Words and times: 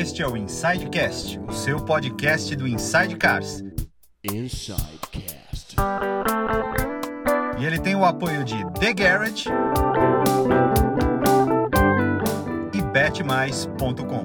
Este 0.00 0.22
é 0.22 0.26
o 0.26 0.34
Insidecast, 0.34 1.38
o 1.46 1.52
seu 1.52 1.78
podcast 1.78 2.56
do 2.56 2.66
Inside 2.66 3.16
Cars. 3.16 3.62
Insidecast. 4.24 5.76
E 7.58 7.66
ele 7.66 7.78
tem 7.78 7.94
o 7.94 8.02
apoio 8.02 8.42
de 8.42 8.56
The 8.80 8.94
Garage 8.94 9.50
e 12.72 12.80
betmais.com. 12.80 14.24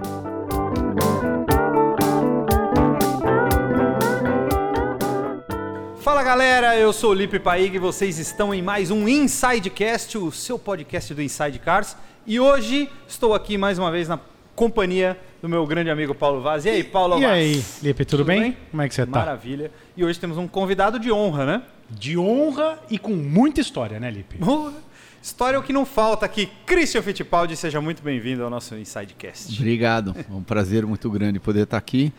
Fala 5.98 6.24
galera, 6.24 6.78
eu 6.78 6.94
sou 6.94 7.12
o 7.12 7.14
Lipe 7.14 7.38
Paig 7.38 7.76
e 7.76 7.80
vocês 7.80 8.18
estão 8.18 8.54
em 8.54 8.62
mais 8.62 8.92
um 8.92 9.10
Insidecast, 9.10 10.18
o 10.18 10.32
seu 10.32 10.58
podcast 10.58 11.14
do 11.14 11.22
Inside 11.22 11.60
Cars. 11.60 11.98
E 12.26 12.40
hoje 12.40 12.90
estou 13.06 13.34
aqui 13.34 13.58
mais 13.58 13.78
uma 13.78 13.92
vez 13.92 14.08
na 14.08 14.18
companhia 14.56 15.20
do 15.46 15.50
meu 15.50 15.66
grande 15.68 15.92
amigo 15.92 16.16
Paulo 16.16 16.42
Vaz. 16.42 16.66
E 16.66 16.70
aí, 16.70 16.84
Paulo 16.84 17.20
E 17.20 17.22
Vaz? 17.22 17.32
aí, 17.32 17.64
Lipe, 17.84 18.04
tudo, 18.04 18.26
bem? 18.26 18.58
Como 18.72 18.82
é 18.82 18.90
que 18.90 18.96
você 18.96 19.06
tá? 19.06 19.20
Maravilha. 19.20 19.72
E 19.96 20.04
hoje 20.04 20.20
temos 20.20 20.38
um 20.38 20.48
convidado 20.48 21.00
de 21.00 21.12
honra, 21.12 21.46
né? 21.46 21.62
De 21.88 22.18
honra 22.18 22.80
e 22.90 22.98
com 22.98 23.12
muita 23.12 23.62
história, 23.62 24.00
né, 24.00 24.10
Lipe? 24.10 24.40
História 25.22 25.56
é 25.58 25.60
o 25.60 25.64
que 25.64 25.72
não 25.72 25.86
falta 25.86 26.26
aqui. 26.26 26.50
Christian 26.66 27.04
Fittipaldi, 27.04 27.56
seja 27.56 27.80
muito 27.80 28.02
bem-vindo 28.02 28.44
ao 28.44 28.50
nosso 28.50 28.76
Insidecast. 28.76 29.56
Obrigado, 29.60 30.16
é 30.18 30.34
um 30.34 30.42
prazer 30.42 30.84
muito 30.86 31.10
grande 31.12 31.40
poder 31.40 31.62
estar 31.64 31.78
aqui. 31.78 32.12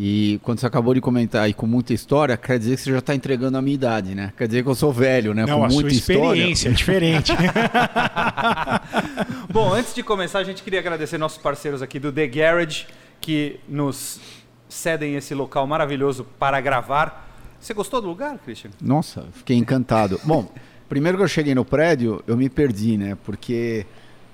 E 0.00 0.38
quando 0.44 0.60
você 0.60 0.66
acabou 0.66 0.94
de 0.94 1.00
comentar 1.00 1.42
aí 1.42 1.52
com 1.52 1.66
muita 1.66 1.92
história, 1.92 2.36
quer 2.36 2.56
dizer 2.56 2.76
que 2.76 2.82
você 2.82 2.92
já 2.92 3.00
está 3.00 3.16
entregando 3.16 3.58
a 3.58 3.60
minha 3.60 3.74
idade, 3.74 4.14
né? 4.14 4.32
Quer 4.38 4.46
dizer 4.46 4.62
que 4.62 4.68
eu 4.68 4.74
sou 4.76 4.92
velho, 4.92 5.34
né? 5.34 5.44
Não, 5.44 5.58
com 5.58 5.64
a 5.64 5.70
sua 5.70 5.80
muita 5.80 5.96
história. 5.96 6.20
experiência 6.20 6.68
é 6.68 6.72
diferente. 6.72 7.32
Bom, 9.50 9.74
antes 9.74 9.92
de 9.92 10.04
começar, 10.04 10.38
a 10.38 10.44
gente 10.44 10.62
queria 10.62 10.78
agradecer 10.78 11.18
nossos 11.18 11.42
parceiros 11.42 11.82
aqui 11.82 11.98
do 11.98 12.12
The 12.12 12.28
Garage, 12.28 12.86
que 13.20 13.58
nos 13.68 14.20
cedem 14.68 15.16
esse 15.16 15.34
local 15.34 15.66
maravilhoso 15.66 16.24
para 16.38 16.60
gravar. 16.60 17.28
Você 17.58 17.74
gostou 17.74 18.00
do 18.00 18.06
lugar, 18.06 18.38
Christian? 18.38 18.70
Nossa, 18.80 19.24
fiquei 19.32 19.56
encantado. 19.56 20.20
Bom, 20.22 20.48
primeiro 20.88 21.18
que 21.18 21.24
eu 21.24 21.28
cheguei 21.28 21.56
no 21.56 21.64
prédio, 21.64 22.22
eu 22.24 22.36
me 22.36 22.48
perdi, 22.48 22.96
né? 22.96 23.18
Porque 23.24 23.84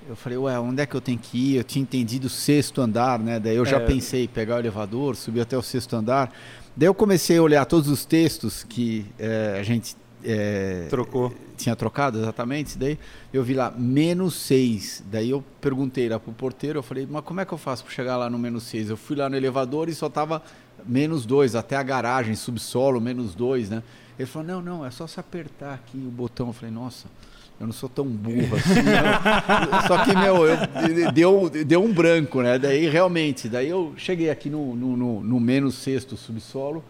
eu 0.08 0.16
falei, 0.16 0.36
ué, 0.38 0.58
onde 0.58 0.82
é 0.82 0.86
que 0.86 0.94
eu 0.94 1.00
tenho 1.00 1.18
que 1.18 1.36
ir? 1.52 1.56
Eu 1.56 1.64
tinha 1.64 1.82
entendido 1.82 2.26
o 2.26 2.30
sexto 2.30 2.80
andar, 2.80 3.18
né? 3.18 3.38
Daí 3.40 3.56
eu 3.56 3.64
já 3.64 3.78
É. 3.78 3.86
pensei, 3.86 4.28
pegar 4.28 4.56
o 4.56 4.58
elevador, 4.58 5.16
subir 5.16 5.40
até 5.40 5.56
o 5.56 5.62
sexto 5.62 5.94
andar. 5.96 6.32
Daí 6.76 6.88
eu 6.88 6.94
comecei 6.94 7.38
a 7.38 7.42
olhar 7.42 7.64
todos 7.64 7.88
os 7.88 8.04
textos 8.04 8.64
que 8.64 9.06
eh, 9.18 9.56
a 9.58 9.62
gente 9.62 9.96
eh, 10.26 10.86
Trocou. 10.90 11.32
tinha 11.56 11.76
trocado 11.76 12.18
exatamente. 12.18 12.76
Daí 12.78 12.98
eu 13.32 13.42
vi 13.44 13.54
lá 13.54 13.70
menos 13.70 14.34
6. 14.34 15.04
Daí 15.10 15.30
eu 15.30 15.44
perguntei 15.60 16.08
lá 16.08 16.18
pro 16.18 16.32
porteiro, 16.32 16.78
eu 16.78 16.82
falei, 16.82 17.06
mas 17.08 17.22
como 17.24 17.40
é 17.40 17.44
que 17.44 17.52
eu 17.52 17.58
faço 17.58 17.84
para 17.84 17.92
chegar 17.92 18.16
lá 18.16 18.28
no 18.30 18.38
menos 18.38 18.64
6? 18.64 18.90
Eu 18.90 18.96
fui 18.96 19.16
lá 19.16 19.28
no 19.28 19.36
elevador 19.36 19.88
e 19.88 19.94
só 19.94 20.08
tava 20.08 20.42
menos 20.86 21.24
2, 21.24 21.54
até 21.54 21.76
a 21.76 21.82
garagem, 21.82 22.34
subsolo, 22.34 23.00
menos 23.00 23.34
2, 23.34 23.70
né? 23.70 23.82
Ele 24.18 24.26
falou, 24.26 24.46
não, 24.48 24.62
não, 24.62 24.86
é 24.86 24.90
só 24.90 25.06
se 25.06 25.18
apertar 25.20 25.74
aqui 25.74 25.96
o 25.98 26.10
botão. 26.10 26.48
Eu 26.48 26.52
falei, 26.52 26.74
nossa, 26.74 27.06
eu 27.60 27.66
não 27.66 27.72
sou 27.72 27.88
tão 27.88 28.04
burro 28.04 28.56
assim. 28.56 28.80
eu- 28.80 29.82
Só 29.88 30.04
que, 30.04 30.14
meu, 30.16 30.46
eu, 30.46 31.12
deu, 31.12 31.50
deu 31.64 31.82
um 31.82 31.92
branco, 31.92 32.42
né? 32.42 32.58
Daí 32.58 32.88
realmente, 32.88 33.48
daí 33.48 33.68
eu 33.68 33.92
cheguei 33.96 34.28
aqui 34.30 34.50
no, 34.50 34.74
no, 34.74 34.96
no- 34.96 35.20
no 35.22 35.40
menos 35.40 35.74
sexto 35.76 36.16
subsolo. 36.16 36.82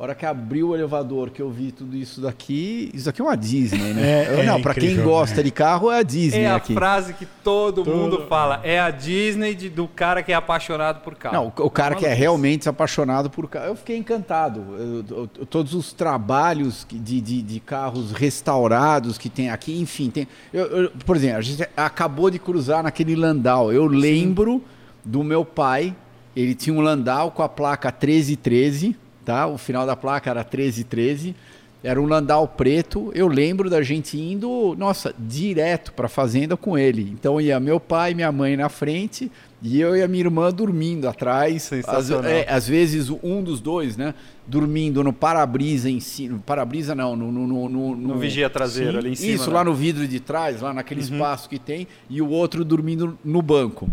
A 0.00 0.02
hora 0.04 0.14
que 0.14 0.24
abriu 0.24 0.68
o 0.68 0.74
elevador, 0.74 1.28
que 1.28 1.42
eu 1.42 1.50
vi 1.50 1.70
tudo 1.72 1.94
isso 1.94 2.22
daqui, 2.22 2.90
isso 2.94 3.10
aqui 3.10 3.20
é 3.20 3.24
uma 3.24 3.36
Disney, 3.36 3.92
né? 3.92 4.00
É, 4.30 4.34
Eu- 4.34 4.38
é 4.40 4.46
não, 4.46 4.62
pra 4.62 4.72
quem 4.72 4.84
incrível, 4.84 5.04
gosta 5.04 5.36
né? 5.36 5.42
de 5.42 5.50
carro 5.50 5.90
é 5.90 5.98
a 5.98 6.02
Disney 6.02 6.40
É 6.44 6.50
a 6.50 6.56
aqui. 6.56 6.72
frase 6.72 7.12
que 7.12 7.26
todo, 7.44 7.84
Todo- 7.84 7.94
mundo 7.94 8.24
fala. 8.26 8.62
É 8.64 8.80
a 8.80 8.90
Disney 8.90 9.54
de- 9.54 9.68
do 9.68 9.86
cara 9.86 10.22
que 10.22 10.32
é 10.32 10.34
apaixonado 10.34 11.02
por 11.02 11.14
carro. 11.16 11.34
Não, 11.34 11.52
o, 11.54 11.66
o 11.66 11.70
cara 11.70 11.94
que 11.96 12.06
é 12.06 12.14
realmente 12.14 12.66
apaixonado 12.66 13.28
por 13.28 13.46
carro. 13.46 13.66
Eu 13.66 13.76
fiquei 13.76 13.98
encantado. 13.98 14.64
Eu- 14.78 15.04
eu- 15.38 15.46
todos 15.46 15.74
os 15.74 15.92
trabalhos 15.92 16.86
de, 16.90 17.20
de, 17.20 17.42
de 17.42 17.60
carros 17.60 18.10
restaurados 18.10 19.18
que 19.18 19.28
tem 19.28 19.50
aqui, 19.50 19.78
enfim. 19.78 20.08
Tem, 20.08 20.26
eu- 20.50 20.64
eu- 20.84 20.90
por 21.04 21.14
exemplo, 21.14 21.36
a 21.36 21.42
gente 21.42 21.68
acabou 21.76 22.30
de 22.30 22.38
cruzar 22.38 22.82
naquele 22.82 23.14
Landau. 23.14 23.70
Eu 23.70 23.84
lembro 23.86 24.64
do 25.04 25.22
meu 25.22 25.44
pai. 25.44 25.94
Ele 26.34 26.54
tinha 26.54 26.74
um 26.74 26.80
Landau 26.80 27.32
com 27.32 27.42
a 27.42 27.48
placa 27.50 27.88
1313, 27.92 28.96
tá? 29.30 29.46
O 29.46 29.56
final 29.56 29.86
da 29.86 29.94
placa 29.94 30.28
era 30.28 30.40
1313. 30.40 31.36
Era 31.82 32.00
um 32.02 32.04
Landau 32.04 32.46
preto. 32.48 33.10
Eu 33.14 33.26
lembro 33.28 33.70
da 33.70 33.80
gente 33.80 34.20
indo, 34.20 34.74
nossa, 34.76 35.14
direto 35.18 35.92
para 35.92 36.06
a 36.06 36.08
fazenda 36.08 36.56
com 36.56 36.76
ele. 36.76 37.08
Então 37.12 37.40
ia 37.40 37.58
meu 37.60 37.78
pai 37.78 38.10
e 38.10 38.14
minha 38.14 38.30
mãe 38.32 38.56
na 38.56 38.68
frente 38.68 39.30
e 39.62 39.80
eu 39.80 39.96
e 39.96 40.02
a 40.02 40.08
minha 40.08 40.24
irmã 40.24 40.52
dormindo 40.52 41.08
atrás. 41.08 41.70
Às, 41.86 42.10
é, 42.10 42.44
às 42.50 42.66
vezes 42.68 43.08
um 43.22 43.40
dos 43.42 43.60
dois, 43.60 43.96
né? 43.96 44.12
Dormindo 44.46 45.02
no 45.04 45.12
para-brisa 45.12 45.88
em 45.88 46.00
cima. 46.00 46.38
Para-brisa 46.44 46.94
não, 46.94 47.14
no, 47.16 47.30
no, 47.32 47.46
no, 47.46 47.68
no- 47.68 47.96
No 47.96 48.18
vigia 48.18 48.50
traseiro 48.50 48.92
Sim. 48.92 48.98
ali 48.98 49.10
em 49.12 49.14
cima. 49.14 49.32
Isso, 49.32 49.48
né? 49.48 49.54
lá 49.54 49.64
no 49.64 49.72
vidro 49.72 50.06
de 50.08 50.18
trás, 50.20 50.60
lá 50.60 50.74
naquele 50.74 51.00
espaço 51.00 51.48
que 51.48 51.58
tem, 51.58 51.86
e 52.10 52.20
o 52.20 52.28
outro 52.28 52.62
dormindo 52.64 53.16
no 53.24 53.40
banco. 53.40 53.88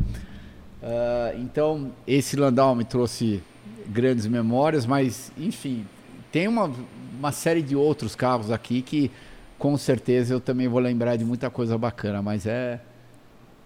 Ah, 0.83 1.33
então, 1.37 1.91
esse 2.07 2.35
Landau 2.35 2.75
me 2.75 2.83
trouxe 2.83 3.41
grandes 3.87 4.25
memórias, 4.27 4.85
mas, 4.85 5.31
enfim, 5.37 5.85
tem 6.31 6.47
uma, 6.47 6.71
uma 7.17 7.31
série 7.31 7.61
de 7.61 7.75
outros 7.75 8.15
carros 8.15 8.51
aqui 8.51 8.81
que, 8.81 9.11
com 9.57 9.77
certeza, 9.77 10.33
eu 10.33 10.39
também 10.39 10.67
vou 10.67 10.79
lembrar 10.79 11.15
de 11.15 11.25
muita 11.25 11.49
coisa 11.49 11.77
bacana, 11.77 12.21
mas 12.21 12.45
é, 12.45 12.79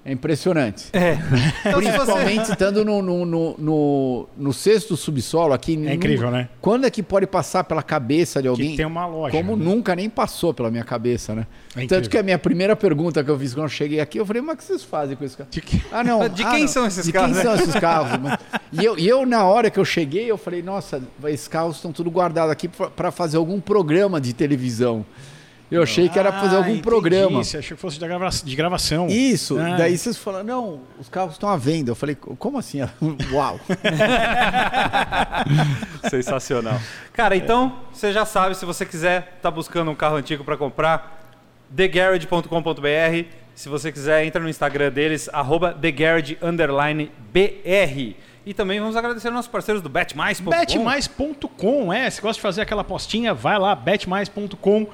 é 0.04 0.12
impressionante. 0.12 0.88
É. 0.94 1.18
Então, 1.64 1.80
se 1.80 1.86
você- 1.92 1.92
Principalmente 1.92 2.52
estando 2.52 2.84
no, 2.84 3.02
no, 3.02 3.26
no, 3.58 4.30
no, 4.36 4.54
sexto 4.54 4.98
subsolo 4.98 5.54
aqui. 5.54 5.74
É 5.88 5.94
incrível, 5.94 6.32
né? 6.32 6.50
Quando 6.60 6.86
é 6.86 6.90
que 6.90 7.04
pode 7.04 7.28
passar 7.28 7.64
pela 7.64 7.84
cabeça 7.84 8.42
de 8.42 8.48
alguém? 8.48 8.72
Que 8.72 8.78
tem 8.78 8.86
uma 8.86 9.06
loja. 9.06 9.36
Como 9.36 9.56
né? 9.56 9.64
nunca 9.64 9.96
nem 9.96 10.10
passou 10.10 10.54
pela 10.54 10.72
minha 10.72 10.84
cabeça, 10.84 11.36
né? 11.36 11.46
É. 11.76 11.86
Tanto 11.86 12.10
que 12.10 12.18
a 12.18 12.24
minha 12.24 12.40
primeira 12.40 12.76
pergunta 12.76 13.24
que 13.24 13.30
eu 13.30 13.38
fiz 13.38 13.54
quando 13.54 13.66
eu 13.66 13.70
cheguei 13.70 14.00
aqui, 14.00 14.18
eu 14.18 14.26
falei, 14.26 14.42
mas 14.42 14.56
o 14.56 14.58
que 14.58 14.64
vocês 14.64 14.84
fazem 14.84 15.16
com 15.16 15.24
esse 15.24 15.38
carro? 15.38 15.50
De 15.52 15.62
que- 15.62 15.82
Ah, 15.92 16.04
não. 16.04 16.28
De 16.30 16.44
ah, 16.44 16.52
quem 16.52 16.62
não. 16.62 16.68
são 16.68 16.86
esses 16.88 17.06
de 17.06 17.12
carros, 17.12 17.38
quem 17.38 17.38
né? 17.38 17.44
são 17.44 17.56
esses 17.56 17.76
carros? 17.80 18.18
Mas- 18.20 18.40
E 18.74 18.84
eu, 18.84 18.98
e 18.98 19.08
eu, 19.08 19.26
na 19.26 19.44
hora 19.44 19.70
que 19.70 19.80
eu 19.80 19.86
cheguei, 19.86 20.30
eu 20.30 20.38
falei, 20.38 20.64
nossa, 20.64 21.02
esses 21.26 21.48
carros 21.48 21.76
estão 21.76 21.92
tudo 21.92 22.10
guardados 22.10 22.52
aqui 22.52 22.68
para 22.68 23.12
fazer 23.12 23.38
algum 23.38 23.60
programa 23.62 24.20
de 24.20 24.34
televisão. 24.34 25.06
Eu 25.72 25.84
achei 25.84 26.10
que 26.10 26.20
era 26.20 26.32
pra 26.34 26.42
fazer 26.42 26.56
Ah, 26.56 26.58
algum 26.58 26.70
entendi. 26.72 26.84
programa. 26.84 27.42
Você 27.44 27.58
achou 27.58 27.78
que 27.78 27.82
fosse 27.82 27.98
de, 27.98 28.06
grava- 28.06 28.30
de 28.30 28.56
gravação. 28.58 29.08
Isso, 29.08 29.58
Ah. 29.58 29.78
daí 29.78 29.98
vocês 29.98 30.18
falaram, 30.18 30.44
não, 30.46 30.82
os 31.00 31.08
carros 31.08 31.34
estão 31.34 31.48
à 31.48 31.56
venda. 31.56 31.92
Eu 31.92 31.96
falei, 31.96 32.14
como 32.16 32.58
assim? 32.58 32.80
Uau. 33.32 33.58
Sensacional. 36.10 36.80
Cara, 37.14 37.36
então, 37.36 37.80
você 37.94 38.12
já 38.12 38.26
sabe, 38.26 38.56
se 38.56 38.66
você 38.66 38.86
quiser, 38.86 39.38
tá 39.42 39.50
buscando 39.50 39.90
um 39.92 39.96
carro 39.96 40.16
antigo 40.18 40.44
para 40.44 40.58
comprar, 40.58 41.20
thegarage.com.br. 41.76 43.26
Se 43.56 43.70
você 43.70 43.92
quiser, 43.92 44.26
entra 44.26 44.42
no 44.42 44.50
Instagram 44.50 44.92
deles, 44.92 45.30
arroba 45.32 45.74
thegarage_br. 45.74 46.40
E 48.44 48.56
também 48.56 48.80
vamos 48.80 48.96
agradecer 48.96 49.28
aos 49.28 49.36
nossos 49.36 49.52
parceiros 49.52 49.84
do 49.84 49.90
betmais.com. 49.90 50.50
Betmais.com, 50.50 51.94
é. 51.94 52.10
Se 52.10 52.22
gosta 52.22 52.36
de 52.36 52.42
fazer 52.42 52.62
aquela 52.62 52.82
apostinha, 52.82 53.34
vai 53.34 53.60
lá, 53.60 53.76
betmais.com. 53.76 54.88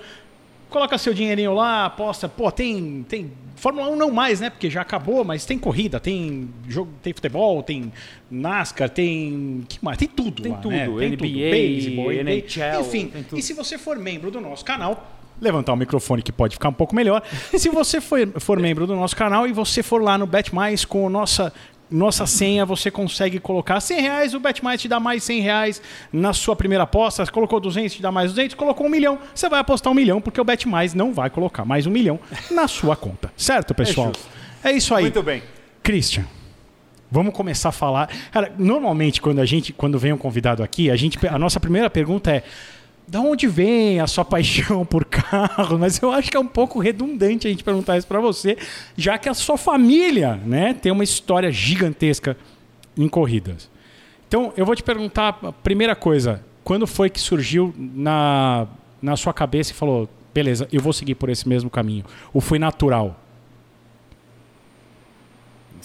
Coloca 0.69 0.97
seu 0.97 1.13
dinheirinho 1.13 1.53
lá, 1.53 1.85
aposta. 1.85 2.27
Pô, 2.27 2.51
tem, 2.51 3.05
tem 3.07 3.31
Fórmula 3.57 3.89
1 3.89 3.95
não 3.95 4.11
mais, 4.11 4.39
né? 4.39 4.49
Porque 4.49 4.69
já 4.69 4.81
acabou, 4.81 5.23
mas 5.23 5.45
tem 5.45 5.57
corrida, 5.57 5.99
tem 5.99 6.49
jogo, 6.67 6.91
tem 7.01 7.11
futebol, 7.11 7.63
tem 7.63 7.91
NASCAR, 8.29 8.89
tem 8.89 9.65
que 9.67 9.83
mais? 9.83 9.97
Tem 9.97 10.07
tudo 10.07 10.43
Tem 10.43 10.51
lá, 10.51 10.57
tudo, 10.59 10.71
né? 10.71 10.85
Tem 10.85 11.11
NBA, 11.11 11.49
beisebol, 11.49 12.11
NHL, 12.11 12.81
enfim. 12.81 13.07
tem 13.07 13.23
tudo. 13.23 13.39
E 13.39 13.41
se 13.41 13.53
você 13.53 13.77
for 13.77 13.97
membro 13.97 14.29
do 14.29 14.39
nosso 14.39 14.63
canal, 14.63 15.11
levantar 15.41 15.73
o 15.73 15.75
microfone 15.75 16.21
que 16.21 16.31
pode 16.31 16.55
ficar 16.55 16.69
um 16.69 16.73
pouco 16.73 16.95
melhor. 16.95 17.23
se 17.57 17.69
você 17.69 17.99
for, 17.99 18.19
for 18.39 18.59
membro 18.59 18.85
do 18.85 18.95
nosso 18.95 19.15
canal 19.15 19.47
e 19.47 19.53
você 19.53 19.81
for 19.81 20.01
lá 20.01 20.17
no 20.17 20.27
Bet 20.27 20.53
Mais 20.53 20.85
com 20.85 21.09
nossa 21.09 21.51
nossa 21.89 22.25
senha, 22.25 22.65
você 22.65 22.91
consegue 22.91 23.39
colocar 23.39 23.79
100 23.79 24.01
reais, 24.01 24.33
o 24.33 24.39
BetMais 24.39 24.81
te 24.81 24.87
dá 24.87 24.99
mais 24.99 25.23
100 25.23 25.41
reais 25.41 25.81
na 26.11 26.33
sua 26.33 26.55
primeira 26.55 26.83
aposta, 26.83 27.25
colocou 27.31 27.59
200, 27.59 27.95
te 27.95 28.01
dá 28.01 28.11
mais 28.11 28.31
200, 28.31 28.55
colocou 28.55 28.87
um 28.87 28.89
milhão, 28.89 29.17
você 29.33 29.47
vai 29.47 29.59
apostar 29.59 29.91
um 29.91 29.95
milhão, 29.95 30.19
porque 30.19 30.39
o 30.39 30.43
BetMais 30.43 30.93
não 30.93 31.13
vai 31.13 31.29
colocar 31.29 31.65
mais 31.65 31.85
um 31.85 31.91
milhão 31.91 32.19
na 32.51 32.67
sua 32.67 32.95
conta. 32.95 33.31
Certo, 33.37 33.73
pessoal? 33.73 34.07
justo. 34.07 34.27
É, 34.63 34.71
isso 34.71 34.93
aí. 34.93 35.03
Muito 35.03 35.23
bem. 35.23 35.41
Christian, 35.81 36.25
vamos 37.09 37.33
começar 37.33 37.69
a 37.69 37.71
falar. 37.71 38.09
Cara, 38.31 38.53
normalmente 38.57 39.21
quando 39.21 39.39
a 39.39 39.45
gente, 39.45 39.71
quando 39.71 39.97
vem 39.97 40.11
um 40.11 40.17
convidado 40.17 40.63
aqui, 40.63 40.91
a 40.91 40.95
gente, 40.95 41.17
a 41.27 41.39
nossa 41.39 41.59
primeira 41.59 41.89
pergunta 41.89 42.31
é: 42.31 42.43
da 43.07 43.21
onde 43.21 43.47
vem 43.47 43.99
a 43.99 44.07
sua 44.07 44.25
paixão 44.25 44.85
por 44.85 45.05
carro? 45.05 45.79
Mas 45.79 46.01
eu 46.01 46.11
acho 46.11 46.29
que 46.29 46.37
é 46.37 46.39
um 46.39 46.47
pouco 46.47 46.79
redundante 46.79 47.47
a 47.47 47.49
gente 47.49 47.63
perguntar 47.63 47.97
isso 47.97 48.07
para 48.07 48.19
você, 48.19 48.57
já 48.95 49.17
que 49.17 49.29
a 49.29 49.33
sua 49.33 49.57
família, 49.57 50.35
né, 50.45 50.73
tem 50.73 50.91
uma 50.91 51.03
história 51.03 51.51
gigantesca 51.51 52.37
em 52.97 53.07
corridas. 53.07 53.69
Então, 54.27 54.51
eu 54.57 54.65
vou 54.65 54.75
te 54.75 54.83
perguntar 54.83 55.39
a 55.41 55.51
primeira 55.51 55.95
coisa: 55.95 56.43
quando 56.63 56.85
foi 56.85 57.09
que 57.09 57.19
surgiu 57.19 57.73
na, 57.77 58.67
na 59.01 59.15
sua 59.15 59.33
cabeça 59.33 59.71
e 59.71 59.75
falou, 59.75 60.09
beleza, 60.33 60.67
eu 60.71 60.81
vou 60.81 60.91
seguir 60.91 61.15
por 61.15 61.29
esse 61.29 61.47
mesmo 61.47 61.69
caminho? 61.69 62.03
Ou 62.33 62.41
foi 62.41 62.59
natural? 62.59 63.23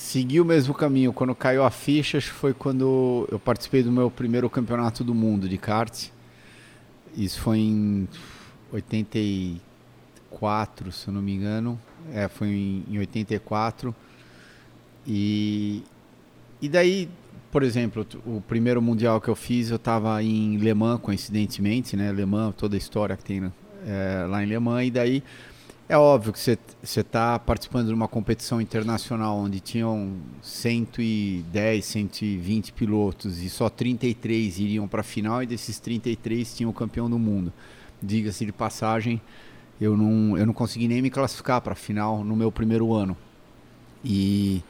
segui 0.03 0.41
o 0.41 0.45
mesmo 0.45 0.75
caminho. 0.75 1.13
Quando 1.13 1.35
caiu 1.35 1.65
a 1.65 1.71
ficha, 1.71 2.21
foi 2.21 2.53
quando 2.53 3.27
eu 3.31 3.39
participei 3.39 3.83
do 3.83 3.93
meu 3.93 4.11
primeiro 4.11 4.51
campeonato 4.51 5.05
do 5.05 5.15
mundo 5.15 5.49
de 5.49 5.57
kart. 5.57 6.09
Isso 7.17 7.41
foi 7.41 7.59
em 7.59 8.09
84, 8.73 10.93
se 10.93 11.09
eu 11.09 11.15
não 11.15 11.23
me 11.23 11.35
engano. 11.35 11.79
É, 12.13 12.29
foi 12.29 12.49
em, 12.49 12.85
em 12.89 12.99
84. 12.99 13.95
E, 15.07 15.83
e 16.61 16.69
daí, 16.69 17.09
por 17.51 17.63
exemplo, 17.63 18.07
o 18.25 18.41
primeiro 18.41 18.81
mundial 18.81 19.21
que 19.21 19.29
eu 19.29 19.37
fiz, 19.37 19.71
eu 19.71 19.77
estava 19.77 20.23
em 20.23 20.57
Le 20.57 20.73
Mans, 20.75 21.01
coincidentemente, 21.01 21.97
né? 21.97 22.13
Le 22.13 22.25
Mans, 22.25 22.55
toda 22.57 22.77
a 22.77 22.79
história 22.79 23.17
que 23.17 23.25
tem 23.25 23.53
é, 23.87 24.27
lá 24.29 24.43
em 24.43 24.47
Le 24.47 24.59
Mans. 24.59 24.87
E 24.87 24.91
daí 24.91 25.23
é 25.93 25.99
óbvio 25.99 26.33
que 26.33 26.39
você 26.39 26.57
está 26.83 27.39
participando 27.39 27.89
de 27.89 27.93
uma 27.93 28.09
competição 28.09 28.63
internacional 28.63 29.37
onde 29.37 29.61
tinham 29.61 30.13
110, 30.41 31.85
120 31.85 32.73
pilotos 32.73 33.43
e 33.43 33.51
só 33.51 33.69
33 33.69 34.59
iriam 34.59 34.89
para 34.89 35.03
a 35.03 35.05
final 35.05 35.43
e 35.43 35.47
desses 35.47 35.79
33 35.79 36.57
tinham 36.57 36.71
o 36.71 36.73
campeão 36.73 37.11
do 37.11 37.19
mundo. 37.19 37.53
Diga-se 38.03 38.47
de 38.47 38.53
passagem, 38.53 39.21
eu 39.79 39.95
não, 39.95 40.39
eu 40.39 40.47
não 40.47 40.55
consegui 40.55 40.89
nem 40.89 41.03
me 41.03 41.11
classificar 41.11 41.61
para 41.61 41.75
a 41.75 41.77
final 41.77 42.25
no 42.25 42.35
meu 42.35 42.51
primeiro 42.51 42.95
ano. 42.95 43.15
E 44.03 44.63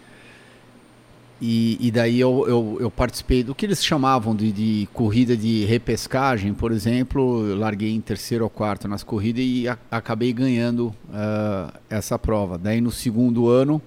e, 1.44 1.76
e 1.80 1.90
daí 1.90 2.20
eu, 2.20 2.44
eu, 2.46 2.76
eu, 2.82 2.88
participei 2.88 3.42
do 3.42 3.52
que 3.52 3.66
eles 3.66 3.84
chamavam 3.84 4.32
de, 4.32 4.52
de, 4.52 4.88
corrida 4.92 5.36
de 5.36 5.64
repescagem, 5.64 6.54
por 6.54 6.70
exemplo. 6.70 7.44
Eu 7.44 7.58
larguei 7.58 7.90
em 7.92 8.00
terceiro 8.00 8.44
ou 8.44 8.50
quarto 8.50 8.86
nas 8.86 9.02
corridas 9.02 9.42
e 9.44 9.66
a, 9.66 9.76
acabei 9.90 10.32
ganhando 10.32 10.94
uh, 11.08 11.76
essa 11.90 12.16
prova. 12.16 12.56
Daí 12.56 12.80
no 12.80 12.92
segundo 12.92 13.48
ano 13.48 13.82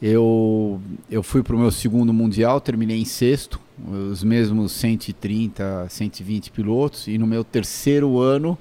eu, 0.00 0.80
eu 1.10 1.22
fui 1.22 1.42
para 1.42 1.54
o 1.54 1.58
meu 1.58 1.70
segundo 1.70 2.10
mundial, 2.10 2.58
terminei 2.58 2.98
em 2.98 3.04
sexto, 3.04 3.60
os 4.10 4.24
mesmos 4.24 4.72
130, 4.72 5.88
120 5.90 6.50
pilotos. 6.52 7.06
E 7.06 7.18
no 7.18 7.26
meu 7.26 7.44
terceiro 7.44 8.18
ano 8.18 8.56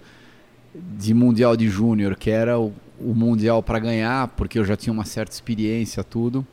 de 0.76 1.14
mundial 1.14 1.56
de 1.56 1.70
júnior, 1.70 2.18
que 2.18 2.30
era 2.30 2.60
o, 2.60 2.74
o 3.00 3.16
mundial 3.16 3.64
para 3.64 3.80
ganhar, 3.80 4.28
porque 4.36 4.60
eu 4.60 4.66
já 4.66 4.76
tinha 4.76 4.92
uma 4.92 5.06
certa 5.06 5.34
experiência, 5.34 6.04
tudo. 6.04 6.46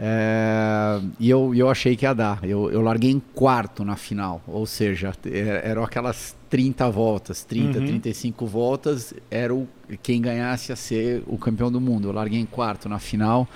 É, 0.00 1.00
e 1.18 1.28
eu, 1.28 1.52
eu 1.54 1.68
achei 1.68 1.96
que 1.96 2.04
ia 2.04 2.14
dar. 2.14 2.44
Eu, 2.44 2.70
eu 2.70 2.80
larguei 2.80 3.10
em 3.10 3.18
quarto 3.18 3.84
na 3.84 3.96
final, 3.96 4.40
ou 4.46 4.64
seja, 4.64 5.12
é, 5.26 5.62
eram 5.64 5.82
aquelas 5.82 6.36
30 6.48 6.88
voltas, 6.90 7.42
30, 7.44 7.80
uhum. 7.80 7.86
35 7.86 8.46
voltas, 8.46 9.12
era 9.28 9.52
o, 9.52 9.66
quem 10.02 10.20
ganhasse 10.22 10.72
a 10.72 10.76
ser 10.76 11.22
o 11.26 11.36
campeão 11.36 11.70
do 11.70 11.80
mundo. 11.80 12.08
Eu 12.08 12.12
larguei 12.12 12.38
em 12.38 12.46
quarto 12.46 12.88
na 12.88 13.00
final 13.00 13.48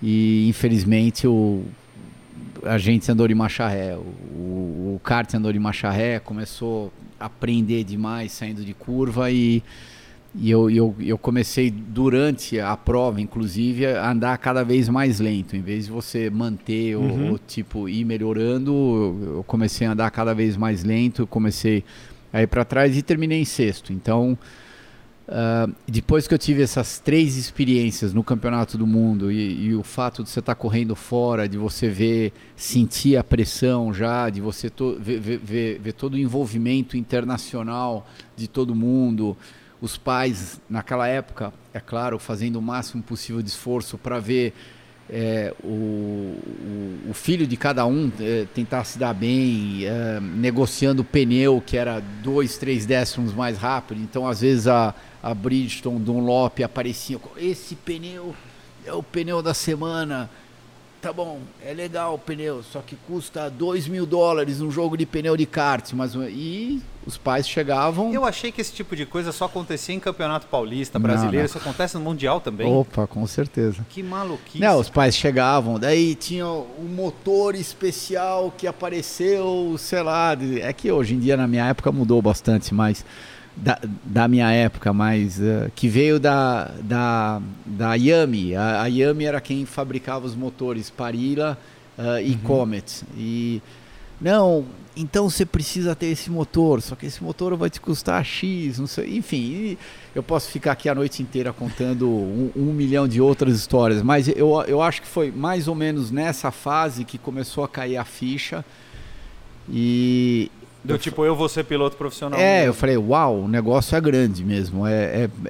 e 0.00 0.48
infelizmente 0.48 1.26
o, 1.26 1.64
a 2.64 2.78
gente 2.78 3.10
andou 3.10 3.26
de 3.26 3.34
marcha 3.34 3.66
ré. 3.66 3.96
O, 3.96 4.00
o, 4.00 4.94
o 4.94 5.00
kart 5.02 5.34
andou 5.34 5.52
de 5.52 5.58
marcha 5.58 5.90
ré, 5.90 6.20
começou 6.20 6.92
a 7.18 7.28
prender 7.28 7.82
demais 7.82 8.30
saindo 8.30 8.64
de 8.64 8.74
curva 8.74 9.28
e 9.28 9.60
e 10.34 10.50
eu, 10.50 10.70
eu, 10.70 10.94
eu 11.00 11.16
comecei 11.16 11.70
durante 11.70 12.60
a 12.60 12.76
prova, 12.76 13.20
inclusive, 13.20 13.86
a 13.86 14.10
andar 14.10 14.36
cada 14.38 14.62
vez 14.62 14.88
mais 14.88 15.20
lento. 15.20 15.56
Em 15.56 15.62
vez 15.62 15.86
de 15.86 15.90
você 15.90 16.28
manter 16.28 16.96
uhum. 16.96 17.32
o, 17.32 17.34
o, 17.34 17.38
tipo 17.38 17.88
ir 17.88 18.04
melhorando, 18.04 19.36
eu 19.36 19.44
comecei 19.46 19.86
a 19.86 19.92
andar 19.92 20.10
cada 20.10 20.34
vez 20.34 20.56
mais 20.56 20.84
lento. 20.84 21.26
Comecei 21.26 21.82
a 22.32 22.42
ir 22.42 22.46
para 22.46 22.64
trás 22.64 22.96
e 22.96 23.02
terminei 23.02 23.40
em 23.40 23.44
sexto. 23.46 23.90
Então, 23.90 24.38
uh, 25.28 25.74
depois 25.88 26.28
que 26.28 26.34
eu 26.34 26.38
tive 26.38 26.62
essas 26.62 26.98
três 26.98 27.38
experiências 27.38 28.12
no 28.12 28.22
Campeonato 28.22 28.76
do 28.76 28.86
Mundo 28.86 29.32
e, 29.32 29.68
e 29.68 29.74
o 29.74 29.82
fato 29.82 30.22
de 30.22 30.28
você 30.28 30.40
estar 30.40 30.54
tá 30.54 30.60
correndo 30.60 30.94
fora, 30.94 31.48
de 31.48 31.56
você 31.56 31.88
ver, 31.88 32.34
sentir 32.54 33.16
a 33.16 33.24
pressão 33.24 33.94
já, 33.94 34.28
de 34.28 34.42
você 34.42 34.70
ver, 35.00 35.18
ver, 35.20 35.80
ver 35.80 35.92
todo 35.94 36.14
o 36.14 36.18
envolvimento 36.18 36.98
internacional 36.98 38.06
de 38.36 38.46
todo 38.46 38.74
mundo 38.74 39.34
os 39.80 39.96
pais, 39.96 40.60
naquela 40.68 41.06
época, 41.06 41.52
é 41.72 41.80
claro, 41.80 42.18
fazendo 42.18 42.56
o 42.56 42.62
máximo 42.62 43.02
possível 43.02 43.40
de 43.42 43.48
esforço 43.48 43.96
para 43.96 44.18
ver 44.18 44.52
é, 45.10 45.54
o, 45.64 46.36
o, 47.08 47.14
filho 47.14 47.46
de 47.46 47.56
cada 47.56 47.86
um 47.86 48.12
é, 48.20 48.46
tentar 48.54 48.84
se 48.84 48.98
dar 48.98 49.14
bem, 49.14 49.84
é, 49.84 50.20
negociando 50.20 51.02
o 51.02 51.04
pneu 51.04 51.62
que 51.64 51.76
era 51.76 52.00
dois, 52.22 52.58
três 52.58 52.84
décimos 52.84 53.32
mais 53.32 53.56
rápido. 53.56 54.00
Então, 54.02 54.26
às 54.26 54.40
vezes, 54.40 54.66
a, 54.66 54.94
a 55.22 55.32
Bridgestone 55.32 55.98
Dunlop 55.98 56.62
aparecia 56.62 57.18
esse 57.36 57.74
pneu 57.74 58.34
é 58.84 58.92
o 58.92 59.02
pneu 59.02 59.42
da 59.42 59.54
semana 59.54 60.30
tá 61.00 61.12
bom, 61.12 61.40
é 61.64 61.72
legal 61.72 62.14
o 62.14 62.18
pneu, 62.18 62.62
só 62.62 62.80
que 62.80 62.96
custa 63.06 63.48
2 63.48 63.88
mil 63.88 64.04
dólares 64.04 64.60
um 64.60 64.70
jogo 64.70 64.96
de 64.96 65.06
pneu 65.06 65.36
de 65.36 65.46
kart, 65.46 65.92
mas 65.92 66.14
e 66.14 66.82
os 67.06 67.16
pais 67.16 67.48
chegavam. 67.48 68.12
Eu 68.12 68.24
achei 68.24 68.50
que 68.50 68.60
esse 68.60 68.72
tipo 68.72 68.94
de 68.94 69.06
coisa 69.06 69.32
só 69.32 69.46
acontecia 69.46 69.94
em 69.94 70.00
campeonato 70.00 70.46
paulista, 70.46 70.98
brasileiro, 70.98 71.36
não, 71.36 71.40
não. 71.40 71.46
isso 71.46 71.58
acontece 71.58 71.96
no 71.96 72.02
mundial 72.02 72.40
também. 72.40 72.66
Opa, 72.66 73.06
com 73.06 73.26
certeza. 73.26 73.86
Que 73.88 74.02
maluquice. 74.02 74.60
Não, 74.60 74.78
os 74.78 74.88
pais 74.88 75.16
chegavam, 75.16 75.78
daí 75.78 76.14
tinha 76.14 76.46
um 76.46 76.88
motor 76.94 77.54
especial 77.54 78.52
que 78.56 78.66
apareceu, 78.66 79.76
sei 79.78 80.02
lá, 80.02 80.36
é 80.60 80.72
que 80.72 80.90
hoje 80.90 81.14
em 81.14 81.18
dia 81.18 81.36
na 81.36 81.46
minha 81.46 81.66
época 81.66 81.92
mudou 81.92 82.20
bastante, 82.20 82.74
mas 82.74 83.04
da, 83.58 83.78
da 84.04 84.28
minha 84.28 84.50
época, 84.50 84.92
mas 84.92 85.38
uh, 85.38 85.70
que 85.74 85.88
veio 85.88 86.20
da, 86.20 86.70
da, 86.82 87.42
da 87.66 87.94
Yami. 87.94 88.54
A, 88.54 88.82
a 88.82 88.86
Yami 88.86 89.24
era 89.24 89.40
quem 89.40 89.66
fabricava 89.66 90.26
os 90.26 90.34
motores 90.34 90.90
Parilla 90.90 91.58
uh, 91.98 92.20
e 92.20 92.32
uhum. 92.32 92.38
Comet. 92.38 93.04
E 93.16 93.60
não, 94.20 94.64
então 94.96 95.28
você 95.28 95.44
precisa 95.44 95.94
ter 95.94 96.06
esse 96.06 96.30
motor, 96.30 96.80
só 96.80 96.94
que 96.94 97.06
esse 97.06 97.22
motor 97.22 97.56
vai 97.56 97.68
te 97.70 97.80
custar 97.80 98.24
X, 98.24 98.78
não 98.78 98.86
sei, 98.86 99.16
enfim. 99.16 99.76
eu 100.14 100.22
posso 100.22 100.50
ficar 100.50 100.72
aqui 100.72 100.88
a 100.88 100.94
noite 100.94 101.22
inteira 101.22 101.52
contando 101.52 102.08
um, 102.08 102.50
um, 102.56 102.72
milhão 102.72 103.06
de 103.06 103.20
outras 103.20 103.56
histórias, 103.56 104.02
mas 104.02 104.28
eu, 104.28 104.60
eu 104.66 104.82
acho 104.82 105.02
que 105.02 105.08
foi 105.08 105.30
mais 105.30 105.68
ou 105.68 105.74
menos 105.74 106.10
nessa 106.10 106.50
fase 106.50 107.04
que 107.04 107.18
começou 107.18 107.62
a 107.64 107.68
cair 107.68 107.96
a 107.96 108.04
ficha. 108.04 108.64
E, 109.70 110.50
do 110.88 110.94
eu 110.94 110.98
tipo, 110.98 111.24
eu 111.24 111.36
vou 111.36 111.48
ser 111.48 111.64
piloto 111.64 111.96
profissional. 111.96 112.40
É, 112.40 112.60
mesmo. 112.60 112.66
eu 112.68 112.74
falei, 112.74 112.96
uau, 112.96 113.42
o 113.42 113.48
negócio 113.48 113.94
é 113.94 114.00
grande 114.00 114.42
mesmo. 114.42 114.86
É, 114.86 114.92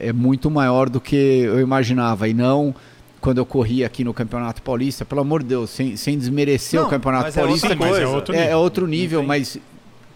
é, 0.00 0.08
é, 0.08 0.12
muito 0.12 0.50
maior 0.50 0.90
do 0.90 1.00
que 1.00 1.16
eu 1.16 1.60
imaginava. 1.60 2.28
E 2.28 2.34
não 2.34 2.74
quando 3.20 3.38
eu 3.38 3.46
corri 3.46 3.84
aqui 3.84 4.04
no 4.04 4.12
Campeonato 4.12 4.62
Paulista, 4.62 5.04
pelo 5.04 5.20
amor 5.20 5.42
de 5.42 5.50
Deus, 5.50 5.70
sem, 5.70 5.96
sem 5.96 6.18
desmerecer 6.18 6.80
não, 6.80 6.86
o 6.86 6.90
Campeonato 6.90 7.32
Paulista. 7.32 7.72
É, 7.72 7.74
mas 7.74 7.98
é 7.98 8.06
outro 8.06 8.32
nível. 8.32 8.48
É, 8.48 8.50
é 8.50 8.56
outro 8.56 8.86
nível, 8.86 9.22
mas 9.22 9.58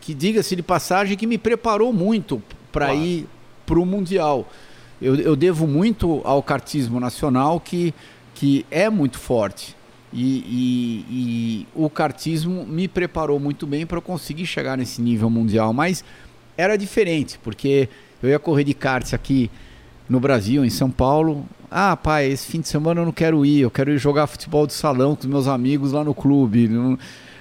que 0.00 0.12
diga-se 0.12 0.56
de 0.56 0.62
passagem 0.62 1.16
que 1.16 1.26
me 1.26 1.38
preparou 1.38 1.92
muito 1.92 2.42
para 2.73 2.87
claro. 2.87 3.00
ir 3.00 3.26
para 3.64 3.78
o 3.78 3.87
Mundial. 3.87 4.49
Eu, 5.00 5.14
eu 5.16 5.37
devo 5.37 5.66
muito 5.66 6.20
ao 6.25 6.42
kartismo 6.42 6.99
nacional 6.99 7.61
que, 7.61 7.94
que 8.35 8.66
é 8.70 8.90
muito 8.90 9.18
forte. 9.18 9.76
E, 10.12 10.19
e, 10.21 11.07
e, 11.11 11.66
o 11.75 11.88
kartismo 11.88 12.66
me 12.66 12.87
preparou 12.87 13.40
muito 13.40 13.66
bem 13.66 13.87
para 13.87 13.99
eu 13.99 14.02
conseguir 14.02 14.47
chegar 14.47 14.76
nesse 14.76 15.00
nível 15.00 15.31
mundial. 15.31 15.73
Mas 15.73 16.04
era 16.57 16.76
diferente, 16.76 17.38
porque 17.42 17.88
eu 18.23 18.28
ia 18.28 18.38
correr 18.38 18.64
de 18.64 18.75
kart 18.75 19.14
aqui 19.14 19.50
no 20.09 20.21
Brasil, 20.21 20.64
em 20.64 20.71
São 20.71 20.90
Paulo. 20.90 21.47
Ah, 21.71 21.97
pai, 21.97 22.31
esse 22.31 22.47
fim 22.47 22.61
de 22.61 22.69
semana 22.69 23.00
eu 23.00 23.07
não 23.07 23.12
quero 23.12 23.47
ir, 23.47 23.61
eu 23.61 23.71
quero 23.71 23.90
ir 23.90 23.99
jogar 23.99 24.26
futebol 24.26 24.66
de 24.66 24.75
salão 24.75 25.16
com 25.16 25.23
os 25.23 25.26
meus 25.26 25.49
amigos 25.49 25.92
lá 25.92 26.04
no 26.04 26.14
clube. 26.14 26.69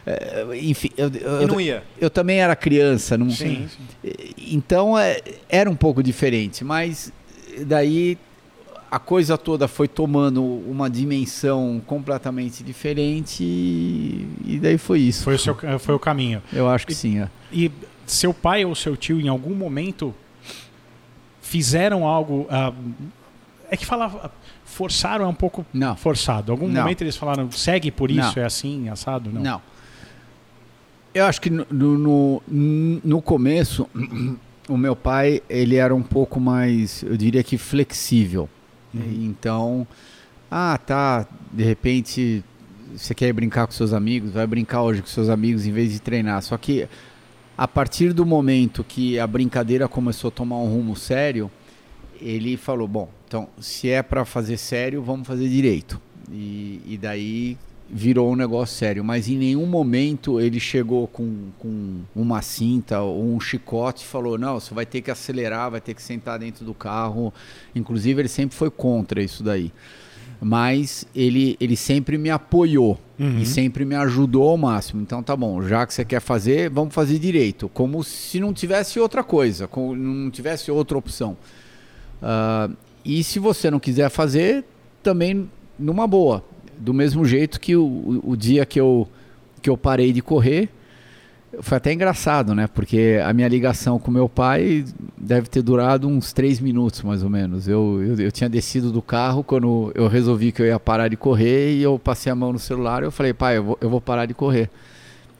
É, 0.05 0.45
enfim, 0.61 0.89
eu, 0.95 1.09
eu, 1.09 1.47
não 1.47 1.59
ia. 1.59 1.83
Eu, 1.97 2.05
eu, 2.05 2.09
também 2.09 2.39
era 2.39 2.55
criança. 2.55 3.17
Não, 3.17 3.29
sim, 3.29 3.67
sim. 3.67 4.13
Então 4.37 4.97
é, 4.97 5.19
era 5.49 5.69
um 5.69 5.75
pouco 5.75 6.01
diferente, 6.01 6.63
mas 6.63 7.11
daí 7.65 8.17
a 8.91 8.99
coisa 8.99 9.37
toda 9.37 9.69
foi 9.69 9.87
tomando 9.87 10.43
uma 10.43 10.89
dimensão 10.89 11.81
completamente 11.87 12.61
diferente 12.61 13.41
e, 13.41 14.27
e 14.45 14.59
daí 14.59 14.77
foi 14.77 14.99
isso. 14.99 15.23
Foi 15.23 15.35
o, 15.35 15.39
seu, 15.39 15.57
foi 15.79 15.95
o 15.95 15.99
caminho. 15.99 16.43
Eu 16.51 16.69
acho 16.69 16.85
que 16.85 16.91
e, 16.91 16.95
sim. 16.95 17.19
É. 17.19 17.29
E 17.53 17.71
seu 18.05 18.33
pai 18.33 18.65
ou 18.65 18.75
seu 18.75 18.97
tio, 18.97 19.21
em 19.21 19.29
algum 19.29 19.55
momento, 19.55 20.13
fizeram 21.41 22.05
algo. 22.05 22.41
Uh, 22.41 22.75
é 23.69 23.77
que 23.77 23.85
falava. 23.85 24.29
Forçaram 24.65 25.23
é 25.23 25.27
um 25.27 25.33
pouco 25.33 25.65
não. 25.73 25.95
forçado. 25.95 26.51
Algum 26.51 26.67
não. 26.67 26.81
momento 26.81 27.01
eles 27.01 27.15
falaram, 27.15 27.49
segue 27.51 27.91
por 27.91 28.11
isso, 28.11 28.35
não. 28.35 28.43
é 28.43 28.45
assim, 28.45 28.89
assado? 28.89 29.29
Não. 29.31 29.41
Não. 29.41 29.61
Eu 31.13 31.25
acho 31.25 31.41
que 31.41 31.49
no, 31.49 31.65
no, 31.69 32.43
no 32.47 33.21
começo, 33.21 33.87
o 34.67 34.77
meu 34.77 34.95
pai, 34.95 35.41
ele 35.49 35.75
era 35.75 35.93
um 35.95 36.03
pouco 36.03 36.39
mais, 36.41 37.03
eu 37.03 37.15
diria 37.15 37.43
que 37.43 37.57
flexível. 37.57 38.49
Uhum. 38.93 39.25
Então, 39.25 39.87
ah, 40.49 40.77
tá, 40.77 41.27
de 41.51 41.63
repente 41.63 42.43
você 42.95 43.15
quer 43.15 43.31
brincar 43.31 43.65
com 43.67 43.73
seus 43.73 43.93
amigos, 43.93 44.31
vai 44.31 44.45
brincar 44.45 44.81
hoje 44.81 45.01
com 45.01 45.07
seus 45.07 45.29
amigos 45.29 45.65
em 45.65 45.71
vez 45.71 45.91
de 45.91 46.01
treinar. 46.01 46.41
Só 46.41 46.57
que 46.57 46.87
a 47.57 47.67
partir 47.67 48.13
do 48.13 48.25
momento 48.25 48.83
que 48.83 49.19
a 49.19 49.27
brincadeira 49.27 49.87
começou 49.87 50.29
a 50.29 50.31
tomar 50.31 50.57
um 50.57 50.67
rumo 50.67 50.95
sério, 50.95 51.49
ele 52.19 52.57
falou: 52.57 52.87
bom, 52.87 53.09
então 53.27 53.47
se 53.59 53.89
é 53.89 54.01
para 54.01 54.25
fazer 54.25 54.57
sério, 54.57 55.01
vamos 55.01 55.27
fazer 55.27 55.47
direito. 55.47 55.99
E, 56.31 56.81
e 56.85 56.97
daí 56.97 57.57
virou 57.93 58.31
um 58.31 58.35
negócio 58.35 58.75
sério. 58.75 59.03
Mas 59.03 59.27
em 59.27 59.37
nenhum 59.37 59.65
momento 59.65 60.39
ele 60.39 60.59
chegou 60.59 61.07
com, 61.07 61.49
com 61.59 61.99
uma 62.15 62.41
cinta 62.41 63.01
ou 63.01 63.23
um 63.35 63.39
chicote 63.39 64.03
e 64.03 64.07
falou: 64.07 64.37
não, 64.37 64.59
você 64.59 64.73
vai 64.73 64.85
ter 64.85 65.01
que 65.01 65.11
acelerar, 65.11 65.69
vai 65.71 65.81
ter 65.81 65.93
que 65.93 66.01
sentar 66.01 66.39
dentro 66.39 66.63
do 66.63 66.73
carro. 66.73 67.33
Inclusive, 67.75 68.21
ele 68.21 68.29
sempre 68.29 68.55
foi 68.55 68.69
contra 68.69 69.21
isso 69.21 69.43
daí. 69.43 69.71
Mas 70.43 71.05
ele, 71.15 71.55
ele 71.59 71.75
sempre 71.75 72.17
me 72.17 72.29
apoiou 72.29 72.99
Uhum. 73.19 73.37
e 73.37 73.45
sempre 73.45 73.85
me 73.85 73.93
ajudou 73.93 74.49
ao 74.49 74.57
máximo. 74.57 74.99
Então 74.99 75.21
tá 75.21 75.35
bom, 75.35 75.61
já 75.61 75.85
que 75.85 75.93
você 75.93 76.03
quer 76.03 76.19
fazer, 76.19 76.71
vamos 76.71 76.91
fazer 76.91 77.19
direito. 77.19 77.69
Como 77.69 78.03
se 78.03 78.39
não 78.39 78.51
tivesse 78.51 78.99
outra 78.99 79.23
coisa, 79.23 79.67
como 79.67 79.95
não 79.95 80.31
tivesse 80.31 80.71
outra 80.71 80.97
opção. 80.97 81.37
Ah, 82.19 82.67
e 83.05 83.23
se 83.23 83.37
você 83.37 83.69
não 83.69 83.79
quiser 83.79 84.09
fazer, 84.09 84.65
também 85.03 85.47
numa 85.77 86.07
boa. 86.07 86.43
Do 86.81 86.93
mesmo 86.93 87.23
jeito 87.23 87.59
que 87.59 87.75
o, 87.75 88.21
o, 88.23 88.35
dia 88.35 88.65
que 88.65 88.79
eu, 88.79 89.07
que 89.61 89.69
eu 89.69 89.77
parei 89.77 90.11
de 90.11 90.21
correr, 90.21 90.67
foi 91.59 91.77
até 91.77 91.93
engraçado, 91.93 92.55
né? 92.55 92.67
Porque 92.67 93.19
a 93.23 93.31
minha 93.33 93.47
ligação 93.47 93.99
com 93.99 94.09
meu 94.09 94.27
pai 94.27 94.83
deve 95.15 95.47
ter 95.47 95.61
durado 95.61 96.07
uns 96.07 96.33
três 96.33 96.59
minutos, 96.59 97.03
mais 97.03 97.23
ou 97.23 97.29
menos. 97.29 97.67
Eu, 97.67 98.01
eu, 98.01 98.19
eu 98.19 98.31
tinha 98.31 98.49
descido 98.49 98.91
do 98.91 99.01
carro 99.01 99.43
quando 99.43 99.91
eu 99.93 100.07
resolvi 100.07 100.51
que 100.51 100.61
eu 100.61 100.65
ia 100.65 100.79
parar 100.79 101.07
de 101.07 101.15
correr 101.15 101.75
e 101.75 101.83
eu 101.83 101.99
passei 101.99 102.31
a 102.31 102.35
mão 102.35 102.51
no 102.51 102.59
celular 102.59 103.03
e 103.03 103.05
eu 103.05 103.11
falei, 103.11 103.33
pai, 103.33 103.57
eu 103.57 103.63
vou, 103.63 103.77
eu 103.79 103.89
vou 103.89 104.01
parar 104.01 104.25
de 104.25 104.33
correr. 104.33 104.69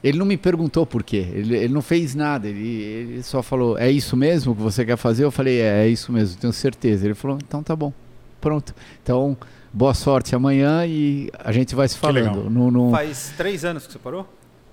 Ele 0.02 0.18
não 0.18 0.26
me 0.26 0.36
perguntou 0.36 0.84
por 0.84 1.02
quê, 1.02 1.28
ele, 1.32 1.56
ele 1.56 1.72
não 1.72 1.82
fez 1.82 2.14
nada, 2.14 2.48
ele, 2.48 2.68
ele 2.68 3.22
só 3.22 3.40
falou, 3.40 3.78
é 3.78 3.88
isso 3.88 4.16
mesmo 4.16 4.54
que 4.54 4.60
você 4.60 4.84
quer 4.84 4.96
fazer? 4.96 5.24
Eu 5.24 5.30
falei, 5.30 5.60
é, 5.60 5.84
é 5.84 5.88
isso 5.88 6.12
mesmo, 6.12 6.40
tenho 6.40 6.52
certeza. 6.52 7.06
Ele 7.06 7.14
falou, 7.14 7.38
então 7.40 7.62
tá 7.62 7.74
bom, 7.74 7.92
pronto. 8.40 8.74
Então, 9.02 9.36
boa 9.72 9.94
sorte 9.94 10.34
amanhã 10.34 10.84
e 10.86 11.30
a 11.38 11.50
gente 11.52 11.74
vai 11.74 11.88
se 11.88 11.96
falando. 11.98 12.48
No, 12.50 12.70
no- 12.70 12.90
Faz 12.90 13.32
três 13.36 13.64
anos 13.64 13.86
que 13.86 13.92
você 13.92 13.98
parou? 13.98 14.26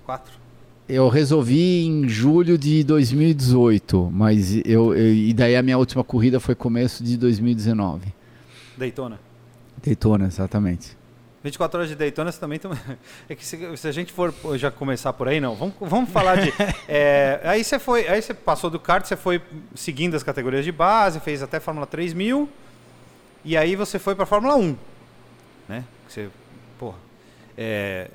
Quatro. 0.04 0.32
eu 0.88 1.08
resolvi 1.08 1.84
em 1.86 2.08
julho 2.08 2.58
de 2.58 2.82
2018, 2.82 4.10
mas 4.12 4.56
eu, 4.64 4.94
eu- 4.94 5.14
e 5.14 5.32
daí 5.32 5.54
a 5.56 5.62
minha 5.62 5.78
última 5.78 6.02
corrida 6.02 6.40
foi 6.40 6.54
começo 6.54 7.04
de 7.04 7.16
2019. 7.16 8.12
Daytona. 8.76 9.20
Daytona, 9.84 10.26
exatamente. 10.26 10.98
24 11.42 11.78
horas 11.78 11.88
de 11.88 11.94
Daytona, 11.96 12.30
você 12.32 12.38
também 12.40 12.58
tem... 12.58 12.70
É 13.28 13.34
que 13.34 13.46
se, 13.46 13.76
se 13.76 13.88
a 13.88 13.92
gente 13.92 14.12
for 14.12 14.34
já 14.58 14.70
começar 14.70 15.12
por 15.14 15.26
aí, 15.28 15.40
não. 15.40 15.54
Vamos, 15.54 15.74
vamos 15.80 16.10
falar 16.10 16.36
de... 16.36 16.52
é, 16.88 17.40
aí 17.44 17.62
você 17.64 17.78
foi... 17.78 18.06
Aí 18.08 18.20
você 18.20 18.34
passou 18.34 18.68
do 18.68 18.78
kart, 18.80 19.06
você 19.06 19.16
foi 19.16 19.40
seguindo 19.74 20.14
as 20.16 20.22
categorias 20.22 20.64
de 20.64 20.72
base, 20.72 21.18
fez 21.20 21.42
até 21.42 21.58
Fórmula 21.60 21.86
3000. 21.86 22.46
E 23.44 23.56
aí 23.56 23.74
você 23.76 23.98
foi 23.98 24.14
pra 24.14 24.26
Fórmula 24.26 24.54
1. 24.56 24.76
Né? 25.70 25.84
Você... 26.08 26.28
Porra. 26.78 26.96
É, 27.56 28.10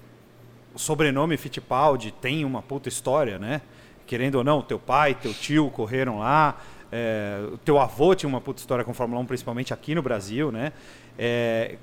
o 0.73 0.79
sobrenome 0.79 1.37
Fittipaldi 1.37 2.11
tem 2.11 2.43
uma 2.43 2.61
puta 2.61 2.89
história, 2.89 3.39
né? 3.39 3.61
Querendo 4.05 4.35
ou 4.35 4.43
não, 4.43 4.61
teu 4.61 4.77
pai, 4.77 5.15
teu 5.15 5.33
tio 5.33 5.69
correram 5.71 6.19
lá. 6.19 6.59
é, 6.91 7.39
o 7.53 7.57
teu 7.57 7.79
avô 7.79 8.13
tinha 8.13 8.27
uma 8.29 8.41
puta 8.41 8.59
história 8.59 8.83
com 8.83 8.93
Fórmula 8.93 9.21
1, 9.21 9.25
principalmente 9.25 9.73
aqui 9.73 9.95
no 9.95 10.01
Brasil, 10.01 10.51
né? 10.51 10.73
É, 11.17 11.77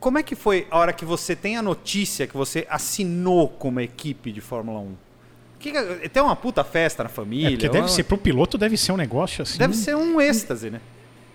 como 0.00 0.16
é 0.18 0.22
que 0.22 0.34
foi 0.34 0.66
a 0.70 0.78
hora 0.78 0.92
que 0.94 1.04
você 1.04 1.36
tem 1.36 1.56
a 1.58 1.62
notícia 1.62 2.26
que 2.26 2.34
você 2.36 2.66
assinou 2.70 3.48
com 3.48 3.68
uma 3.68 3.82
equipe 3.82 4.32
de 4.32 4.40
Fórmula 4.40 4.80
1? 4.80 4.94
Que, 5.58 5.72
que- 5.72 6.08
tem 6.08 6.22
uma 6.22 6.34
puta 6.34 6.64
festa 6.64 7.02
na 7.02 7.08
família. 7.10 7.48
É 7.48 7.50
porque 7.50 7.68
deve 7.68 7.82
uma- 7.82 7.88
ser 7.88 8.04
pro 8.04 8.16
piloto, 8.16 8.56
deve 8.56 8.76
ser 8.78 8.92
um 8.92 8.96
negócio 8.96 9.42
assim. 9.42 9.58
deve 9.58 9.74
ser 9.76 9.94
um 9.94 10.18
êxtase, 10.20 10.70
né? 10.70 10.80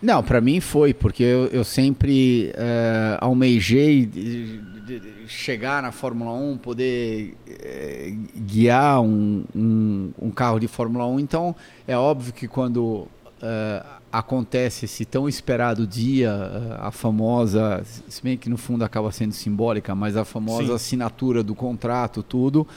Não, 0.01 0.21
para 0.23 0.39
mim 0.41 0.59
foi, 0.59 0.93
porque 0.93 1.23
eu, 1.23 1.45
eu 1.47 1.63
sempre 1.63 2.51
eh, 2.55 3.17
almejei 3.21 4.05
de- 4.05 4.57
de- 4.85 4.99
de 4.99 5.27
chegar 5.27 5.81
na 5.81 5.91
Fórmula 5.91 6.31
1, 6.33 6.57
poder 6.57 7.35
eh, 7.47 8.13
guiar 8.37 9.01
um, 9.01 9.43
um, 9.55 10.11
um 10.21 10.29
carro 10.31 10.59
de 10.59 10.67
Fórmula 10.67 11.07
1. 11.07 11.19
Então, 11.19 11.55
é 11.87 11.97
óbvio 11.97 12.31
que 12.33 12.47
quando 12.47 13.07
eh, 13.41 13.83
acontece 14.11 14.85
esse 14.85 15.03
tão 15.05 15.27
esperado 15.27 15.87
dia, 15.87 16.31
a 16.79 16.91
famosa, 16.91 17.83
se 18.07 18.21
bem 18.21 18.37
que 18.37 18.47
no 18.49 18.57
fundo 18.57 18.83
acaba 18.85 19.11
sendo 19.11 19.33
simbólica, 19.33 19.95
mas 19.95 20.15
a 20.15 20.23
famosa 20.23 20.67
Sim. 20.67 20.73
assinatura 20.73 21.41
do 21.41 21.55
contrato, 21.55 22.21
tudo, 22.21 22.67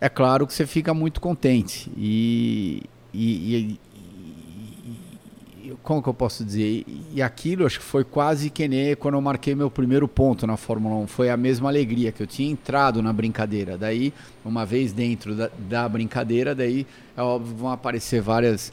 é 0.00 0.08
claro 0.08 0.46
que 0.46 0.54
você 0.54 0.66
fica 0.66 0.94
muito 0.94 1.20
contente. 1.20 1.90
E- 1.96 2.82
e- 3.12 3.80
como 5.82 6.02
que 6.02 6.08
eu 6.08 6.14
posso 6.14 6.44
dizer? 6.44 6.84
E 7.14 7.20
aquilo 7.22 7.64
acho 7.66 7.78
que 7.78 7.84
foi 7.84 8.04
quase 8.04 8.50
que 8.50 8.66
nem 8.68 8.94
quando 8.96 9.14
eu 9.14 9.20
marquei 9.20 9.54
meu 9.54 9.70
primeiro 9.70 10.06
ponto 10.08 10.46
na 10.46 10.56
Fórmula 10.56 10.94
1. 11.04 11.06
Foi 11.06 11.30
a 11.30 11.36
mesma 11.36 11.68
alegria 11.68 12.12
que 12.12 12.22
eu 12.22 12.26
tinha 12.26 12.50
entrado 12.50 13.02
na 13.02 13.12
brincadeira. 13.12 13.76
Daí, 13.78 14.12
uma 14.44 14.64
vez 14.66 14.92
dentro 14.92 15.34
da, 15.34 15.50
da 15.68 15.88
brincadeira, 15.88 16.54
daí 16.54 16.86
é 17.16 17.22
óbvio 17.22 17.54
vão 17.56 17.70
aparecer 17.70 18.20
várias 18.20 18.72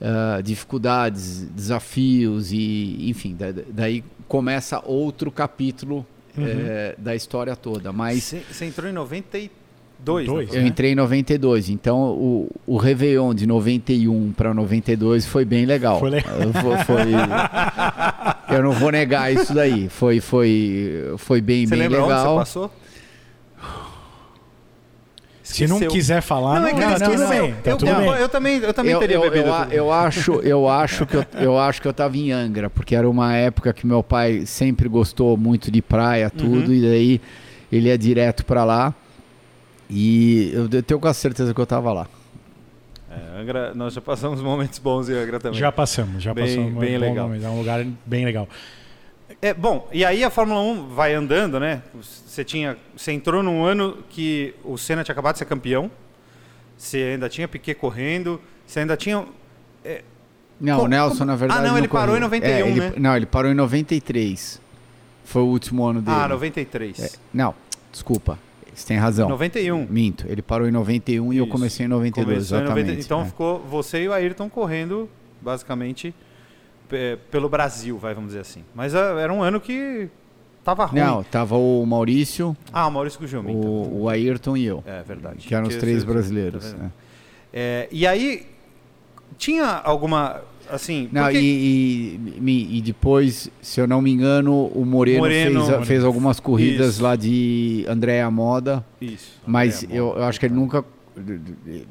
ah, 0.00 0.40
dificuldades, 0.42 1.42
desafios 1.50 2.52
e 2.52 3.08
enfim, 3.08 3.34
da- 3.34 3.52
da- 3.52 3.62
daí 3.68 4.04
começa 4.26 4.80
outro 4.84 5.30
capítulo 5.30 6.06
eh, 6.36 6.94
da 6.98 7.16
história 7.16 7.56
toda. 7.56 7.92
Mas 7.92 8.32
Você 8.52 8.64
entrou 8.66 8.88
em 8.88 8.92
92, 8.92 9.50
Dois, 10.00 10.26
né? 10.28 10.46
eu 10.52 10.66
entrei 10.66 10.92
em 10.92 10.94
92, 10.94 11.68
então 11.70 11.98
o, 12.12 12.48
o 12.66 12.76
Réveillon 12.76 13.34
de 13.34 13.46
91 13.46 14.32
para 14.32 14.54
92 14.54 15.26
foi 15.26 15.44
bem 15.44 15.66
legal. 15.66 15.98
Foi 15.98 16.08
legal. 16.10 16.34
Eu, 16.40 16.52
foi- 16.52 16.78
foi- 16.84 17.12
eu 18.56 18.62
não 18.62 18.72
vou 18.72 18.90
negar 18.92 19.32
isso 19.32 19.52
daí. 19.52 19.88
Foi, 19.88 20.20
foi, 20.20 21.12
foi 21.18 21.40
bem, 21.40 21.66
Você 21.66 21.76
bem 21.76 21.88
legal. 21.88 22.06
você 22.34 22.38
passou? 22.38 22.70
Se 25.42 25.66
não 25.66 25.80
quiser 25.80 26.20
falar, 26.20 26.60
Não, 26.60 26.68
é 26.68 26.72
não, 26.72 26.80
não, 26.80 26.88
não. 26.88 27.52
Tá 27.62 27.70
eu, 27.70 27.76
tudo 27.78 27.90
eu- 27.90 28.14
eu 28.14 28.28
também, 28.28 28.58
eu 28.58 28.74
também 28.74 28.92
Eu, 28.92 28.98
teria 29.00 29.16
eu, 29.16 29.22
bebido. 29.22 29.46
eu, 29.48 29.54
a- 29.54 29.64
tudo. 29.64 29.72
eu 29.74 29.92
acho, 29.92 30.32
eu 30.42 30.68
acho 30.68 31.06
que 31.06 31.16
eu, 31.16 31.24
eu 31.40 31.58
acho 31.58 31.80
que 31.80 31.88
eu 31.88 31.92
tava 31.92 32.16
em 32.18 32.30
Angra, 32.32 32.68
porque 32.68 32.94
era 32.94 33.08
uma 33.08 33.34
época 33.34 33.72
que 33.72 33.86
meu 33.86 34.02
pai 34.02 34.42
sempre 34.44 34.88
gostou 34.90 35.36
muito 35.38 35.70
de 35.70 35.80
praia, 35.80 36.28
tudo, 36.28 36.68
Uhum. 36.68 36.74
e 36.74 36.80
daí 36.82 37.20
ele 37.72 37.88
ia 37.88 37.96
direto 37.96 38.44
para 38.44 38.62
lá. 38.62 38.94
E 39.90 40.50
eu, 40.52 40.68
eu 40.70 40.82
tenho 40.82 41.00
quase 41.00 41.18
certeza 41.18 41.54
que 41.54 41.60
eu 41.60 41.66
tava 41.66 41.92
lá. 41.92 42.06
É, 43.10 43.40
Angra, 43.40 43.74
nós 43.74 43.94
já 43.94 44.00
passamos 44.00 44.40
momentos 44.42 44.78
bons 44.78 45.08
em 45.08 45.14
Angra 45.14 45.40
também. 45.40 45.58
Já 45.58 45.72
passamos, 45.72 46.22
já 46.22 46.34
Bem- 46.34 46.44
passamos. 46.44 46.72
um 46.76 46.78
bem 46.78 46.94
bom 46.98 47.00
legal. 47.06 47.26
momento, 47.28 47.44
É 47.44 47.48
um 47.48 47.58
lugar 47.58 47.86
bem 48.04 48.24
legal. 48.24 48.48
É, 49.40 49.54
bom, 49.54 49.88
e 49.92 50.04
aí 50.04 50.24
a 50.24 50.30
Fórmula 50.30 50.60
1 50.60 50.88
vai 50.88 51.14
andando, 51.14 51.58
né? 51.60 51.82
Você 52.26 52.44
tinha, 52.44 52.76
você 52.96 53.12
entrou 53.12 53.42
num 53.42 53.64
ano 53.64 53.98
que 54.10 54.54
o 54.64 54.76
Senna 54.76 55.04
tinha 55.04 55.12
acabado 55.12 55.34
de 55.34 55.38
ser 55.38 55.44
campeão. 55.44 55.90
Você 56.76 56.98
ainda 57.14 57.28
tinha 57.28 57.46
Piquet 57.48 57.74
correndo, 57.74 58.40
você 58.66 58.80
ainda 58.80 58.96
tinha 58.96 59.24
Não, 60.60 60.78
Co- 60.80 60.84
o 60.84 60.88
Nelson, 60.88 61.18
como- 61.18 61.24
na 61.26 61.36
verdade. 61.36 61.60
Ah, 61.64 61.68
não, 61.68 61.78
ele 61.78 61.86
parou 61.88 62.06
correu. 62.08 62.18
em 62.18 62.20
91, 62.20 62.50
É, 62.50 62.60
ele- 62.68 62.80
né? 62.80 62.92
Não, 62.96 63.16
ele 63.16 63.26
parou 63.26 63.50
em 63.50 63.54
93. 63.54 64.60
Foi 65.24 65.42
o 65.42 65.46
último 65.46 65.84
ano 65.86 66.00
dele. 66.02 66.16
Ah, 66.18 66.26
93. 66.28 66.98
É, 67.00 67.10
não, 67.32 67.54
desculpa. 67.92 68.38
Você 68.78 68.86
tem 68.86 68.96
razão. 68.96 69.28
91. 69.28 69.86
Minto. 69.88 70.24
Ele 70.28 70.40
parou 70.42 70.68
em 70.68 70.70
91 70.70 71.32
e 71.32 71.36
eu 71.38 71.44
Isso. 71.44 71.52
comecei 71.52 71.86
em 71.86 71.88
92, 71.88 72.24
Começou 72.36 72.58
em 72.58 72.60
exatamente. 72.62 72.86
90 72.86 73.00
então 73.04 73.20
é. 73.22 73.24
ficou 73.24 73.58
você 73.60 74.02
e 74.04 74.08
o 74.08 74.12
Ayrton 74.12 74.48
correndo 74.48 75.08
basicamente 75.40 76.14
pe- 76.88 77.18
pelo 77.30 77.48
Brasil, 77.48 77.98
vai 77.98 78.14
vamos 78.14 78.28
dizer 78.28 78.40
assim. 78.40 78.62
Mas 78.74 78.94
ah, 78.94 79.16
era 79.20 79.32
um 79.32 79.42
ano 79.42 79.60
que 79.60 80.08
tava 80.64 80.84
ruim. 80.84 81.00
Não, 81.00 81.22
tava 81.22 81.56
o 81.56 81.84
Maurício, 81.86 82.56
Ah, 82.72 82.86
o 82.86 82.90
Maurício 82.90 83.18
Gugelmin. 83.20 83.52
então. 83.58 83.70
o, 83.70 84.02
o 84.02 84.08
Ayrton 84.08 84.56
e 84.56 84.64
eu. 84.66 84.82
É 84.86 85.02
verdade. 85.02 85.46
Que 85.46 85.54
eram 85.54 85.66
os 85.66 85.74
Que 85.74 85.80
três 85.80 86.02
você- 86.02 86.06
brasileiros. 86.12 86.72
né? 86.74 86.90
É, 87.52 87.88
e 87.90 88.06
aí 88.06 88.46
tinha 89.36 89.66
alguma 89.66 90.40
assim, 90.70 91.08
Não, 91.10 91.22
porque- 91.24 91.38
e, 91.38 92.20
e, 92.44 92.78
e 92.78 92.82
depois, 92.82 93.50
se 93.62 93.80
eu 93.80 93.86
não 93.86 94.02
me 94.02 94.10
engano, 94.10 94.66
o 94.66 94.84
Moreno, 94.84 95.20
Moreno- 95.20 95.64
fez, 95.66 95.86
fez 95.88 96.04
algumas 96.04 96.38
corridas 96.40 96.94
Isso. 96.94 97.02
lá 97.02 97.16
de 97.16 97.86
Andréa 97.88 98.30
Moda, 98.30 98.84
isso. 99.00 99.40
mas 99.46 99.82
bom. 99.82 99.94
eu, 99.94 100.06
eu 100.16 100.24
acho 100.24 100.38
que 100.38 100.44
ele 100.46 100.54
nunca. 100.54 100.84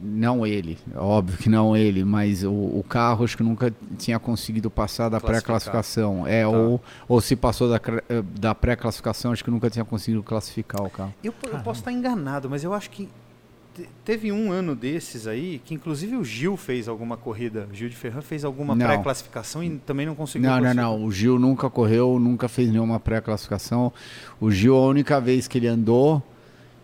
Não 0.02 0.46
ele, 0.48 0.78
óbvio 0.96 1.38
que 1.38 1.50
não 1.50 1.76
ele, 1.76 2.04
mas 2.06 2.44
o, 2.44 2.50
o 2.52 2.86
carro 2.88 3.26
acho 3.26 3.36
que 3.36 3.44
nunca 3.44 3.74
tinha 3.98 4.18
conseguido 4.20 4.70
passar 4.70 5.10
da 5.10 5.20
pré-classificação. 5.20 6.26
É, 6.26 6.44
Tá. 6.44 6.50
ou, 6.50 6.82
ou 7.10 7.20
se 7.20 7.36
passou 7.36 7.70
da, 7.70 7.76
eh, 8.10 8.24
da 8.40 8.56
pré-classificação, 8.56 9.32
acho 9.34 9.44
que 9.44 9.52
nunca 9.52 9.70
tinha 9.70 9.84
conseguido 9.84 10.24
classificar 10.24 10.82
o 10.82 10.90
carro. 10.90 11.14
Eu, 11.24 11.34
eu 11.52 11.60
posso 11.60 11.82
estar 11.82 11.92
enganado, 11.92 12.50
mas 12.50 12.64
eu 12.64 12.74
acho 12.74 12.90
que 12.90 13.10
te- 13.78 13.90
teve 14.04 14.32
um 14.32 14.52
ano 14.52 14.76
desses 14.76 15.28
aí 15.28 15.62
que 15.64 15.74
inclusive 15.74 16.16
o 16.16 16.24
Gil 16.24 16.58
fez 16.58 16.88
alguma 16.88 17.16
corrida, 17.16 17.68
o 17.72 17.76
Gil 17.76 17.90
de 17.90 17.96
Ferran 17.96 18.22
fez 18.22 18.44
alguma 18.44 18.76
pré-classificação 18.76 19.64
e 19.64 19.78
também 19.80 20.06
não 20.06 20.16
conseguiu. 20.16 20.50
Não, 20.50 20.60
não, 20.60 20.74
não. 20.74 21.06
O 21.06 21.12
Gil 21.12 21.38
nunca 21.40 21.70
correu, 21.70 22.20
nunca 22.20 22.48
fez 22.48 22.70
nenhuma 22.72 23.00
pré-classificação. 23.00 23.94
O 24.40 24.52
Gil, 24.52 24.76
a 24.76 24.86
única 24.88 25.22
vez 25.22 25.48
que 25.48 25.58
ele 25.58 25.68
andou, 25.68 26.22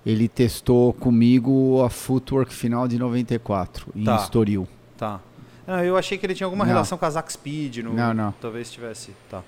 ele 0.05 0.27
testou 0.27 0.93
comigo 0.93 1.81
a 1.83 1.89
footwork 1.89 2.53
final 2.53 2.87
de 2.87 2.97
94, 2.99 3.87
em 3.95 4.03
Tá. 4.03 4.15
Estoril. 4.17 4.67
Tá. 4.97 5.19
Ah, 5.67 5.83
eu 5.83 5.95
achei 5.97 6.17
que 6.17 6.25
ele 6.25 6.33
tinha 6.35 6.45
alguma 6.45 6.65
Não. 6.65 6.71
relação 6.71 6.97
com 6.97 7.05
a 7.05 7.09
Zack 7.09 7.31
Speed. 7.31 7.77
No, 7.77 7.93
Não, 7.93 8.13
não. 8.13 8.33
Talvez 8.41 8.69
tivesse. 8.71 9.11
Tá. 9.29 9.41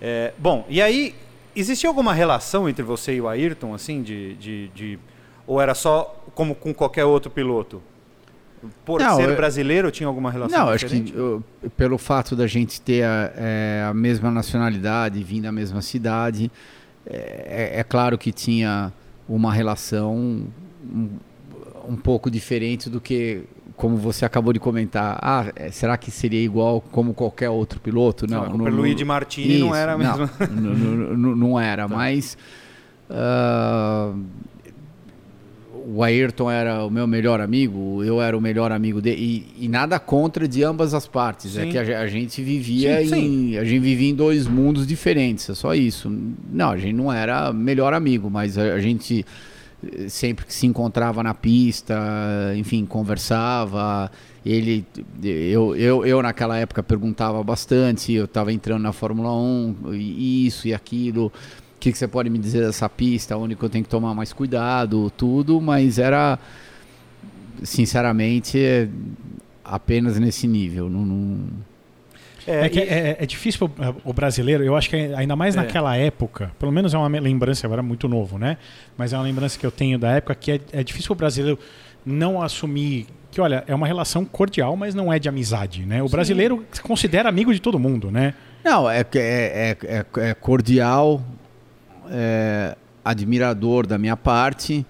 É, 0.00 0.32
bom, 0.38 0.64
e 0.68 0.80
aí. 0.80 1.14
existia 1.56 1.88
alguma 1.90 2.12
relação 2.14 2.68
entre 2.68 2.84
você 2.84 3.14
e 3.16 3.20
o 3.20 3.26
Ayrton, 3.26 3.74
assim, 3.74 4.00
de, 4.00 4.34
de, 4.36 4.68
de- 4.68 4.98
ou 5.44 5.60
era 5.60 5.74
só 5.74 6.24
como 6.38 6.54
com 6.54 6.72
qualquer 6.72 7.04
outro 7.04 7.28
piloto? 7.32 7.82
Por 8.84 9.00
Não, 9.00 9.16
ser 9.16 9.34
brasileiro, 9.34 9.90
tinha 9.90 10.06
alguma 10.06 10.30
relação 10.30 10.56
Não, 10.56 10.68
acho 10.68 10.84
diferente? 10.86 11.10
que 11.12 11.18
eu- 11.18 11.42
pelo 11.76 11.98
fato 11.98 12.36
da 12.36 12.46
gente 12.46 12.80
ter 12.80 13.02
a, 13.02 13.32
é, 13.36 13.86
a 13.90 13.92
mesma 13.92 14.30
nacionalidade, 14.30 15.20
vir 15.24 15.40
da 15.40 15.50
mesma 15.50 15.82
cidade, 15.82 16.48
é, 17.04 17.80
é 17.80 17.82
claro 17.82 18.16
que 18.16 18.30
tinha 18.30 18.92
uma 19.28 19.52
relação 19.52 20.14
um, 20.16 21.08
um 21.88 21.96
pouco 21.96 22.30
diferente 22.30 22.88
do 22.88 23.00
que, 23.00 23.42
como 23.76 23.96
você 23.96 24.24
acabou 24.24 24.52
de 24.52 24.60
comentar. 24.60 25.18
Ah, 25.20 25.46
é, 25.56 25.72
será 25.72 25.96
que 25.96 26.10
seria 26.12 26.40
igual 26.40 26.80
como 26.80 27.14
qualquer 27.14 27.50
outro 27.50 27.80
piloto? 27.80 28.28
Não, 28.30 28.44
Não, 28.48 28.58
no- 28.58 28.70
Luigi 28.70 29.04
Martini 29.04 29.58
não 29.58 29.66
Isso, 29.68 29.74
era 29.76 29.92
não, 29.92 29.98
mesma. 29.98 30.30
Não, 30.50 30.74
não- 30.74 31.16
não- 31.16 31.36
não 31.36 31.60
era, 31.60 31.86
Tá. 31.88 31.94
mas 31.96 32.36
ah, 33.10 34.12
o 35.90 36.02
Ayrton 36.02 36.50
era 36.50 36.84
o 36.84 36.90
meu 36.90 37.06
melhor 37.06 37.40
amigo, 37.40 38.04
eu 38.04 38.20
era 38.20 38.36
o 38.36 38.40
melhor 38.42 38.70
amigo 38.70 39.00
dele 39.00 39.46
e, 39.58 39.64
e 39.64 39.68
nada 39.68 39.98
contra 39.98 40.46
de 40.46 40.62
ambas 40.62 40.92
as 40.92 41.06
partes. 41.06 41.56
É 41.56 41.62
Sim. 41.62 41.70
que 41.70 41.78
a, 41.78 42.00
a 42.00 42.06
gente 42.06 42.42
vivia 42.42 43.02
Sim, 43.06 43.52
em 43.52 43.58
a 43.58 43.64
gente 43.64 43.80
vivia 43.80 44.10
em 44.10 44.14
dois 44.14 44.46
mundos 44.46 44.86
diferentes, 44.86 45.48
é 45.48 45.54
só 45.54 45.74
isso. 45.74 46.12
Não, 46.52 46.70
a 46.72 46.76
gente 46.76 46.92
não 46.92 47.10
era 47.10 47.54
melhor 47.54 47.94
amigo, 47.94 48.28
mas 48.28 48.58
a, 48.58 48.74
a 48.74 48.80
gente 48.80 49.24
eh, 49.82 50.10
sempre 50.10 50.44
que 50.44 50.52
se 50.52 50.66
encontrava 50.66 51.22
na 51.22 51.32
pista, 51.32 51.96
enfim, 52.54 52.84
conversava. 52.84 54.10
Ele, 54.44 54.84
eu, 55.22 55.74
eu, 55.74 56.04
eu 56.04 56.22
naquela 56.22 56.58
época 56.58 56.82
perguntava 56.82 57.42
bastante. 57.42 58.12
Eu 58.12 58.26
estava 58.26 58.52
entrando 58.52 58.82
na 58.82 58.92
Fórmula 58.92 59.34
1, 59.34 59.94
e 59.94 60.46
isso 60.46 60.68
e 60.68 60.74
aquilo. 60.74 61.32
Que, 61.88 61.92
que 61.92 61.98
você 61.98 62.06
pode 62.08 62.28
me 62.28 62.38
dizer 62.38 62.66
dessa 62.66 62.86
pista? 62.88 63.36
Onde 63.36 63.54
que 63.56 63.62
eu 63.62 63.70
tenho 63.70 63.82
que 63.82 63.88
tomar 63.90 64.14
mais 64.14 64.32
cuidado? 64.32 65.10
Tudo, 65.16 65.58
mas 65.60 65.98
era, 65.98 66.38
sinceramente, 67.62 68.58
é 68.62 68.88
apenas 69.64 70.18
nesse 70.18 70.46
nível. 70.46 70.88
Não, 70.88 71.04
não- 71.04 71.46
É, 72.46 72.68
que 72.68 72.78
e- 72.78 72.82
é, 72.82 73.16
é 73.20 73.26
difícil 73.26 73.68
pro- 73.68 73.96
o 74.04 74.12
brasileiro, 74.12 74.64
eu 74.64 74.74
acho 74.76 74.88
que 74.88 74.96
ainda 74.96 75.34
mais 75.36 75.54
É. 75.54 75.58
naquela 75.60 75.96
época, 75.96 76.50
pelo 76.58 76.72
menos 76.72 76.94
é 76.94 76.98
uma 76.98 77.08
lembrança, 77.20 77.66
agora 77.66 77.82
muito 77.82 78.08
novo, 78.08 78.38
né? 78.38 78.56
Mas 78.96 79.12
é 79.12 79.16
uma 79.16 79.24
lembrança 79.24 79.58
que 79.58 79.66
eu 79.66 79.70
tenho 79.70 79.98
da 79.98 80.10
época 80.12 80.34
que 80.34 80.52
é, 80.52 80.60
é 80.72 80.82
difícil 80.84 81.12
o 81.12 81.14
brasileiro 81.14 81.58
não 82.06 82.40
assumir 82.40 83.06
que, 83.30 83.40
olha, 83.40 83.64
é 83.66 83.74
uma 83.74 83.86
relação 83.86 84.24
cordial, 84.24 84.76
mas 84.76 84.94
não 84.94 85.12
é 85.12 85.18
de 85.18 85.28
amizade, 85.28 85.84
né? 85.84 86.02
O 86.02 86.08
brasileiro 86.08 86.64
se 86.72 86.80
considera 86.82 87.28
amigo 87.28 87.52
de 87.52 87.60
todo 87.60 87.78
mundo, 87.78 88.10
né? 88.10 88.32
Não, 88.64 88.88
é, 88.90 89.04
que 89.04 89.18
é, 89.18 89.76
é, 89.82 89.86
é- 89.86 90.28
é 90.30 90.34
cordial, 90.34 91.22
é 92.10 92.76
admirador 93.04 93.86
da 93.86 93.96
minha 93.98 94.16
parte, 94.16 94.84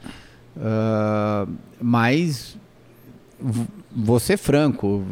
ah, 0.60 1.46
mas 1.80 2.56
vou 3.94 4.18
ser 4.18 4.36
franco, 4.36 5.02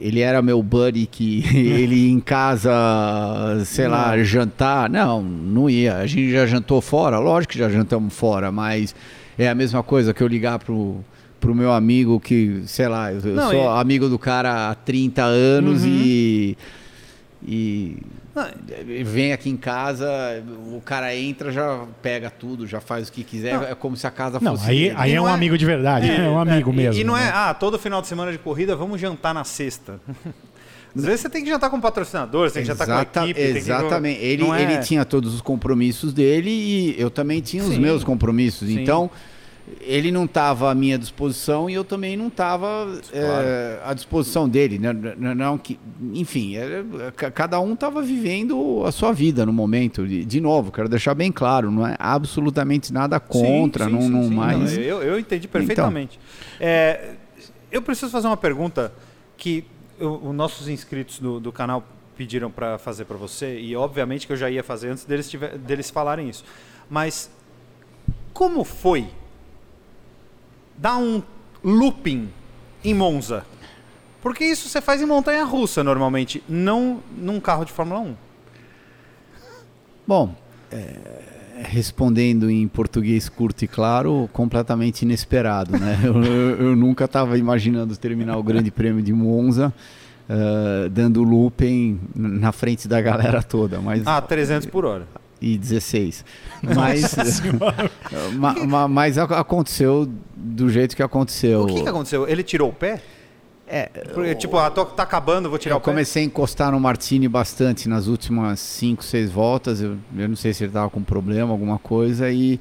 ele 0.00 0.20
era 0.20 0.42
meu 0.42 0.62
buddy 0.62 1.06
que 1.06 1.44
ele 1.56 2.08
em 2.10 2.20
casa, 2.20 2.70
sei 3.64 3.88
lá, 3.88 4.16
jantar. 4.22 4.88
Não, 4.90 5.22
não 5.22 5.70
ia. 5.70 5.96
A 5.98 6.06
gente 6.06 6.30
já 6.32 6.46
jantou 6.46 6.80
fora, 6.80 7.18
lógico 7.18 7.52
que 7.52 7.58
já 7.58 7.68
jantamos 7.68 8.12
fora, 8.14 8.50
mas 8.52 8.94
é 9.38 9.48
a 9.48 9.54
mesma 9.54 9.82
coisa 9.82 10.12
que 10.14 10.22
eu 10.22 10.28
ligar 10.28 10.58
pro. 10.58 10.96
Pro 11.38 11.54
meu 11.54 11.70
amigo 11.70 12.18
que, 12.18 12.62
sei 12.66 12.88
lá, 12.88 13.12
eu 13.12 13.20
Não, 13.34 13.50
sou 13.50 13.76
e- 13.76 13.80
amigo 13.80 14.08
do 14.08 14.18
cara 14.18 14.70
há 14.70 14.74
30 14.74 15.22
anos 15.22 15.82
Uhum. 15.84 15.88
e, 15.94 16.56
e 17.46 17.98
Não, 18.34 18.44
vem 19.04 19.32
aqui 19.32 19.48
em 19.48 19.56
casa, 19.56 20.06
o 20.74 20.80
cara 20.84 21.14
entra, 21.16 21.50
já 21.52 21.84
pega 22.02 22.28
tudo, 22.28 22.66
já 22.66 22.80
faz 22.80 23.08
o 23.08 23.12
que 23.12 23.22
quiser, 23.24 23.54
Não. 23.54 23.62
é 23.62 23.74
como 23.74 23.96
se 23.96 24.06
a 24.06 24.10
casa 24.10 24.38
Não, 24.42 24.56
fosse 24.56 24.70
aí, 24.70 24.92
aí 24.96 25.10
E 25.10 25.14
é 25.14 25.16
não 25.16 25.24
um 25.24 25.28
é- 25.28 25.32
amigo 25.32 25.56
de 25.56 25.64
verdade, 25.64 26.10
é, 26.10 26.28
um 26.28 26.38
amigo 26.38 26.72
e- 26.72 26.76
mesmo. 26.76 27.00
E 27.00 27.04
não 27.04 27.16
é, 27.16 27.24
né? 27.24 27.30
ah, 27.34 27.54
todo 27.54 27.78
final 27.78 28.02
de 28.02 28.08
semana 28.08 28.32
de 28.32 28.38
corrida 28.38 28.74
vamos 28.76 29.00
jantar 29.00 29.32
na 29.32 29.44
sexta. 29.44 30.00
Às 30.94 31.04
vezes 31.04 31.20
você 31.20 31.28
tem 31.28 31.44
que 31.44 31.50
jantar 31.50 31.68
com 31.68 31.76
o 31.76 31.80
patrocinador, 31.80 32.48
você 32.48 32.54
tem 32.54 32.62
que 32.62 32.68
jantar 32.68 32.86
com 32.86 32.92
a 32.92 32.96
Exata- 33.02 33.24
equipe. 33.24 33.40
tem 33.40 33.52
que- 33.52 33.58
exatamente. 33.58 34.20
Ele, 34.24 34.42
não 34.42 34.54
é- 34.54 34.62
ele 34.62 34.78
tinha 34.78 35.04
todos 35.04 35.34
os 35.34 35.42
compromissos 35.42 36.12
dele 36.14 36.50
e 36.50 36.94
eu 36.98 37.10
também 37.10 37.40
tinha 37.42 37.62
os 37.62 37.74
Sim. 37.74 37.78
meus 37.80 38.02
compromissos. 38.02 38.66
Sim. 38.68 38.80
Então, 38.80 39.10
ele 39.80 40.10
não 40.12 40.24
estava 40.26 40.70
à 40.70 40.74
minha 40.74 40.96
disposição 40.98 41.68
e 41.68 41.74
eu 41.74 41.84
também 41.84 42.16
não 42.16 42.28
estava 42.28 42.86
à 43.84 43.92
disposição 43.94 44.48
dele. 44.48 44.78
Não, 44.78 44.92
não- 44.92 45.34
não 45.34 45.58
que, 45.58 45.78
enfim, 46.14 46.54
era- 46.56 46.84
ca- 47.16 47.30
cada 47.30 47.58
um 47.60 47.74
estava 47.74 48.00
vivendo 48.02 48.82
a 48.84 48.92
sua 48.92 49.12
vida 49.12 49.44
no 49.44 49.52
momento. 49.52 50.06
De, 50.06 50.24
de 50.24 50.40
novo, 50.40 50.70
quero 50.70 50.88
deixar 50.88 51.14
bem 51.14 51.32
claro, 51.32 51.70
não 51.70 51.86
é 51.86 51.96
absolutamente 51.98 52.92
nada 52.92 53.18
contra, 53.18 53.84
Sim, 53.86 53.90
sim, 53.90 53.96
não, 53.96 54.02
sim, 54.02 54.08
não 54.10 54.22
sim. 54.28 54.34
mais. 54.34 54.76
Não, 54.76 54.82
eu, 54.82 55.02
eu 55.02 55.18
entendi 55.18 55.48
perfeitamente. 55.48 56.18
É, 56.60 57.14
eu 57.70 57.82
preciso 57.82 58.10
fazer 58.12 58.26
uma 58.28 58.36
pergunta 58.36 58.92
que 59.36 59.64
os 59.98 60.34
nossos 60.34 60.68
inscritos 60.68 61.18
do, 61.18 61.40
do 61.40 61.50
canal 61.50 61.82
pediram 62.16 62.50
para 62.50 62.78
fazer 62.78 63.04
para 63.04 63.16
você, 63.16 63.58
e 63.58 63.74
obviamente 63.76 64.26
que 64.26 64.32
eu 64.32 64.36
já 64.36 64.48
ia 64.48 64.62
fazer 64.62 64.88
antes 64.90 65.04
deles, 65.04 65.28
tiver- 65.28 65.58
deles 65.58 65.90
falarem 65.90 66.28
isso. 66.28 66.44
Mas 66.88 67.30
como 68.32 68.62
foi 68.64 69.06
dar 70.78 70.96
um 70.98 71.22
looping 71.62 72.28
em 72.84 72.94
Monza? 72.94 73.44
Porque 74.22 74.44
isso 74.44 74.68
você 74.68 74.80
faz 74.80 75.00
em 75.00 75.06
montanha 75.06 75.44
russa 75.44 75.84
normalmente, 75.84 76.42
não 76.48 77.00
num 77.16 77.38
carro 77.40 77.64
de 77.64 77.72
Fórmula 77.72 78.00
1. 78.00 78.14
Bom, 80.06 80.34
é, 80.70 80.94
respondendo 81.62 82.50
em 82.50 82.66
português 82.68 83.28
curto 83.28 83.64
e 83.64 83.68
claro, 83.68 84.28
completamente 84.32 85.02
inesperado, 85.02 85.72
né? 85.78 85.98
Eu, 86.04 86.22
eu- 86.24 86.56
eu 86.68 86.76
nunca 86.76 87.04
estava 87.06 87.36
imaginando 87.38 87.96
terminar 87.96 88.36
o 88.36 88.42
Grande 88.42 88.70
Prêmio 88.70 89.02
de 89.02 89.12
Monza 89.12 89.72
eh, 90.28 90.88
dando 90.90 91.22
looping 91.22 92.00
na 92.14 92.50
frente 92.52 92.86
da 92.88 93.00
galera 93.00 93.42
toda, 93.42 93.80
mas 93.80 94.02
Ah, 94.06 94.20
300 94.20 94.66
por 94.68 94.84
hora. 94.84 95.06
E 95.40 95.56
16. 95.58 96.24
Mas, 96.62 97.14
ma- 98.38 98.54
ma- 98.66 98.88
mas 98.88 99.18
ac- 99.18 99.32
aconteceu 99.34 100.08
do 100.34 100.68
jeito 100.68 100.94
que 100.96 101.02
aconteceu. 101.02 101.62
O 101.62 101.66
que, 101.66 101.82
que 101.82 101.88
aconteceu? 101.88 102.28
Ele 102.28 102.42
tirou 102.42 102.70
o 102.70 102.72
pé? 102.72 103.02
É, 103.68 103.86
Porque, 104.14 104.32
tipo, 104.36 104.56
ah, 104.58 104.70
tô, 104.70 104.84
tá 104.84 105.02
acabando, 105.02 105.50
vou 105.50 105.58
tirar 105.58 105.74
eu 105.74 105.78
o 105.78 105.80
pé. 105.80 105.86
comecei 105.90 106.22
a 106.22 106.26
encostar 106.26 106.70
no 106.70 106.78
Martini 106.78 107.26
bastante 107.26 107.88
nas 107.88 108.06
últimas 108.06 108.60
5, 108.60 109.02
6 109.04 109.30
voltas. 109.32 109.80
Eu, 109.80 109.96
eu 110.16 110.28
não 110.28 110.36
sei 110.36 110.54
se 110.54 110.62
ele 110.62 110.70
estava 110.70 110.88
com 110.88 111.02
problema, 111.02 111.50
alguma 111.50 111.76
coisa. 111.78 112.30
E, 112.30 112.60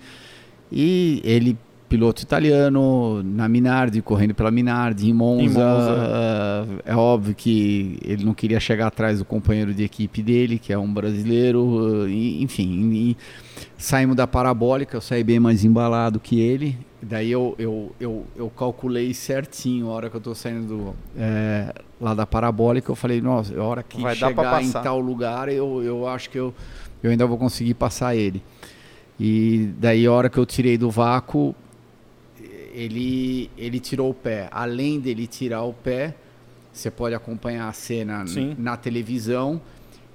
e 0.71 1.21
ele, 1.23 1.55
piloto 1.95 2.21
italiano, 2.21 3.23
na 3.23 3.47
Minardi, 3.47 4.01
correndo 4.01 4.35
pela 4.35 4.51
Minardi, 4.51 5.09
em 5.09 5.13
Monza. 5.13 5.43
Em 5.43 5.47
Monza. 5.47 5.95
ah, 5.97 6.65
é 6.85 6.93
óbvio 6.95 7.33
que 7.33 7.97
ele 8.03 8.25
não 8.25 8.33
queria 8.33 8.59
chegar 8.59 8.87
atrás 8.87 9.19
do 9.19 9.25
companheiro 9.25 9.73
de 9.73 9.83
equipe 9.83 10.21
dele, 10.21 10.59
que 10.59 10.73
é 10.73 10.77
um 10.77 10.93
brasileiro. 10.93 12.05
e- 12.09 12.43
enfim, 12.43 12.91
e 12.93 13.17
saímos 13.77 14.15
da 14.15 14.27
parabólica. 14.27 14.97
Eu 14.97 15.01
saí 15.01 15.23
bem 15.23 15.39
mais 15.39 15.63
embalado 15.63 16.19
que 16.19 16.39
ele. 16.41 16.77
Daí 17.01 17.31
eu, 17.31 17.55
eu, 17.57 17.91
eu, 17.99 18.25
eu 18.35 18.49
calculei 18.49 19.13
certinho 19.13 19.89
a 19.89 19.93
hora 19.93 20.09
que 20.09 20.17
eu 20.17 20.21
tô 20.21 20.35
saindo 20.35 20.67
do, 20.67 20.95
é, 21.17 21.73
lá 22.01 22.13
da 22.13 22.25
parabólica. 22.25 22.91
Eu 22.91 22.95
falei, 22.95 23.21
nossa, 23.21 23.57
a 23.57 23.63
hora 23.63 23.83
que 23.83 24.01
Vai 24.01 24.15
chegar 24.15 24.61
em 24.61 24.71
tal 24.71 24.99
lugar, 24.99 25.47
eu, 25.47 25.81
eu 25.81 26.07
acho 26.07 26.29
que 26.29 26.37
eu, 26.37 26.53
eu 27.01 27.11
ainda 27.11 27.25
vou 27.25 27.37
conseguir 27.37 27.75
passar 27.75 28.15
ele. 28.15 28.43
E 29.17 29.69
daí 29.79 30.05
a 30.05 30.11
hora 30.11 30.29
que 30.29 30.37
eu 30.37 30.45
tirei 30.45 30.77
do 30.77 30.89
vácuo, 30.89 31.55
ele, 32.75 33.49
ele 33.57 33.79
tirou 33.79 34.09
o 34.09 34.13
pé. 34.13 34.49
Além 34.51 34.99
dele 34.99 35.25
tirar 35.27 35.63
o 35.63 35.73
pé, 35.73 36.13
você 36.73 36.91
pode 36.91 37.15
acompanhar 37.15 37.69
a 37.69 37.73
cena 37.73 38.25
na 38.57 38.75
televisão 38.75 39.61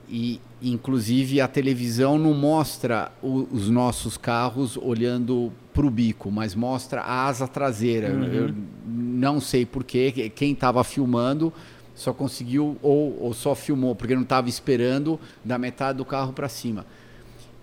e 0.09 0.41
inclusive 0.63 1.41
a 1.41 1.49
televisão 1.49 2.19
não 2.19 2.35
mostra 2.35 3.11
o- 3.23 3.47
os 3.51 3.71
nossos 3.71 4.17
carros 4.19 4.77
olhando 4.77 5.51
para 5.73 5.87
o 5.87 5.91
bico, 5.91 6.31
mas 6.31 6.55
mostra 6.55 7.01
a 7.01 7.27
asa 7.27 7.49
traseira. 7.49 8.09
Eu 8.09 8.55
não 8.87 9.41
sei 9.41 9.65
porquê, 9.65 10.31
quem 10.35 10.53
estava 10.53 10.85
filmando 10.85 11.53
só 11.95 12.13
conseguiu 12.13 12.77
ou, 12.83 13.17
ou 13.23 13.33
só 13.33 13.55
filmou 13.55 13.95
porque 13.95 14.15
não 14.15 14.23
estava 14.23 14.49
esperando 14.49 15.19
da 15.45 15.57
metade 15.57 15.97
do 15.99 16.05
carro 16.05 16.33
para 16.33 16.49
cima. 16.49 16.85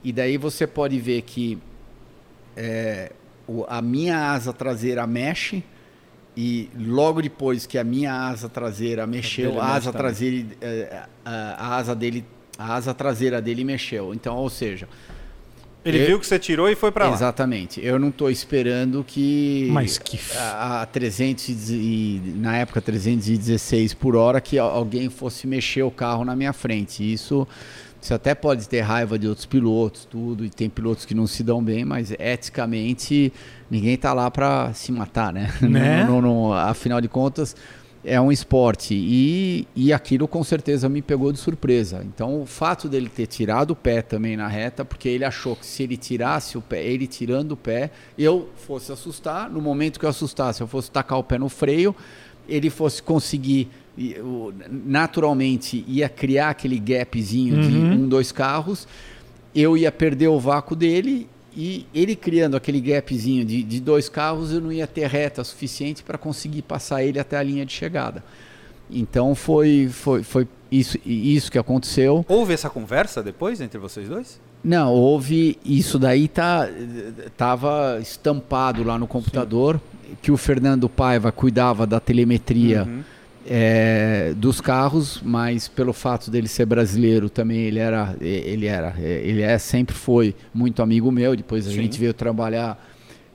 E 0.03 0.11
daí 0.11 0.37
você 0.37 0.65
pode 0.65 0.97
ver 0.99 1.21
que 1.23 1.57
é, 2.55 3.11
a 3.67 3.81
minha 3.81 4.31
asa 4.31 4.51
traseira 4.53 5.05
mexe 5.07 5.63
e 6.35 6.69
logo 6.77 7.21
depois 7.21 7.65
que 7.65 7.77
a 7.77 7.83
minha 7.83 8.13
asa 8.13 8.47
traseira 8.47 9.07
mexeu, 9.07 9.59
a 9.59 9.73
asa 9.73 9.91
traseira, 9.91 10.47
eh, 10.61 11.03
a, 11.25 11.31
a 11.67 11.75
asa 11.77 11.95
dele, 11.95 12.23
a 12.57 12.75
asa 12.75 12.93
traseira 12.93 13.41
dele 13.41 13.63
mexeu. 13.63 14.13
Então, 14.13 14.35
ou 14.35 14.49
seja, 14.49 14.87
Ele 15.85 16.01
Eu- 16.01 16.07
viu 16.07 16.19
que 16.19 16.27
você 16.27 16.37
tirou 16.37 16.67
e 16.69 16.75
foi 16.75 16.91
pra 16.91 17.07
lá. 17.07 17.13
exatamente. 17.13 17.79
Eu 17.83 17.97
não 17.97 18.09
estou 18.09 18.29
esperando 18.29 19.05
que 19.07 19.69
Mas 19.71 19.97
que 19.97 20.17
f- 20.17 20.37
a, 20.37 20.81
a 20.81 20.85
300 20.85 21.69
e, 21.69 22.21
na 22.35 22.57
época 22.57 22.81
316 22.81 23.93
por 23.93 24.13
hora 24.15 24.41
que 24.41 24.59
al- 24.59 24.69
alguém 24.69 25.09
fosse 25.09 25.47
mexer 25.47 25.83
o 25.83 25.91
carro 25.91 26.25
na 26.25 26.35
minha 26.35 26.51
frente. 26.51 27.01
Isso 27.09 27.47
Você 28.07 28.13
até 28.13 28.33
pode 28.33 28.69
ter 28.69 28.79
raiva 28.79 29.19
de 29.19 29.27
outros 29.27 29.45
pilotos, 29.45 30.05
tudo, 30.05 30.45
e 30.45 30.49
tem 30.49 30.69
pilotos 30.69 31.03
que 31.03 31.13
não 31.13 31.27
se 31.27 31.43
dão 31.43 31.61
bem, 31.61 31.83
mas 31.83 32.09
eticamente 32.17 33.33
ninguém 33.69 33.95
está 33.95 34.13
lá 34.13 34.31
para 34.31 34.73
se 34.73 34.93
matar, 34.93 35.33
né? 35.33 35.53
Né? 35.61 36.05
No- 36.07 36.53
afinal 36.53 37.01
de 37.01 37.09
contas, 37.09 37.53
é 38.05 38.19
um 38.21 38.31
esporte. 38.31 38.93
E, 38.93 39.67
e 39.75 39.91
aquilo 39.91 40.25
com 40.25 40.41
certeza 40.41 40.87
me 40.87 41.01
pegou 41.01 41.33
de 41.33 41.37
surpresa. 41.37 42.01
Então, 42.05 42.41
o 42.41 42.45
fato 42.45 42.87
dele 42.87 43.09
ter 43.09 43.27
tirado 43.27 43.71
o 43.71 43.75
pé 43.75 44.01
também 44.01 44.37
na 44.37 44.47
reta, 44.47 44.85
porque 44.85 45.09
ele 45.09 45.25
achou 45.25 45.57
que 45.57 45.65
se 45.65 45.83
ele 45.83 45.97
tirasse 45.97 46.57
o 46.57 46.61
pé, 46.61 46.81
ele 46.85 47.07
tirando 47.07 47.51
o 47.51 47.57
pé, 47.57 47.91
eu 48.17 48.47
fosse 48.55 48.89
assustar. 48.89 49.49
No 49.49 49.59
momento 49.59 49.99
que 49.99 50.05
eu 50.05 50.09
assustasse, 50.09 50.61
eu 50.61 50.67
fosse 50.67 50.89
tacar 50.89 51.19
o 51.19 51.23
pé 51.25 51.37
no 51.37 51.49
freio, 51.49 51.93
ele 52.47 52.69
fosse 52.69 53.03
conseguir 53.03 53.69
naturalmente 54.85 55.83
ia 55.87 56.07
criar 56.07 56.49
aquele 56.51 56.79
gapzinho 56.79 57.61
de 57.61 57.75
Uhum. 57.75 57.93
um, 57.93 58.07
dois 58.07 58.31
carros, 58.31 58.87
eu 59.55 59.75
ia 59.75 59.91
perder 59.91 60.27
o 60.27 60.39
vácuo 60.39 60.75
dele 60.75 61.27
e 61.55 61.85
ele 61.93 62.15
criando 62.15 62.55
aquele 62.55 62.79
gapzinho 62.79 63.43
de, 63.43 63.63
de 63.63 63.79
dois 63.79 64.07
carros, 64.07 64.51
eu 64.53 64.61
não 64.61 64.71
ia 64.71 64.85
ter 64.85 65.07
reta 65.07 65.43
suficiente 65.43 66.03
para 66.03 66.17
conseguir 66.17 66.61
passar 66.61 67.03
ele 67.03 67.19
até 67.19 67.37
a 67.37 67.43
linha 67.43 67.65
de 67.65 67.73
chegada. 67.73 68.23
Então 68.89 69.33
foi, 69.33 69.89
foi, 69.91 70.21
foi 70.23 70.47
isso, 70.71 70.97
isso 71.05 71.51
que 71.51 71.57
aconteceu. 71.57 72.23
Houve 72.27 72.53
essa 72.53 72.69
conversa 72.69 73.23
depois 73.23 73.59
entre 73.59 73.79
vocês 73.79 74.07
dois? 74.07 74.39
Não, 74.63 74.93
houve. 74.93 75.57
Isso 75.63 75.97
daí 75.99 76.27
tá, 76.27 76.67
tava 77.35 77.99
estampado 78.01 78.83
lá 78.83 78.97
no 78.97 79.07
computador 79.07 79.79
que 80.21 80.31
o 80.31 80.37
Fernando 80.37 80.87
Paiva 80.87 81.31
cuidava 81.31 81.85
da 81.85 81.99
telemetria 81.99 82.83
Uhum. 82.83 83.01
É, 83.49 84.33
dos 84.35 84.59
carros, 84.59 85.21
mas 85.23 85.67
pelo 85.67 85.93
fato 85.93 86.29
dele 86.29 86.47
ser 86.47 86.65
brasileiro 86.65 87.29
também 87.29 87.59
ele 87.59 87.79
era, 87.79 88.15
ele 88.19 88.65
era, 88.65 88.93
ele 88.99 89.41
é 89.41 89.57
sempre 89.57 89.95
foi 89.95 90.35
muito 90.53 90.81
amigo 90.81 91.11
meu. 91.11 91.35
Depois 91.35 91.65
a 91.65 91.69
Sim. 91.69 91.77
gente 91.77 91.99
veio 91.99 92.13
trabalhar 92.13 92.77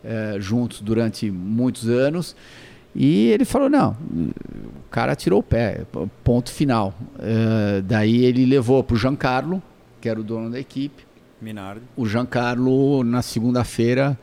é, 0.04 0.36
juntos 0.38 0.82
durante 0.82 1.30
muitos 1.30 1.88
anos. 1.88 2.36
E 2.94 3.28
ele 3.28 3.46
falou: 3.46 3.70
não, 3.70 3.96
o 4.12 4.90
cara 4.90 5.16
tirou 5.16 5.40
o 5.40 5.42
pé, 5.42 5.82
ponto 6.22 6.50
final. 6.50 6.94
É, 7.18 7.80
daí 7.80 8.24
ele 8.24 8.44
levou 8.44 8.84
para 8.84 8.94
o 8.94 8.98
Giancarlo, 8.98 9.62
que 9.98 10.08
era 10.08 10.20
o 10.20 10.22
dono 10.22 10.50
da 10.50 10.60
equipe. 10.60 11.04
Minardi. 11.40 11.82
O 11.96 12.06
Giancarlo, 12.06 13.02
na 13.02 13.22
segunda-feira, 13.22 14.16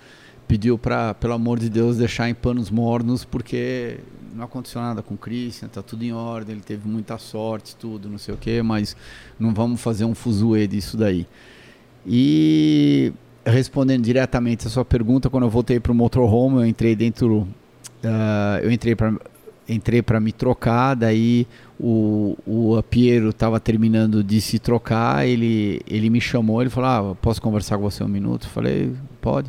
pediu 0.48 0.78
para, 0.78 1.16
pelo 1.16 1.34
amor 1.34 1.60
de 1.60 1.70
Deus, 1.70 1.98
deixar 1.98 2.30
em 2.30 2.34
panos 2.34 2.70
mornos, 2.70 3.26
porque 3.26 3.98
não 4.40 4.46
aconteceu 4.46 4.82
nada 4.82 5.04
com 5.04 5.16
o 5.16 5.18
Christian, 5.18 5.68
tá 5.68 5.84
tudo 5.84 6.04
em 6.04 6.14
ordem, 6.14 6.56
ele 6.56 6.64
teve 6.64 6.88
muita 6.88 7.18
sorte, 7.18 7.76
tudo, 7.76 8.10
não 8.10 8.18
sei 8.18 8.34
o 8.34 8.38
quê, 8.38 8.62
mas 8.64 8.96
não 9.38 9.54
vamos 9.54 9.82
fazer 9.82 10.06
um 10.06 10.16
fuzuê 10.16 10.66
disso 10.66 10.96
daí. 10.96 11.28
E 12.08 13.12
respondendo 13.46 14.04
diretamente 14.04 14.66
a 14.66 14.70
sua 14.70 14.86
pergunta, 14.86 15.30
quando 15.30 15.44
eu 15.44 15.50
voltei 15.50 15.80
para 15.80 15.92
o 15.92 15.96
motorhome, 15.96 16.58
eu 16.58 16.66
entrei 16.66 16.96
dentro, 16.96 17.46
ah, 18.04 18.60
eu 18.64 18.72
entrei 18.72 18.96
para 18.96 19.14
entrei 19.68 20.02
para 20.02 20.20
me 20.20 20.32
trocar, 20.32 20.96
daí 20.96 21.46
o, 21.80 22.36
o 22.48 22.82
Piero 22.82 23.30
estava 23.30 23.60
terminando 23.60 24.24
de 24.24 24.42
se 24.42 24.58
trocar, 24.58 25.28
ele, 25.28 25.80
ele 25.86 26.10
me 26.10 26.20
chamou, 26.20 26.60
ele 26.60 26.72
falou, 26.72 27.12
ah, 27.12 27.16
posso 27.22 27.40
conversar 27.40 27.78
com 27.78 27.84
você 27.84 28.04
um 28.04 28.08
minuto? 28.08 28.46
Eu 28.46 28.50
falei, 28.50 28.96
pode. 29.22 29.48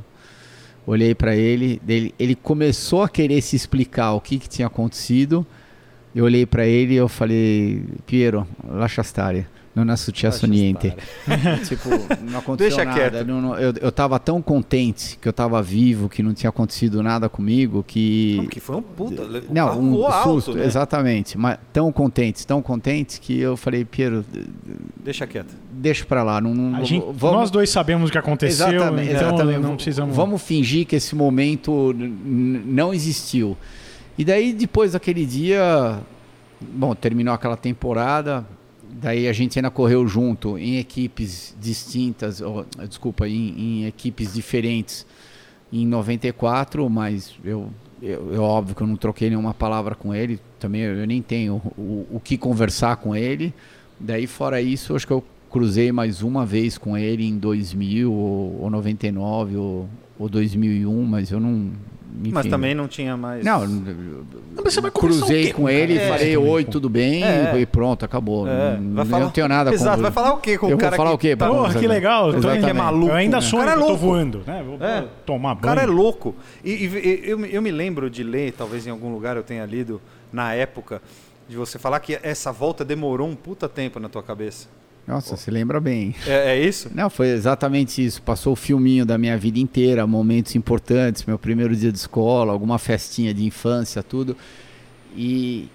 Olhei 0.87 1.15
para 1.15 1.37
ele, 1.37 1.81
ele, 1.87 2.15
ele 2.19 2.35
começou 2.35 3.03
a 3.03 3.09
querer 3.09 3.41
se 3.43 3.55
explicar 3.55 4.13
o 4.13 4.21
que, 4.21 4.39
que 4.39 4.49
tinha 4.49 4.67
acontecido, 4.67 5.47
eu 6.15 6.25
olhei 6.25 6.45
para 6.45 6.67
ele 6.67 6.95
e 6.95 6.97
eu 6.97 7.09
falei, 7.09 7.85
Piero, 8.07 8.47
lascia 8.65 9.05
stare, 9.71 9.85
non 9.85 9.91
è 9.91 9.97
successo 9.97 10.47
Lascia 10.47 10.61
niente. 10.61 10.97
tipo, 11.67 11.89
não 12.23 12.39
aconteceu 12.41 12.77
Deixa 12.77 12.85
nada. 12.85 13.11
quieto. 13.11 13.27
Não- 13.27 13.41
não- 13.41 13.59
eu, 13.59 13.73
eu 13.81 13.93
tava 13.93 14.19
tão 14.19 14.43
contente 14.43 15.17
que 15.21 15.29
eu 15.29 15.33
tava 15.33 15.63
vivo, 15.63 16.09
que 16.09 16.23
não 16.23 16.35
tinha 16.35 16.51
acontecido 16.51 17.03
nada 17.03 17.29
comigo, 17.29 17.85
que... 17.87 18.37
Não, 18.39 18.47
que 18.47 18.61
foi 18.61 18.77
um 18.77 18.83
puta. 18.83 19.23
Não, 19.51 19.79
um 19.79 19.91
voou 19.93 20.07
alto, 20.09 20.31
susto, 20.35 20.55
né? 20.55 20.65
exatamente. 20.65 21.39
Mas 21.39 21.59
tão 21.73 21.91
contentes, 21.93 22.45
tão 22.45 22.61
contentes 22.61 23.19
que 23.19 23.39
eu 23.39 23.57
falei, 23.57 23.85
Piero, 23.85 24.25
Deixa 24.97 25.27
quieto. 25.27 25.55
deixa 25.73 26.05
pra 26.05 26.23
lá. 26.23 26.41
Não, 26.41 26.55
não, 26.55 26.77
A 26.79 26.85
gente, 26.85 27.05
vamos, 27.15 27.37
nós 27.37 27.51
dois 27.51 27.71
sabemos 27.71 28.09
o 28.09 28.13
que 28.13 28.19
aconteceu, 28.19 28.69
exatamente, 28.69 29.11
então 29.13 29.29
exatamente. 29.35 29.61
não 29.61 29.77
precisamos... 29.77 30.17
Vamos 30.17 30.43
fingir 30.43 30.87
que 30.87 30.97
esse 30.97 31.15
momento 31.15 31.95
não 31.97 32.93
existiu. 32.93 33.57
E 34.19 34.25
daí, 34.25 34.53
depois 34.53 34.93
daquele 34.93 35.25
dia, 35.25 35.99
bom, 36.61 36.95
terminou 36.95 37.33
aquela 37.33 37.57
temporada. 37.57 38.45
Daí 38.93 39.29
a 39.29 39.33
gente 39.33 39.59
ainda 39.59 39.71
correu 39.71 40.07
junto 40.07 40.59
em 40.59 40.79
equipes 40.79 41.55
distintas, 41.61 42.43
desculpa, 42.89 43.29
em, 43.29 43.83
em 43.83 43.87
equipes 43.87 44.35
diferentes 44.35 45.07
em 45.73 45.87
94, 45.87 46.89
mas 46.91 47.35
eu, 47.45 47.71
eu, 48.03 48.35
eu 48.35 48.43
óbvio 48.43 48.75
que 48.75 48.83
eu 48.83 48.87
não 48.87 48.97
troquei 48.97 49.29
nenhuma 49.29 49.55
palavra 49.55 49.95
com 49.95 50.15
ele, 50.15 50.41
também 50.59 50.83
eu, 50.83 51.07
nem 51.07 51.23
tenho 51.23 51.63
o, 51.77 52.07
o 52.11 52.21
que 52.23 52.37
conversar 52.37 52.97
com 52.97 53.15
ele. 53.15 53.55
Daí 53.99 54.27
fora 54.27 54.61
isso, 54.61 54.93
eu 54.93 54.97
acho 54.97 55.07
que 55.07 55.13
eu 55.13 55.25
cruzei 55.51 55.93
mais 55.93 56.23
uma 56.23 56.45
vez 56.47 56.79
com 56.79 56.97
ele 56.97 57.25
em 57.27 57.39
2000 57.39 58.13
ou, 58.13 58.63
ou 58.63 58.71
99 58.71 59.57
ou, 59.57 59.89
ou 60.19 60.29
2001, 60.29 61.05
mas 61.05 61.31
eu 61.31 61.41
não 61.41 61.71
enfim, 62.21 62.31
Mas 62.33 62.47
também 62.47 62.75
não 62.75 62.89
tinha 62.89 63.17
mais. 63.17 63.45
não, 63.45 63.61
mas 64.63 64.75
você 64.75 64.81
vai 64.81 64.91
conversar 64.91 65.25
o 65.25 65.27
cruzei 65.27 65.53
com 65.53 65.59
com 65.61 65.63
o 65.65 65.69
ele, 65.71 65.99
cara? 65.99 66.09
falei 66.13 66.35
É, 66.35 66.39
oi, 66.39 66.65
tudo 66.65 66.89
bem 66.89 67.23
É. 67.25 67.59
e 67.59 67.65
pronto, 67.67 68.05
acabou. 68.05 68.47
É, 68.49 68.77
não, 68.79 69.07
falar- 69.07 69.25
não 69.25 69.31
tenho 69.31 69.49
nada 69.49 69.73
Exato, 69.73 69.97
com 69.97 70.03
vai 70.03 70.11
falar 70.11 70.33
o 70.35 70.37
quê 70.39 70.59
com 70.59 70.67
Eu 70.67 70.69
o 70.69 70.73
vou 70.73 70.79
cara 70.81 70.97
falar 70.97 71.11
que 71.11 71.15
o 71.15 71.19
quê? 71.19 71.37
tá- 71.37 71.49
Porra, 71.49 71.75
que 71.75 71.87
legal. 71.87 72.31
indo- 72.31 72.41
Que 72.41 72.67
é 72.71 72.73
maluco, 72.73 73.13
Eu 73.13 73.17
ainda 73.17 73.37
né? 73.37 73.41
sonho 73.43 73.63
O 73.63 73.67
cara 73.67 73.77
que 73.77 73.81
é 73.81 73.83
eu 73.83 73.87
tô 73.87 73.93
louco. 73.93 74.07
voando. 74.07 74.43
Né? 74.47 74.63
Vou 74.67 74.87
É. 74.87 75.05
tomar 75.25 75.53
O 75.55 75.57
cara 75.59 75.83
é 75.83 75.87
banho. 75.87 75.97
louco. 75.97 76.35
E, 76.65 76.71
e- 76.73 77.23
eu, 77.31 77.39
me- 77.39 77.49
eu 77.53 77.63
me 77.63 77.71
lembro 77.71 78.11
de 78.11 78.23
ler, 78.23 78.53
talvez 78.53 78.87
em 78.87 78.91
algum 78.91 79.13
lugar 79.13 79.37
eu 79.37 79.43
tenha 79.43 79.65
lido, 79.65 80.01
na 80.33 80.53
época, 80.55 81.01
de 81.49 81.57
você 81.57 81.79
falar 81.79 82.01
que 82.01 82.19
essa 82.23 82.53
volta 82.53 82.85
demorou 82.85 83.29
um 83.29 83.35
puta 83.35 83.69
tempo 83.69 83.99
na 83.99 84.09
tua 84.09 84.23
cabeça. 84.23 84.69
Nossa, 85.07 85.37
você 85.37 85.51
lembra 85.51 85.81
bem. 85.81 86.15
É, 86.27 86.57
é 86.57 86.65
isso? 86.67 86.89
Não, 86.95 87.11
foi 87.11 87.29
exatamente 87.29 88.05
isso. 88.05 88.23
Passou 88.23 88.53
o 88.53 88.57
filminho 88.57 89.05
da 89.05 89.19
minha 89.19 89.37
vida 89.37 89.59
inteira, 89.59 90.07
momentos 90.07 90.55
importantes, 90.55 91.25
meu 91.25 91.39
primeiro 91.39 91.75
dia 91.75 91.91
de 91.91 91.99
escola, 91.99 92.53
alguma 92.53 92.79
festinha 92.79 93.35
de 93.35 93.45
infância, 93.45 94.03
tudo. 94.05 94.37
E, 95.17 95.69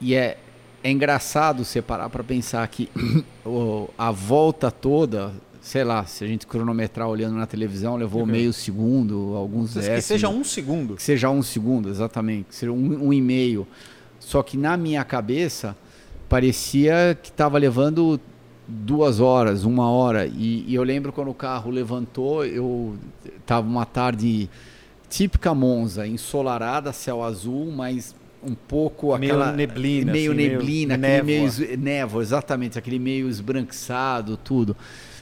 e 0.00 0.14
é, 0.14 0.38
é 0.82 0.90
engraçado 0.90 1.64
você 1.64 1.82
parar 1.82 2.08
para 2.08 2.24
pensar 2.24 2.66
que 2.68 2.88
a 3.98 4.10
volta 4.10 4.70
toda, 4.70 5.32
sei 5.60 5.84
lá, 5.84 6.06
se 6.06 6.24
a 6.24 6.26
gente 6.26 6.46
cronometrar 6.46 7.08
olhando 7.08 7.36
na 7.36 7.46
televisão, 7.46 7.96
levou 7.96 8.22
Uhum. 8.22 8.26
meio 8.28 8.52
segundo, 8.54 9.34
alguns 9.36 9.74
Que 9.74 9.80
décimos. 9.80 10.04
seja 10.06 10.28
um 10.30 10.42
segundo. 10.42 10.96
Que 10.96 11.02
seja 11.02 11.28
um 11.28 11.42
segundo, 11.42 11.90
exatamente. 11.90 12.46
Que 12.48 12.54
seja 12.54 12.72
um, 12.72 13.08
um 13.08 13.12
e 13.12 13.20
meio. 13.20 13.66
Só 14.18 14.42
que 14.42 14.56
na 14.56 14.78
minha 14.78 15.04
cabeça 15.04 15.76
parecia 16.28 17.18
que 17.22 17.28
estava 17.28 17.58
levando 17.58 18.18
duas 18.72 19.20
horas, 19.20 19.64
uma 19.64 19.90
hora. 19.90 20.26
E, 20.26 20.64
e 20.66 20.74
eu 20.74 20.82
lembro 20.82 21.12
quando 21.12 21.30
o 21.30 21.34
carro 21.34 21.70
levantou, 21.70 22.44
eu 22.44 22.96
tava 23.44 23.66
uma 23.66 23.84
tarde 23.84 24.48
típica 25.08 25.54
Monza, 25.54 26.06
ensolarada, 26.06 26.92
céu 26.92 27.22
azul, 27.22 27.70
mas 27.70 28.14
um 28.42 28.54
pouco 28.54 29.16
Meio 29.18 29.34
aquela 29.34 29.52
neblina, 29.52 30.12
meio 30.12 30.32
assim, 30.32 30.36
meio 30.36 30.50
neblina, 30.50 30.94
aquele 30.94 31.22
névoa. 31.22 31.24
meio 31.24 31.78
névoa, 31.78 32.22
exatamente, 32.22 32.78
aquele 32.78 32.98
meio 32.98 33.28
esbranquiçado, 33.28 34.36
tudo. 34.36 34.76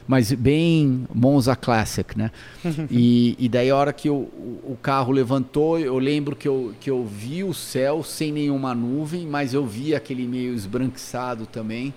Mas 0.07 0.31
bem 0.33 1.05
Monza 1.13 1.55
Classic, 1.55 2.17
né? 2.17 2.31
e, 2.89 3.35
e 3.37 3.47
daí 3.47 3.69
a 3.69 3.75
hora 3.75 3.93
que 3.93 4.09
o, 4.09 4.15
o, 4.15 4.71
o 4.71 4.77
carro 4.81 5.11
levantou, 5.11 5.77
eu 5.77 5.97
lembro 5.99 6.35
que 6.35 6.47
eu, 6.47 6.73
que 6.79 6.89
eu 6.89 7.05
vi 7.05 7.43
o 7.43 7.53
céu 7.53 8.03
sem 8.03 8.31
nenhuma 8.31 8.73
nuvem, 8.73 9.27
mas 9.27 9.53
eu 9.53 9.65
vi 9.65 9.93
aquele 9.93 10.25
meio 10.25 10.53
esbranquiçado 10.53 11.45
também. 11.45 11.93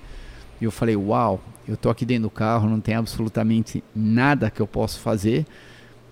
E 0.61 0.64
eu 0.64 0.71
falei, 0.71 0.97
uau, 0.97 1.40
eu 1.67 1.77
tô 1.77 1.90
aqui 1.90 2.05
dentro 2.05 2.25
do 2.25 2.31
carro, 2.31 2.69
não 2.69 2.81
tem 2.81 2.95
absolutamente 2.95 3.83
nada 3.95 4.51
que 4.51 4.61
eu 4.61 4.67
possa 4.67 4.99
fazer. 4.99 5.47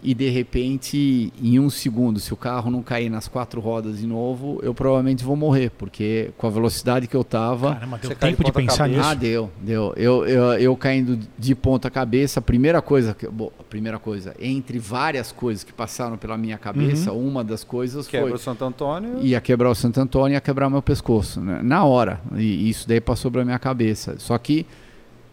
E 0.02 0.14
de 0.14 0.28
repente, 0.28 1.32
em 1.40 1.60
um 1.60 1.70
segundo, 1.70 2.18
se 2.18 2.32
o 2.32 2.36
carro 2.36 2.70
não 2.70 2.82
cair 2.82 3.08
nas 3.08 3.28
quatro 3.28 3.60
rodas 3.60 3.98
de 3.98 4.06
novo, 4.06 4.58
eu 4.62 4.74
provavelmente 4.74 5.22
vou 5.22 5.36
morrer, 5.36 5.70
porque 5.70 6.30
com 6.36 6.46
a 6.46 6.50
velocidade 6.50 7.06
que 7.06 7.14
eu 7.14 7.22
tava. 7.22 7.74
Caramba, 7.74 7.98
deu 7.98 8.10
de 8.10 8.16
tempo 8.16 8.44
de 8.44 8.52
ponta 8.52 8.60
pensar 8.60 8.76
cabeça. 8.78 8.98
nisso. 8.98 9.08
Ah, 9.08 9.14
deu, 9.14 9.50
deu. 9.60 9.94
Eu, 9.96 10.26
eu, 10.26 10.44
eu 10.54 10.76
caindo 10.76 11.18
de 11.38 11.54
ponta 11.54 11.88
cabeça, 11.88 12.40
a 12.40 12.42
primeira 12.42 12.82
coisa, 12.82 13.14
que, 13.14 13.28
bom, 13.28 13.52
a 13.58 13.62
primeira 13.62 13.98
coisa, 13.98 14.34
entre 14.40 14.78
várias 14.78 15.30
coisas 15.30 15.62
que 15.62 15.72
passaram 15.72 16.18
pela 16.18 16.36
minha 16.36 16.58
cabeça, 16.58 17.12
uma 17.12 17.44
das 17.44 17.62
coisas 17.62 18.06
Quebra 18.06 18.28
foi 18.28 18.36
o 18.36 18.38
Santo 18.38 18.64
Antônio. 18.64 19.20
ia 19.22 19.40
quebrar 19.40 19.70
o 19.70 19.74
Santo 19.74 20.00
Antônio 20.00 20.32
e 20.32 20.34
ia 20.34 20.40
quebrar 20.40 20.68
meu 20.68 20.82
pescoço, 20.82 21.40
né? 21.40 21.60
na 21.62 21.84
hora. 21.84 22.20
E 22.34 22.68
isso 22.68 22.88
daí 22.88 23.00
passou 23.00 23.30
pela 23.30 23.44
minha 23.44 23.58
cabeça. 23.58 24.18
Só 24.18 24.36
que 24.36 24.66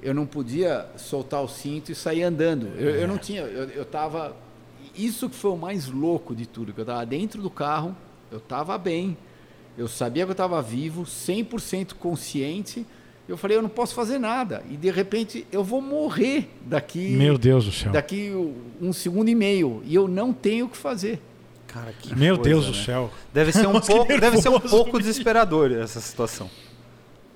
eu 0.01 0.13
não 0.13 0.25
podia 0.25 0.85
soltar 0.95 1.41
o 1.41 1.47
cinto 1.47 1.91
e 1.91 1.95
sair 1.95 2.23
andando. 2.23 2.67
Eu, 2.77 2.91
eu 2.91 3.07
não 3.07 3.17
tinha, 3.17 3.41
eu, 3.41 3.69
eu 3.69 3.85
tava. 3.85 4.35
Isso 4.95 5.29
que 5.29 5.35
foi 5.35 5.51
o 5.51 5.57
mais 5.57 5.87
louco 5.87 6.35
de 6.35 6.45
tudo, 6.45 6.73
que 6.73 6.81
eu 6.81 6.85
tava 6.85 7.05
dentro 7.05 7.41
do 7.41 7.49
carro, 7.49 7.95
eu 8.31 8.39
tava 8.39 8.77
bem, 8.77 9.17
eu 9.77 9.87
sabia 9.87 10.25
que 10.25 10.31
eu 10.31 10.35
tava 10.35 10.61
vivo, 10.61 11.03
100% 11.03 11.93
consciente, 11.95 12.85
Eu 13.27 13.37
falei, 13.37 13.55
eu 13.57 13.61
não 13.61 13.69
posso 13.69 13.93
fazer 13.93 14.17
nada. 14.17 14.63
E 14.71 14.75
de 14.75 14.89
repente 14.89 15.45
eu 15.51 15.63
vou 15.63 15.81
morrer 15.81 16.49
daqui. 16.65 17.11
Meu 17.11 17.37
Deus 17.37 17.65
do 17.65 17.71
céu. 17.71 17.91
Daqui 17.91 18.31
um 18.81 18.91
segundo 18.91 19.29
e 19.29 19.35
meio. 19.35 19.83
E 19.85 19.93
eu 19.93 20.07
não 20.07 20.33
tenho 20.33 20.65
o 20.65 20.69
que 20.69 20.75
fazer. 20.75 21.21
Cara, 21.67 21.93
que 21.93 22.15
Meu 22.15 22.37
coisa, 22.37 22.49
Deus 22.49 22.65
né? 22.65 22.71
do 22.71 22.77
céu. 22.77 23.11
Deve 23.31 23.51
ser 23.51 23.67
um 23.69 23.73
Nossa, 23.73 23.91
pouco, 23.91 24.19
deve 24.19 24.37
ser 24.41 24.49
um 24.49 24.59
pouco 24.59 24.97
desesperador 24.97 25.71
essa 25.71 25.99
situação. 26.01 26.49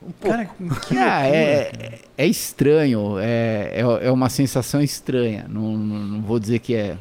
Um 0.02 0.12
pouco. 0.12 0.36
Cara, 0.36 0.46
que 0.48 0.98
Ah, 0.98 1.22
loucura. 1.22 1.38
é, 1.38 2.00
é 2.18 2.26
estranho, 2.26 3.20
é, 3.20 3.72
é, 3.76 4.08
é 4.08 4.12
uma 4.12 4.30
sensação 4.30 4.82
estranha. 4.82 5.46
Não, 5.48 5.78
não, 5.78 6.00
não 6.00 6.22
vou 6.24 6.40
dizer 6.40 6.58
que 6.58 6.74
é. 6.74 6.98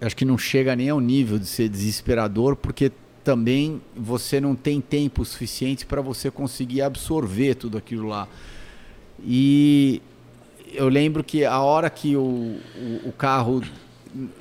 Acho 0.00 0.16
que 0.16 0.24
não 0.24 0.38
chega 0.38 0.74
nem 0.74 0.88
ao 0.88 1.00
nível 1.00 1.38
de 1.38 1.46
ser 1.46 1.68
desesperador, 1.68 2.56
porque 2.56 2.90
também 3.22 3.82
você 3.94 4.40
não 4.40 4.54
tem 4.54 4.80
tempo 4.80 5.24
suficiente 5.24 5.84
para 5.84 6.00
você 6.00 6.30
conseguir 6.30 6.80
absorver 6.82 7.54
tudo 7.54 7.76
aquilo 7.76 8.08
lá. 8.08 8.26
E 9.22 10.00
eu 10.72 10.88
lembro 10.88 11.22
que 11.22 11.44
a 11.44 11.60
hora 11.60 11.90
que 11.90 12.16
o, 12.16 12.20
o, 12.76 13.08
o 13.08 13.12
carro. 13.12 13.62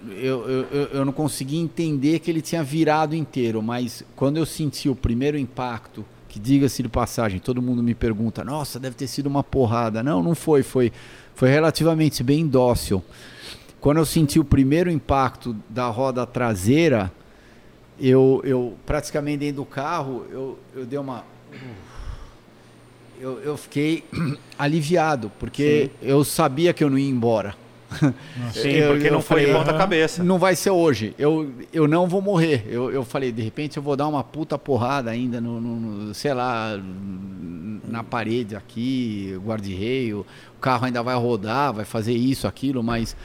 Eu, 0.09 0.49
eu, 0.49 0.65
eu- 0.93 1.05
não 1.05 1.13
consegui 1.13 1.57
entender 1.57 2.17
que 2.19 2.31
ele 2.31 2.41
tinha 2.41 2.63
virado 2.63 3.15
inteiro, 3.15 3.61
mas 3.61 4.03
quando 4.15 4.37
eu 4.37 4.45
senti 4.45 4.89
o 4.89 4.95
primeiro 4.95 5.37
impacto, 5.37 6.03
que 6.27 6.39
diga-se 6.39 6.81
de 6.81 6.89
passagem, 6.89 7.39
todo 7.39 7.61
mundo 7.61 7.83
me 7.83 7.93
pergunta: 7.93 8.43
nossa, 8.43 8.79
deve 8.79 8.95
ter 8.95 9.05
sido 9.07 9.27
uma 9.27 9.43
porrada. 9.43 10.01
Não, 10.01 10.23
não 10.23 10.33
foi, 10.33 10.63
foi, 10.63 10.91
foi 11.35 11.49
relativamente 11.49 12.23
bem 12.23 12.47
dócil. 12.47 13.03
Quando 13.79 13.97
eu 13.97 14.05
senti 14.05 14.39
o 14.39 14.43
primeiro 14.45 14.89
impacto 14.91 15.55
da 15.69 15.87
roda 15.87 16.25
traseira, 16.25 17.11
eu, 17.99 18.41
eu 18.43 18.75
praticamente 18.85 19.37
dentro 19.39 19.57
do 19.57 19.65
carro, 19.65 20.25
eu, 20.31 20.59
eu 20.75 20.85
dei 20.85 20.99
uma. 20.99 21.23
Eu, 23.19 23.39
eu 23.39 23.57
fiquei 23.57 24.03
aliviado, 24.57 25.31
porque 25.39 25.89
eu 26.01 26.23
sabia 26.23 26.73
que 26.73 26.83
eu 26.83 26.89
não 26.89 26.97
ia 26.97 27.09
embora. 27.09 27.55
Sim, 28.53 28.69
eu- 28.69 28.91
porque 28.93 29.07
eu 29.07 29.13
não 29.13 29.21
foi 29.21 29.45
falei, 29.45 29.53
ponta 29.53 29.73
cabeça. 29.77 30.23
Não 30.23 30.37
vai 30.37 30.55
ser 30.55 30.69
hoje. 30.69 31.13
Eu, 31.17 31.51
eu 31.73 31.87
não 31.87 32.07
vou 32.07 32.21
morrer. 32.21 32.65
Eu, 32.69 32.91
eu 32.91 33.03
falei, 33.03 33.31
de 33.31 33.41
repente 33.41 33.77
eu 33.77 33.83
vou 33.83 33.95
dar 33.95 34.07
uma 34.07 34.23
puta 34.23 34.57
porrada 34.57 35.09
ainda 35.09 35.41
no, 35.41 35.59
no- 35.59 35.75
no- 35.79 36.13
sei 36.13 36.33
lá, 36.33 36.79
na 37.87 38.03
parede 38.03 38.55
aqui, 38.55 39.35
guarda-reio. 39.43 40.25
O 40.55 40.59
carro 40.59 40.85
ainda 40.85 41.01
vai 41.01 41.15
rodar, 41.15 41.73
vai 41.73 41.83
fazer 41.85 42.13
isso, 42.13 42.47
aquilo, 42.47 42.83
mas 42.83 43.17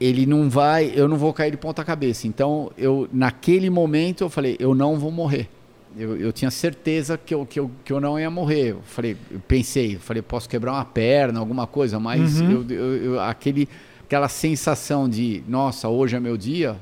ele 0.00 0.26
não 0.26 0.48
vai, 0.48 0.92
eu 0.94 1.08
não 1.08 1.16
vou 1.16 1.32
cair 1.32 1.50
de 1.50 1.56
ponta 1.56 1.84
cabeça. 1.84 2.26
Então, 2.28 2.70
eu 2.78 3.08
naquele 3.12 3.68
momento 3.70 4.22
eu 4.24 4.30
falei, 4.30 4.56
eu 4.60 4.74
não 4.74 4.98
vou 4.98 5.10
morrer. 5.10 5.48
Eu, 5.96 6.16
eu 6.16 6.32
tinha 6.32 6.50
certeza 6.50 7.18
que 7.18 7.34
eu, 7.34 7.44
que, 7.44 7.58
eu, 7.58 7.70
que 7.84 7.92
eu 7.92 8.00
não 8.00 8.18
ia 8.20 8.30
morrer. 8.30 8.72
Eu 8.72 8.80
falei, 8.84 9.16
eu 9.30 9.40
pensei, 9.40 9.96
eu 9.96 10.00
falei, 10.00 10.22
posso 10.22 10.48
quebrar 10.48 10.72
uma 10.72 10.84
perna, 10.84 11.40
alguma 11.40 11.66
coisa, 11.66 11.98
mas 11.98 12.40
Uhum. 12.40 12.50
eu, 12.68 12.76
eu- 12.76 12.96
eu- 13.14 13.20
aquele, 13.20 13.68
aquela 14.04 14.28
sensação 14.28 15.08
de, 15.08 15.42
nossa, 15.48 15.88
hoje 15.88 16.14
é 16.14 16.20
meu 16.20 16.36
dia, 16.36 16.76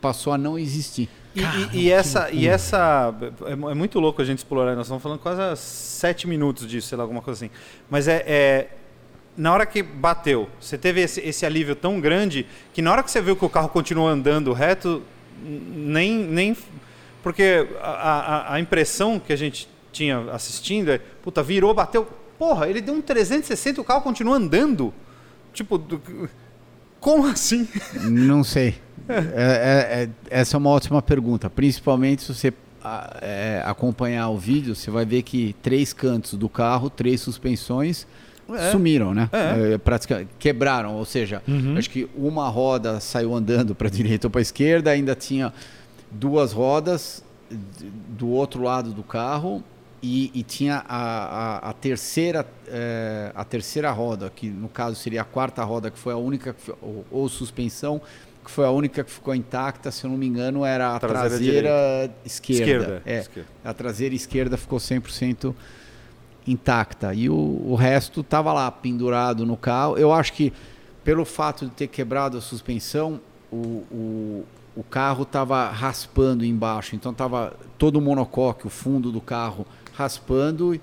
passou 0.00 0.32
a 0.32 0.38
não 0.38 0.58
existir. 0.58 1.08
E, 1.34 1.40
e- 1.76 1.82
e 1.82 1.90
essa, 1.92 2.30
e 2.30 2.48
essa 2.48 3.14
é, 3.46 3.52
é 3.52 3.74
muito 3.74 4.00
louco 4.00 4.22
a 4.22 4.24
gente 4.24 4.38
explorar. 4.38 4.74
Nós 4.74 4.86
estamos 4.86 5.02
falando 5.02 5.18
quase 5.18 5.60
sete 5.60 6.26
minutos 6.26 6.66
disso, 6.66 6.88
sei 6.88 6.96
lá, 6.98 7.04
alguma 7.04 7.20
coisa 7.22 7.44
assim. 7.44 7.52
Mas 7.90 8.08
é, 8.08 8.24
é- 8.26 8.68
na 9.36 9.52
hora 9.52 9.64
que 9.64 9.82
bateu, 9.82 10.48
você 10.60 10.76
teve 10.76 11.00
esse, 11.00 11.20
esse 11.20 11.46
alívio 11.46 11.74
tão 11.74 12.00
grande 12.00 12.46
que 12.74 12.82
na 12.82 12.92
hora 12.92 13.02
que 13.02 13.10
você 13.10 13.20
viu 13.22 13.36
que 13.36 13.44
o 13.44 13.48
carro 13.48 13.68
continuou 13.68 14.08
andando 14.08 14.52
reto, 14.52 15.02
nem, 15.42 16.18
nem 16.18 16.56
porque 17.22 17.66
a, 17.80 17.88
a- 17.90 18.54
a 18.54 18.60
impressão 18.60 19.18
que 19.18 19.32
a 19.32 19.36
gente 19.36 19.68
tinha 19.92 20.18
assistindo 20.32 20.90
é, 20.90 20.98
puta, 21.22 21.42
virou, 21.42 21.72
bateu, 21.74 22.06
porra, 22.38 22.68
ele 22.68 22.80
deu 22.80 22.94
um 22.94 23.00
360 23.02 23.78
e 23.78 23.80
o 23.80 23.84
carro 23.84 24.02
continua 24.02 24.36
andando. 24.36 24.92
Tipo, 25.52 25.76
do- 25.78 26.00
como 27.00 27.26
assim? 27.26 27.66
Não 28.08 28.44
sei. 28.44 28.76
É- 29.08 29.14
é- 29.14 30.02
é- 30.04 30.08
essa 30.40 30.56
é 30.56 30.58
uma 30.58 30.70
ótima 30.70 31.00
pergunta. 31.02 31.48
Principalmente 31.50 32.22
se 32.22 32.34
você 32.34 32.52
é, 33.20 33.62
acompanhar 33.66 34.28
o 34.30 34.38
vídeo, 34.38 34.74
você 34.74 34.90
vai 34.90 35.04
ver 35.04 35.22
que 35.22 35.54
três 35.62 35.92
cantos 35.92 36.34
do 36.34 36.48
carro, 36.48 36.88
três 36.88 37.20
suspensões 37.20 38.06
É. 38.56 38.70
sumiram, 38.70 39.12
né? 39.14 39.28
É. 39.32 39.72
É, 39.74 39.78
pratica- 39.78 40.26
quebraram, 40.38 40.94
ou 40.94 41.04
seja, 41.04 41.42
Uhum. 41.46 41.76
acho 41.76 41.88
que 41.90 42.08
uma 42.16 42.48
roda 42.48 43.00
saiu 43.00 43.34
andando 43.34 43.74
para 43.74 43.88
a 43.88 43.90
direita 43.92 44.26
ou 44.26 44.30
para 44.30 44.40
a 44.40 44.42
esquerda, 44.42 44.90
ainda 44.90 45.14
tinha 45.14 45.52
duas 46.10 46.52
rodas 46.52 47.22
do 48.08 48.28
outro 48.28 48.62
lado 48.62 48.92
do 48.92 49.02
carro 49.02 49.62
e, 50.02 50.30
e 50.34 50.42
tinha 50.42 50.84
a, 50.88 51.58
a- 51.66 51.70
a 51.70 51.72
terceira 51.72 52.46
é, 52.68 53.32
a 53.34 53.44
terceira 53.44 53.90
roda 53.90 54.30
que 54.34 54.48
no 54.48 54.68
caso 54.68 54.96
seria 54.96 55.20
a 55.22 55.24
quarta 55.24 55.62
roda 55.64 55.90
que 55.90 55.98
foi 55.98 56.12
a 56.12 56.16
única 56.16 56.52
que 56.54 56.62
foi- 56.62 56.74
ou, 56.80 57.04
ou 57.10 57.28
suspensão 57.28 58.00
que 58.44 58.50
foi 58.50 58.64
a 58.64 58.70
única 58.70 59.04
que 59.04 59.10
ficou 59.10 59.34
intacta 59.34 59.90
se 59.90 60.04
eu 60.04 60.10
não 60.10 60.16
me 60.16 60.26
engano 60.26 60.64
era 60.64 60.94
a 60.94 60.98
Traseira 61.00 61.28
traseira, 61.28 62.14
esquerda, 62.24 62.62
Esquerda. 62.64 63.02
É, 63.04 63.18
Esquerda. 63.18 63.48
a 63.64 63.74
traseira 63.74 64.14
esquerda 64.14 64.56
ficou 64.56 64.78
100% 64.78 65.54
intacta 66.50 67.14
e 67.14 67.28
o, 67.28 67.34
o 67.34 67.74
resto 67.74 68.20
estava 68.20 68.52
lá 68.52 68.70
pendurado 68.70 69.46
no 69.46 69.56
carro. 69.56 69.96
Eu 69.96 70.12
acho 70.12 70.32
que 70.32 70.52
pelo 71.04 71.24
fato 71.24 71.64
de 71.66 71.70
ter 71.72 71.86
quebrado 71.86 72.36
a 72.36 72.40
suspensão, 72.40 73.20
o, 73.50 73.56
o, 73.90 74.44
o 74.76 74.82
carro 74.82 75.22
estava 75.22 75.68
raspando 75.70 76.44
embaixo, 76.44 76.94
então 76.94 77.12
estava 77.12 77.54
todo 77.78 77.96
o 77.96 78.00
monocoque, 78.00 78.66
o 78.66 78.70
fundo 78.70 79.10
do 79.10 79.20
carro 79.20 79.66
raspando 79.94 80.78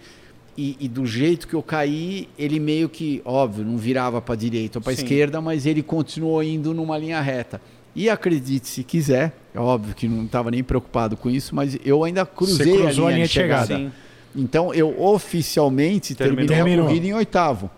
e, 0.57 0.75
e 0.79 0.87
do 0.87 1.05
jeito 1.05 1.47
que 1.47 1.53
eu 1.53 1.61
caí, 1.61 2.27
ele 2.37 2.59
meio 2.59 2.89
que, 2.89 3.21
óbvio, 3.23 3.63
não 3.63 3.77
virava 3.77 4.19
para 4.19 4.33
a 4.33 4.37
direita 4.37 4.79
ou 4.79 4.81
para 4.81 4.91
a 4.91 4.93
esquerda, 4.93 5.39
mas 5.39 5.65
ele 5.65 5.83
continuou 5.83 6.41
indo 6.41 6.73
numa 6.73 6.97
linha 6.97 7.21
reta. 7.21 7.61
E 7.95 8.09
acredite 8.09 8.67
se 8.67 8.83
quiser, 8.83 9.35
é 9.53 9.59
óbvio 9.59 9.95
que 9.95 10.07
não 10.07 10.25
estava 10.25 10.51
nem 10.51 10.63
preocupado 10.63 11.15
com 11.15 11.29
isso, 11.29 11.55
mas 11.55 11.77
eu 11.83 12.03
ainda 12.03 12.25
cruzei 12.25 12.71
Você 12.71 12.77
cruzou 12.77 13.07
a 13.07 13.11
linha 13.11 13.25
de 13.25 13.33
chegada. 13.33 13.75
Sim. 13.75 13.91
Então 14.37 14.71
eu 14.73 15.01
oficialmente 15.01 16.13
Terminou. 16.15 16.45
terminei 16.47 16.57
Terminou. 16.57 16.85
a 16.85 16.87
corrida 16.89 17.07
em 17.07 17.13
oitavo. 17.13 17.69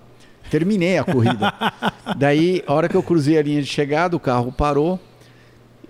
Terminei 0.51 0.97
a 0.97 1.03
corrida. 1.03 1.53
Daí, 2.17 2.61
a 2.67 2.73
hora 2.73 2.89
que 2.89 2.95
eu 2.97 3.01
cruzei 3.03 3.37
a 3.37 3.41
linha 3.41 3.61
de 3.61 3.67
chegada, 3.67 4.15
o 4.15 4.19
carro 4.19 4.51
parou. 4.51 4.99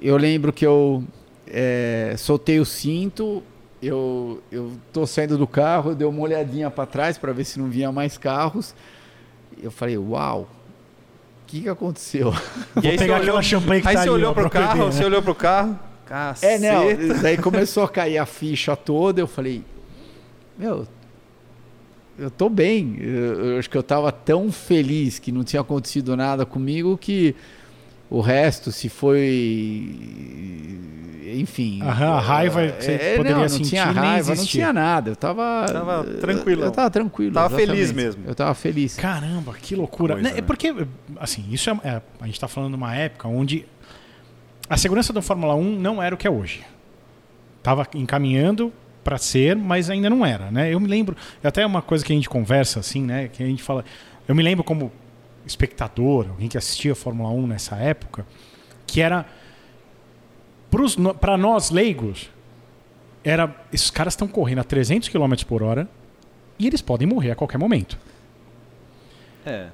Eu 0.02 0.16
lembro 0.16 0.54
que 0.54 0.66
eu 0.66 1.04
é, 1.48 2.14
soltei 2.18 2.60
o 2.60 2.66
cinto. 2.66 3.42
Eu, 3.82 4.42
eu 4.52 4.74
tô 4.92 5.08
saindo 5.08 5.38
do 5.38 5.48
carro, 5.48 5.92
eu 5.92 5.96
dei 5.96 6.06
uma 6.06 6.20
olhadinha 6.22 6.70
para 6.70 6.86
trás 6.86 7.18
para 7.18 7.32
ver 7.32 7.46
se 7.46 7.58
não 7.58 7.68
vinha 7.70 7.92
mais 7.92 8.18
carros. 8.18 8.76
Eu 9.64 9.72
falei, 9.72 9.98
uau, 9.98 10.42
o 10.42 11.48
que, 11.48 11.62
que 11.62 11.70
aconteceu? 11.70 12.34
E 12.84 12.88
aí 12.88 12.92
você 12.92 12.98
pegar 12.98 13.14
olhou, 13.16 13.24
aquela 13.24 13.42
champanhe 13.42 13.82
que 13.82 13.88
aí 13.88 13.96
tá 13.96 14.02
você 14.04 14.10
ali, 14.10 14.18
olhou 14.18 14.32
ó, 14.32 14.34
pro 14.34 14.50
pra 14.50 14.60
carro, 14.62 14.74
beber, 14.74 14.86
né? 14.86 14.92
você 14.92 15.06
olhou 15.06 15.22
pro 15.22 15.34
carro, 15.36 15.80
É, 16.06 16.10
caceta. 16.10 16.60
não. 16.74 17.22
Daí 17.22 17.38
começou 17.38 17.84
a 17.84 17.88
cair 17.90 18.18
a 18.18 18.26
ficha 18.26 18.76
toda. 18.76 19.22
Eu 19.22 19.28
falei, 19.28 19.64
meu, 20.60 20.86
eu 22.18 22.30
tô 22.30 22.50
bem. 22.50 22.98
Eu, 23.00 23.52
eu 23.52 23.60
acho 23.60 23.70
que 23.70 23.78
eu 23.78 23.84
tava 23.84 24.12
tão 24.12 24.52
feliz 24.52 25.18
que 25.20 25.32
não 25.32 25.44
tinha 25.44 25.62
acontecido 25.62 26.18
nada 26.18 26.46
comigo 26.46 26.98
que 26.98 27.34
o 28.10 28.20
resto, 28.20 28.72
se 28.72 28.90
foi. 28.90 29.96
Enfim. 31.36 31.82
Aham, 31.84 32.14
a 32.14 32.20
raiva 32.20 32.68
que 32.68 32.84
você 32.84 32.92
é, 32.94 33.16
poderia 33.16 33.36
não, 33.36 33.42
não 33.44 33.50
sentir 33.50 33.70
tinha 33.70 33.86
nem 33.86 33.94
raiva, 33.96 34.28
não 34.28 34.34
existia. 34.34 34.62
tinha 34.62 34.74
nada. 34.74 35.12
Eu 35.12 35.16
tava. 35.16 35.66
Tava 35.72 36.04
tranquilão. 36.04 36.66
Eu 36.66 36.72
tava 36.72 36.90
tranquilo. 36.90 37.34
Tava 37.34 37.56
feliz 37.56 37.80
exatamente. 37.80 38.06
mesmo. 38.06 38.24
Eu 38.28 38.36
tava 38.36 38.54
feliz. 38.54 38.96
Caramba, 38.96 39.54
que 39.54 39.76
loucura. 39.76 40.16
coisa, 40.16 40.30
Né? 40.30 40.40
É 40.40 40.42
porque, 40.42 40.74
assim, 41.20 41.46
isso 41.52 41.70
é, 41.70 41.80
é- 41.84 42.02
A 42.20 42.26
gente 42.26 42.34
está 42.36 42.48
falando 42.48 42.72
de 42.72 42.78
uma 42.78 42.96
época 42.96 43.28
onde 43.28 43.66
a 44.68 44.76
segurança 44.76 45.14
da 45.14 45.22
Fórmula 45.22 45.56
1 45.56 45.80
não 45.80 46.02
era 46.02 46.14
o 46.16 46.18
que 46.18 46.28
é 46.28 46.32
hoje. 46.32 46.64
Tava 47.62 47.88
encaminhando 47.94 48.74
para 49.04 49.18
ser, 49.18 49.56
mas 49.56 49.90
ainda 49.90 50.10
não 50.10 50.26
era, 50.26 50.52
né? 50.52 50.74
Eu 50.74 50.80
me 50.80 50.88
lembro, 50.88 51.16
até 51.44 51.66
uma 51.66 51.82
coisa 51.82 52.04
que 52.06 52.12
a 52.12 52.16
gente 52.16 52.30
conversa 52.30 52.80
assim, 52.80 53.04
né? 53.04 53.28
Que 53.28 53.44
a 53.44 53.46
gente 53.46 53.64
fala. 53.64 53.84
Eu 54.28 54.36
me 54.36 54.44
lembro 54.44 54.64
como 54.64 54.92
espectador, 55.46 56.28
alguém 56.30 56.48
que 56.48 56.58
assistia 56.58 56.92
a 56.92 56.96
Fórmula 56.96 57.30
1 57.30 57.48
nessa 57.48 57.76
época, 57.78 58.26
que 58.86 59.02
era. 59.02 59.26
Para 61.20 61.38
nós 61.38 61.72
leigos, 61.72 62.30
era. 63.24 63.56
Esses 63.74 63.90
caras 63.90 64.14
estão 64.14 64.28
correndo 64.28 64.60
a 64.60 64.64
300 64.64 65.10
km 65.10 65.34
por 65.48 65.64
hora 65.64 65.90
e 66.60 66.68
eles 66.68 66.82
podem 66.82 67.08
morrer 67.08 67.32
a 67.32 67.36
qualquer 67.36 67.58
momento. 67.58 67.98
É. 69.46 69.70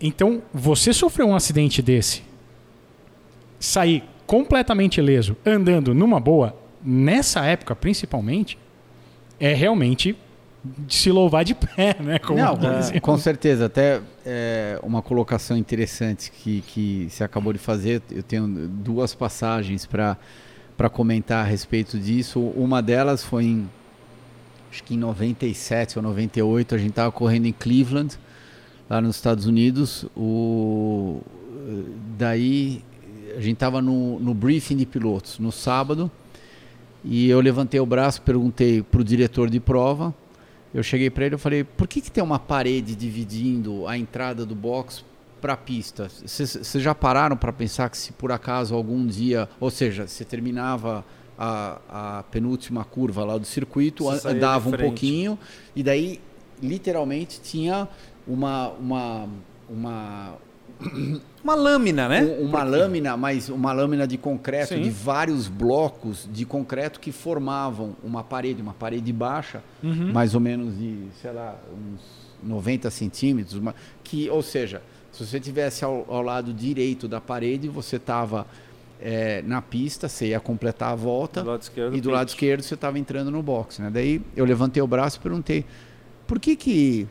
Então, 0.00 0.42
você 0.54 0.92
sofreu 0.92 1.26
um 1.26 1.34
acidente 1.34 1.82
desse, 1.82 2.22
sair 3.58 4.04
completamente 4.26 4.98
ileso, 4.98 5.36
andando 5.44 5.94
numa 5.94 6.20
boa, 6.20 6.54
nessa 6.84 7.44
época 7.44 7.74
principalmente, 7.74 8.58
é 9.38 9.52
realmente 9.54 10.16
de 10.64 10.94
se 10.94 11.10
louvar 11.10 11.44
de 11.44 11.54
pé, 11.54 11.96
né? 12.00 12.18
Como 12.18 12.38
Não, 12.38 12.56
dizem. 12.56 13.00
com 13.00 13.16
certeza. 13.16 13.66
Até 13.66 14.00
é, 14.24 14.78
uma 14.82 15.02
colocação 15.02 15.56
interessante 15.56 16.30
que, 16.30 16.62
que 16.62 17.08
você 17.10 17.24
acabou 17.24 17.52
de 17.52 17.58
fazer. 17.58 18.02
Eu 18.10 18.22
tenho 18.22 18.46
duas 18.46 19.14
passagens 19.14 19.86
para 19.86 20.16
comentar 20.90 21.44
a 21.44 21.48
respeito 21.48 21.98
disso. 21.98 22.40
Uma 22.40 22.82
delas 22.82 23.22
foi 23.22 23.44
em 23.44 23.70
acho 24.70 24.84
que 24.84 24.94
em 24.94 24.98
97 24.98 25.98
ou 25.98 26.02
98 26.02 26.74
a 26.74 26.78
gente 26.78 26.90
estava 26.90 27.10
correndo 27.10 27.46
em 27.46 27.52
Cleveland, 27.52 28.18
lá 28.88 29.00
nos 29.00 29.16
Estados 29.16 29.46
Unidos. 29.46 30.04
O, 30.14 31.22
daí 32.18 32.84
a 33.34 33.40
gente 33.40 33.54
estava 33.54 33.80
no, 33.80 34.18
no 34.18 34.34
briefing 34.34 34.76
de 34.76 34.84
pilotos 34.84 35.38
no 35.38 35.50
sábado 35.50 36.10
e 37.04 37.28
eu 37.28 37.40
levantei 37.40 37.80
o 37.80 37.86
braço, 37.86 38.20
perguntei 38.22 38.82
para 38.82 39.00
o 39.00 39.04
diretor 39.04 39.48
de 39.48 39.60
prova. 39.60 40.14
Eu 40.74 40.82
cheguei 40.82 41.08
para 41.10 41.26
ele 41.26 41.34
e 41.36 41.38
falei: 41.38 41.64
por 41.64 41.86
que, 41.86 42.00
que 42.00 42.10
tem 42.10 42.22
uma 42.22 42.38
parede 42.38 42.94
dividindo 42.94 43.86
a 43.86 43.96
entrada 43.96 44.44
do 44.44 44.54
box 44.54 45.04
para 45.40 45.54
a 45.54 45.56
pista? 45.56 46.10
Vocês 46.24 46.82
já 46.82 46.94
pararam 46.94 47.36
para 47.36 47.52
pensar 47.52 47.88
que 47.88 47.96
se 47.96 48.12
por 48.12 48.32
acaso 48.32 48.74
algum 48.74 49.06
dia, 49.06 49.48
ou 49.58 49.70
seja, 49.70 50.06
você 50.06 50.24
terminava 50.24 51.04
a, 51.38 52.18
a 52.18 52.22
penúltima 52.24 52.84
curva 52.84 53.24
lá 53.24 53.38
do 53.38 53.46
circuito, 53.46 54.04
Você 54.04 54.28
andava 54.28 54.68
um 54.68 54.72
pouquinho 54.72 55.38
e 55.74 55.82
daí 55.82 56.20
literalmente 56.60 57.40
tinha 57.40 57.88
uma 58.26 58.68
uma 58.70 59.28
uma 59.70 60.34
Uma 61.48 61.54
lâmina, 61.54 62.06
né? 62.08 62.22
um- 62.22 62.46
uma 62.46 62.62
lâmina, 62.62 63.16
mas 63.16 63.48
uma 63.48 63.72
lâmina 63.72 64.06
de 64.06 64.18
concreto, 64.18 64.74
Sim. 64.74 64.82
de 64.82 64.90
vários 64.90 65.48
blocos 65.48 66.28
de 66.30 66.44
concreto 66.44 67.00
que 67.00 67.10
formavam 67.10 67.96
uma 68.04 68.22
parede, 68.22 68.60
uma 68.60 68.74
parede 68.74 69.10
baixa, 69.14 69.62
Uhum. 69.82 70.12
mais 70.12 70.34
ou 70.34 70.40
menos 70.42 70.78
de, 70.78 71.06
sei 71.22 71.32
lá, 71.32 71.56
uns 71.72 72.00
90 72.46 72.90
centímetros, 72.90 73.54
uma- 73.54 73.74
que, 74.04 74.28
ou 74.28 74.42
seja, 74.42 74.82
se 75.10 75.24
você 75.24 75.40
tivesse 75.40 75.84
ao, 75.86 76.04
ao 76.08 76.20
lado 76.22 76.52
direito 76.52 77.08
da 77.08 77.18
parede, 77.20 77.66
você 77.66 77.96
estava 77.96 78.46
na 79.44 79.62
pista, 79.62 80.08
você 80.08 80.26
ia 80.28 80.40
completar 80.40 80.92
a 80.92 80.94
volta, 80.96 81.42
Do 81.42 81.50
lado 81.50 81.62
esquerdo, 81.62 81.96
e 81.96 82.00
do 82.00 82.10
lado 82.10 82.28
esquerdo 82.28 82.62
você 82.62 82.74
estava 82.74 82.98
entrando 82.98 83.30
no 83.30 83.40
box, 83.42 83.80
né? 83.80 83.90
Daí 83.92 84.20
eu 84.36 84.44
levantei 84.44 84.82
o 84.82 84.86
braço 84.88 85.18
e 85.18 85.20
perguntei, 85.20 85.64
por 86.26 86.38
que 86.40 86.56
que 86.56 87.06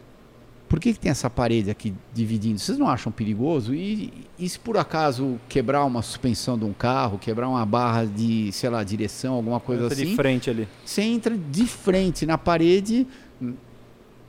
por 0.68 0.80
que, 0.80 0.94
que 0.94 1.00
tem 1.00 1.10
essa 1.12 1.30
parede 1.30 1.70
aqui 1.72 1.94
dividindo? 2.14 2.60
Vocês 2.60 2.78
não 2.78 2.88
acham 2.90 3.12
perigoso? 3.12 3.74
E, 3.74 4.12
e 4.38 4.48
se 4.50 4.60
por 4.60 4.78
acaso 4.78 5.40
quebrar 5.48 5.86
uma 5.86 6.02
suspensão 6.02 6.58
de 6.58 6.66
um 6.66 6.74
carro, 6.74 7.18
quebrar 7.18 7.48
uma 7.48 7.66
barra 7.66 8.06
de, 8.06 8.52
sei 8.52 8.70
lá, 8.70 8.84
direção, 8.84 9.36
alguma 9.36 9.60
coisa 9.60 9.86
Entra 9.86 9.96
assim, 9.96 10.06
de 10.08 10.16
frente 10.16 10.50
ali. 10.50 10.68
você 10.86 11.02
entra 11.02 11.38
de 11.38 11.66
frente 11.66 12.26
na 12.26 12.38
parede. 12.38 13.08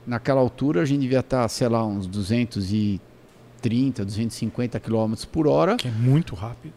Naquela 0.07 0.39
altura 0.39 0.81
a 0.81 0.85
gente 0.85 1.01
devia 1.01 1.19
estar, 1.19 1.47
sei 1.49 1.67
lá, 1.67 1.85
uns 1.85 2.07
230, 2.07 4.03
250 4.05 4.79
km 4.79 5.13
por 5.31 5.45
hora. 5.47 5.75
Que 5.75 5.87
é 5.87 5.91
muito 5.91 6.35
rápido. 6.35 6.73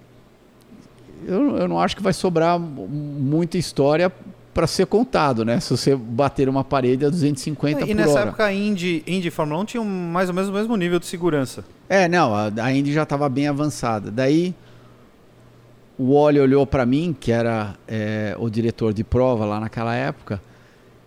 Eu, 1.25 1.57
eu 1.57 1.69
não 1.69 1.79
acho 1.79 1.97
que 1.97 2.03
vai 2.03 2.13
sobrar 2.13 2.59
mu- 2.59 2.89
muita 2.89 3.57
história 3.57 4.13
para 4.55 4.67
ser 4.67 4.87
contado, 4.87 5.45
né? 5.45 5.61
Se 5.61 5.71
você 5.71 5.97
bater 5.97 6.49
uma 6.49 6.63
parede 6.63 7.05
a 7.05 7.11
250 7.11 7.83
e 7.83 7.87
por 7.87 7.95
nessa 7.95 8.11
hora. 8.11 8.29
época 8.29 8.45
a 8.45 8.53
Indy, 8.53 9.03
Indy 9.07 9.29
e 9.29 9.31
Fórmula 9.31 9.61
1 9.63 9.65
tinham 9.65 9.85
mais 9.85 10.29
ou 10.29 10.35
menos 10.35 10.51
o 10.51 10.53
mesmo 10.53 10.77
nível 10.77 10.99
de 10.99 11.07
segurança. 11.07 11.65
É, 11.89 12.09
não, 12.09 12.35
a, 12.35 12.51
a 12.63 12.73
Indy 12.73 12.93
já 12.93 13.05
estava 13.05 13.29
bem 13.29 13.49
avançada. 13.49 14.11
Daí 14.11 14.55
o 15.99 16.15
Wally 16.15 16.41
olhou 16.41 16.67
para 16.67 16.85
mim, 16.85 17.17
que 17.19 17.33
era 17.33 17.75
é, 17.87 18.35
o 18.39 18.51
diretor 18.51 18.93
de 18.93 19.05
prova 19.05 19.45
lá 19.45 19.61
naquela 19.61 19.95
época. 19.95 20.41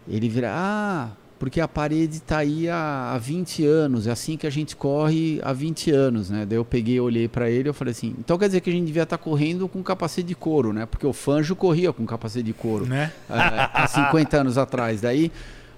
Ele 0.08 0.30
vira, 0.30 0.52
ah, 0.54 1.10
porque 1.38 1.60
a 1.60 1.68
parede 1.68 2.18
está 2.18 2.38
aí 2.38 2.70
há, 2.70 3.12
há 3.14 3.18
20 3.18 3.66
anos, 3.66 4.08
é 4.08 4.12
assim 4.12 4.38
que 4.38 4.48
a 4.48 4.50
gente 4.50 4.76
corre 4.76 5.40
há 5.44 5.52
20 5.52 5.92
anos, 5.92 6.30
né? 6.30 6.46
Daí 6.46 6.58
eu 6.58 6.64
peguei, 6.64 7.00
olhei 7.00 7.28
para 7.28 7.50
ele 7.50 7.70
e 7.70 7.74
falei 7.74 7.92
assim, 7.92 8.16
então 8.18 8.38
quer 8.38 8.48
dizer 8.48 8.62
que 8.62 8.70
a 8.70 8.74
gente 8.74 8.86
devia 8.86 9.04
estar 9.04 9.18
correndo 9.18 9.68
com 9.68 9.84
capacete 9.84 10.28
de 10.28 10.36
couro, 10.36 10.72
né? 10.72 10.86
Porque 10.86 11.06
o 11.06 11.12
Fanjo 11.12 11.56
corria 11.56 11.92
com 11.92 12.06
capacete 12.06 12.46
de 12.46 12.54
couro 12.54 12.86
Né? 12.86 13.12
há 13.30 13.84
há 13.84 13.88
50 13.88 14.38
anos 14.38 14.58
atrás. 14.58 15.02
Daí, 15.02 15.32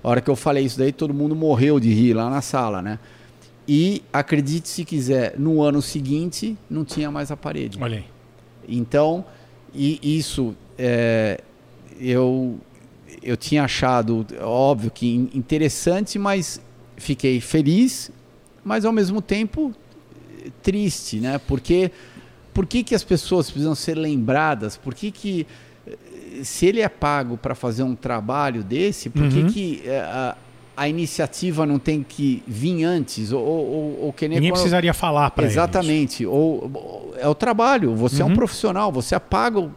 a 0.03 0.09
hora 0.09 0.21
que 0.21 0.29
eu 0.29 0.35
falei 0.35 0.63
isso 0.63 0.77
daí, 0.77 0.91
todo 0.91 1.13
mundo 1.13 1.35
morreu 1.35 1.79
de 1.79 1.91
rir 1.91 2.13
lá 2.13 2.29
na 2.29 2.41
sala, 2.41 2.81
né? 2.81 2.99
E 3.67 4.03
acredite 4.13 4.69
se 4.69 4.85
quiser, 4.85 5.37
no 5.37 5.61
ano 5.61 5.81
seguinte 5.81 6.57
não 6.69 6.85
tinha 6.85 7.11
mais 7.11 7.31
a 7.31 7.35
parede. 7.35 7.77
Olha 7.81 7.97
aí. 7.97 8.05
Então, 8.69 9.25
e 9.73 9.99
isso 10.17 10.55
é, 10.77 11.41
eu 11.99 12.59
eu 13.27 13.37
tinha 13.37 13.63
achado 13.63 14.25
óbvio 14.41 14.89
que 14.91 15.07
in- 15.15 15.29
interessante, 15.33 16.17
mas 16.17 16.61
fiquei 16.95 17.39
feliz, 17.41 18.09
mas 18.63 18.85
ao 18.85 18.91
mesmo 18.91 19.21
tempo 19.21 19.73
eh, 20.43 20.49
triste, 20.63 21.17
né? 21.19 21.37
Porque 21.37 21.91
por 22.53 22.65
que, 22.65 22.83
que 22.83 22.95
as 22.95 23.03
pessoas 23.03 23.49
precisam 23.51 23.75
ser 23.75 23.95
lembradas? 23.95 24.77
Por 24.77 24.93
que, 24.95 25.11
que 25.11 25.45
eh, 25.85 25.97
se 26.43 26.65
ele 26.65 26.81
é 26.81 26.89
pago 26.89 27.37
para 27.37 27.53
fazer 27.53 27.83
um 27.83 27.95
trabalho 27.95 28.63
desse, 28.63 29.09
por 29.09 29.27
que, 29.29 29.39
Uhum. 29.41 29.47
que 29.47 29.81
eh, 29.85 29.99
a, 29.99 30.35
a 30.77 30.87
iniciativa 30.87 31.65
não 31.65 31.79
tem 31.79 32.03
que 32.03 32.43
vir 32.47 32.83
antes? 32.83 33.31
Ou, 33.31 33.41
ou, 33.43 33.99
ou 34.03 34.13
que 34.13 34.27
nem 34.27 34.37
Ninguém 34.37 34.51
quando- 34.51 34.59
precisaria 34.59 34.93
falar 34.93 35.31
para 35.31 35.43
Exatamente. 35.45 36.23
Ou, 36.25 36.69
ou- 36.73 37.13
é 37.17 37.27
o 37.27 37.33
trabalho. 37.33 37.95
Você 37.95 38.21
é 38.21 38.25
um 38.25 38.29
Uhum. 38.29 38.35
profissional. 38.35 38.91
Você 38.91 39.15
é 39.15 39.19
pago 39.19 39.71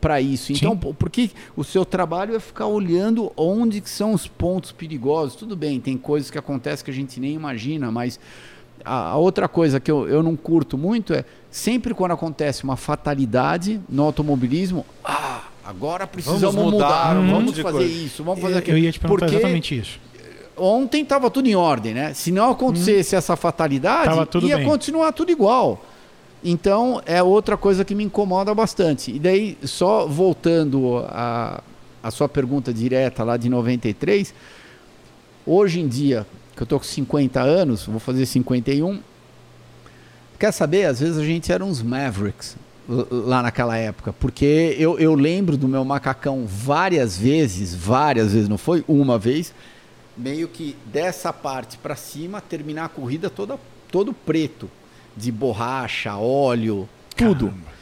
para 0.00 0.20
isso. 0.20 0.52
Então, 0.52 0.72
Sim. 0.72 0.78
por 0.78 0.94
por 0.94 1.10
que 1.10 1.32
o 1.56 1.64
seu 1.64 1.84
trabalho 1.84 2.36
é 2.36 2.40
ficar 2.40 2.66
olhando 2.66 3.32
onde 3.36 3.80
que 3.80 3.90
são 3.90 4.12
os 4.12 4.28
pontos 4.28 4.70
perigosos? 4.70 5.34
Tudo 5.34 5.56
bem, 5.56 5.80
tem 5.80 5.98
coisas 5.98 6.30
que 6.30 6.38
acontecem 6.38 6.84
que 6.84 6.90
a 6.92 6.94
gente 6.94 7.18
nem 7.18 7.34
imagina, 7.34 7.90
mas 7.90 8.20
a, 8.84 9.10
a 9.10 9.16
outra 9.16 9.48
coisa 9.48 9.80
que 9.80 9.90
eu, 9.90 10.08
eu 10.08 10.22
não 10.22 10.36
curto 10.36 10.78
muito 10.78 11.12
é 11.12 11.24
sempre 11.50 11.92
quando 11.94 12.12
acontece 12.12 12.62
uma 12.62 12.76
fatalidade 12.76 13.80
no 13.88 14.04
automobilismo, 14.04 14.86
ah, 15.04 15.42
agora 15.64 16.06
precisamos 16.06 16.54
Vamos 16.54 16.72
mudar 16.72 17.14
mudar, 17.14 17.16
um 17.18 17.22
monte 17.24 17.44
vamos 17.46 17.58
fazer 17.58 17.78
coisa. 17.78 17.92
isso, 17.92 18.22
vamos 18.24 18.40
fazer 18.40 18.58
aquilo. 18.58 18.78
eu 18.78 18.82
ia 18.84 18.92
te 18.92 19.00
perguntar 19.00 19.26
Porque 19.26 19.36
exatamente 19.36 19.76
isso. 19.78 20.00
Ontem 20.62 21.02
estava 21.02 21.30
tudo 21.30 21.48
em 21.48 21.56
ordem, 21.56 21.92
né? 21.92 22.14
Se 22.14 22.30
não 22.30 22.50
acontecesse 22.50 23.16
essa 23.16 23.34
fatalidade, 23.36 24.14
ia 24.42 24.58
bem. 24.58 24.66
continuar 24.66 25.12
tudo 25.12 25.32
igual. 25.32 25.84
Então 26.44 27.02
é 27.04 27.22
outra 27.22 27.56
coisa 27.56 27.84
que 27.84 27.94
me 27.94 28.04
incomoda 28.04 28.54
bastante. 28.54 29.14
E 29.14 29.18
daí, 29.18 29.58
só 29.64 30.06
voltando 30.06 31.04
a, 31.08 31.62
a 32.02 32.10
sua 32.10 32.28
pergunta 32.28 32.72
direta 32.72 33.24
lá 33.24 33.36
de 33.36 33.48
93, 33.48 34.32
hoje 35.46 35.80
em 35.80 35.88
dia, 35.88 36.26
que 36.56 36.62
eu 36.62 36.66
tô 36.66 36.78
com 36.78 36.84
50 36.84 37.40
anos, 37.40 37.86
vou 37.86 38.00
fazer 38.00 38.26
51, 38.26 39.00
quer 40.38 40.52
saber? 40.52 40.86
Às 40.86 41.00
vezes 41.00 41.18
a 41.18 41.24
gente 41.24 41.50
era 41.50 41.64
uns 41.64 41.82
Mavericks 41.82 42.56
lá 43.10 43.42
naquela 43.42 43.76
época, 43.76 44.12
porque 44.12 44.76
eu, 44.78 44.98
eu 44.98 45.14
lembro 45.14 45.56
do 45.56 45.68
meu 45.68 45.84
macacão 45.84 46.44
várias 46.46 47.16
vezes, 47.16 47.74
várias 47.74 48.32
vezes, 48.32 48.48
não 48.48 48.58
foi 48.58 48.84
uma 48.88 49.18
vez, 49.18 49.54
meio 50.16 50.48
que 50.48 50.76
dessa 50.86 51.32
parte 51.32 51.78
para 51.78 51.96
cima 51.96 52.40
terminar 52.40 52.84
a 52.86 52.88
corrida 52.88 53.28
toda 53.30 53.58
todo 53.90 54.12
preto, 54.12 54.70
de 55.16 55.30
borracha, 55.30 56.16
óleo, 56.16 56.88
tudo. 57.16 57.46
Caramba. 57.48 57.72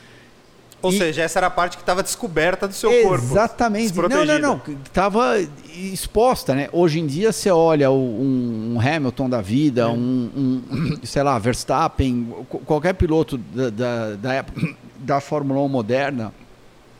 Ou 0.83 0.91
E- 0.93 0.99
seja, 0.99 1.23
essa 1.23 1.39
era 1.39 1.47
a 1.47 1.51
parte 1.51 1.77
que 1.77 1.83
estava 1.83 2.03
descoberta 2.03 2.67
do 2.67 2.73
seu 2.75 2.91
corpo. 3.03 3.23
Exatamente. 3.25 3.95
Não, 3.97 4.25
não, 4.25 4.39
não. 4.39 4.59
que 4.59 4.75
Tava 4.93 5.39
exposta, 5.75 6.55
né? 6.55 6.69
Hoje 6.73 6.99
em 6.99 7.07
dia 7.07 7.33
você 7.33 7.51
olha 7.51 7.91
um, 7.93 8.79
Hamilton 8.81 9.29
da 9.29 9.41
vida, 9.43 9.89
um, 9.91 10.31
um, 10.35 10.97
sei 11.05 11.23
lá, 11.23 11.39
Verstappen, 11.39 12.35
qu- 12.49 12.59
qualquer 12.61 12.95
piloto 12.95 13.37
da, 13.39 13.69
da, 13.71 14.15
da 14.17 14.33
época 14.33 14.75
da 14.99 15.21
Fórmula 15.21 15.61
1 15.61 15.69
moderna. 15.69 16.33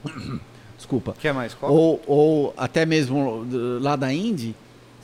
Desculpa. 0.77 1.15
Quer 1.19 1.33
mais? 1.35 1.55
Qual? 1.55 1.73
Ou, 1.73 2.03
ou 2.07 2.55
até 2.57 2.85
mesmo 2.87 3.47
lá 3.81 3.97
da 3.97 4.13
Indy, 4.13 4.55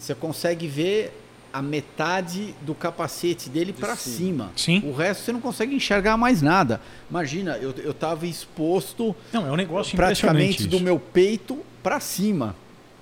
você 0.06 0.14
consegue 0.14 0.66
ver 0.66 1.12
a 1.52 1.62
metade 1.62 2.54
do 2.62 2.74
capacete 2.74 3.48
dele 3.48 3.72
para 3.72 3.96
cima. 3.96 4.16
cima. 4.16 4.52
Sim. 4.56 4.82
O 4.88 4.92
resto 4.92 5.24
você 5.24 5.32
não 5.32 5.40
consegue 5.40 5.74
enxergar 5.74 6.16
mais 6.16 6.42
nada. 6.42 6.80
Imagina, 7.10 7.56
eu, 7.56 7.72
eu 7.78 7.94
tava 7.94 8.26
exposto 8.26 9.16
Não, 9.32 9.46
é 9.46 9.50
um 9.50 9.56
negócio 9.56 9.96
praticamente 9.96 10.66
do 10.66 10.78
meu 10.80 10.98
peito 10.98 11.58
para 11.82 11.98
cima. 12.00 12.54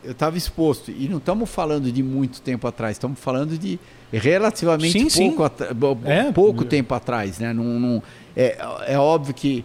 Eu 0.04 0.12
estava 0.12 0.36
exposto. 0.38 0.90
E 0.90 1.08
não 1.08 1.18
estamos 1.18 1.48
falando 1.50 1.90
de 1.90 2.02
muito 2.02 2.40
tempo 2.42 2.66
atrás, 2.68 2.96
estamos 2.96 3.18
falando 3.18 3.56
de 3.58 3.80
relativamente 4.12 4.92
Sim, 4.92 5.08
sim. 5.08 5.32
pouco, 5.32 5.74
bo- 5.74 5.94
bo- 5.94 6.08
É. 6.10 6.30
pouco 6.32 6.64
tempo 6.64 6.94
atrás. 6.94 7.38
Né? 7.38 7.52
Não, 7.52 7.64
não- 7.64 8.02
é, 8.36 8.56
é 8.86 8.98
óbvio 8.98 9.34
que 9.34 9.64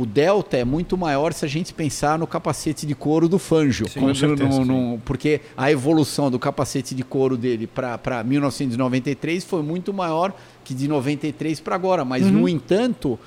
o 0.00 0.06
delta 0.06 0.56
é 0.56 0.64
muito 0.64 0.96
maior 0.96 1.32
se 1.32 1.44
a 1.44 1.48
gente 1.48 1.74
pensar 1.74 2.18
no 2.18 2.26
capacete 2.26 2.86
de 2.86 2.94
couro 2.94 3.28
do 3.28 3.38
Fanjo. 3.38 3.88
Sim, 3.88 4.00
com 4.00 4.14
certeza, 4.14 4.48
no- 4.60 4.64
no- 4.92 4.98
porque 5.04 5.40
a 5.56 5.70
evolução 5.70 6.30
do 6.30 6.38
capacete 6.38 6.94
de 6.94 7.02
couro 7.04 7.36
dele 7.36 7.66
para 7.66 8.22
1993 8.24 9.44
foi 9.44 9.62
muito 9.62 9.92
maior 9.92 10.32
que 10.64 10.72
de 10.74 10.88
93 10.88 11.60
para 11.60 11.74
agora. 11.74 12.04
Mas, 12.04 12.24
Uhum. 12.26 12.32
no 12.32 12.48
entanto, 12.48 13.18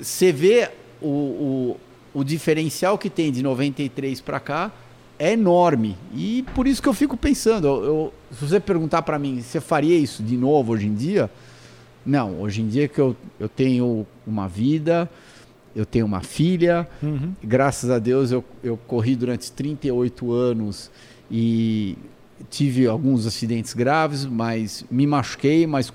você 0.00 0.32
vê 0.32 0.70
o, 1.00 1.06
o, 2.14 2.20
o 2.20 2.24
diferencial 2.24 2.96
que 2.98 3.08
tem 3.10 3.30
de 3.32 3.42
93 3.42 4.20
para 4.20 4.38
cá 4.40 4.70
é 5.18 5.32
enorme. 5.32 5.96
E 6.14 6.44
por 6.54 6.66
isso 6.68 6.80
que 6.80 6.88
eu 6.88 6.94
fico 6.94 7.16
pensando, 7.16 7.66
eu, 7.66 7.84
eu- 7.84 8.14
se 8.30 8.44
você 8.44 8.60
perguntar 8.60 9.02
para 9.02 9.18
mim, 9.18 9.40
você 9.42 9.60
faria 9.60 9.98
isso 9.98 10.22
de 10.22 10.36
novo 10.36 10.72
hoje 10.72 10.86
em 10.86 10.94
dia? 10.94 11.28
Não, 12.06 12.40
hoje 12.40 12.62
em 12.62 12.68
dia 12.68 12.86
que 12.88 12.98
eu, 13.00 13.16
eu 13.38 13.48
tenho 13.48 14.06
uma 14.26 14.48
vida, 14.48 15.10
eu 15.74 15.86
tenho 15.86 16.06
uma 16.06 16.20
filha, 16.20 16.88
Uhum. 17.02 17.32
graças 17.42 17.90
a 17.90 17.98
Deus 17.98 18.30
eu, 18.32 18.44
eu 18.62 18.76
corri 18.76 19.14
durante 19.14 19.50
38 19.52 20.32
anos 20.32 20.90
e 21.30 21.96
tive 22.50 22.86
alguns 22.86 23.26
acidentes 23.26 23.74
graves, 23.74 24.24
mas 24.24 24.84
me 24.90 25.06
machuquei, 25.06 25.66
mas 25.66 25.92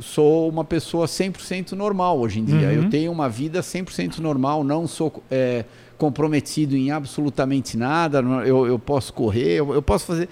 sou 0.00 0.48
uma 0.48 0.64
pessoa 0.64 1.06
100% 1.06 1.72
normal 1.72 2.18
hoje 2.18 2.40
em 2.40 2.44
dia. 2.44 2.68
Uhum. 2.68 2.84
Eu 2.84 2.90
tenho 2.90 3.10
uma 3.10 3.28
vida 3.28 3.60
100% 3.60 4.18
normal, 4.18 4.62
não 4.62 4.86
sou 4.86 5.22
é, 5.30 5.64
comprometido 5.96 6.76
em 6.76 6.90
absolutamente 6.90 7.76
nada. 7.76 8.20
Eu, 8.44 8.66
eu 8.66 8.78
posso 8.78 9.12
correr, 9.12 9.54
eu, 9.56 9.72
eu 9.74 9.82
posso 9.82 10.06
fazer 10.06 10.28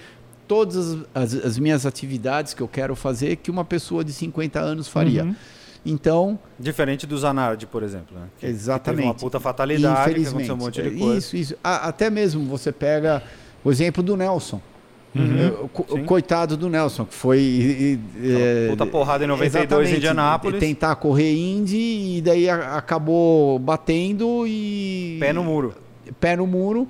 todas 0.47 0.97
as, 1.13 1.33
as 1.33 1.59
minhas 1.59 1.85
atividades 1.85 2.53
que 2.53 2.61
eu 2.61 2.67
quero 2.67 2.95
fazer 2.95 3.35
que 3.37 3.51
uma 3.51 3.65
pessoa 3.65 4.03
de 4.03 4.13
50 4.13 4.59
anos 4.59 4.87
faria. 4.87 5.25
Uhum. 5.25 5.35
Então, 5.89 6.37
Diferente 6.59 7.05
do 7.07 7.17
Zanardi, 7.17 7.65
por 7.65 7.83
exemplo. 7.83 8.17
Né? 8.17 8.27
Que- 8.39 8.45
que 8.45 8.51
Exatamente. 8.51 8.97
Teve 8.97 9.07
uma 9.07 9.13
puta 9.15 9.39
fatalidade, 9.39 9.95
que 9.95 10.01
infelizmente. 10.11 10.49
aconteceu 10.51 10.55
um 10.55 10.57
monte 10.57 10.81
de 10.81 10.87
é, 10.95 10.99
coisa. 10.99 11.17
Isso, 11.17 11.37
isso. 11.37 11.55
Até 11.63 12.09
mesmo 12.09 12.45
você 12.45 12.71
pega 12.71 13.23
o 13.63 13.71
exemplo 13.71 14.01
do 14.03 14.15
Nelson. 14.17 14.59
Uhum. 15.15 15.47
É, 15.47 15.67
co- 15.73 15.85
Sim. 15.89 16.03
coitado 16.03 16.55
do 16.57 16.69
Nelson, 16.69 17.05
que 17.05 17.13
foi. 17.15 17.39
e- 17.39 17.99
e- 18.21 18.31
é, 18.33 18.67
puta 18.69 18.85
porrada 18.85 19.23
em 19.23 19.27
92 19.27 19.89
em 19.89 19.95
Indianápolis. 19.95 20.59
Tentar 20.59 20.95
correr 20.97 21.33
Indy 21.33 22.17
e 22.17 22.21
daí 22.21 22.49
a- 22.49 22.75
acabou 22.77 23.57
batendo 23.57 24.45
e. 24.45 25.17
Pé 25.19 25.31
no 25.33 25.43
muro. 25.43 25.73
Pé 26.19 26.35
no 26.35 26.45
muro. 26.45 26.87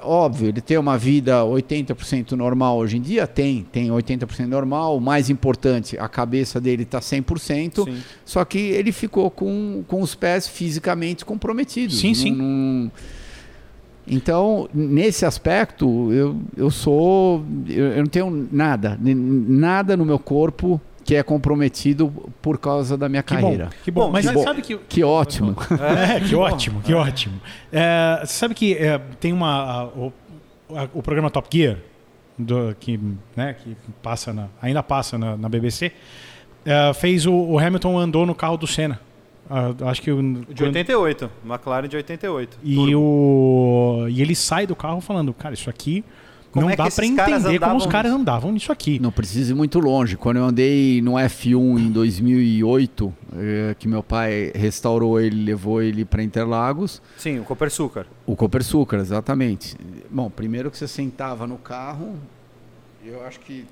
Óbvio, 0.00 0.48
ele 0.48 0.60
tem 0.60 0.76
uma 0.78 0.96
vida 0.98 1.42
80% 1.42 2.32
normal 2.32 2.76
hoje 2.78 2.96
em 2.98 3.00
dia? 3.00 3.26
Tem, 3.26 3.66
tem 3.72 3.88
80% 3.88 4.46
normal. 4.46 4.96
O 4.96 5.00
mais 5.00 5.30
importante, 5.30 5.98
a 5.98 6.08
cabeça 6.08 6.60
dele 6.60 6.82
está 6.82 7.00
100%. 7.00 7.84
Sim. 7.84 7.98
Só 8.24 8.44
que 8.44 8.58
ele 8.58 8.92
ficou 8.92 9.30
com, 9.30 9.82
com 9.88 10.00
os 10.02 10.14
pés 10.14 10.46
fisicamente 10.46 11.24
comprometidos. 11.24 11.98
Sim, 11.98 12.08
Não- 12.08 12.14
sim. 12.14 12.30
não- 12.32 12.90
Então, 14.08 14.68
nesse 14.72 15.24
aspecto, 15.26 16.12
eu, 16.12 16.36
eu 16.56 16.70
sou. 16.70 17.44
Eu, 17.68 17.86
eu 17.86 17.98
não 17.98 18.06
tenho 18.06 18.48
nada, 18.52 18.96
nada 19.02 19.96
no 19.96 20.04
meu 20.04 20.18
corpo 20.18 20.80
que 21.06 21.14
é 21.14 21.22
comprometido 21.22 22.10
por 22.42 22.58
causa 22.58 22.96
da 22.96 23.08
minha 23.08 23.22
Que 23.22 23.34
carreira. 23.34 23.66
bom, 23.66 23.70
que 23.84 23.90
bom. 23.92 24.10
Mas 24.10 24.26
que 24.26 24.32
bom. 24.34 24.42
sabe 24.42 24.60
que... 24.60 24.76
Que 24.76 25.04
ótimo. 25.04 25.54
É, 25.80 26.18
que 26.20 26.34
ótimo, 26.34 26.80
que 26.82 26.92
ótimo. 26.92 27.40
É, 27.72 28.18
você 28.22 28.32
sabe 28.32 28.54
que 28.54 28.74
é, 28.74 28.98
tem 29.20 29.32
uma... 29.32 29.48
a- 29.62 29.84
o, 29.86 30.12
a- 30.74 30.88
o 30.92 31.02
programa 31.02 31.30
Top 31.30 31.48
Gear, 31.56 31.76
do- 32.36 32.74
que, 32.80 32.98
né, 33.36 33.54
que 33.54 33.76
passa 34.02 34.32
na- 34.32 34.48
ainda 34.60 34.82
passa 34.82 35.16
na, 35.16 35.36
na 35.36 35.48
BBC, 35.48 35.92
é, 36.64 36.92
fez 36.92 37.24
o, 37.24 37.32
o 37.32 37.56
Hamilton 37.58 37.96
andou 37.98 38.26
no 38.26 38.34
carro 38.34 38.56
do 38.56 38.66
Senna. 38.66 39.00
Acho 39.88 40.02
que... 40.02 40.10
o- 40.10 40.44
De 40.52 40.64
88. 40.64 41.30
McLaren 41.44 41.86
de 41.86 41.96
88. 41.96 42.58
E, 42.64 42.74
Turbo. 42.74 42.98
o, 42.98 44.06
e 44.08 44.20
ele 44.20 44.34
sai 44.34 44.66
do 44.66 44.74
carro 44.74 45.00
falando, 45.00 45.32
cara, 45.32 45.54
isso 45.54 45.70
aqui 45.70 46.04
Como 46.56 46.66
não 46.66 46.70
é 46.72 46.76
dá 46.76 46.84
caras 46.84 46.98
entender 46.98 47.58
como 47.60 47.76
os 47.76 47.86
caras 47.86 48.10
nisso?" 48.12 48.20
andavam 48.20 48.52
nisso 48.52 48.72
aqui. 48.72 48.98
Não 48.98 49.12
precisa 49.12 49.52
ir 49.52 49.54
muito 49.54 49.78
longe. 49.78 50.16
Quando 50.16 50.38
eu 50.38 50.44
andei 50.44 51.00
no 51.02 51.12
F1 51.12 51.78
em 51.78 51.90
2008, 51.90 53.14
eh, 53.36 53.76
que 53.78 53.86
meu 53.86 54.02
pai 54.02 54.50
restaurou 54.54 55.20
ele, 55.20 55.44
levou 55.44 55.80
ele 55.82 56.04
para 56.04 56.22
Interlagos, 56.22 57.00
Sim, 57.16 57.38
o 57.38 57.44
Copersucar. 57.44 58.06
o 58.26 58.34
Copersucar, 58.34 59.00
exatamente. 59.00 59.76
Bom, 60.10 60.28
primeiro 60.30 60.70
que 60.70 60.76
você 60.78 60.88
sentava 60.88 61.46
no 61.46 61.56
carro, 61.58 62.14
eu 63.04 63.24
acho 63.26 63.38
que 63.40 63.64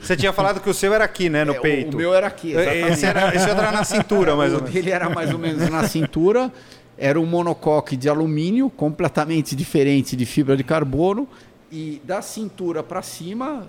Você 0.00 0.16
tinha 0.16 0.32
falado 0.32 0.60
que 0.60 0.68
o 0.70 0.74
seu 0.74 0.92
era 0.94 1.04
aqui, 1.04 1.28
né? 1.28 1.44
No 1.44 1.54
É, 1.54 1.58
o- 1.58 1.62
peito. 1.62 1.94
O 1.94 1.98
meu 1.98 2.14
era 2.14 2.26
aqui, 2.26 2.52
exatamente. 2.52 2.92
Esse 2.92 3.06
era, 3.06 3.34
esse 3.34 3.48
outro 3.48 3.62
era 3.64 3.72
na 3.72 3.84
cintura, 3.84 4.34
mais 4.36 4.52
ou 4.54 4.58
o 4.58 4.62
menos. 4.62 4.74
dele 4.74 4.90
era 4.90 5.08
mais 5.10 5.32
ou 5.32 5.38
menos 5.38 5.68
na 5.68 5.86
cintura. 5.88 6.52
Era 6.98 7.18
um 7.20 7.26
monocoque 7.26 7.96
de 7.96 8.08
alumínio, 8.08 8.68
completamente 8.70 9.56
diferente 9.56 10.14
de 10.14 10.24
fibra 10.26 10.56
de 10.56 10.62
carbono. 10.64 11.26
E 11.72 12.02
da 12.04 12.20
cintura 12.20 12.82
para 12.82 13.00
cima, 13.00 13.66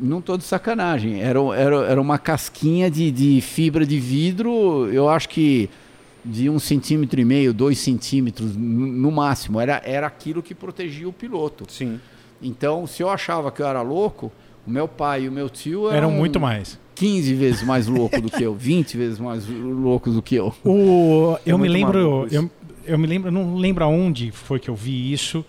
não 0.00 0.20
tô 0.20 0.36
de 0.36 0.42
sacanagem. 0.42 1.22
Era, 1.22 1.38
era, 1.56 1.76
era 1.86 2.00
uma 2.00 2.18
casquinha 2.18 2.90
de, 2.90 3.12
de 3.12 3.40
fibra 3.40 3.86
de 3.86 4.00
vidro, 4.00 4.88
eu 4.92 5.08
acho 5.08 5.28
que 5.28 5.70
de 6.24 6.50
um 6.50 6.58
centímetro 6.58 7.20
e 7.20 7.24
meio, 7.24 7.52
dois 7.52 7.78
centímetros 7.78 8.56
no 8.56 9.12
máximo. 9.12 9.60
Era, 9.60 9.80
era 9.84 10.06
aquilo 10.06 10.42
que 10.42 10.54
protegia 10.54 11.08
o 11.08 11.12
piloto. 11.12 11.64
Sim. 11.70 12.00
Então, 12.42 12.86
se 12.86 13.02
eu 13.02 13.08
achava 13.08 13.52
que 13.52 13.62
eu 13.62 13.66
era 13.66 13.82
louco, 13.82 14.32
o 14.66 14.70
meu 14.70 14.88
pai 14.88 15.24
e 15.24 15.28
o 15.28 15.32
meu 15.32 15.48
tio 15.48 15.88
Eram 15.88 15.96
eram 15.96 16.10
muito 16.10 16.40
mais. 16.40 16.78
15 16.94 17.34
vezes 17.34 17.62
mais 17.62 17.86
louco 17.86 18.20
do 18.20 18.30
que 18.30 18.42
eu, 18.42 18.54
20 18.54 18.96
vezes 18.96 19.18
mais 19.18 19.46
loucos 19.48 20.14
do 20.14 20.22
que 20.22 20.36
eu. 20.36 20.54
O, 20.64 21.36
eu 21.44 21.58
me 21.58 21.68
muito 21.68 21.72
lembro, 21.72 22.28
eu, 22.30 22.50
eu 22.86 22.98
me 22.98 23.06
lembro, 23.06 23.30
não 23.30 23.56
lembro 23.56 23.84
aonde 23.84 24.30
foi 24.30 24.60
que 24.60 24.70
eu 24.70 24.74
vi 24.74 25.12
isso, 25.12 25.44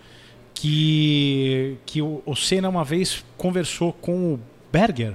que 0.56 1.78
que 1.86 2.02
o, 2.02 2.24
Senna 2.36 2.68
uma 2.70 2.84
vez 2.84 3.24
conversou 3.38 3.94
com 3.94 4.34
o 4.34 4.40
Berger, 4.72 5.14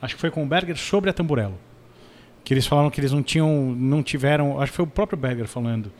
acho 0.00 0.14
que 0.14 0.20
foi 0.20 0.30
com 0.30 0.42
o 0.44 0.46
Berger 0.46 0.76
sobre 0.76 1.10
a 1.10 1.12
Tamburello, 1.12 1.58
que 2.44 2.54
eles 2.54 2.66
falaram 2.66 2.90
que 2.90 3.00
eles 3.00 3.10
não 3.12 3.22
tinham, 3.22 3.74
não 3.76 4.02
tiveram, 4.02 4.60
acho 4.60 4.70
que 4.72 4.76
foi 4.76 4.84
o 4.84 4.88
próprio 4.88 5.18
Berger 5.18 5.46
falando, 5.48 5.90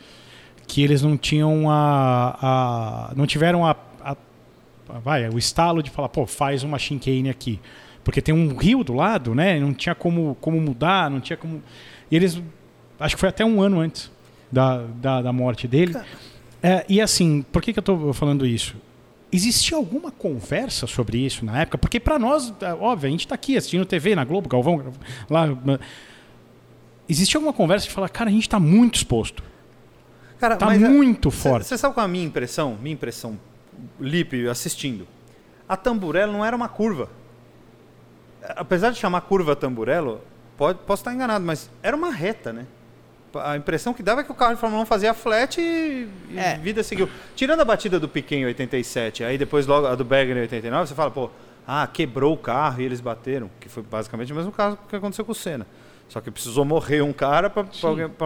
que 0.66 0.82
eles 0.82 1.02
não 1.02 1.16
tinham 1.16 1.68
a, 1.70 2.38
a 3.10 3.12
não 3.16 3.26
tiveram 3.26 3.66
a, 3.66 3.74
a- 4.00 4.16
a- 4.88 4.98
vai, 5.00 5.28
o 5.28 5.38
estalo 5.38 5.82
de 5.82 5.90
falar, 5.90 6.08
pô, 6.10 6.26
faz 6.26 6.62
uma 6.62 6.78
chicane 6.78 7.28
aqui. 7.30 7.58
Porque 8.04 8.20
tem 8.20 8.34
um 8.34 8.54
rio 8.54 8.84
do 8.84 8.92
lado, 8.92 9.34
né? 9.34 9.58
Não 9.58 9.72
tinha 9.72 9.94
como, 9.94 10.36
como 10.38 10.60
mudar, 10.60 11.10
não 11.10 11.20
tinha 11.20 11.38
como. 11.38 11.62
E 12.10 12.14
eles. 12.16 12.38
Acho 13.00 13.14
que 13.16 13.20
foi 13.20 13.30
até 13.30 13.42
um 13.46 13.62
ano 13.62 13.80
antes 13.80 14.12
da, 14.52 14.82
da, 15.00 15.22
da 15.22 15.32
morte 15.32 15.66
dele. 15.66 15.94
É, 16.66 16.82
e 16.88 16.98
assim, 17.00 17.42
por 17.52 17.60
que, 17.60 17.72
que 17.74 17.78
eu 17.78 17.82
estou 17.82 18.12
falando 18.14 18.46
isso? 18.46 18.74
Existia 19.30 19.76
alguma 19.76 20.10
conversa 20.10 20.86
sobre 20.86 21.18
isso 21.18 21.44
na 21.44 21.60
época? 21.60 21.76
Porque 21.76 22.00
para 22.00 22.18
nós, 22.18 22.54
é, 22.62 22.72
óbvio, 22.72 23.08
a 23.08 23.10
gente 23.10 23.26
está 23.26 23.34
aqui 23.34 23.54
assistindo 23.56 23.84
TV 23.84 24.14
na 24.14 24.24
Globo, 24.24 24.48
Galvão, 24.48 24.92
lá. 25.28 25.46
Existia 27.06 27.36
alguma 27.36 27.52
conversa 27.52 27.86
de 27.86 27.92
falar, 27.92 28.08
cara, 28.08 28.30
a 28.30 28.32
gente 28.32 28.42
está 28.44 28.58
muito 28.58 28.94
exposto. 28.94 29.42
Cara, 30.38 30.56
Tá 30.56 30.74
é- 30.74 30.78
muito 30.78 31.30
cê- 31.30 31.36
forte. 31.48 31.66
Você 31.66 31.76
sabe 31.76 31.92
qual 31.94 32.04
é 32.04 32.08
a 32.08 32.10
minha 32.10 32.24
impressão? 32.24 32.78
Minha 32.80 32.94
impressão, 32.94 33.38
Lipe, 34.00 34.48
assistindo. 34.48 35.06
A 35.68 35.76
Tamburello 35.76 36.32
não 36.32 36.44
era 36.44 36.56
uma 36.56 36.68
curva. 36.68 37.10
Apesar 38.56 38.90
de 38.90 38.98
chamar 38.98 39.20
curva 39.22 39.54
Tamburello, 39.56 40.20
pode, 40.56 40.78
posso 40.86 41.00
estar 41.00 41.12
enganado, 41.14 41.44
mas 41.44 41.68
era 41.82 41.96
uma 41.96 42.10
reta, 42.10 42.52
né? 42.52 42.66
A 43.42 43.56
impressão 43.56 43.92
que 43.94 44.02
dava 44.02 44.20
é 44.20 44.24
que 44.24 44.30
o 44.32 44.34
carro 44.34 44.54
de 44.54 44.60
Fórmula 44.60 44.82
1 44.82 44.86
fazia 44.86 45.14
flat 45.14 45.60
e, 45.60 46.06
e 46.30 46.38
É. 46.38 46.56
vida 46.58 46.82
seguiu. 46.82 47.08
Tirando 47.34 47.60
a 47.60 47.64
batida 47.64 47.98
do 48.00 48.08
Piquet 48.08 48.36
em 48.36 48.44
87, 48.46 49.24
aí 49.24 49.36
depois 49.38 49.66
logo 49.66 49.86
a 49.86 49.94
do 49.94 50.04
Berger 50.04 50.36
em 50.36 50.40
89, 50.42 50.88
você 50.88 50.94
fala, 50.94 51.10
pô, 51.10 51.30
ah, 51.66 51.86
quebrou 51.86 52.34
o 52.34 52.36
carro 52.36 52.80
e 52.80 52.84
eles 52.84 53.00
bateram, 53.00 53.50
que 53.60 53.68
foi 53.68 53.82
basicamente 53.82 54.32
o 54.32 54.36
mesmo 54.36 54.52
caso 54.52 54.78
que 54.88 54.94
aconteceu 54.96 55.24
com 55.24 55.32
o 55.32 55.34
Senna. 55.34 55.66
Só 56.06 56.20
que 56.20 56.30
precisou 56.30 56.66
morrer 56.66 57.00
um 57.00 57.14
cara 57.14 57.48
para 57.48 57.64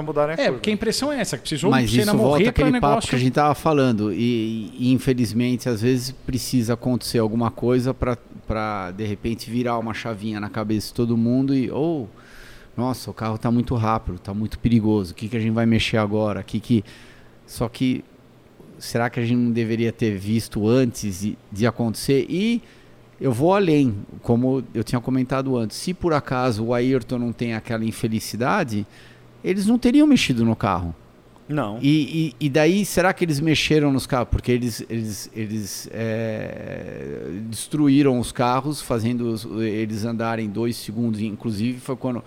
mudar 0.02 0.28
a 0.28 0.32
É, 0.32 0.36
curva. 0.36 0.52
porque 0.54 0.68
a 0.68 0.72
impressão 0.72 1.12
é 1.12 1.20
essa, 1.20 1.36
que 1.36 1.42
precisou 1.42 1.70
Mas 1.70 1.86
o 1.88 1.94
Senna 1.94 2.02
isso 2.02 2.10
volta 2.16 2.28
morrer 2.30 2.44
para 2.44 2.48
o 2.48 2.66
aquele 2.66 2.80
papo 2.80 2.86
negócio. 2.90 3.10
que 3.10 3.16
a 3.16 3.18
gente 3.20 3.32
tava 3.32 3.54
falando. 3.54 4.12
E, 4.12 4.72
e, 4.76 4.92
infelizmente, 4.92 5.68
às 5.68 5.80
vezes 5.80 6.10
precisa 6.10 6.74
acontecer 6.74 7.18
alguma 7.20 7.52
coisa 7.52 7.94
para 7.94 8.90
de 8.90 9.04
repente 9.04 9.48
virar 9.48 9.78
uma 9.78 9.94
chavinha 9.94 10.40
na 10.40 10.48
cabeça 10.50 10.88
de 10.88 10.94
todo 10.94 11.16
mundo 11.16 11.54
e 11.54 11.70
ou 11.70 12.08
nossa, 12.78 13.10
o 13.10 13.14
carro 13.14 13.34
está 13.34 13.50
muito 13.50 13.74
rápido, 13.74 14.14
está 14.14 14.32
muito 14.32 14.56
perigoso. 14.58 15.10
O 15.12 15.14
que, 15.14 15.28
que 15.28 15.36
a 15.36 15.40
gente 15.40 15.52
vai 15.52 15.66
mexer 15.66 15.96
agora? 15.96 16.42
Que 16.44 16.60
que 16.60 16.84
só 17.44 17.68
que 17.68 18.04
será 18.78 19.10
que 19.10 19.18
a 19.18 19.24
gente 19.24 19.36
não 19.36 19.50
deveria 19.50 19.90
ter 19.92 20.16
visto 20.16 20.68
antes 20.68 21.20
de, 21.20 21.38
de 21.50 21.66
acontecer? 21.66 22.24
E 22.28 22.62
eu 23.20 23.32
vou 23.32 23.52
além, 23.52 23.96
como 24.22 24.62
eu 24.72 24.84
tinha 24.84 25.00
comentado 25.00 25.56
antes. 25.56 25.76
Se 25.76 25.92
por 25.92 26.12
acaso 26.12 26.66
o 26.66 26.72
Ayrton 26.72 27.18
não 27.18 27.32
tem 27.32 27.52
aquela 27.54 27.84
infelicidade, 27.84 28.86
eles 29.42 29.66
não 29.66 29.76
teriam 29.76 30.06
mexido 30.06 30.44
no 30.44 30.54
carro. 30.54 30.94
Não. 31.48 31.78
E, 31.80 32.34
e, 32.40 32.46
e 32.46 32.48
daí, 32.50 32.84
será 32.84 33.12
que 33.12 33.24
eles 33.24 33.40
mexeram 33.40 33.90
nos 33.90 34.06
carros? 34.06 34.28
Porque 34.30 34.52
eles, 34.52 34.84
eles, 34.88 35.30
eles 35.34 35.88
é, 35.92 37.22
destruíram 37.48 38.20
os 38.20 38.30
carros, 38.30 38.82
fazendo 38.82 39.32
os- 39.32 39.46
eles 39.62 40.04
andarem 40.04 40.48
dois 40.48 40.76
segundos. 40.76 41.20
Inclusive, 41.20 41.80
foi 41.80 41.96
quando, 41.96 42.22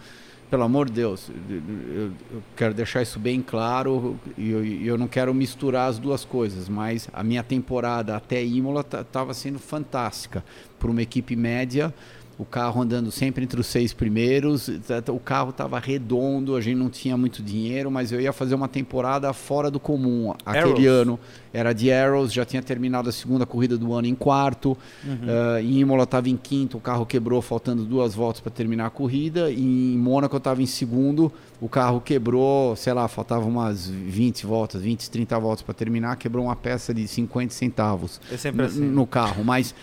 pelo 0.52 0.64
amor 0.64 0.88
de 0.88 0.92
Deus, 0.92 1.32
eu, 1.50 2.12
quero 2.58 2.74
deixar 2.74 3.02
isso 3.02 3.18
bem 3.18 3.42
claro 3.42 4.20
e 4.38 4.52
eu, 4.52 4.66
eu 4.66 4.98
não 4.98 5.08
quero 5.08 5.34
misturar 5.34 5.90
as 5.90 5.98
duas 5.98 6.26
coisas, 6.26 6.68
mas 6.68 7.08
a 7.14 7.24
minha 7.24 7.42
temporada 7.42 8.18
até 8.18 8.44
Imola 8.44 8.82
estava 8.82 9.34
sendo 9.34 9.58
fantástica. 9.60 10.44
Para 10.78 10.92
uma 10.92 11.02
equipe 11.02 11.38
média, 11.38 11.94
o 12.38 12.46
carro 12.46 12.82
andando 12.82 13.12
sempre 13.12 13.44
entre 13.44 13.60
os 13.60 13.68
seis 13.68 13.94
primeiros. 13.94 14.68
O 15.14 15.20
carro 15.20 15.52
estava 15.52 15.78
redondo, 15.80 16.56
a 16.56 16.62
gente 16.62 16.78
não 16.78 16.90
tinha 16.90 17.16
muito 17.16 17.44
dinheiro, 17.44 17.92
mas 17.92 18.12
eu 18.12 18.20
ia 18.20 18.34
fazer 18.34 18.56
uma 18.56 18.68
temporada 18.68 19.32
fora 19.34 19.70
do 19.70 19.80
comum. 19.80 20.34
Aquele 20.46 20.88
Arrows. 20.88 21.02
ano 21.02 21.20
era 21.54 21.74
de 21.74 21.92
Arrows, 21.92 22.34
já 22.34 22.44
tinha 22.46 22.62
terminado 22.64 23.10
a 23.10 23.12
segunda 23.12 23.46
corrida 23.46 23.78
do 23.78 23.94
ano 23.94 24.08
em 24.08 24.16
quarto. 24.16 24.72
Uh, 24.72 25.60
em 25.62 25.80
Imola 25.80 26.04
estava 26.04 26.30
em 26.30 26.38
quinto, 26.38 26.78
o 26.78 26.82
carro 26.82 27.06
quebrou 27.06 27.42
faltando 27.42 27.84
duas 27.84 28.16
voltas 28.16 28.42
para 28.42 28.52
terminar 28.52 28.88
a 28.88 28.90
corrida. 28.90 29.52
E 29.52 29.94
em 29.94 29.98
Mônaco 29.98 30.36
eu 30.36 30.40
estava 30.40 30.64
em 30.64 30.66
segundo, 30.66 31.32
o 31.60 31.70
carro 31.70 32.02
quebrou, 32.02 32.76
sei 32.76 32.94
lá, 32.94 33.08
faltava 33.08 33.46
umas 33.46 33.88
20 33.88 34.46
voltas, 34.46 34.82
20, 34.82 35.12
30 35.12 35.40
voltas 35.40 35.62
para 35.62 35.74
terminar, 35.74 36.16
quebrou 36.16 36.46
uma 36.46 36.56
peça 36.56 36.94
de 36.94 37.08
50 37.08 37.54
centavos 37.54 38.20
É 38.32 38.64
assim. 38.64 38.82
no 38.82 39.06
carro. 39.06 39.44
Mas 39.44 39.76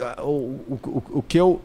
ah, 0.00 0.22
o, 0.22 0.28
o, 0.68 0.80
o, 0.84 1.02
o 1.18 1.22
que 1.22 1.38
eu 1.38 1.62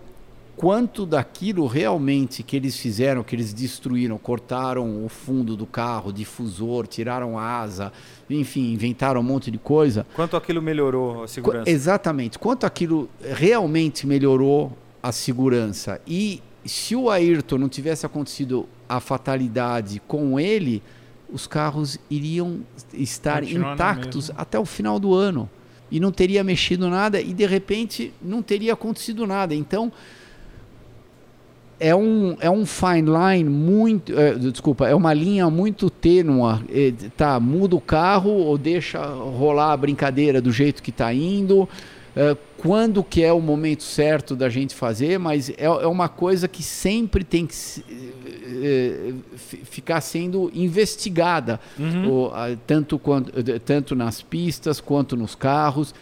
quanto 0.59 1.05
daquilo 1.05 1.67
realmente 1.67 2.43
que 2.43 2.53
eles 2.53 2.75
fizeram, 2.77 3.23
que 3.23 3.33
eles 3.33 3.53
destruíram, 3.53 4.17
cortaram 4.17 5.05
o 5.05 5.07
fundo 5.07 5.55
do 5.55 5.65
carro, 5.65 6.11
difusor, 6.11 6.85
tiraram 6.85 7.39
a 7.39 7.61
asa, 7.61 7.93
enfim, 8.29 8.73
inventaram 8.73 9.21
um 9.21 9.23
monte 9.23 9.49
de 9.49 9.57
coisa. 9.57 10.05
Quanto 10.13 10.35
aquilo 10.35 10.61
melhorou 10.61 11.19
a 11.19 11.21
Qu- 11.21 11.27
segurança? 11.29 11.69
Exatamente. 11.69 12.37
Quanto 12.37 12.65
aquilo 12.65 13.09
realmente 13.21 14.05
melhorou 14.05 14.77
a 15.01 15.13
segurança. 15.13 16.01
E 16.05 16.41
se 16.65 16.93
o 16.93 17.09
Ayrton 17.09 17.57
não 17.57 17.69
tivesse 17.69 18.05
acontecido 18.05 18.67
a 18.89 18.99
fatalidade 18.99 20.01
com 20.09 20.37
ele, 20.37 20.83
os 21.31 21.47
carros 21.47 21.97
iriam 22.09 22.59
estar 22.93 23.43
Continuar 23.43 23.75
intactos 23.75 24.29
até 24.35 24.59
o 24.59 24.65
final 24.65 24.99
do 24.99 25.15
ano. 25.15 25.49
E 25.89 26.01
não 26.01 26.11
teria 26.11 26.43
mexido 26.43 26.89
nada 26.89 27.21
e 27.21 27.33
de 27.33 27.45
repente 27.45 28.13
não 28.21 28.41
teria 28.41 28.73
acontecido 28.73 29.25
nada. 29.25 29.55
Então 29.55 29.89
é 31.79 31.95
um, 31.95 32.35
é 32.39 32.49
um 32.49 32.65
fine 32.65 33.09
line 33.09 33.49
muito. 33.49 34.17
é, 34.19 34.33
desculpa, 34.35 34.87
é 34.87 34.93
uma 34.95 35.13
linha 35.13 35.49
muito 35.49 35.89
tênua. 35.89 36.61
É, 36.69 36.91
tá, 37.15 37.39
muda 37.39 37.75
o 37.75 37.81
carro 37.81 38.29
ou 38.31 38.57
deixa 38.57 38.99
rolar 39.05 39.71
a 39.73 39.77
brincadeira 39.77 40.41
do 40.41 40.51
jeito 40.51 40.83
que 40.83 40.89
está 40.89 41.13
indo. 41.13 41.67
é, 42.15 42.35
quando 42.57 43.01
que 43.03 43.23
é 43.23 43.31
o 43.31 43.39
momento 43.39 43.83
certo 43.83 44.35
da 44.35 44.49
gente 44.49 44.75
fazer, 44.75 45.17
mas 45.17 45.49
é, 45.51 45.63
é 45.63 45.87
uma 45.87 46.09
coisa 46.09 46.45
que 46.49 46.61
sempre 46.61 47.23
tem 47.23 47.47
que 47.47 47.55
é, 48.61 49.13
fi- 49.37 49.61
ficar 49.63 50.01
sendo 50.01 50.51
investigada, 50.53 51.57
a- 52.33 52.57
tanto, 52.67 52.99
quanto, 52.99 53.31
tanto 53.61 53.95
nas 53.95 54.21
pistas 54.21 54.81
quanto 54.81 55.15
nos 55.15 55.35
carros. 55.35 55.95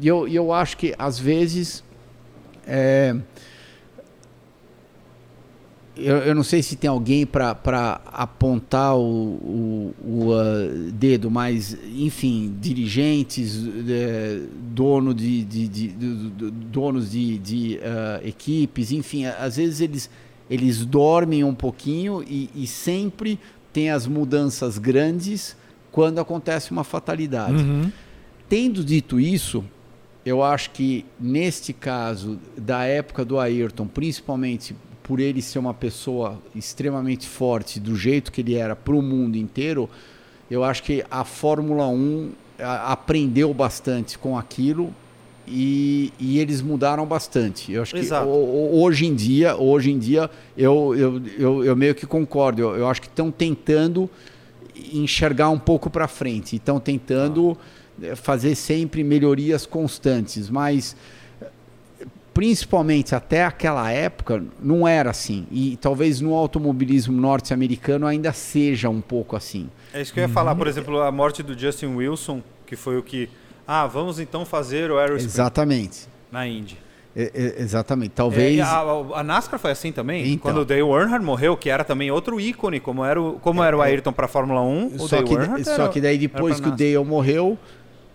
E 0.00 0.08
eu, 0.08 0.26
eu 0.28 0.52
acho 0.52 0.76
que 0.78 0.94
às 0.98 1.18
vezes. 1.18 1.84
É, 5.98 6.10
eu, 6.10 6.16
eu 6.18 6.34
não 6.34 6.42
sei 6.42 6.62
se 6.62 6.76
tem 6.76 6.88
alguém 6.88 7.24
para 7.26 8.00
apontar 8.06 8.96
o, 8.96 9.02
o, 9.02 9.94
o, 10.04 10.32
ah, 10.34 10.90
dedo, 10.92 11.30
mas, 11.30 11.76
enfim, 11.96 12.54
dirigentes, 12.60 13.56
eh, 13.88 14.40
dono 14.74 15.12
de, 15.14 15.44
de, 15.44 15.68
de- 15.68 15.88
do- 15.88 16.50
donos 16.50 17.10
de, 17.10 17.38
de, 17.38 17.80
ah, 17.82 18.20
equipes, 18.24 18.92
enfim, 18.92 19.26
às 19.26 19.56
vezes 19.56 19.80
eles, 19.80 20.10
eles 20.50 20.84
dormem 20.84 21.44
um 21.44 21.54
pouquinho 21.54 22.22
e, 22.22 22.48
e 22.54 22.66
sempre 22.66 23.38
tem 23.72 23.90
as 23.90 24.06
mudanças 24.06 24.78
grandes 24.78 25.56
quando 25.92 26.18
acontece 26.20 26.70
uma 26.70 26.84
fatalidade. 26.84 27.62
Uhum. 27.62 27.90
Tendo 28.48 28.82
dito 28.84 29.20
isso, 29.20 29.64
eu 30.24 30.42
acho 30.42 30.70
que 30.70 31.04
neste 31.20 31.72
caso, 31.72 32.38
da 32.56 32.84
época 32.84 33.24
do 33.24 33.38
Ayrton, 33.38 33.86
principalmente 33.86 34.74
por 35.08 35.18
ele 35.20 35.40
ser 35.40 35.58
uma 35.58 35.72
pessoa 35.72 36.38
extremamente 36.54 37.26
forte, 37.26 37.80
do 37.80 37.96
jeito 37.96 38.30
que 38.30 38.42
ele 38.42 38.54
era 38.54 38.76
para 38.76 38.94
o 38.94 39.00
mundo 39.02 39.36
inteiro, 39.38 39.88
eu 40.50 40.62
acho 40.62 40.82
que 40.82 41.02
a 41.10 41.24
Fórmula 41.24 41.88
1 41.88 42.30
a- 42.58 42.92
aprendeu 42.92 43.52
bastante 43.54 44.18
com 44.18 44.36
aquilo 44.36 44.92
e, 45.46 46.12
e 46.20 46.38
eles 46.38 46.60
mudaram 46.60 47.06
bastante. 47.06 47.72
Eu 47.72 47.80
acho 47.80 47.94
que 47.94 48.00
Exato. 48.00 48.28
ho- 48.28 48.82
hoje 48.82 49.06
em 49.06 49.14
dia, 49.14 49.56
hoje 49.56 49.90
em 49.90 49.98
dia, 49.98 50.30
eu, 50.54 50.94
eu, 50.94 51.22
eu, 51.38 51.64
eu 51.64 51.74
meio 51.74 51.94
que 51.94 52.06
concordo. 52.06 52.60
Eu, 52.60 52.76
eu 52.76 52.86
acho 52.86 53.00
que 53.00 53.06
estão 53.08 53.30
tentando 53.30 54.10
enxergar 54.92 55.48
um 55.48 55.58
pouco 55.58 55.88
para 55.88 56.06
frente. 56.06 56.56
Estão 56.56 56.78
tentando 56.78 57.56
eh, 58.02 58.14
fazer 58.14 58.54
sempre 58.54 59.02
melhorias 59.02 59.64
constantes, 59.64 60.50
mas 60.50 60.94
principalmente 62.38 63.16
até 63.16 63.44
aquela 63.44 63.90
época 63.90 64.40
não 64.62 64.86
era 64.86 65.10
assim. 65.10 65.44
E 65.50 65.76
talvez 65.80 66.20
no 66.20 66.34
automobilismo 66.34 67.20
norte-americano 67.20 68.06
ainda 68.06 68.32
seja 68.32 68.88
um 68.88 69.00
pouco 69.00 69.34
assim. 69.34 69.68
É 69.92 70.00
isso 70.00 70.14
que 70.14 70.20
eu 70.20 70.22
ia 70.22 70.28
falar, 70.28 70.54
por 70.54 70.68
exemplo, 70.68 71.02
a 71.02 71.10
morte 71.10 71.42
do 71.42 71.58
Justin 71.58 71.96
Wilson, 71.96 72.40
que 72.64 72.76
foi 72.76 72.96
o 72.96 73.02
que. 73.02 73.28
Ah, 73.66 73.88
vamos 73.88 74.20
então 74.20 74.46
fazer 74.46 74.88
o 74.88 74.98
Aerosprint 74.98 75.26
Exatamente. 75.26 76.06
na 76.30 76.46
Indy. 76.46 76.78
E- 77.16 77.54
exatamente. 77.58 78.10
Talvez. 78.10 78.60
É, 78.60 78.62
a, 78.62 78.82
a- 79.14 79.24
NASCAR 79.24 79.58
foi 79.58 79.72
assim 79.72 79.90
também. 79.90 80.24
Então. 80.28 80.38
Quando 80.52 80.58
o 80.60 80.64
Dale 80.64 80.82
Earnhardt 80.82 81.26
morreu, 81.26 81.56
que 81.56 81.68
era 81.68 81.82
também 81.82 82.12
outro 82.12 82.40
ícone, 82.40 82.78
como 82.78 83.04
era 83.04 83.20
o, 83.20 83.32
como 83.40 83.64
era 83.64 83.76
o 83.76 83.82
Ayrton 83.82 84.12
para 84.12 84.26
a 84.26 84.28
Fórmula 84.28 84.62
1, 84.62 84.86
o 84.94 85.08
só, 85.08 85.20
que, 85.24 85.64
só 85.64 85.72
era- 85.72 85.88
que 85.88 86.00
daí 86.00 86.16
depois 86.16 86.60
que 86.60 86.68
o. 86.68 86.70
Dale 86.70 86.98
morreu, 86.98 87.58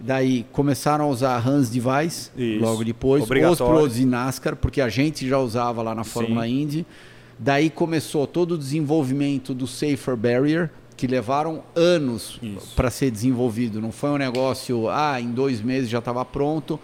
daí 0.05 0.45
começaram 0.51 1.05
a 1.05 1.07
usar 1.07 1.47
Hans 1.47 1.69
Device 1.69 2.29
Isso. 2.37 2.61
logo 2.63 2.83
depois, 2.83 3.23
os 3.23 3.57
pros 3.57 3.95
de 3.95 4.05
NASCAR, 4.05 4.55
porque 4.55 4.81
a 4.81 4.89
gente 4.89 5.27
já 5.27 5.39
usava 5.39 5.81
lá 5.81 5.95
na 5.95 6.03
Fórmula 6.03 6.43
Sim. 6.45 6.61
Indy. 6.61 6.85
Daí 7.39 7.69
começou 7.69 8.27
todo 8.27 8.53
o 8.53 8.57
desenvolvimento 8.57 9.53
do 9.53 9.65
Safer 9.65 10.15
Barrier, 10.15 10.69
que 10.95 11.07
levaram 11.07 11.63
anos 11.75 12.39
para 12.75 12.89
ser 12.91 13.09
desenvolvido. 13.11 13.81
Não 13.81 13.91
foi 13.91 14.11
um 14.11 14.17
negócio, 14.17 14.87
ah, 14.89 15.19
em 15.19 15.31
dois 15.31 15.61
meses 15.61 15.89
já 15.89 15.99
estava 15.99 16.23
pronto. 16.23 16.79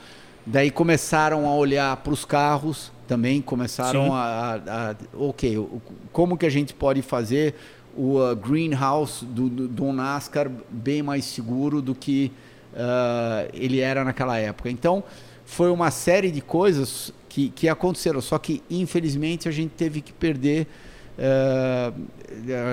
Daí 0.45 0.71
começaram 0.71 1.45
a 1.47 1.53
olhar 1.53 1.95
para 1.97 2.11
os 2.13 2.25
carros 2.25 2.91
também, 3.07 3.41
começaram 3.41 4.13
a, 4.13 4.19
a- 4.65 4.91
a- 4.91 4.95
ok, 5.15 5.67
como 6.11 6.35
que 6.37 6.45
a 6.45 6.49
gente 6.49 6.73
pode 6.73 7.01
fazer 7.01 7.53
o 7.95 8.17
uh, 8.19 8.35
greenhouse 8.35 9.23
do, 9.25 9.47
do, 9.49 9.67
do 9.67 9.91
NASCAR 9.93 10.49
bem 10.69 11.03
mais 11.03 11.25
seguro 11.25 11.81
do 11.81 11.93
que 11.93 12.31
uh, 12.73 13.49
ele 13.53 13.79
era 13.79 14.03
naquela 14.03 14.37
época. 14.37 14.69
Então, 14.69 15.03
foi 15.45 15.71
uma 15.71 15.89
série 15.91 16.31
de 16.31 16.41
coisas 16.41 17.13
que, 17.27 17.49
que 17.49 17.67
aconteceram, 17.67 18.21
só 18.21 18.37
que 18.37 18.61
infelizmente 18.69 19.47
a 19.47 19.51
gente 19.51 19.71
teve 19.71 20.01
que 20.01 20.13
perder, 20.13 20.67
uh, 21.17 21.93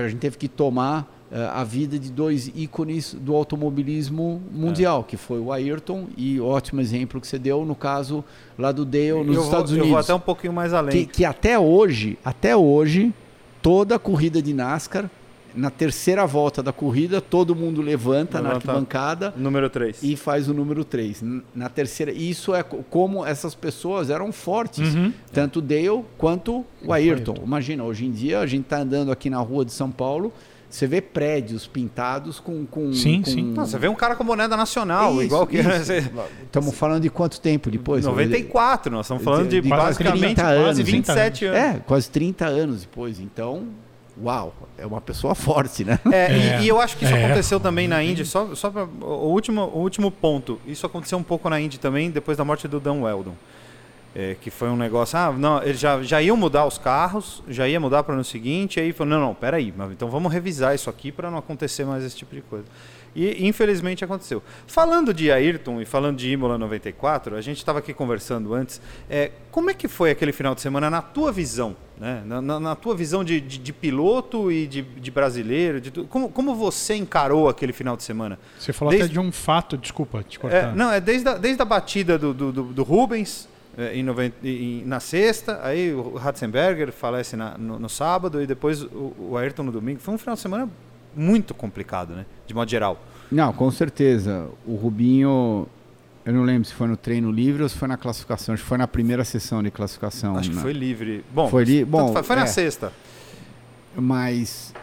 a 0.05 0.09
gente 0.09 0.19
teve 0.19 0.37
que 0.37 0.49
tomar 0.49 1.03
uh, 1.31 1.37
a 1.55 1.65
vida 1.65 1.99
de 1.99 2.11
dois 2.11 2.51
ícones 2.55 3.15
do 3.15 3.35
automobilismo 3.35 4.43
mundial, 4.53 5.05
que 5.05 5.17
foi 5.17 5.41
o 5.41 5.53
Ayrton 5.53 6.07
e 6.17 6.41
ótimo 6.41 6.81
exemplo 6.81 7.21
que 7.21 7.27
você 7.27 7.39
deu 7.39 7.65
no 7.65 7.75
caso 7.75 8.25
lá 8.59 8.73
do 8.73 8.85
Dale 8.85 9.25
nos 9.25 9.29
eu 9.29 9.35
vou, 9.35 9.45
Estados 9.45 9.71
Eu 9.71 9.79
Unidos 9.79 9.91
vou 9.91 9.99
até 9.99 10.15
um 10.15 10.21
pouquinho 10.21 10.53
mais 10.53 10.75
além. 10.75 11.07
que, 11.07 11.07
que 11.07 11.25
até 11.25 11.59
hoje, 11.59 12.19
até 12.25 12.57
hoje, 12.57 13.13
toda 13.63 13.99
corrida 13.99 14.43
de 14.43 14.53
NASCAR, 14.53 15.11
na 15.57 15.71
terceira 15.71 16.27
volta 16.27 16.63
da 16.63 16.73
corrida, 16.73 17.21
todo 17.21 17.55
mundo 17.57 17.81
levanta, 17.81 18.39
na 18.41 18.49
Levanta. 18.51 18.71
arquibancada 18.71 19.35
Número 19.37 19.71
3. 19.71 20.03
e 20.03 20.15
faz 20.17 20.49
o 20.49 20.55
número 20.55 20.85
3. 20.85 21.23
Na 21.55 21.69
terceira, 21.69 22.13
isso 22.13 22.55
é 22.55 22.63
co- 22.63 22.85
como 22.91 23.25
essas 23.25 23.55
pessoas 23.55 24.11
eram 24.11 24.31
fortes, 24.33 24.95
Uhum. 24.95 25.13
tanto 25.33 25.61
o 25.61 25.63
Dale 25.63 26.05
quanto 26.19 26.65
o 26.85 26.93
Ayrton. 26.93 27.33
Ayrton. 27.33 27.45
Imagina, 27.47 27.85
hoje 27.85 28.05
em 28.07 28.11
dia 28.13 28.41
a 28.41 28.47
gente 28.47 28.65
está 28.65 28.79
andando 28.79 29.11
aqui 29.11 29.31
na 29.31 29.39
rua 29.39 29.65
de 29.65 29.73
São 29.73 29.91
Paulo, 29.91 30.33
você 30.69 30.87
vê 30.87 31.01
prédios 31.01 31.67
pintados 31.67 32.39
com. 32.41 32.67
com 32.67 32.93
Sim, 32.93 33.23
com- 33.23 33.31
sim. 33.31 33.53
Não, 33.57 33.65
você 33.65 33.79
vê 33.79 33.89
um 33.89 33.95
cara 33.95 34.15
com 34.17 34.25
moneda 34.25 34.57
nacional, 34.57 35.13
Isso, 35.15 35.23
igual 35.23 35.47
que 35.47 35.57
Estamos 35.59 36.75
falando 36.77 37.03
de 37.03 37.09
quanto 37.09 37.41
tempo 37.41 37.71
depois? 37.71 38.05
94, 38.05 38.93
nós 38.93 39.07
estamos 39.07 39.23
falando 39.23 39.49
de, 39.49 39.61
De 39.61 39.69
quase 39.69 39.85
basicamente 40.05 40.35
30 40.35 40.43
quase 40.43 40.59
anos, 40.59 40.79
27 40.81 41.45
anos. 41.47 41.59
É, 41.61 41.79
quase 41.87 42.11
30 42.11 42.47
anos 42.47 42.81
depois. 42.83 43.21
Então, 43.21 43.69
uau, 44.23 44.55
é 44.79 44.87
uma 44.87 45.01
pessoa 45.01 45.35
forte, 45.37 45.85
né? 45.85 45.99
É, 46.13 46.33
e- 46.33 46.49
É. 46.51 46.61
E, 46.63 46.69
eu 46.69 46.81
acho 46.81 46.97
que 46.97 47.05
isso 47.05 47.15
É. 47.15 47.25
aconteceu 47.25 47.59
também 47.61 47.87
na 47.89 48.03
Indy, 48.03 48.25
só, 48.25 48.55
só 48.55 48.71
pra, 48.71 48.85
o, 48.85 49.29
último, 49.31 49.63
o 49.63 49.79
último 49.79 50.11
ponto. 50.11 50.61
Isso 50.67 50.87
aconteceu 50.87 51.19
um 51.19 51.23
pouco 51.23 51.49
na 51.51 51.61
Indy 51.61 51.79
também, 51.79 52.11
depois 52.11 52.37
da 52.39 52.45
morte 52.45 52.67
do 52.69 52.81
Dan 52.81 53.01
Weldon. 53.03 53.35
É, 54.19 54.35
que 54.41 54.51
foi 54.51 54.71
um 54.71 54.77
negócio, 54.77 55.19
ah, 55.19 55.31
não, 55.31 55.63
eles 55.63 55.79
já, 55.79 56.03
já 56.03 56.23
iam 56.23 56.39
mudar 56.39 56.65
os 56.65 56.79
carros, 56.79 57.43
já 57.49 57.69
ia 57.69 57.79
mudar 57.79 58.03
para 58.03 58.13
o 58.13 58.15
ano 58.15 58.25
seguinte, 58.25 58.81
aí 58.81 58.91
falou, 58.91 59.13
não, 59.13 59.21
não, 59.27 59.35
peraí, 59.35 59.75
mas 59.77 59.93
então 59.93 60.09
vamos 60.09 60.33
revisar 60.33 60.75
isso 60.75 60.89
aqui 60.89 61.13
para 61.13 61.31
não 61.31 61.37
acontecer 61.37 61.85
mais 61.85 62.03
esse 62.03 62.17
tipo 62.17 62.35
de 62.35 62.41
coisa. 62.41 62.65
E 63.19 63.47
infelizmente 63.47 64.05
aconteceu. 64.05 64.43
Falando 64.67 65.15
de 65.15 65.33
Ayrton 65.33 65.81
e 65.81 65.87
falando 65.87 66.19
de 66.19 66.31
Imola 66.31 66.59
94, 66.59 67.35
a 67.35 67.41
gente 67.41 67.57
estava 67.57 67.79
aqui 67.79 67.95
conversando 67.95 68.53
antes, 68.53 68.79
é, 69.09 69.31
como 69.51 69.71
é 69.71 69.75
que 69.75 69.89
foi 69.89 70.11
aquele 70.11 70.33
final 70.33 70.55
de 70.55 70.61
semana 70.61 70.91
na 70.91 71.01
tua 71.01 71.33
visão? 71.33 71.75
Né? 71.99 72.23
Na, 72.27 72.43
na- 72.43 72.61
na 72.61 72.77
tua 72.77 72.95
visão 72.95 73.25
de, 73.25 73.41
de- 73.41 73.57
de 73.57 73.73
piloto 73.73 74.53
e 74.53 74.67
de, 74.67 74.83
de 74.83 75.11
brasileiro, 75.11 75.81
de 75.81 75.91
como, 75.91 76.29
como 76.29 76.55
você 76.55 76.95
encarou 76.95 77.49
aquele 77.49 77.73
final 77.73 77.97
de 77.97 78.03
semana? 78.03 78.39
Você 78.59 78.71
falou 78.75 78.91
Desde- 78.91 79.07
até 79.07 79.13
de 79.15 79.19
um 79.19 79.33
fato, 79.33 79.79
desculpa 79.79 80.23
te 80.23 80.39
cortar. 80.39 80.73
É, 80.73 80.75
não, 80.75 80.93
é 80.93 81.01
desde 81.01 81.27
a, 81.27 81.39
desde 81.39 81.63
a 81.63 81.65
batida 81.65 82.19
do, 82.19 82.35
do, 82.35 82.53
do- 82.53 82.65
do 82.65 82.83
Rubens, 82.83 83.49
eh, 83.79 83.93
em 83.97 84.03
90, 84.03 84.37
em- 84.47 84.83
na 84.85 85.01
sexta, 85.01 85.59
aí 85.63 85.95
o 85.95 86.17
Ratzenberger 86.17 86.93
falece 86.93 87.35
na- 87.35 87.57
no, 87.57 87.79
no 87.79 87.89
sábado 87.89 88.43
e 88.43 88.47
depois 88.47 88.83
o, 88.83 89.15
o 89.19 89.37
Ayrton 89.39 89.63
no 89.63 89.73
domingo. 89.73 89.99
Foi 90.01 90.13
um 90.13 90.19
final 90.19 90.35
de 90.35 90.43
semana 90.43 90.69
muito 91.17 91.55
complicado, 91.55 92.15
né? 92.15 92.27
De 92.47 92.55
modo 92.55 92.71
geral. 92.71 93.01
Não, 93.33 93.53
com 93.53 93.71
certeza. 93.71 94.49
O 94.67 94.77
Rubinho, 94.77 95.67
eu 96.25 96.33
não 96.33 96.43
lembro 96.43 96.69
se 96.69 96.75
foi 96.75 96.87
no 96.87 96.97
treino 96.97 97.31
livre 97.33 97.63
ou 97.63 97.69
se 97.69 97.77
foi 97.77 97.89
na 97.89 97.97
classificação. 97.97 98.53
Acho 98.55 98.63
que 98.63 98.69
foi 98.69 98.79
na 98.79 98.87
primeira 98.87 99.25
sessão 99.25 99.63
de 99.63 99.71
classificação. 99.71 100.37
Acho 100.37 100.51
que 100.51 100.57
né? 100.57 100.63
foi 100.63 100.73
livre. 100.73 101.25
Bom, 101.33 101.49
Foi 101.49 101.65
li- 101.65 101.85
bom, 101.85 102.13
faz, 102.13 102.27
foi 102.27 102.37
na 102.37 102.43
é. 102.43 102.47
sexta. 102.47 102.93
Mas 103.97 104.75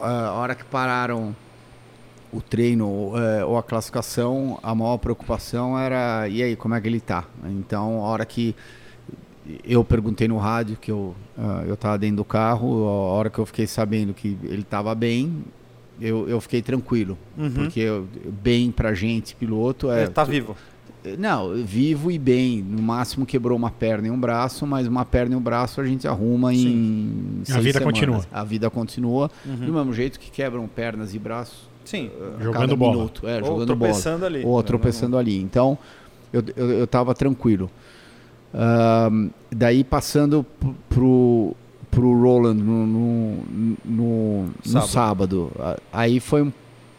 a 0.00 0.32
hora 0.32 0.54
que 0.54 0.64
pararam 0.64 1.34
o 2.32 2.40
treino 2.40 3.12
eh, 3.16 3.44
ou 3.44 3.58
a 3.58 3.62
classificação, 3.62 4.58
a 4.62 4.72
maior 4.74 4.98
preocupação 4.98 5.76
era 5.76 6.28
e 6.28 6.42
aí, 6.42 6.54
como 6.54 6.74
é 6.74 6.80
que 6.80 6.86
ele 6.86 7.00
tá? 7.00 7.24
Então, 7.44 8.04
a 8.04 8.08
hora 8.08 8.24
que 8.24 8.54
eu 9.64 9.82
perguntei 9.84 10.28
no 10.28 10.38
rádio 10.38 10.76
que 10.76 10.92
eu 10.92 11.12
ah, 11.36 11.64
eu 11.66 11.74
estava 11.74 11.98
dentro 11.98 12.18
do 12.18 12.24
carro, 12.24 12.86
a 12.86 13.12
hora 13.12 13.28
que 13.28 13.38
eu 13.40 13.46
fiquei 13.46 13.66
sabendo 13.66 14.14
que 14.14 14.38
ele 14.44 14.62
estava 14.62 14.94
bem, 14.94 15.42
eu, 16.00 16.28
eu 16.28 16.40
fiquei 16.40 16.62
tranquilo, 16.62 17.16
Uhum. 17.36 17.50
porque 17.50 17.80
eu- 17.80 18.06
bem 18.42 18.70
pra 18.70 18.94
gente 18.94 19.34
piloto 19.34 19.90
é 19.90 20.02
Ele 20.02 20.10
tá 20.10 20.24
vivo. 20.24 20.56
não, 21.18 21.54
vivo 21.54 22.10
e 22.10 22.18
bem. 22.18 22.62
No 22.62 22.82
máximo 22.82 23.24
quebrou 23.26 23.56
uma 23.56 23.70
perna 23.70 24.08
e 24.08 24.10
um 24.10 24.18
braço, 24.20 24.66
mas 24.66 24.86
uma 24.86 25.04
perna 25.04 25.34
e 25.34 25.36
um 25.36 25.40
braço 25.40 25.80
a 25.80 25.84
gente 25.86 26.06
arruma 26.08 26.52
em. 26.54 27.42
A 27.50 27.58
vida 27.60 27.78
semanas. 27.78 27.82
continua. 27.82 28.26
A 28.32 28.44
vida 28.44 28.70
continua. 28.70 29.30
Uhum. 29.46 29.56
Do 29.66 29.72
mesmo 29.72 29.92
jeito 29.94 30.18
que 30.20 30.30
quebram 30.30 30.66
pernas 30.68 31.14
e 31.14 31.18
braços. 31.18 31.68
Sim. 31.84 32.10
a 32.38 32.42
Jogando 32.42 32.60
cada 32.60 32.76
bola. 32.76 32.96
Minuto. 32.96 33.26
É, 33.26 33.38
Ou 33.40 33.44
jogando 33.46 33.66
tropeçando 33.66 34.24
ali. 34.26 34.42
bola. 34.42 34.54
Ou 34.54 34.62
tropeçando 34.62 35.16
ali. 35.16 35.40
Então, 35.40 35.76
eu, 36.32 36.42
eu, 36.56 36.70
eu 36.72 36.86
tava 36.86 37.14
tranquilo. 37.14 37.70
Ahn, 38.52 39.30
daí 39.50 39.82
passando 39.84 40.44
pro- 40.88 41.54
pro, 41.90 42.20
Roland 42.20 42.54
no, 42.54 42.86
no, 42.86 43.36
no, 43.84 44.42
no 44.44 44.50
Sábado. 44.64 44.88
sábado. 44.88 45.52
a- 45.58 45.76
Aí 45.92 46.20
foi 46.20 46.42
um, 46.42 46.52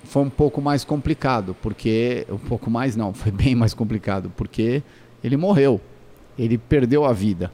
foi 0.04 0.24
um 0.24 0.30
pouco 0.30 0.62
mais 0.62 0.84
complicado, 0.84 1.56
porque. 1.62 2.26
Um 2.30 2.38
pouco 2.38 2.70
mais 2.70 2.96
não, 2.96 3.14
foi 3.14 3.32
bem 3.32 3.56
mais 3.56 3.74
complicado, 3.74 4.32
porque 4.36 4.84
ele 5.24 5.38
morreu. 5.38 5.80
Ele 6.38 6.58
perdeu 6.58 7.06
a 7.06 7.14
vida. 7.14 7.52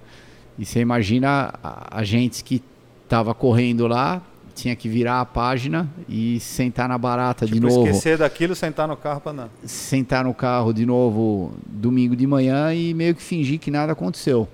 E 0.58 0.66
você 0.66 0.80
imagina 0.80 1.54
a, 1.64 2.00
a 2.00 2.04
gente 2.04 2.44
que 2.44 2.62
estava 3.04 3.34
correndo 3.34 3.86
lá, 3.88 4.22
tinha 4.56 4.76
que 4.76 4.90
virar 4.90 5.22
a 5.22 5.26
página 5.26 5.88
e 6.10 6.40
sentar 6.40 6.90
na 6.90 6.98
barata 6.98 7.46
de 7.46 7.54
Tipo, 7.54 7.68
novo 7.68 7.86
esquecer 7.86 8.18
daquilo, 8.18 8.56
sentar 8.56 8.88
no 8.88 8.98
carro 8.98 9.22
pra 9.22 9.32
andar. 9.32 9.50
sentar 9.64 10.24
no 10.24 10.34
carro 10.34 10.74
de 10.74 10.84
novo 10.86 11.52
domingo 11.68 12.16
de 12.16 12.26
manhã 12.26 12.74
e 12.74 12.92
meio 12.94 13.14
que 13.14 13.22
fingir 13.22 13.60
que 13.60 13.70
nada 13.70 13.92
aconteceu. 13.92 14.48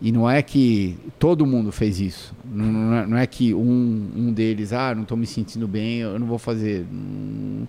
E 0.00 0.10
não 0.10 0.28
é 0.28 0.40
que 0.40 0.96
todo 1.18 1.44
mundo 1.44 1.70
fez 1.70 2.00
isso. 2.00 2.34
Não, 2.44 2.64
não 2.66 2.94
é, 2.94 3.06
não 3.06 3.16
é 3.18 3.26
que 3.26 3.52
um, 3.52 4.10
um 4.16 4.32
deles, 4.32 4.72
ah, 4.72 4.94
não 4.94 5.02
estou 5.02 5.16
me 5.16 5.26
sentindo 5.26 5.68
bem, 5.68 5.98
eu 5.98 6.18
não 6.18 6.26
vou 6.26 6.38
fazer. 6.38 6.86
Hum, 6.90 7.66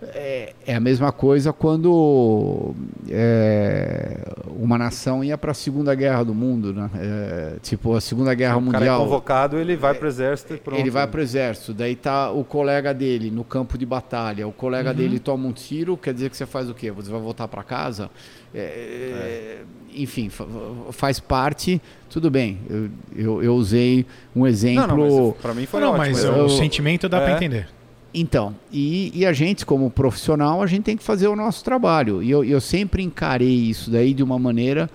É, 0.00 0.54
é 0.66 0.74
a 0.76 0.80
mesma 0.80 1.10
coisa 1.10 1.52
quando 1.52 2.72
é, 3.10 4.16
uma 4.46 4.78
nação 4.78 5.24
ia 5.24 5.36
para 5.36 5.50
a 5.50 5.54
Segunda 5.54 5.92
Guerra 5.94 6.24
do 6.24 6.34
Mundo, 6.34 6.72
né? 6.72 6.88
É, 6.94 7.56
tipo 7.62 7.94
a 7.96 8.00
Segunda 8.00 8.32
Guerra 8.34 8.56
o 8.58 8.62
cara 8.66 8.76
é 8.76 8.78
Mundial. 8.90 9.00
convocado, 9.04 9.58
ele 9.58 9.76
vai 9.76 9.94
pro 9.94 10.06
exército 10.06 10.54
e 10.54 10.58
pronto. 10.58 10.78
Ele 10.78 10.90
vai 10.90 11.06
pro 11.06 11.20
exército, 11.20 11.74
daí 11.74 11.96
tá 11.96 12.30
o 12.30 12.44
colega 12.44 12.94
dele 12.94 13.28
no 13.30 13.42
campo 13.42 13.76
de 13.76 13.84
batalha, 13.84 14.46
o 14.46 14.52
colega 14.52 14.94
dele 14.94 15.18
toma 15.18 15.48
um 15.48 15.52
tiro, 15.52 15.96
quer 15.96 16.14
dizer 16.14 16.30
que 16.30 16.36
você 16.36 16.46
faz 16.46 16.70
o 16.70 16.74
quê? 16.74 16.90
Você 16.92 17.10
vai 17.10 17.20
voltar 17.20 17.48
para 17.48 17.62
casa? 17.64 18.08
É, 18.54 19.58
Enfim, 19.94 20.28
fa- 20.28 20.46
faz 20.92 21.18
parte, 21.18 21.80
tudo 22.08 22.30
bem. 22.30 22.58
Eu, 22.68 22.88
eu, 23.16 23.42
eu 23.42 23.54
usei 23.54 24.06
um 24.36 24.46
exemplo. 24.46 24.86
Não, 24.96 24.96
não, 25.08 25.26
mas 25.28 25.36
pra 25.42 25.54
mim 25.54 25.66
foi 25.66 25.80
não, 25.80 25.88
ótimo. 25.88 25.98
mas 26.06 26.24
o 26.24 26.26
eu- 26.28 26.48
sentimento 26.50 27.08
dá 27.08 27.18
É. 27.18 27.24
pra 27.24 27.32
entender. 27.36 27.68
Então, 28.12 28.54
e, 28.72 29.12
e 29.14 29.26
a 29.26 29.32
gente, 29.32 29.66
como 29.66 29.90
profissional, 29.90 30.62
a 30.62 30.66
gente 30.66 30.84
tem 30.84 30.96
que 30.96 31.02
fazer 31.02 31.28
o 31.28 31.36
nosso 31.36 31.62
trabalho. 31.62 32.22
E 32.22 32.30
eu, 32.30 32.42
eu 32.42 32.60
sempre 32.60 33.02
encarei 33.02 33.48
isso 33.48 33.90
daí 33.90 34.14
de 34.14 34.22
uma 34.22 34.38
maneira 34.38 34.90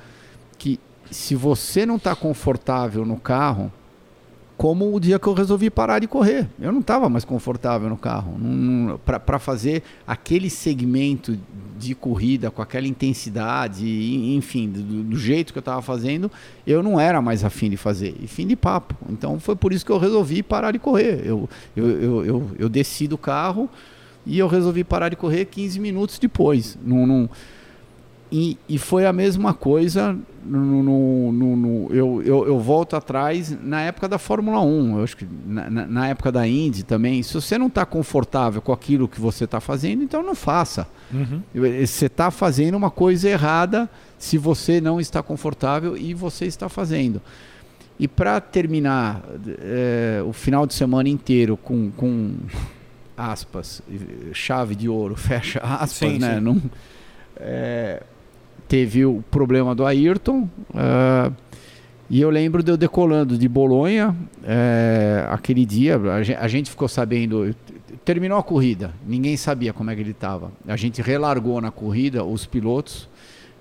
que, 0.57 0.80
se 1.11 1.36
você 1.36 1.86
não 1.86 1.97
está 1.97 2.16
confortável 2.16 3.05
no 3.05 3.18
carro, 3.18 3.72
como 4.57 4.95
o 4.95 4.99
dia 4.99 5.17
que 5.17 5.27
eu 5.27 5.33
resolvi 5.33 5.69
parar 5.69 5.99
de 5.99 6.07
correr. 6.07 6.47
Eu 6.59 6.71
não 6.71 6.79
estava 6.79 7.09
mais 7.09 7.25
confortável 7.25 7.89
no 7.89 7.97
carro. 7.97 8.37
Para 9.03 9.39
fazer 9.39 9.83
aquele 10.05 10.49
segmento 10.49 11.37
de 11.77 11.95
corrida 11.95 12.49
com 12.49 12.61
aquela 12.61 12.87
intensidade, 12.87 13.85
enfim, 14.35 14.69
do, 14.69 15.03
do 15.03 15.17
jeito 15.17 15.51
que 15.51 15.59
eu 15.59 15.61
estava 15.61 15.81
fazendo, 15.81 16.31
eu 16.65 16.81
não 16.81 16.99
era 16.99 17.21
mais 17.21 17.43
afim 17.43 17.69
de 17.69 17.77
fazer. 17.77 18.15
E 18.21 18.27
fim 18.27 18.47
de 18.47 18.55
papo. 18.55 18.95
Então 19.09 19.39
foi 19.39 19.55
por 19.55 19.73
isso 19.73 19.85
que 19.85 19.91
eu 19.91 19.97
resolvi 19.97 20.43
parar 20.43 20.71
de 20.71 20.79
correr. 20.79 21.21
Eu, 21.25 21.49
eu, 21.75 21.89
eu, 21.89 22.25
eu, 22.25 22.51
eu 22.59 22.69
desci 22.69 23.07
do 23.07 23.17
carro 23.17 23.69
e 24.25 24.39
eu 24.39 24.47
resolvi 24.47 24.83
parar 24.83 25.09
de 25.09 25.15
correr 25.15 25.45
15 25.45 25.79
minutos 25.79 26.19
depois. 26.19 26.77
E, 28.36 28.57
e 28.67 28.79
foi 28.79 29.05
a 29.05 29.13
mesma 29.13 29.53
coisa. 29.53 30.17
No, 30.45 30.59
no- 30.84 31.31
no- 31.31 31.55
no- 31.55 31.88
eu, 31.93 32.21
eu, 32.25 32.47
eu 32.47 32.59
volto 32.59 32.95
atrás 32.97 33.55
na 33.63 33.81
época 33.81 34.09
da 34.09 34.17
Fórmula 34.17 34.59
1. 34.59 34.97
Eu 34.97 35.03
acho 35.03 35.15
que 35.15 35.25
na, 35.45 35.69
na- 35.69 36.07
época 36.09 36.31
da 36.31 36.45
Indy 36.47 36.84
também. 36.84 37.21
Se 37.21 37.34
você 37.36 37.57
não 37.57 37.67
está 37.67 37.86
confortável 37.86 38.61
com 38.61 38.73
aquilo 38.73 39.07
que 39.07 39.21
você 39.21 39.43
está 39.45 39.61
fazendo, 39.61 40.03
então 40.03 40.21
não 40.23 40.34
faça. 40.36 40.88
Uhum. 41.13 41.41
Você 41.86 42.07
está 42.07 42.31
fazendo 42.31 42.75
uma 42.75 42.89
coisa 42.91 43.29
errada 43.29 43.88
se 44.17 44.38
você 44.38 44.81
não 44.81 44.99
está 44.99 45.21
confortável 45.23 45.95
e 45.95 46.13
você 46.13 46.45
está 46.45 46.67
fazendo. 46.67 47.21
E 47.99 48.07
para 48.07 48.41
terminar 48.41 49.23
eh, 49.59 50.23
o 50.27 50.34
final 50.34 50.65
de 50.65 50.73
semana 50.73 51.07
inteiro 51.07 51.55
com, 51.55 51.91
com 51.91 52.34
aspas, 53.15 53.81
chave 54.34 54.75
de 54.75 54.89
ouro, 54.89 55.15
fecha 55.15 55.59
aspas, 55.59 56.11
Sim, 56.13 56.17
né? 56.19 56.36
sim. 56.36 56.41
Não, 56.41 56.61
eh, 57.38 58.01
teve 58.67 59.05
o 59.05 59.23
problema 59.31 59.73
do 59.75 59.85
Ayrton. 59.85 60.47
ah, 60.73 61.31
e 62.09 62.21
eu 62.21 62.29
lembro 62.29 62.61
de 62.61 62.69
eu 62.71 62.77
decolando 62.77 63.37
de 63.37 63.47
Bolonha 63.47 64.15
eh, 64.43 65.25
aquele 65.31 65.65
dia. 65.65 65.97
A 65.97 66.21
gen- 66.21 66.35
a 66.35 66.47
gente 66.47 66.69
ficou 66.69 66.87
sabendo. 66.87 67.55
Terminou 68.05 68.37
a 68.37 68.43
corrida, 68.43 68.93
ninguém 69.07 69.35
sabia 69.37 69.71
como 69.73 69.89
é 69.89 69.95
que 69.95 70.01
ele 70.01 70.11
estava. 70.11 70.51
A 70.67 70.75
gente 70.75 71.01
relargou 71.01 71.59
na 71.61 71.71
corrida 71.71 72.23
os 72.23 72.45
pilotos 72.45 73.07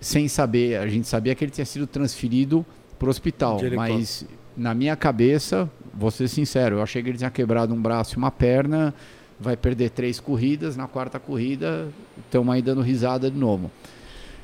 sem 0.01 0.27
saber. 0.29 0.77
A 0.79 0.87
gente 0.89 1.07
sabia 1.07 1.35
que 1.35 1.45
ele 1.45 1.53
tinha 1.53 1.65
sido 1.65 1.87
transferido 1.87 2.67
para 2.99 3.07
o 3.07 3.11
hospital, 3.11 3.59
mas 3.77 4.27
na 4.57 4.75
minha 4.75 4.97
cabeça, 4.97 5.71
vou 5.95 6.11
ser 6.11 6.29
sincero, 6.29 6.77
eu 6.77 6.83
achei 6.83 7.03
que 7.03 7.09
ele 7.09 7.19
tinha 7.19 7.31
quebrado 7.31 7.73
um 7.73 7.81
braço 7.81 8.17
e 8.17 8.19
uma 8.19 8.31
perna. 8.31 8.93
Vai 9.41 9.57
perder 9.57 9.91
três 9.91 10.21
corridas, 10.21 10.77
na 10.77 10.87
quarta 10.87 11.19
corrida 11.19 11.89
estamos 12.27 12.53
aí 12.55 12.61
dando 12.61 12.81
risada 12.83 13.31
de 13.31 13.39
novo. 13.39 13.71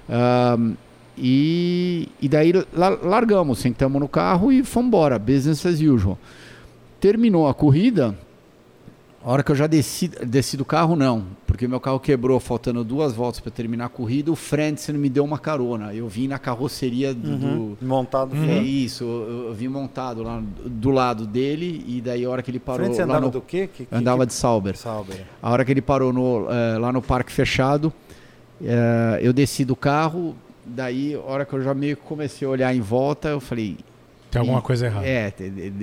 Ahn, 0.08 0.72
e, 1.16 2.08
e 2.22 2.28
daí 2.28 2.52
la- 2.72 2.98
largamos, 3.02 3.58
sentamos 3.58 4.00
no 4.00 4.08
carro 4.08 4.52
e 4.52 4.62
fomos 4.62 4.86
embora, 4.88 5.18
business 5.18 5.64
as 5.66 5.80
usual. 5.80 6.16
Terminou 7.00 7.48
a 7.48 7.54
corrida, 7.54 8.16
a 9.24 9.30
hora 9.30 9.42
que 9.42 9.50
eu 9.50 9.56
já 9.56 9.66
desci, 9.66 10.08
desci 10.08 10.56
do 10.56 10.64
carro, 10.64 10.94
não, 10.96 11.24
porque 11.46 11.66
meu 11.68 11.80
carro 11.80 11.98
quebrou, 11.98 12.38
faltando 12.40 12.82
duas 12.84 13.12
voltas 13.12 13.40
para 13.40 13.50
terminar 13.50 13.86
a 13.86 13.88
corrida, 13.88 14.30
o 14.30 14.36
Frentzen 14.36 14.96
me 14.96 15.08
deu 15.08 15.24
uma 15.24 15.38
carona. 15.38 15.92
Eu 15.92 16.08
vim 16.08 16.28
na 16.28 16.38
carroceria 16.38 17.12
do. 17.12 17.28
Uhum, 17.30 17.76
do- 17.80 17.86
montado 17.86 18.34
É 18.36 18.38
fora. 18.38 18.52
isso, 18.62 19.02
eu, 19.04 19.48
eu 19.48 19.54
vim 19.54 19.68
montado 19.68 20.22
lá 20.22 20.40
do 20.64 20.90
lado 20.90 21.26
dele, 21.26 21.84
e 21.86 22.00
daí 22.00 22.24
a 22.24 22.30
hora 22.30 22.42
que 22.42 22.50
ele 22.50 22.60
parou. 22.60 22.88
Lá 22.88 23.02
andava 23.04 23.20
no- 23.20 23.30
do 23.30 23.40
quê? 23.40 23.68
Que, 23.72 23.84
que, 23.86 23.94
andava 23.94 24.24
de 24.24 24.32
Sauber. 24.32 24.76
Sauber. 24.76 25.24
A 25.42 25.50
hora 25.50 25.64
que 25.64 25.72
ele 25.72 25.82
parou 25.82 26.12
no, 26.12 26.46
eh, 26.48 26.78
lá 26.78 26.92
no 26.92 27.02
parque 27.02 27.32
fechado, 27.32 27.92
eh, 28.62 29.20
eu 29.22 29.32
desci 29.32 29.64
do 29.64 29.76
carro. 29.76 30.36
Daí, 30.64 31.14
a 31.14 31.20
hora 31.20 31.44
que 31.44 31.54
eu 31.54 31.62
já 31.62 31.72
meio 31.72 31.96
que 31.96 32.02
comecei 32.02 32.46
a 32.46 32.50
olhar 32.50 32.74
em 32.74 32.80
volta, 32.80 33.28
eu 33.28 33.40
falei: 33.40 33.76
Tem 34.30 34.40
alguma 34.40 34.60
coisa 34.60 34.86
errada. 34.86 35.06
é, 35.06 35.32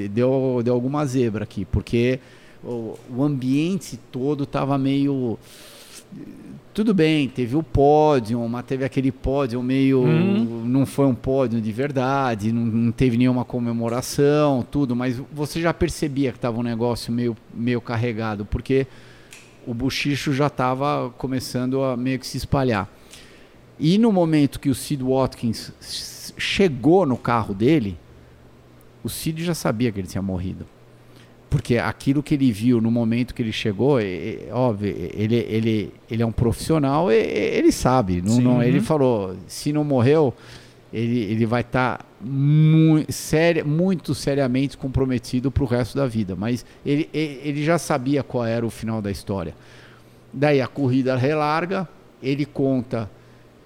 deu, 0.10 0.62
deu 0.64 0.74
alguma 0.74 1.06
zebra 1.06 1.44
aqui, 1.44 1.66
porque 1.66 2.20
o, 2.64 2.98
o 3.16 3.24
ambiente 3.24 4.00
todo 4.12 4.46
tava 4.46 4.78
meio. 4.78 5.38
Tudo 6.74 6.94
bem, 6.94 7.30
teve 7.30 7.56
o 7.56 7.64
pódio, 7.64 8.48
mas 8.50 8.66
teve 8.66 8.84
aquele 8.84 9.12
pódio 9.12 9.64
meio. 9.64 10.04
Hum. 10.04 10.64
Não 10.66 10.86
foi 10.86 11.06
um 11.06 11.16
pódio 11.16 11.62
de 11.62 11.72
verdade, 11.72 12.52
não, 12.52 12.66
não 12.66 12.92
teve 12.92 13.18
nenhuma 13.18 13.46
comemoração, 13.46 14.66
tudo, 14.70 14.96
mas 14.96 15.22
você 15.32 15.62
já 15.62 15.74
percebia 15.74 16.32
que 16.32 16.40
tava 16.40 16.60
um 16.60 16.64
negócio 16.64 17.14
meio, 17.14 17.36
meio 17.54 17.80
carregado, 17.80 18.46
porque 18.46 18.86
o 19.68 19.74
buchicho 19.74 20.34
já 20.34 20.48
estava 20.48 21.10
começando 21.18 21.84
a 21.84 21.96
meio 21.98 22.20
que 22.20 22.28
se 22.28 22.38
espalhar. 22.38 22.90
E 23.80 23.98
no 23.98 24.12
momento 24.12 24.60
que 24.60 24.70
o 24.70 24.76
Sid 24.76 25.04
Watkins 25.04 25.72
chegou 26.38 27.06
no 27.06 27.18
carro 27.18 27.54
dele, 27.54 27.98
o 29.04 29.10
Cid 29.10 29.44
já 29.44 29.54
sabia 29.54 29.92
que 29.92 30.00
ele 30.00 30.08
tinha 30.08 30.22
morrido. 30.22 30.66
Porque 31.50 31.78
aquilo 31.78 32.24
que 32.24 32.34
ele 32.34 32.52
viu 32.52 32.82
no 32.82 32.90
momento 32.92 33.34
que 33.34 33.42
ele 33.42 33.52
chegou, 33.52 34.00
é, 34.00 34.04
é, 34.06 34.50
óbvio, 34.52 34.90
ele, 35.14 35.36
ele, 35.36 35.94
ele 36.10 36.24
é 36.24 36.26
um 36.26 36.32
profissional, 36.32 37.12
e- 37.12 37.16
ele 37.16 37.72
sabe. 37.72 38.22
Não, 38.22 38.34
Sim. 38.36 38.42
não- 38.42 38.64
ele 38.64 38.80
Uhum. 38.80 38.84
falou: 38.84 39.36
se 39.48 39.72
não 39.72 39.84
morreu, 39.84 40.34
ele, 40.96 41.20
ele 41.24 41.46
vai 41.46 41.60
estar 41.60 41.98
tá 41.98 42.06
mu 42.22 43.04
séria, 43.10 43.66
muito 43.66 44.16
seriamente 44.16 44.78
comprometido 44.78 45.52
para 45.52 45.64
o 45.64 45.68
resto 45.68 45.98
da 45.98 46.08
vida. 46.08 46.38
Mas 46.38 46.66
ele, 46.86 47.10
ele 47.14 47.66
já 47.66 47.78
sabia 47.78 48.24
qual 48.24 48.46
era 48.46 48.66
o 48.66 48.70
final 48.70 49.02
da 49.02 49.12
história. 49.12 49.54
Daí 50.32 50.62
a 50.62 50.68
corrida 50.68 51.18
relarga, 51.18 51.86
ele 52.24 52.46
conta 52.46 53.12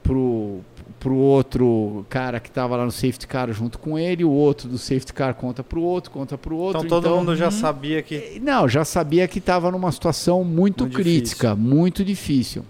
pro, 0.02 0.62
pro 1.00 1.16
outro 1.16 2.04
cara 2.10 2.40
que 2.40 2.50
estava 2.50 2.76
lá 2.76 2.84
no 2.84 2.92
safety 2.92 3.28
car 3.28 3.52
junto 3.54 3.78
com 3.78 3.98
ele, 3.98 4.24
o 4.24 4.32
outro 4.32 4.68
do 4.68 4.80
safety 4.80 5.14
car 5.14 5.36
conta 5.36 5.64
pro 5.64 5.84
outro, 5.84 6.10
conta 6.10 6.36
pro 6.36 6.56
outro. 6.56 6.84
Então 6.84 6.90
todo 6.90 7.06
então, 7.06 7.18
mundo 7.20 7.36
já 7.36 7.50
hum, 7.50 7.52
sabia 7.52 8.02
que. 8.02 8.42
Não, 8.42 8.68
já 8.68 8.84
sabia 8.84 9.28
que 9.28 9.38
estava 9.38 9.70
numa 9.70 9.92
situação 9.92 10.44
muito, 10.44 10.86
muito 10.86 10.96
crítica, 10.96 11.50
difícil. 11.50 11.76
muito 11.76 12.04
difícil. 12.04 12.66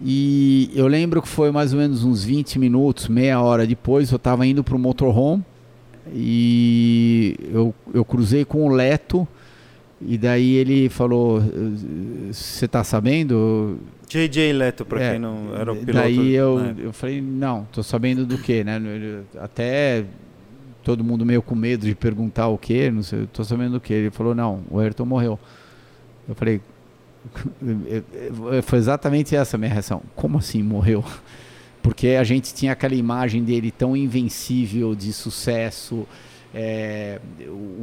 E 0.00 0.70
eu 0.74 0.86
lembro 0.86 1.22
que 1.22 1.28
foi 1.28 1.50
mais 1.50 1.72
ou 1.72 1.78
menos 1.78 2.04
uns 2.04 2.24
20 2.24 2.58
minutos, 2.58 3.08
meia 3.08 3.40
hora 3.40 3.66
depois, 3.66 4.10
eu 4.10 4.16
estava 4.16 4.46
indo 4.46 4.62
para 4.62 4.76
o 4.76 4.78
motorhome 4.78 5.42
e 6.12 7.36
eu, 7.52 7.74
eu 7.92 8.04
cruzei 8.04 8.44
com 8.44 8.66
o 8.66 8.68
Leto 8.68 9.26
e 10.00 10.18
daí 10.18 10.54
ele 10.54 10.88
falou, 10.90 11.42
você 12.30 12.66
está 12.66 12.84
sabendo? 12.84 13.78
JJ 14.06 14.52
Leto, 14.52 14.84
para 14.84 15.02
é, 15.02 15.10
quem 15.12 15.18
não 15.18 15.56
era 15.56 15.72
o 15.72 15.76
piloto. 15.76 15.92
Daí 15.92 16.34
eu, 16.34 16.58
né? 16.58 16.74
eu 16.78 16.92
falei, 16.92 17.20
não, 17.20 17.66
tô 17.72 17.82
sabendo 17.82 18.26
do 18.26 18.36
que, 18.36 18.62
né? 18.62 18.80
Até 19.40 20.04
todo 20.84 21.02
mundo 21.02 21.24
meio 21.24 21.40
com 21.42 21.54
medo 21.54 21.86
de 21.86 21.94
perguntar 21.94 22.48
o 22.48 22.58
que, 22.58 22.90
não 22.90 23.02
sei, 23.02 23.26
tô 23.32 23.42
sabendo 23.42 23.72
do 23.72 23.80
que. 23.80 23.94
Ele 23.94 24.10
falou, 24.10 24.34
não, 24.34 24.62
o 24.70 24.78
Ayrton 24.78 25.06
morreu. 25.06 25.40
Eu 26.28 26.34
falei, 26.34 26.60
foi 28.62 28.78
exatamente 28.78 29.34
essa 29.34 29.56
a 29.56 29.58
minha 29.58 29.72
reação. 29.72 30.02
Como 30.14 30.38
assim 30.38 30.62
morreu? 30.62 31.04
Porque 31.82 32.08
a 32.08 32.24
gente 32.24 32.52
tinha 32.52 32.72
aquela 32.72 32.94
imagem 32.94 33.44
dele 33.44 33.70
tão 33.70 33.96
invencível 33.96 34.94
de 34.94 35.12
sucesso, 35.12 36.06
é, 36.58 37.18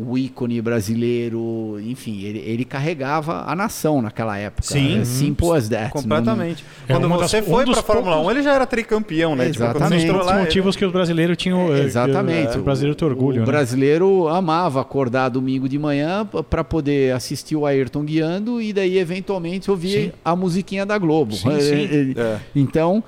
o 0.04 0.18
ícone 0.18 0.60
brasileiro, 0.60 1.78
enfim, 1.80 2.24
ele, 2.24 2.40
ele, 2.40 2.66
carregava 2.66 3.44
a 3.46 3.56
nação 3.56 4.02
naquela 4.02 4.36
época. 4.36 4.68
Sim, 4.68 5.02
é, 5.02 5.06
simple 5.06 5.52
as 5.52 5.70
that. 5.70 5.92
Completamente. 5.92 6.66
Não... 6.90 7.00
Quando 7.00 7.14
é 7.14 7.18
você 7.18 7.40
das, 7.40 7.50
foi 7.50 7.66
um 7.66 7.72
para 7.72 7.80
a 7.82 7.84
Fórmula 7.84 8.20
1, 8.22 8.32
ele 8.32 8.42
já 8.42 8.54
era 8.56 8.66
tricampeão, 8.66 9.36
né? 9.36 9.52
Tipo, 9.52 9.64
Exatamente. 9.64 10.06
Tipo, 10.06 10.16
um 10.16 10.20
dos 10.20 10.34
motivos 10.34 10.76
ele... 10.76 10.80
que 10.80 10.86
os 10.88 10.92
brasileiros 10.92 11.38
tinham. 11.38 11.72
É, 11.72 11.84
Exatamente. 11.84 12.58
o 12.58 12.64
brasileiro 12.64 12.96
tem 12.96 13.08
orgulho. 13.08 13.38
O 13.38 13.40
né? 13.42 13.46
brasileiro 13.46 14.28
amava 14.28 14.82
acordar 14.82 15.30
domingo 15.30 15.70
de 15.70 15.78
manhã 15.78 16.28
para 16.50 16.64
poder 16.64 17.14
assistir 17.14 17.56
o 17.56 17.68
Ayrton 17.68 18.04
guiando 18.04 18.60
e 18.60 18.74
daí 18.74 18.98
eventualmente 18.98 19.70
ouvir 19.70 20.06
sim. 20.06 20.12
a 20.26 20.36
musiquinha 20.36 20.84
da 20.84 20.98
Globo. 20.98 21.36
Sim, 21.36 21.60
sim. 21.60 22.14
É. 22.24 22.40
Então, 22.56 23.04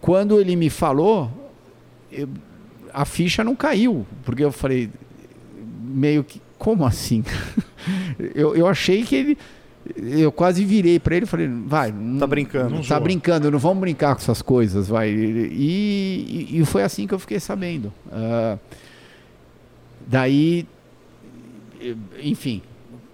quando 0.00 0.40
ele 0.40 0.56
me 0.56 0.70
falou, 0.70 1.30
eu, 2.10 2.28
a 2.92 3.04
ficha 3.04 3.42
não 3.44 3.54
caiu, 3.54 4.06
porque 4.24 4.44
eu 4.44 4.52
falei, 4.52 4.90
meio 5.82 6.24
que, 6.24 6.40
como 6.58 6.84
assim? 6.84 7.24
eu, 8.34 8.54
eu 8.54 8.66
achei 8.66 9.02
que 9.02 9.14
ele. 9.14 9.38
Eu 9.96 10.30
quase 10.30 10.64
virei 10.64 11.00
para 11.00 11.16
ele 11.16 11.24
e 11.24 11.28
falei, 11.28 11.48
vai. 11.48 11.92
Tá 12.18 12.26
brincando. 12.26 12.74
Não 12.74 12.82
tá 12.82 13.00
brincando, 13.00 13.50
não 13.50 13.58
vamos 13.58 13.80
brincar 13.80 14.14
com 14.14 14.20
essas 14.20 14.42
coisas, 14.42 14.88
vai. 14.88 15.10
E, 15.10 16.48
e, 16.52 16.60
e 16.60 16.66
foi 16.66 16.82
assim 16.82 17.06
que 17.06 17.14
eu 17.14 17.18
fiquei 17.18 17.40
sabendo. 17.40 17.92
Uh, 18.06 18.58
daí, 20.06 20.66
enfim, 22.22 22.62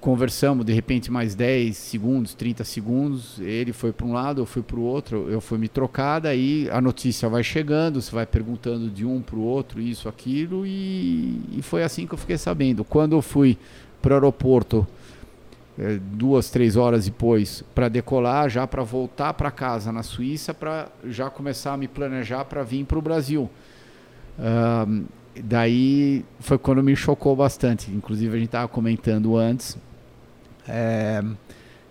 conversamos 0.06 0.64
de 0.64 0.72
repente 0.72 1.10
mais 1.10 1.34
10 1.34 1.76
segundos, 1.76 2.32
30 2.32 2.62
segundos, 2.62 3.40
ele 3.40 3.72
foi 3.72 3.92
para 3.92 4.06
um 4.06 4.12
lado, 4.12 4.40
eu 4.40 4.46
fui 4.46 4.62
para 4.62 4.76
o 4.76 4.82
outro, 4.82 5.28
eu 5.28 5.40
fui 5.40 5.58
me 5.58 5.66
trocar, 5.66 6.20
daí 6.20 6.70
a 6.70 6.80
notícia 6.80 7.28
vai 7.28 7.42
chegando, 7.42 8.00
você 8.00 8.14
vai 8.14 8.24
perguntando 8.24 8.88
de 8.88 9.04
um 9.04 9.20
para 9.20 9.34
o 9.34 9.42
outro, 9.42 9.80
isso, 9.80 10.08
aquilo, 10.08 10.64
e, 10.64 11.40
e, 11.50 11.60
foi 11.60 11.82
assim 11.82 12.06
que 12.06 12.14
eu 12.14 12.18
fiquei 12.18 12.38
sabendo. 12.38 12.84
Quando 12.84 13.16
eu 13.16 13.20
fui 13.20 13.58
para 14.00 14.12
o 14.12 14.14
aeroporto, 14.14 14.86
é, 15.76 15.98
duas, 16.00 16.50
três 16.50 16.76
horas 16.76 17.06
depois, 17.06 17.64
para 17.74 17.88
decolar, 17.88 18.48
já 18.48 18.64
para 18.64 18.84
voltar 18.84 19.34
para 19.34 19.50
casa 19.50 19.90
na 19.90 20.04
Suíça, 20.04 20.54
para 20.54 20.86
já 21.04 21.28
começar 21.30 21.72
a 21.72 21.76
me 21.76 21.88
planejar 21.88 22.44
para 22.44 22.62
vir 22.62 22.84
para 22.84 22.96
o 22.96 23.02
Brasil. 23.02 23.50
Um, 24.38 25.04
daí 25.42 26.24
foi 26.38 26.58
quando 26.58 26.80
me 26.80 26.94
chocou 26.94 27.34
bastante. 27.34 27.90
Inclusive 27.90 28.32
a 28.32 28.38
gente 28.38 28.46
estava 28.46 28.68
comentando 28.68 29.36
antes 29.36 29.76
é, 30.68 31.22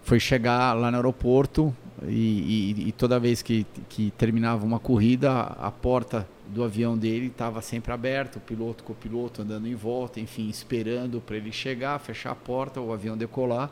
foi 0.03 0.19
chegar 0.19 0.73
lá 0.73 0.91
no 0.91 0.97
aeroporto 0.97 1.75
e, 2.03 2.73
e, 2.77 2.89
e 2.89 2.91
toda 2.91 3.19
vez 3.19 3.41
que, 3.41 3.65
que, 3.89 4.11
terminava 4.11 4.65
uma 4.65 4.79
corrida, 4.79 5.31
a 5.31 5.71
porta 5.71 6.27
do 6.47 6.63
avião 6.63 6.97
dele 6.97 7.27
estava 7.27 7.61
sempre 7.61 7.91
aberta, 7.91 8.37
o 8.37 8.41
piloto 8.41 8.83
o 8.87 8.93
piloto 8.93 9.41
andando 9.41 9.67
em 9.67 9.75
volta, 9.75 10.19
enfim, 10.19 10.49
esperando 10.49 11.19
para 11.21 11.37
ele 11.37 11.51
chegar, 11.51 11.99
fechar 11.99 12.31
a 12.31 12.35
porta, 12.35 12.79
o 12.79 12.93
avião 12.93 13.17
decolar 13.17 13.71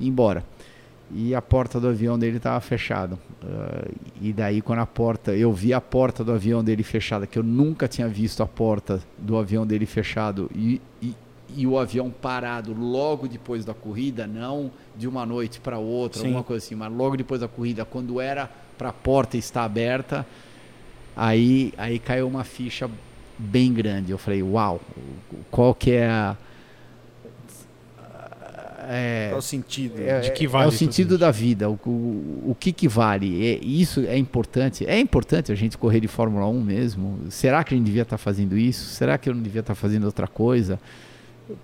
e 0.00 0.06
ir 0.06 0.08
embora. 0.08 0.44
E 1.10 1.34
a 1.34 1.40
porta 1.40 1.80
do 1.80 1.88
avião 1.88 2.18
dele 2.18 2.36
estava 2.36 2.60
fechada. 2.60 3.14
Uh, 3.42 3.94
e 4.20 4.30
daí, 4.30 4.60
quando 4.60 4.80
a 4.80 4.86
porta, 4.86 5.34
eu 5.34 5.50
vi 5.52 5.72
a 5.72 5.80
porta 5.80 6.22
do 6.22 6.32
avião 6.32 6.62
dele 6.62 6.82
fechada, 6.82 7.26
que 7.26 7.38
eu 7.38 7.42
nunca 7.42 7.88
tinha 7.88 8.06
visto 8.08 8.42
a 8.42 8.46
porta 8.46 9.00
do 9.16 9.38
avião 9.38 9.66
dele 9.66 9.86
fechado, 9.86 10.50
e, 10.54 10.82
e 11.00 11.14
e 11.56 11.66
o 11.66 11.78
avião 11.78 12.10
parado 12.10 12.72
logo 12.74 13.26
depois 13.26 13.64
da 13.64 13.74
corrida, 13.74 14.26
não 14.26 14.70
de 14.96 15.08
uma 15.08 15.24
noite 15.24 15.60
para 15.60 15.78
outra, 15.78 16.20
Sim. 16.20 16.26
alguma 16.26 16.44
coisa 16.44 16.64
assim, 16.64 16.74
mas 16.74 16.92
logo 16.92 17.16
depois 17.16 17.40
da 17.40 17.48
corrida, 17.48 17.84
quando 17.84 18.20
era 18.20 18.50
para 18.76 18.90
a 18.90 18.92
porta 18.92 19.36
estar 19.36 19.64
aberta, 19.64 20.26
aí, 21.16 21.72
aí 21.76 21.98
caiu 21.98 22.28
uma 22.28 22.44
ficha 22.44 22.88
bem 23.38 23.72
grande. 23.72 24.12
Eu 24.12 24.18
falei, 24.18 24.42
uau, 24.42 24.80
qual 25.50 25.74
que 25.74 25.92
é 25.92 26.06
a. 26.06 26.36
É, 28.90 29.28
qual 29.28 29.40
o 29.40 29.42
sentido? 29.42 30.00
É, 30.00 30.20
de 30.20 30.32
que 30.32 30.46
vale 30.46 30.64
é 30.64 30.68
o 30.68 30.72
sentido 30.72 31.18
da 31.18 31.30
vida, 31.30 31.68
o, 31.68 31.78
o, 31.84 32.50
o 32.50 32.56
que, 32.58 32.72
que 32.72 32.88
vale. 32.88 33.46
É, 33.46 33.58
isso 33.62 34.00
é 34.00 34.16
importante. 34.16 34.86
É 34.86 34.98
importante 34.98 35.52
a 35.52 35.54
gente 35.54 35.76
correr 35.76 36.00
de 36.00 36.08
Fórmula 36.08 36.46
1 36.46 36.60
mesmo. 36.62 37.18
Será 37.28 37.62
que 37.62 37.74
a 37.74 37.76
gente 37.76 37.86
devia 37.86 38.02
estar 38.02 38.16
fazendo 38.16 38.56
isso? 38.56 38.86
Será 38.86 39.18
que 39.18 39.28
eu 39.28 39.34
não 39.34 39.42
devia 39.42 39.60
estar 39.60 39.74
fazendo 39.74 40.04
outra 40.04 40.26
coisa? 40.26 40.80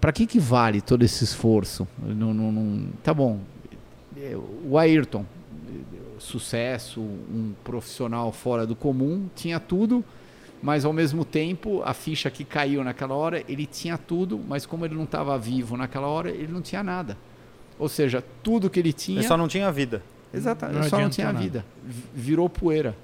Para 0.01 0.13
que, 0.13 0.27
que 0.27 0.39
vale 0.39 0.81
todo 0.81 1.05
esse 1.05 1.25
esforço? 1.25 1.87
Não, 1.99 2.33
não, 2.33 2.53
não, 2.53 2.89
tá 3.03 3.13
bom. 3.13 3.41
O 4.65 4.79
Ayrton, 4.79 5.25
sucesso, 6.19 7.01
um 7.01 7.53
profissional 7.63 8.33
fora 8.33 8.67
do 8.67 8.75
comum, 8.75 9.29
tinha 9.35 9.61
tudo, 9.61 10.05
mas 10.63 10.85
ao 10.85 10.93
mesmo 10.93 11.25
tempo 11.25 11.83
a 11.85 11.93
ficha 11.93 12.31
que 12.31 12.45
caiu 12.45 12.83
naquela 12.83 13.15
hora, 13.15 13.45
ele 13.49 13.67
tinha 13.67 13.99
tudo, 13.99 14.41
mas 14.49 14.65
como 14.65 14.85
ele 14.85 14.95
não 14.95 15.05
estava 15.05 15.39
vivo 15.39 15.77
naquela 15.77 16.07
hora, 16.07 16.31
ele 16.31 16.51
não 16.51 16.63
tinha 16.63 16.83
nada. 16.83 17.19
Ou 17.79 17.89
seja, 17.89 18.25
tudo 18.43 18.71
que 18.71 18.79
ele 18.79 18.93
tinha. 18.93 19.19
Ele 19.19 19.27
só 19.27 19.37
não 19.37 19.49
tinha 19.49 19.71
vida. 19.71 20.03
Exatamente, 20.33 20.79
ele 20.79 20.89
só 20.89 20.99
não 20.99 21.11
tinha 21.11 21.27
nada. 21.27 21.39
vida. 21.39 21.65
Virou 22.15 22.49
poeira. 22.49 22.97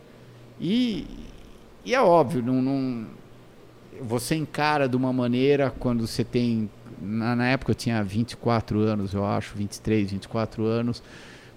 E, 0.61 1.07
e 1.85 1.95
é 1.95 2.01
óbvio, 2.01 2.43
não, 2.43 2.63
não 2.63 3.07
você 4.01 4.35
encara 4.35 4.89
de 4.89 4.97
uma 4.97 5.13
maneira 5.13 5.73
quando 5.79 6.07
você 6.07 6.25
tem. 6.25 6.71
Na, 7.01 7.35
na, 7.35 7.47
época 7.47 7.71
eu 7.71 7.75
tinha 7.75 8.03
24 8.03 8.81
anos, 8.81 9.15
eu 9.15 9.25
acho, 9.25 9.57
23, 9.57 10.11
24 10.13 10.65
anos. 10.65 11.03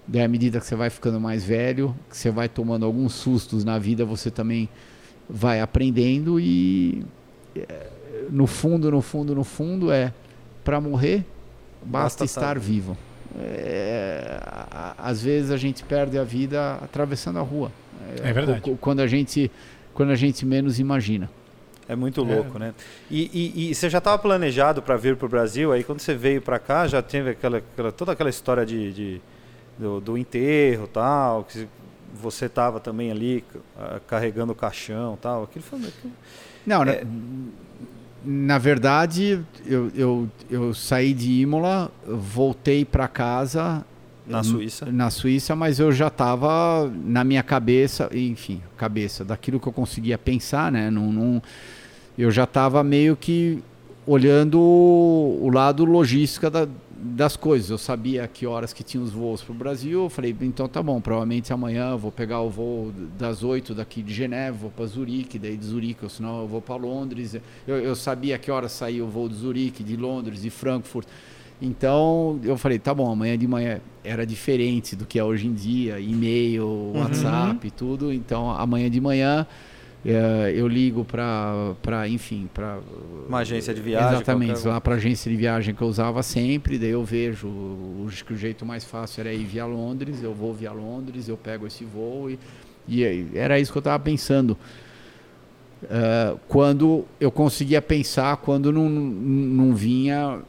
Daí, 0.07 0.23
à 0.23 0.27
medida 0.27 0.59
que 0.59 0.65
você 0.65 0.75
vai 0.75 0.89
ficando 0.89 1.19
mais 1.19 1.43
velho, 1.43 1.95
que 2.09 2.17
você 2.17 2.29
vai 2.29 2.49
tomando 2.49 2.85
alguns 2.85 3.13
sustos 3.13 3.63
na 3.63 3.77
vida, 3.79 4.05
você 4.05 4.31
também 4.31 4.69
vai 5.29 5.61
aprendendo 5.61 6.39
e. 6.39 7.05
É, 7.55 7.87
no 8.29 8.47
fundo, 8.47 8.89
no 8.89 9.01
fundo, 9.01 9.35
no 9.35 9.43
fundo, 9.43 9.91
é 9.91 10.13
para 10.63 10.79
morrer, 10.79 11.25
basta, 11.81 12.23
basta 12.23 12.25
estar 12.25 12.57
vivo. 12.57 12.97
É, 13.37 14.39
às 14.97 15.21
vezes 15.21 15.51
a 15.51 15.57
gente 15.57 15.83
perde 15.83 16.17
a 16.17 16.23
vida 16.23 16.75
atravessando 16.75 17.39
a 17.39 17.41
rua. 17.41 17.71
É, 18.23 18.29
é 18.29 18.33
verdade. 18.33 18.77
Quando 18.79 18.99
a 19.01 19.07
gente, 19.07 19.51
quando 19.93 20.11
a 20.11 20.15
gente 20.15 20.45
menos 20.45 20.79
imagina. 20.79 21.29
É 21.87 21.95
muito 21.95 22.21
é. 22.21 22.23
louco, 22.23 22.57
é. 22.57 22.59
né? 22.59 22.73
E, 23.09 23.29
e, 23.33 23.71
e, 23.71 23.75
você 23.75 23.89
já 23.89 23.97
estava 23.97 24.17
planejado 24.17 24.81
para 24.81 24.95
vir 24.95 25.15
para 25.15 25.25
o 25.25 25.29
Brasil, 25.29 25.71
aí 25.71 25.83
quando 25.83 25.99
você 25.99 26.13
veio 26.15 26.41
para 26.41 26.59
cá 26.59 26.87
já 26.87 27.01
teve 27.01 27.31
aquela, 27.31 27.57
aquela, 27.57 27.91
toda 27.91 28.11
aquela 28.11 28.29
história 28.29 28.65
de, 28.65 28.93
de 28.93 29.21
do, 29.77 29.99
do, 29.99 30.17
enterro 30.17 30.87
tal, 30.87 31.43
que 31.43 31.67
você 32.13 32.45
estava 32.45 32.79
também 32.79 33.11
ali 33.11 33.43
uh, 33.75 33.99
carregando 34.07 34.51
o 34.51 34.55
caixão 34.55 35.17
tal. 35.21 35.43
Aquilo 35.43 35.63
foi. 35.63 35.79
Aquilo, 35.79 36.13
Não, 36.65 36.83
é, 36.83 37.03
na, 37.03 37.11
na 38.23 38.57
verdade 38.57 39.43
eu, 39.65 39.91
eu, 39.95 40.29
eu 40.49 40.73
saí 40.73 41.13
de 41.13 41.41
Imola, 41.41 41.91
voltei 42.05 42.85
para 42.85 43.07
casa 43.07 43.83
na 44.25 44.41
Suíça. 44.41 44.85
Na 44.85 45.09
Suíça, 45.09 45.55
mas 45.55 45.79
eu 45.79 45.91
já 45.91 46.07
estava 46.07 46.89
na 47.03 47.23
minha 47.23 47.43
cabeça, 47.43 48.09
enfim, 48.13 48.61
cabeça, 48.77 49.25
daquilo 49.25 49.59
que 49.59 49.67
eu 49.67 49.73
conseguia 49.73 50.17
pensar, 50.17 50.71
né? 50.71 50.89
Num 50.89 51.41
eu 52.17 52.31
já 52.31 52.43
estava 52.43 52.83
meio 52.83 53.15
que 53.15 53.59
olhando 54.05 54.59
o 54.59 55.49
lado 55.53 55.85
logística 55.85 56.49
da, 56.49 56.67
das 56.95 57.35
coisas. 57.35 57.69
Eu 57.69 57.77
sabia 57.77 58.27
que 58.27 58.45
horas 58.45 58.73
que 58.73 58.83
tinha 58.83 59.01
os 59.01 59.11
voos 59.11 59.41
para 59.41 59.51
o 59.51 59.55
Brasil. 59.55 60.03
Eu 60.03 60.09
falei, 60.09 60.35
então 60.41 60.67
tá 60.67 60.81
bom, 60.83 60.99
provavelmente 61.01 61.51
amanhã 61.51 61.91
eu 61.91 61.97
vou 61.97 62.11
pegar 62.11 62.41
o 62.41 62.49
voo 62.49 62.91
das 63.17 63.43
8 63.43 63.73
daqui 63.73 64.01
de 64.01 64.13
Geneva, 64.13 64.57
vou 64.57 64.71
para 64.71 64.85
Zurique, 64.85 65.39
daí 65.39 65.57
de 65.57 65.65
Zurique, 65.65 66.03
ou 66.03 66.09
senão 66.09 66.41
eu 66.41 66.47
vou 66.47 66.61
para 66.61 66.75
Londres. 66.75 67.35
Eu, 67.67 67.77
eu 67.77 67.95
sabia 67.95 68.37
que 68.37 68.51
horas 68.51 68.71
saía 68.71 69.03
o 69.03 69.07
voo 69.07 69.27
de 69.27 69.35
Zurique, 69.35 69.83
de 69.83 69.95
Londres, 69.95 70.41
de 70.41 70.49
Frankfurt. 70.49 71.07
Então 71.61 72.39
eu 72.43 72.57
falei, 72.57 72.77
tá 72.77 72.93
bom, 72.93 73.09
amanhã 73.09 73.37
de 73.37 73.47
manhã 73.47 73.79
era 74.03 74.25
diferente 74.25 74.95
do 74.95 75.05
que 75.05 75.17
é 75.17 75.23
hoje 75.23 75.47
em 75.47 75.53
dia, 75.53 75.99
e-mail, 75.99 76.65
Uhum. 76.65 76.99
WhatsApp, 76.99 77.71
tudo. 77.71 78.11
Então 78.11 78.51
amanhã 78.51 78.89
de 78.89 78.99
manhã 78.99 79.47
eu 80.05 80.67
ligo 80.67 81.05
para, 81.05 82.07
enfim, 82.09 82.49
para 82.53 82.79
Uma 83.27 83.39
agência 83.39 83.73
de 83.73 83.81
viagem. 83.81 84.15
Exatamente, 84.15 84.51
qualquer- 84.53 84.69
lá 84.69 84.81
para 84.81 84.95
agência 84.95 85.31
de 85.31 85.37
viagem 85.37 85.73
que 85.73 85.81
eu 85.81 85.87
usava 85.87 86.21
sempre, 86.21 86.77
daí 86.77 86.89
eu 86.89 87.03
vejo 87.05 87.47
o, 87.47 88.07
que 88.25 88.33
o 88.33 88.37
jeito 88.37 88.65
mais 88.65 88.83
fácil 88.83 89.21
era 89.21 89.33
ir 89.33 89.45
via 89.45 89.65
Londres, 89.65 90.21
eu 90.21 90.33
vou 90.33 90.53
via 90.53 90.71
Londres, 90.71 91.29
eu 91.29 91.37
pego 91.37 91.65
esse 91.67 91.85
voo 91.85 92.29
e, 92.29 92.37
e 92.87 93.29
era 93.33 93.59
isso 93.59 93.71
que 93.71 93.77
eu 93.77 93.81
estava 93.81 94.01
pensando. 94.03 94.57
Ah, 95.89 96.35
quando 96.47 97.05
eu 97.19 97.31
conseguia 97.31 97.81
pensar, 97.81 98.37
quando 98.37 98.71
não, 98.71 98.89
não 98.89 99.75
vinha 99.75 100.39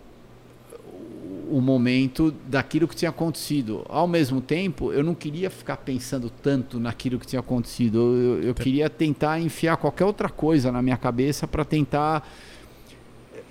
o 1.50 1.60
momento 1.60 2.32
daquilo 2.48 2.86
que 2.88 2.96
tinha 2.96 3.08
acontecido. 3.10 3.84
Ao 3.88 4.06
mesmo 4.06 4.40
tempo, 4.40 4.92
eu 4.92 5.02
não 5.04 5.14
queria 5.14 5.50
ficar 5.50 5.76
pensando 5.78 6.30
tanto 6.30 6.78
naquilo 6.80 7.18
que 7.18 7.26
tinha 7.26 7.40
acontecido. 7.40 7.98
Eu, 7.98 8.14
eu- 8.38 8.42
eu 8.48 8.54
queria 8.54 8.88
tentar 8.90 9.40
enfiar 9.40 9.76
qualquer 9.76 10.04
outra 10.04 10.28
coisa 10.28 10.70
na 10.72 10.80
minha 10.82 10.96
cabeça 10.96 11.46
para 11.46 11.64
tentar, 11.64 12.26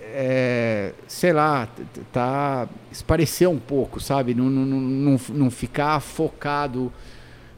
é, 0.00 0.92
sei 1.08 1.32
lá, 1.32 1.68
tá, 2.12 2.68
esparecer 2.92 3.48
um 3.48 3.58
pouco, 3.58 4.00
sabe? 4.00 4.34
Não, 4.34 4.46
não, 4.50 4.64
não, 4.66 5.20
não 5.30 5.50
ficar 5.50 6.00
focado 6.00 6.92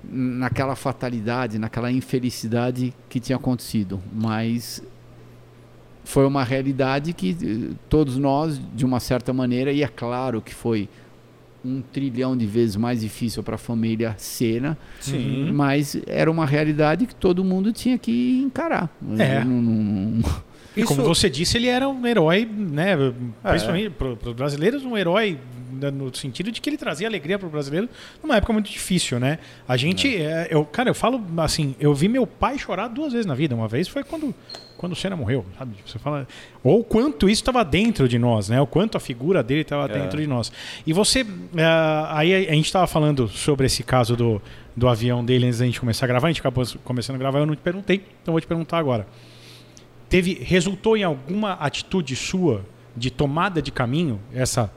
naquela 0.09 0.77
fatalidade, 0.77 1.59
naquela 1.59 1.91
infelicidade 1.91 2.95
que 3.09 3.19
tinha 3.19 3.37
acontecido. 3.37 4.01
Mas 4.13 4.83
foi 6.07 6.25
uma 6.25 6.45
realidade 6.45 7.13
que 7.13 7.37
eh, 7.43 7.75
todos 7.89 8.17
nós, 8.17 8.61
de 8.75 8.85
uma 8.85 9.01
certa 9.01 9.33
maneira, 9.33 9.73
e 9.73 9.83
é 9.83 9.89
claro 9.89 10.41
que 10.41 10.55
foi 10.55 10.89
um 11.65 11.83
trilhão 11.83 12.37
de 12.37 12.47
vezes 12.47 12.77
mais 12.77 13.01
difícil 13.01 13.43
para 13.43 13.57
a 13.57 13.59
família 13.59 14.15
Senna, 14.17 14.79
Sim. 15.01 15.51
mas 15.53 16.01
era 16.07 16.31
uma 16.31 16.47
realidade 16.47 17.07
que 17.07 17.15
todo 17.15 17.43
mundo 17.43 17.73
tinha 17.73 17.99
que 17.99 18.41
encarar. 18.41 18.89
É. 19.19 19.43
Não- 19.45 19.61
não- 19.61 19.83
não- 20.23 20.47
E 20.77 20.83
como 20.85 21.01
Isso- 21.01 21.09
você 21.09 21.29
disse, 21.31 21.57
ele 21.57 21.67
era 21.69 21.89
um 21.89 22.07
herói, 22.07 22.47
né? 22.47 22.93
É. 23.43 23.49
Principalmente 23.49 23.91
para 23.91 24.11
os 24.31 24.35
brasileiros, 24.35 24.85
um 24.85 24.95
herói 24.97 25.39
no 25.71 26.15
sentido 26.15 26.51
de 26.51 26.61
que 26.61 26.69
ele 26.71 26.77
trazia 26.77 27.07
alegria 27.07 27.39
para 27.39 27.47
o 27.47 27.51
brasileiro 27.51 27.89
numa 28.23 28.37
época 28.37 28.53
muito 28.53 28.71
difícil, 28.71 29.19
né? 29.19 29.39
A 29.67 29.77
gente, 29.77 30.15
é, 30.17 30.49
eu, 30.51 30.65
cara, 30.65 30.91
eu 30.91 30.95
falo 30.95 31.23
assim, 31.39 31.75
eu 31.81 31.95
vi 31.95 32.09
meu 32.09 32.27
pai 32.27 32.59
chorar 32.59 32.89
duas 32.89 33.13
vezes 33.13 33.27
na 33.27 33.35
vida. 33.35 33.55
Uma 33.55 33.69
vez 33.69 33.89
foi 33.89 34.05
quando 34.05 34.35
quando 34.77 34.93
o 34.93 34.97
Senna 34.97 35.17
morreu, 35.17 35.47
sabe? 35.59 35.75
Você 35.87 35.99
fala, 35.99 36.29
ou 36.63 36.81
o 36.81 36.85
quanto 36.85 37.31
isso 37.31 37.41
estava 37.41 37.65
dentro 37.65 38.07
de 38.07 38.19
nós, 38.19 38.51
né? 38.51 38.61
O 38.61 38.67
quanto 38.67 38.99
a 38.99 39.01
figura 39.01 39.43
dele 39.43 39.63
estava 39.63 39.87
É. 39.87 39.89
dentro 39.89 40.21
de 40.21 40.27
nós. 40.27 40.53
E 40.87 40.93
você, 40.93 41.21
é, 41.21 41.65
aí 42.09 42.47
a 42.47 42.53
gente 42.53 42.67
estava 42.67 42.87
falando 42.87 43.27
sobre 43.27 43.65
esse 43.65 43.83
caso 43.83 44.15
do, 44.15 44.43
do 44.77 44.87
avião 44.87 45.25
dele 45.25 45.47
antes 45.47 45.61
da 45.61 45.65
gente 45.65 45.81
começar 45.81 46.05
a 46.05 46.09
gravar. 46.09 46.29
A 46.29 46.31
gente 46.31 46.41
acabou 46.41 46.63
começando 46.85 47.17
a 47.17 47.19
gravar, 47.19 47.39
eu 47.39 47.47
não 47.47 47.55
te 47.57 47.63
perguntei, 47.63 48.03
então 48.23 48.33
vou 48.33 48.41
te 48.41 48.47
perguntar 48.47 48.77
agora 48.77 49.07
teve 50.09 50.35
resultou 50.43 50.97
em 50.97 51.03
alguma 51.03 51.55
atitude 51.55 52.15
sua 52.15 52.65
de 52.97 53.11
tomada 53.11 53.61
de 53.61 53.71
caminho 53.71 54.21
essa 54.33 54.71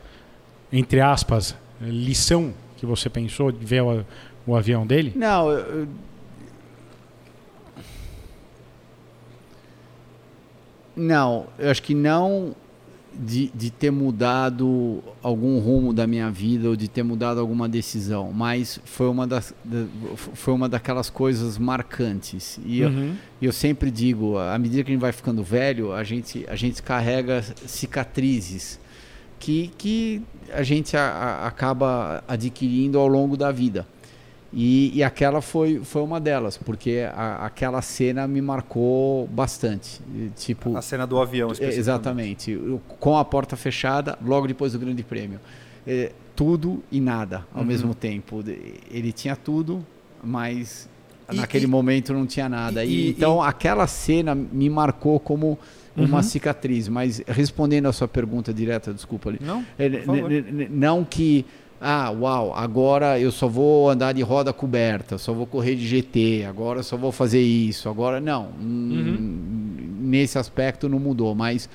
entre 0.71 0.99
aspas 1.01 1.55
lição 1.81 2.53
que 2.77 2.85
você 2.85 3.09
pensou 3.09 3.51
de 3.51 3.65
ver 3.65 3.81
o, 3.83 4.05
o 4.47 4.55
avião 4.55 4.85
dele 4.85 5.13
Não, 5.15 5.49
eu- 5.49 5.59
eu- 5.81 5.87
não, 10.95 11.47
eu 11.57 11.69
acho 11.69 11.81
que 11.81 11.93
não 11.93 12.53
de, 13.13 13.47
de 13.55 13.71
ter 13.71 13.89
mudado 13.91 15.01
algum 15.21 15.59
rumo 15.59 15.93
da 15.93 16.05
minha 16.05 16.29
vida 16.29 16.69
ou 16.69 16.75
de 16.75 16.87
ter 16.87 17.03
mudado 17.03 17.39
alguma 17.39 17.67
decisão, 17.67 18.31
mas 18.31 18.79
foi 18.85 19.07
uma 19.09 19.25
das 19.25 19.53
da- 19.63 19.85
foi 20.15 20.53
uma 20.53 20.69
daquelas 20.69 21.09
coisas 21.09 21.57
marcantes. 21.57 22.59
E 22.65 22.79
eu, 22.81 22.89
Uhum. 22.89 23.15
e 23.41 23.45
eu 23.45 23.51
sempre 23.51 23.89
digo, 23.89 24.37
à 24.37 24.57
medida 24.59 24.83
que 24.83 24.91
a 24.91 24.93
gente 24.93 25.01
vai 25.01 25.11
ficando 25.11 25.43
velho, 25.43 25.91
a 25.91 26.03
gente, 26.03 26.45
a 26.47 26.55
gente 26.55 26.83
carrega 26.83 27.41
cicatrizes 27.65 28.79
que, 29.39 29.71
que 29.77 30.21
a 30.53 30.63
gente 30.63 30.97
a- 30.97 31.01
a- 31.09 31.47
acaba 31.47 32.23
adquirindo 32.27 32.99
ao 32.99 33.07
longo 33.07 33.37
da 33.37 33.51
vida. 33.51 33.85
E, 34.51 34.91
e 34.97 35.03
aquela 35.03 35.41
foi, 35.41 35.79
foi 35.83 36.01
uma 36.01 36.19
delas, 36.19 36.57
porque 36.57 37.07
a- 37.13 37.45
aquela 37.45 37.81
cena 37.83 38.27
me 38.27 38.41
marcou 38.41 39.27
bastante. 39.27 40.01
Tipo, 40.35 40.75
A 40.75 40.81
cena 40.81 41.05
do 41.05 41.19
avião, 41.21 41.51
é. 41.59 41.65
Exatamente. 41.65 42.59
Com 42.99 43.15
a 43.17 43.23
porta 43.23 43.55
fechada, 43.55 44.17
logo 44.25 44.47
depois 44.47 44.73
do 44.73 44.79
Grande 44.79 45.03
Prêmio. 45.03 45.39
É, 45.85 46.11
tudo 46.35 46.83
e 46.91 46.99
nada 46.99 47.45
ao 47.53 47.61
Uhum. 47.61 47.67
mesmo 47.67 47.93
tempo. 47.93 48.43
Ele 48.89 49.11
tinha 49.11 49.35
tudo, 49.35 49.85
mas 50.23 50.89
E- 51.31 51.35
naquele 51.35 51.65
e- 51.65 51.67
momento 51.67 52.11
não 52.11 52.25
tinha 52.25 52.49
nada. 52.49 52.83
E- 52.83 53.09
então 53.11 53.43
aquela 53.43 53.85
cena 53.85 54.33
me 54.33 54.67
marcou 54.67 55.19
como 55.19 55.59
uma 56.05 56.17
Uhum. 56.17 56.23
cicatriz. 56.23 56.87
Mas 56.87 57.21
respondendo 57.27 57.87
a 57.87 57.93
sua 57.93 58.07
pergunta 58.07 58.53
direta, 58.53 58.93
desculpa 58.93 59.29
ali. 59.29 59.39
Não? 59.41 59.65
É, 59.77 59.89
não 60.69 61.03
que 61.03 61.45
ah, 61.81 62.11
uau, 62.11 62.53
agora 62.53 63.17
eu 63.19 63.31
só 63.31 63.47
vou 63.47 63.89
andar 63.89 64.13
de 64.13 64.21
roda 64.21 64.51
coberta, 64.51 65.17
só 65.17 65.31
vou 65.33 65.45
correr 65.47 65.75
de 65.75 65.87
GT, 65.87 66.43
agora 66.47 66.83
só 66.83 66.97
vou 66.97 67.11
fazer 67.11 67.41
isso, 67.41 67.87
agora 67.87 68.19
não. 68.19 68.49
Hum, 68.61 69.37
Nesse 70.01 70.37
aspecto 70.39 70.89
não 70.89 70.99
mudou, 70.99 71.35
mas 71.35 71.69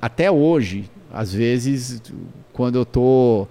até 0.00 0.30
hoje, 0.30 0.84
às 1.12 1.32
vezes, 1.32 2.02
quando 2.52 2.76
eu 2.76 2.84
tô 2.84 3.46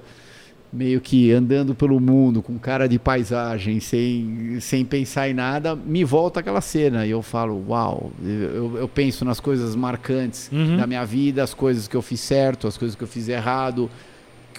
meio 0.72 1.00
que 1.00 1.32
andando 1.32 1.74
pelo 1.74 2.00
mundo 2.00 2.42
com 2.42 2.58
cara 2.60 2.88
de 2.90 3.00
paisagem, 3.00 3.80
sem, 3.80 4.58
sem 4.60 4.84
pensar 4.84 5.30
em 5.30 5.34
nada, 5.34 5.76
me 5.76 6.04
volta 6.04 6.42
aquela 6.42 6.60
cena 6.62 7.06
e 7.06 7.12
eu 7.12 7.22
falo, 7.22 7.64
uau, 7.70 8.12
eu, 8.24 8.78
eu 8.78 8.88
penso 8.88 9.24
nas 9.24 9.40
coisas 9.40 9.76
marcantes 9.76 10.50
Uhum. 10.52 10.78
da 10.78 10.86
minha 10.86 11.06
vida, 11.06 11.42
as 11.42 11.54
coisas 11.54 11.88
que 11.88 11.96
eu 11.96 12.02
fiz 12.02 12.20
certo, 12.20 12.68
as 12.68 12.78
coisas 12.78 12.96
que 12.96 13.04
eu 13.04 13.08
fiz 13.08 13.30
errado, 13.30 13.90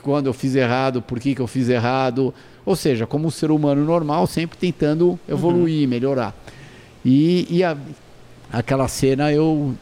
quando 0.02 0.26
eu 0.26 0.32
fiz 0.32 0.54
errado, 0.54 1.02
por 1.02 1.20
que, 1.20 1.34
que 1.34 1.40
eu 1.42 1.46
fiz 1.46 1.68
errado. 1.68 2.32
Ou 2.64 2.74
seja, 2.76 3.06
como 3.06 3.26
um 3.26 3.30
ser 3.30 3.50
humano 3.50 3.84
normal, 3.84 4.26
sempre 4.26 4.56
tentando 4.58 5.18
evoluir, 5.28 5.86
melhorar. 5.88 6.34
E, 7.04 7.46
e 7.50 7.62
a- 7.64 7.76
aquela 8.52 8.88
cena 8.88 9.30
eu, 9.32 9.74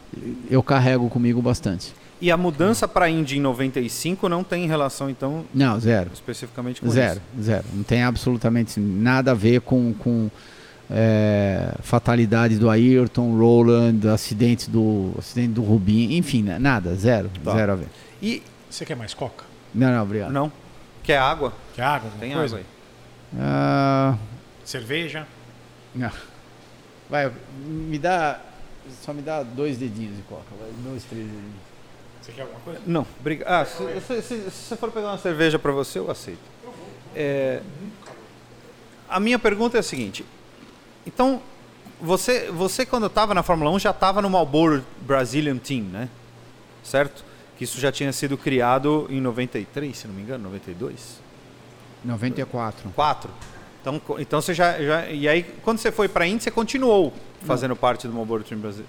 eu 0.51 0.63
carrego 0.63 1.09
comigo 1.09 1.41
bastante. 1.41 1.95
E 2.21 2.31
a 2.31 2.37
mudança 2.37 2.89
para 2.89 3.11
Indy 3.11 3.37
em 3.37 3.41
95 3.41 4.29
não 4.29 4.43
tem 4.43 4.67
relação, 4.67 5.11
então, 5.11 5.45
Não, 5.53 5.79
zero. 5.79 6.11
especificamente 6.15 6.81
com 6.81 6.89
Zero, 6.89 7.21
isso. 7.35 7.43
zero. 7.45 7.65
Não 7.75 7.83
tem 7.83 8.03
absolutamente 8.03 8.81
nada 8.81 9.33
a 9.33 9.35
ver 9.35 9.61
com, 9.61 9.93
com 9.93 10.31
é, 10.91 11.75
fatalidade 11.83 12.57
do 12.59 12.71
Ayrton, 12.71 13.37
Roland, 13.37 14.09
acidente 14.09 14.71
do, 14.71 15.13
acidente 15.19 15.49
do 15.53 15.63
Rubinho, 15.63 16.13
enfim, 16.17 16.43
né, 16.43 16.59
nada, 16.59 16.95
zero, 16.95 17.31
Tá. 17.45 17.53
zero 17.53 17.73
a 17.73 17.77
ver. 17.77 17.89
E. 18.23 18.43
você 18.71 18.85
quer 18.87 18.97
mais 18.97 19.13
coca 19.13 19.45
Não, 19.75 19.91
não, 19.91 20.03
obrigado. 20.03 20.33
Não. 20.33 20.51
Quer 21.03 21.19
água? 21.19 21.53
quer 21.75 21.83
água 21.83 22.11
Tem 22.19 22.33
coisa 22.33 22.57
água 22.57 22.59
aí. 22.59 23.39
Ah, 23.39 24.17
cerveja 24.65 25.27
não. 25.95 26.11
Vai, 27.11 27.31
me 27.67 27.99
dá, 27.99 28.41
só 29.05 29.13
me 29.13 29.23
dá 29.23 29.43
dois 29.43 29.77
dedinhos 29.77 30.17
de 30.17 30.23
coca, 30.23 30.45
vai, 30.59 30.69
dois, 30.91 31.05
três 31.05 31.25
dedinhos. 31.25 31.66
Você 32.27 32.33
quer 32.33 32.43
alguma 32.43 32.61
coisa 32.61 32.81
Não, 32.87 33.07
obrigado. 33.21 33.49
Ah, 33.49 33.65
se, 33.65 34.01
se- 34.01 34.23
se- 34.23 34.51
se 34.51 34.69
você 34.69 34.77
for 34.77 34.91
pegar 34.91 35.09
uma 35.09 35.19
cerveja 35.19 35.59
para 35.59 35.71
você, 35.73 35.99
eu 35.99 36.11
aceito. 36.11 36.41
É, 37.15 37.63
a 39.09 39.21
minha 39.21 39.39
pergunta 39.39 39.77
é 39.77 39.81
a 39.81 39.83
seguinte. 39.83 40.25
Então, 41.07 41.41
você, 42.01 42.51
você 42.51 42.85
quando 42.85 43.07
estava 43.07 43.33
na 43.33 43.43
Fórmula 43.43 43.71
1 43.71 43.79
já 43.79 43.91
estava 43.91 44.21
no 44.21 44.29
Marlboro 44.29 44.85
Brazilian 45.01 45.57
Team, 45.57 45.85
né? 45.85 46.09
Certo? 46.83 47.25
Que 47.57 47.65
isso 47.65 47.81
já 47.81 47.91
tinha 47.91 48.13
sido 48.13 48.37
criado 48.37 49.07
em 49.09 49.21
93, 49.21 49.97
se 49.97 50.07
não 50.07 50.15
me 50.15 50.23
engano, 50.23 50.45
92? 50.45 51.21
94. 52.05 52.91
4. 52.95 53.31
Então, 53.81 54.03
então 54.19 54.41
você 54.43 54.53
já, 54.53 54.79
já. 54.83 55.07
E 55.09 55.29
aí, 55.29 55.43
quando 55.63 55.79
você 55.79 55.91
foi 55.93 56.09
para 56.09 56.25
a 56.25 56.29
Indy, 56.29 56.43
você 56.43 56.51
continuou 56.51 57.13
fazendo 57.43 57.75
parte 57.77 58.07
do 58.07 58.13
Marlboro 58.13 58.43
Team 58.45 58.61
Brasil. 58.61 58.85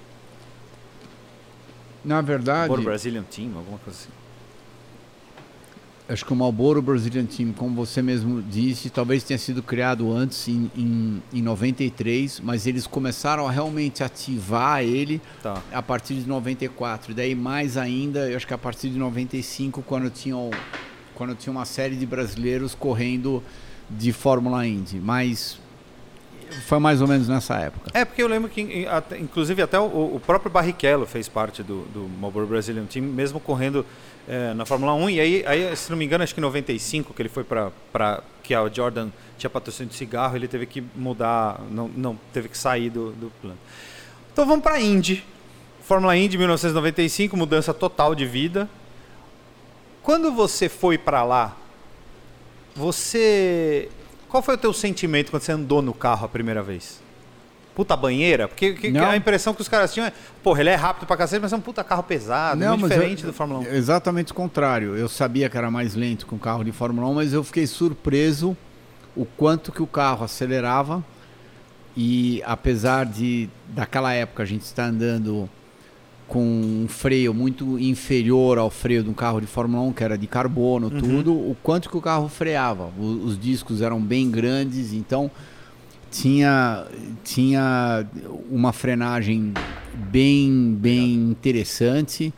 Na 2.08 2.22
verdade, 2.22 2.60
Marlboro 2.70 2.84
Brazilian 2.84 3.24
Team, 3.24 3.52
alguma 3.58 3.78
coisa 3.80 4.00
assim. 4.00 4.10
Acho 6.10 6.26
que 6.26 6.32
o 6.32 6.36
Marlboro 6.38 6.82
Brazilian 6.82 7.26
Team, 7.26 7.52
como 7.52 7.76
você 7.76 8.02
mesmo 8.02 8.42
disse, 8.42 8.90
talvez 8.90 9.24
tenha 9.24 9.38
sido 9.38 9.62
criado 9.62 10.10
antes, 10.14 10.48
em, 10.48 10.72
em, 10.74 11.22
em 11.34 11.42
93, 11.42 12.40
mas 12.40 12.66
eles 12.66 12.88
começaram 12.88 13.46
a 13.46 13.52
realmente 13.52 14.02
ativar 14.06 14.82
ele 14.82 15.22
Tá. 15.44 15.62
a 15.70 15.82
partir 15.82 16.16
de 16.16 16.26
94. 16.26 17.12
E 17.12 17.14
daí 17.14 17.36
mais 17.36 17.76
ainda, 17.76 18.30
eu 18.30 18.38
acho 18.38 18.48
que 18.48 18.54
a 18.54 18.58
partir 18.58 18.90
de 18.90 18.98
95, 18.98 19.82
quando 19.82 20.10
tinha, 20.10 20.36
quando 21.14 21.36
tinha 21.36 21.52
uma 21.52 21.66
série 21.66 21.98
de 21.98 22.06
brasileiros 22.06 22.74
correndo 22.74 23.44
de 23.90 24.14
Fórmula 24.14 24.66
Indy. 24.66 25.02
Mas 25.02 25.60
foi 26.68 26.80
mais 26.80 27.02
ou 27.02 27.08
menos 27.08 27.28
nessa 27.28 27.56
época. 27.56 27.92
É, 27.94 28.06
porque 28.06 28.22
eu 28.22 28.28
lembro 28.28 28.50
que, 28.50 28.88
inclusive, 29.20 29.62
até 29.62 29.80
o, 29.80 30.16
o 30.16 30.22
próprio 30.26 30.52
Barrichello 30.52 31.06
fez 31.06 31.28
parte 31.28 31.64
do, 31.64 31.84
do 31.94 32.10
Marlboro 32.20 32.48
Brazilian 32.48 32.86
Team, 32.86 33.06
mesmo 33.06 33.40
correndo 33.40 33.86
eh, 34.28 34.54
na 34.54 34.66
Fórmula 34.66 34.94
1. 34.94 35.10
E 35.10 35.20
aí, 35.20 35.46
aí, 35.46 35.76
se 35.76 35.90
não 35.90 35.98
me 35.98 36.04
engano, 36.04 36.24
acho 36.24 36.34
que 36.34 36.40
em 36.40 36.44
95, 36.44 37.14
que 37.14 37.22
ele 37.22 37.30
foi 37.30 37.44
para. 37.44 38.22
que 38.44 38.54
a 38.54 38.68
Jordan 38.68 39.10
tinha 39.38 39.50
patrocínio 39.50 39.90
de 39.90 39.96
cigarro, 39.96 40.36
ele 40.36 40.48
teve 40.48 40.66
que 40.66 40.84
mudar, 40.96 41.62
não, 41.72 41.88
não 41.88 42.20
teve 42.34 42.50
que 42.50 42.58
sair 42.58 42.90
do, 42.90 43.12
do 43.12 43.32
plano. 43.42 43.58
Então 44.34 44.46
vamos 44.46 44.64
para 44.64 44.80
Indy. 44.82 45.24
Fórmula 45.82 46.18
Indy 46.18 46.38
1995, 46.38 47.38
mudança 47.38 47.74
total 47.74 48.14
de 48.14 48.26
vida. 48.26 48.70
Quando 50.04 50.32
você 50.34 50.68
foi 50.68 50.98
para 50.98 51.24
lá, 51.24 51.56
você. 52.76 53.90
Qual 54.30 54.44
foi 54.44 54.56
o 54.56 54.58
teu 54.58 54.74
sentimento 54.74 55.32
quando 55.32 55.42
você 55.44 55.52
andou 55.52 55.82
no 55.82 55.94
carro 55.94 56.26
a 56.26 56.30
primeira 56.30 56.62
vez? 56.62 57.02
Puta 57.74 57.96
banheira? 57.96 58.48
Porque 58.48 58.74
que- 58.74 58.90
Não. 58.92 59.10
a 59.10 59.16
impressão 59.16 59.54
que 59.54 59.62
os 59.62 59.68
caras 59.68 59.94
tinham 59.94 60.08
é, 60.08 60.14
porra, 60.44 60.62
ele 60.62 60.70
é 60.70 60.76
rápido 60.76 61.06
pra 61.06 61.16
cacete, 61.16 61.42
mas 61.42 61.54
é 61.54 61.56
um 61.56 61.62
puta 61.62 61.84
carro 61.84 62.02
pesado, 62.04 62.58
muito 62.60 62.82
mas 62.82 62.90
diferente 62.92 63.24
eu- 63.24 63.28
do 63.28 63.34
Fórmula 63.34 63.60
1. 63.60 63.68
Exatamente 63.76 64.32
o 64.32 64.36
contrário. 64.36 64.96
Eu 64.96 65.08
sabia 65.08 65.48
que 65.50 65.58
era 65.58 65.70
mais 65.70 65.94
lento 65.94 66.26
com 66.26 66.36
o 66.36 66.40
carro 66.40 66.64
de 66.64 66.72
Fórmula 66.72 67.08
1, 67.08 67.14
mas 67.14 67.34
eu 67.34 67.44
fiquei 67.44 67.68
surpreso 67.68 68.58
o 69.16 69.26
quanto 69.26 69.72
que 69.72 69.82
o 69.82 69.88
carro 69.88 70.26
acelerava. 70.26 71.04
E 71.96 72.42
apesar 72.46 73.06
de 73.06 73.50
daquela 73.70 74.12
época 74.14 74.44
a 74.44 74.46
gente 74.46 74.62
estar 74.64 74.86
andando 74.86 75.50
com 76.28 76.44
um 76.44 76.86
freio 76.90 77.34
muito 77.34 77.80
inferior 77.80 78.58
ao 78.58 78.70
freio 78.70 79.02
de 79.04 79.10
um 79.10 79.14
carro 79.14 79.40
de 79.40 79.48
Fórmula 79.48 79.82
1, 79.84 79.94
que 79.94 80.04
era 80.04 80.18
de 80.18 80.28
carbono, 80.28 80.88
Uhum. 80.92 81.00
tudo, 81.00 81.32
o 81.34 81.56
quanto 81.64 81.90
que 81.90 81.96
o 81.98 82.02
carro 82.02 82.28
freava. 82.28 82.92
O- 83.00 83.24
os 83.26 83.40
discos 83.40 83.82
eram 83.82 84.02
bem 84.02 84.30
grandes, 84.30 84.92
então 84.94 85.32
tinha, 86.12 86.86
tinha 87.24 88.06
uma 88.50 88.72
frenagem 88.74 89.54
bem, 90.12 90.76
bem 90.80 91.14
interessante 91.16 92.34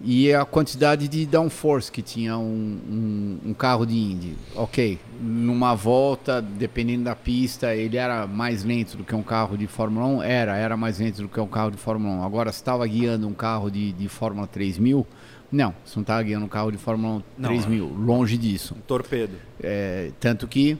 e 0.00 0.32
a 0.32 0.44
quantidade 0.44 1.08
de 1.08 1.26
downforce 1.26 1.90
que 1.90 2.02
tinha 2.02 2.38
um, 2.38 2.78
um, 2.88 3.38
um 3.46 3.54
carro 3.54 3.84
de 3.84 3.96
Indy. 3.96 4.36
Ok, 4.54 4.98
numa 5.20 5.74
volta, 5.74 6.40
dependendo 6.40 7.04
da 7.04 7.16
pista, 7.16 7.74
ele 7.74 7.96
era 7.96 8.26
mais 8.26 8.62
lento 8.62 8.96
do 8.96 9.04
que 9.04 9.14
um 9.14 9.22
carro 9.22 9.56
de 9.56 9.66
Fórmula 9.66 10.06
1? 10.06 10.22
Era, 10.22 10.56
era 10.56 10.76
mais 10.76 10.98
lento 10.98 11.22
do 11.22 11.28
que 11.28 11.40
um 11.40 11.48
carro 11.48 11.70
de 11.70 11.78
Fórmula 11.78 12.14
1. 12.16 12.22
Agora, 12.22 12.52
se 12.52 12.58
estava 12.58 12.86
guiando 12.86 13.26
um 13.26 13.34
carro 13.34 13.70
de, 13.70 13.92
de 13.92 14.08
Fórmula 14.08 14.46
3000, 14.46 15.06
não, 15.50 15.74
você 15.84 15.96
não 15.96 16.02
estava 16.02 16.22
guiando 16.22 16.44
um 16.44 16.48
carro 16.48 16.70
de 16.70 16.78
Fórmula 16.78 17.14
1 17.14 17.22
Não, 17.38 17.48
3000, 17.48 17.86
longe 17.86 18.36
disso. 18.36 18.76
Um 18.78 18.82
torpedo. 18.82 19.36
É, 19.60 20.12
tanto 20.20 20.46
que 20.46 20.78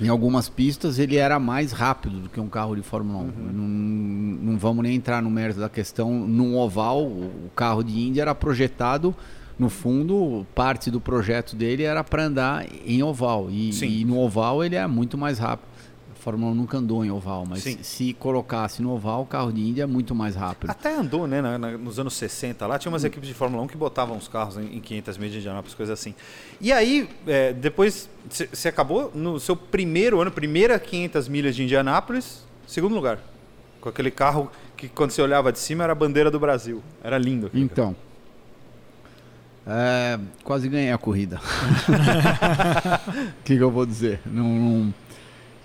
em 0.00 0.08
algumas 0.08 0.48
pistas 0.48 0.98
ele 0.98 1.16
era 1.16 1.38
mais 1.38 1.72
rápido 1.72 2.20
do 2.20 2.28
que 2.28 2.40
um 2.40 2.48
carro 2.48 2.74
de 2.74 2.82
Fórmula 2.82 3.20
1. 3.20 3.52
Não, 3.52 3.68
não 4.52 4.58
vamos 4.58 4.82
nem 4.82 4.96
entrar 4.96 5.22
no 5.22 5.30
mérito 5.30 5.60
da 5.60 5.68
questão. 5.68 6.12
Num 6.12 6.56
oval, 6.56 7.02
o 7.04 7.50
carro 7.54 7.82
de 7.82 7.98
Indy 7.98 8.20
era 8.20 8.34
projetado, 8.34 9.14
no 9.58 9.70
fundo, 9.70 10.44
parte 10.54 10.90
do 10.90 11.00
projeto 11.00 11.54
dele 11.54 11.84
era 11.84 12.02
para 12.02 12.24
andar 12.24 12.66
em 12.84 13.02
oval. 13.02 13.48
E, 13.50 13.70
e 14.00 14.04
no 14.04 14.18
oval 14.18 14.64
ele 14.64 14.74
é 14.74 14.86
muito 14.86 15.16
mais 15.16 15.38
rápido. 15.38 15.68
Fórmula 16.24 16.52
1 16.52 16.54
nunca 16.54 16.78
andou 16.78 17.04
em 17.04 17.10
oval, 17.10 17.44
mas 17.46 17.62
Sim. 17.62 17.78
se 17.82 18.14
colocasse 18.14 18.80
no 18.80 18.90
oval, 18.92 19.22
o 19.22 19.26
carro 19.26 19.52
de 19.52 19.60
Indy 19.60 19.82
é 19.82 19.86
muito 19.86 20.14
mais 20.14 20.34
rápido. 20.34 20.70
Até 20.70 20.94
andou, 20.96 21.26
né, 21.26 21.42
na- 21.42 21.58
na- 21.58 21.72
nos 21.76 21.98
anos 21.98 22.14
60 22.14 22.66
lá, 22.66 22.78
tinha 22.78 22.90
umas 22.90 23.04
equipes 23.04 23.28
de 23.28 23.34
Fórmula 23.34 23.62
1 23.62 23.66
que 23.66 23.76
botavam 23.76 24.16
os 24.16 24.26
carros 24.26 24.56
em, 24.56 24.76
em 24.76 24.80
500 24.80 25.18
milhas 25.18 25.32
de 25.34 25.38
Indianápolis, 25.40 25.74
coisa 25.74 25.92
assim. 25.92 26.14
E 26.62 26.72
aí, 26.72 27.10
é, 27.26 27.52
depois, 27.52 28.08
você 28.50 28.68
acabou 28.68 29.12
no 29.14 29.38
seu 29.38 29.54
primeiro 29.54 30.18
ano, 30.22 30.30
primeira 30.30 30.78
500 30.78 31.28
milhas 31.28 31.54
de 31.54 31.62
Indianápolis, 31.62 32.42
segundo 32.66 32.94
lugar. 32.94 33.18
Com 33.82 33.90
aquele 33.90 34.10
carro 34.10 34.50
que 34.78 34.88
quando 34.88 35.10
você 35.10 35.20
olhava 35.20 35.52
de 35.52 35.58
cima 35.58 35.84
era 35.84 35.92
a 35.92 35.94
bandeira 35.96 36.30
do 36.30 36.40
Brasil. 36.40 36.82
Era 37.02 37.18
lindo. 37.18 37.50
Então. 37.52 37.94
é, 39.66 40.18
quase 40.42 40.68
ganhei 40.70 40.90
a 40.90 40.96
corrida. 40.96 41.38
O 43.40 43.42
que, 43.44 43.56
que 43.58 43.62
eu 43.62 43.70
vou 43.70 43.84
dizer? 43.84 44.20
Não, 44.24 44.42
não- 44.44 44.94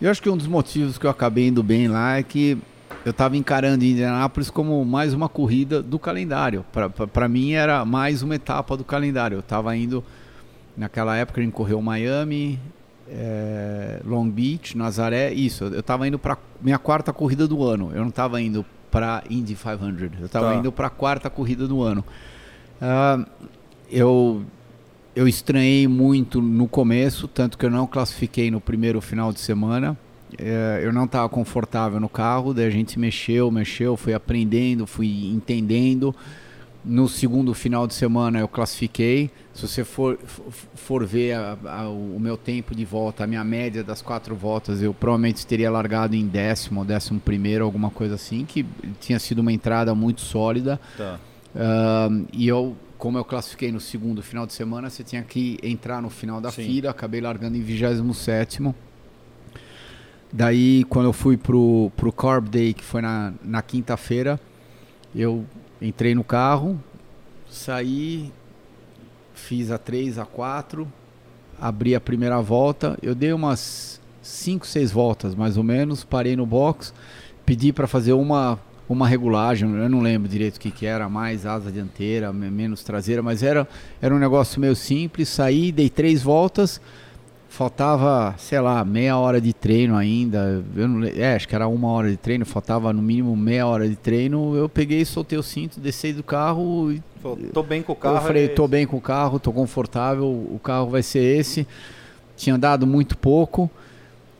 Eu 0.02 0.10
acho 0.10 0.22
que 0.22 0.30
um 0.30 0.38
dos 0.38 0.47
motivos 0.47 0.97
que 0.97 1.06
eu 1.06 1.10
acabei 1.10 1.47
indo 1.50 1.62
bem 1.62 1.88
lá 1.88 2.18
é 2.18 2.24
que 2.24 2.58
eu 3.06 3.12
estava 3.12 3.36
encarando 3.36 3.84
Indianápolis 3.84 4.50
como 4.50 4.84
mais 4.86 5.14
uma 5.14 5.28
corrida 5.28 5.82
do 5.82 6.00
calendário. 6.00 6.66
Para 7.14 7.28
mim 7.28 7.54
era 7.54 7.84
mais 7.84 8.22
uma 8.22 8.36
etapa 8.36 8.78
do 8.78 8.84
calendário. 8.84 9.36
Eu 9.36 9.39
estava 9.41 9.76
indo, 9.76 10.04
naquela 10.78 11.16
época 11.18 11.41
a 11.41 11.43
gente 11.43 11.54
correu 11.54 11.82
Miami, 11.82 12.58
é, 13.10 14.02
Long 14.06 14.30
Beach, 14.30 14.78
Nazaré, 14.78 15.34
isso. 15.34 15.66
Eu 15.66 15.80
estava 15.82 16.08
indo 16.08 16.18
para 16.18 16.38
minha 16.62 16.80
quarta 16.80 17.12
corrida 17.12 17.45
do 17.47 17.64
ano. 17.64 17.91
Eu 17.93 18.02
não 18.02 18.10
estava 18.10 18.41
indo 18.41 18.66
para 18.89 19.22
Indy 19.30 19.56
500. 19.56 20.20
Eu 20.20 20.26
estava 20.28 20.52
Tá. 20.52 20.56
indo 20.56 20.72
para 20.72 20.88
a 20.88 20.91
quarta 20.91 21.30
corrida 21.30 21.68
do 21.68 21.82
ano. 21.84 22.06
Ah, 22.82 23.26
eu 23.91 24.43
eu 25.20 25.28
estranhei 25.28 25.86
muito 25.86 26.41
no 26.41 26.65
começo, 26.65 27.28
tanto 27.28 27.57
que 27.57 27.65
eu 27.65 27.70
não 27.70 27.86
classifiquei 27.86 28.49
no 28.49 28.61
primeiro 28.61 29.01
final 29.01 29.34
de 29.34 29.39
semana. 29.41 29.97
É, 30.38 30.80
eu 30.82 30.93
não 30.93 31.03
estava 31.03 31.28
confortável 31.28 31.99
no 31.99 32.07
carro, 32.07 32.53
daí 32.53 32.65
a 32.67 32.70
gente 32.70 32.97
mexeu, 32.97 33.51
mexeu, 33.51 33.97
fui 33.97 34.13
aprendendo, 34.13 34.88
fui 34.88 35.28
entendendo. 35.30 36.15
No 36.86 37.09
segundo 37.09 37.53
final 37.53 37.86
de 37.86 37.93
semana 37.95 38.39
eu 38.39 38.47
classifiquei. 38.47 39.30
Se 39.53 39.67
você 39.67 39.84
for, 39.84 40.17
for 40.76 41.05
ver 41.05 41.34
a- 41.34 41.57
a- 41.65 41.89
o 41.89 42.17
meu 42.17 42.38
tempo 42.38 42.74
de 42.74 42.86
volta, 42.86 43.26
a 43.26 43.28
minha 43.28 43.43
média 43.43 43.84
das 43.84 44.01
quatro 44.01 44.34
voltas, 44.38 44.82
eu 44.82 44.93
provavelmente 44.93 45.45
teria 45.45 45.70
largado 45.70 46.15
em 46.15 46.26
décimo 46.28 46.80
ou 46.80 46.86
décimo 46.86 47.20
primeiro, 47.20 47.65
alguma 47.65 47.89
coisa 47.89 48.15
assim, 48.15 48.45
que 48.45 48.65
tinha 49.01 49.20
sido 49.20 49.39
uma 49.39 49.51
entrada 49.51 49.93
muito 49.93 50.22
sólida. 50.22 50.80
Tá. 50.97 51.20
Ahn, 51.53 52.24
e 52.32 52.47
eu, 52.47 52.78
como 53.00 53.18
eu 53.18 53.24
classifiquei 53.24 53.72
no 53.72 53.80
segundo 53.80 54.22
final 54.22 54.45
de 54.45 54.52
semana, 54.52 54.89
você 54.89 55.06
tinha 55.06 55.24
que 55.24 55.58
entrar 55.64 56.02
no 56.02 56.10
final 56.10 56.41
da 56.41 56.52
Sim. 56.52 56.66
fila, 56.66 56.91
acabei 56.91 57.22
largando 57.22 57.56
em 57.56 57.62
27 57.62 58.62
Daí, 60.32 60.84
quando 60.84 61.06
eu 61.06 61.14
fui 61.14 61.38
pro, 61.38 61.91
pro 61.95 62.12
Carb 62.12 62.50
Day, 62.50 62.74
que 62.74 62.84
foi 62.84 63.02
na, 63.02 63.34
na 63.41 63.62
quinta-feira, 63.62 64.39
eu 65.16 65.45
entrei 65.82 66.14
no 66.14 66.26
carro, 66.26 66.78
saí, 67.50 68.32
fiz 69.34 69.72
a 69.72 69.78
3, 69.78 70.20
a 70.20 70.26
4, 70.26 70.86
abri 71.60 71.95
a 71.95 72.02
primeira 72.02 72.39
volta, 72.41 73.00
eu 73.02 73.16
dei 73.16 73.32
umas 73.32 74.00
5, 74.22 74.68
6 74.68 74.91
voltas 74.91 75.34
mais 75.34 75.56
ou 75.56 75.64
menos, 75.64 76.04
parei 76.04 76.36
no 76.36 76.45
box, 76.45 76.93
pedi 77.45 77.72
para 77.72 77.88
fazer 77.88 78.14
uma 78.14 78.60
uma 78.90 79.08
regulagem, 79.08 79.70
eu 79.72 79.88
não 79.88 80.02
lembro 80.02 80.28
direito 80.28 80.58
o 80.58 80.60
que, 80.60 80.72
que 80.72 80.86
era, 80.86 81.08
mais 81.08 81.46
asa 81.46 81.72
dianteira, 81.72 82.34
me- 82.34 82.50
menos 82.50 82.84
traseira, 82.84 83.22
mas 83.22 83.44
era, 83.44 83.68
era 84.02 84.14
um 84.14 84.18
negócio 84.18 84.60
meio 84.60 84.76
simples, 84.76 85.30
saí, 85.30 85.72
dei 85.72 85.90
três 85.90 86.24
voltas, 86.24 86.82
faltava, 87.48 88.34
sei 88.38 88.60
lá, 88.60 88.84
meia 88.84 89.18
hora 89.18 89.40
de 89.40 89.54
treino 89.54 89.96
ainda, 89.96 90.64
eu 90.76 90.88
não, 90.88 91.04
é, 91.06 91.36
acho 91.36 91.48
que 91.48 91.54
era 91.56 91.68
uma 91.68 91.88
hora 91.90 92.10
de 92.10 92.18
treino, 92.18 92.46
faltava 92.46 92.92
no 92.92 93.02
mínimo 93.02 93.36
meia 93.36 93.66
hora 93.68 93.88
de 93.88 93.96
treino, 93.96 94.56
eu 94.56 94.68
peguei, 94.68 95.06
soltei 95.06 95.38
o 95.38 95.44
cinto, 95.44 95.80
desci 95.80 96.12
do 96.14 96.24
carro 96.24 96.92
e 96.92 97.02
tô 97.54 97.62
bem 97.64 97.82
com 97.84 97.92
o 97.94 97.96
carro. 97.96 98.18
eu 98.18 98.22
falei, 98.22 98.46
é 98.46 98.48
tô 98.50 98.68
bem 98.68 98.88
com 98.88 98.98
o 98.98 99.02
carro, 99.02 99.40
tô 99.40 99.52
confortável, 99.52 100.26
o 100.26 100.60
carro 100.64 100.90
vai 100.90 101.04
ser 101.04 101.20
esse. 101.20 101.68
Tinha 102.38 102.56
andado 102.56 102.88
muito 102.88 103.18
pouco. 103.18 103.70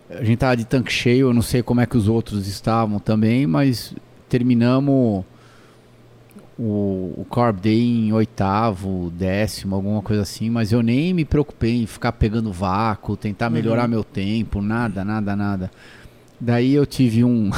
A 0.10 0.24
gente 0.24 0.38
tava 0.38 0.56
de 0.56 0.66
tanque 0.66 0.91
cheio, 0.91 1.28
eu 1.28 1.34
não 1.34 1.41
sei 1.41 1.62
como 1.62 1.82
é 1.82 1.86
que 1.86 1.97
os 1.97 2.08
outros 2.08 2.47
estavam 2.47 2.97
também, 3.00 3.45
mas 3.45 3.93
terminamos 4.30 5.25
o, 6.59 7.13
o 7.17 7.25
Carb 7.32 7.59
Day 7.59 7.82
em 7.82 8.13
oitavo, 8.13 9.11
décimo, 9.15 9.75
alguma 9.75 10.01
coisa 10.01 10.23
assim, 10.23 10.49
mas 10.49 10.71
eu 10.73 10.84
nem 10.84 11.13
me 11.13 11.23
preocupei 11.23 11.82
em 11.82 11.86
ficar 11.86 12.11
pegando 12.11 12.51
vácuo, 12.51 13.15
tentar 13.15 13.49
melhorar 13.49 13.88
meu 13.88 14.03
tempo, 14.03 14.61
nada, 14.61 15.05
nada, 15.05 15.36
nada. 15.36 15.71
Daí 16.39 16.73
eu 16.73 16.86
tive 16.86 17.23
um. 17.23 17.49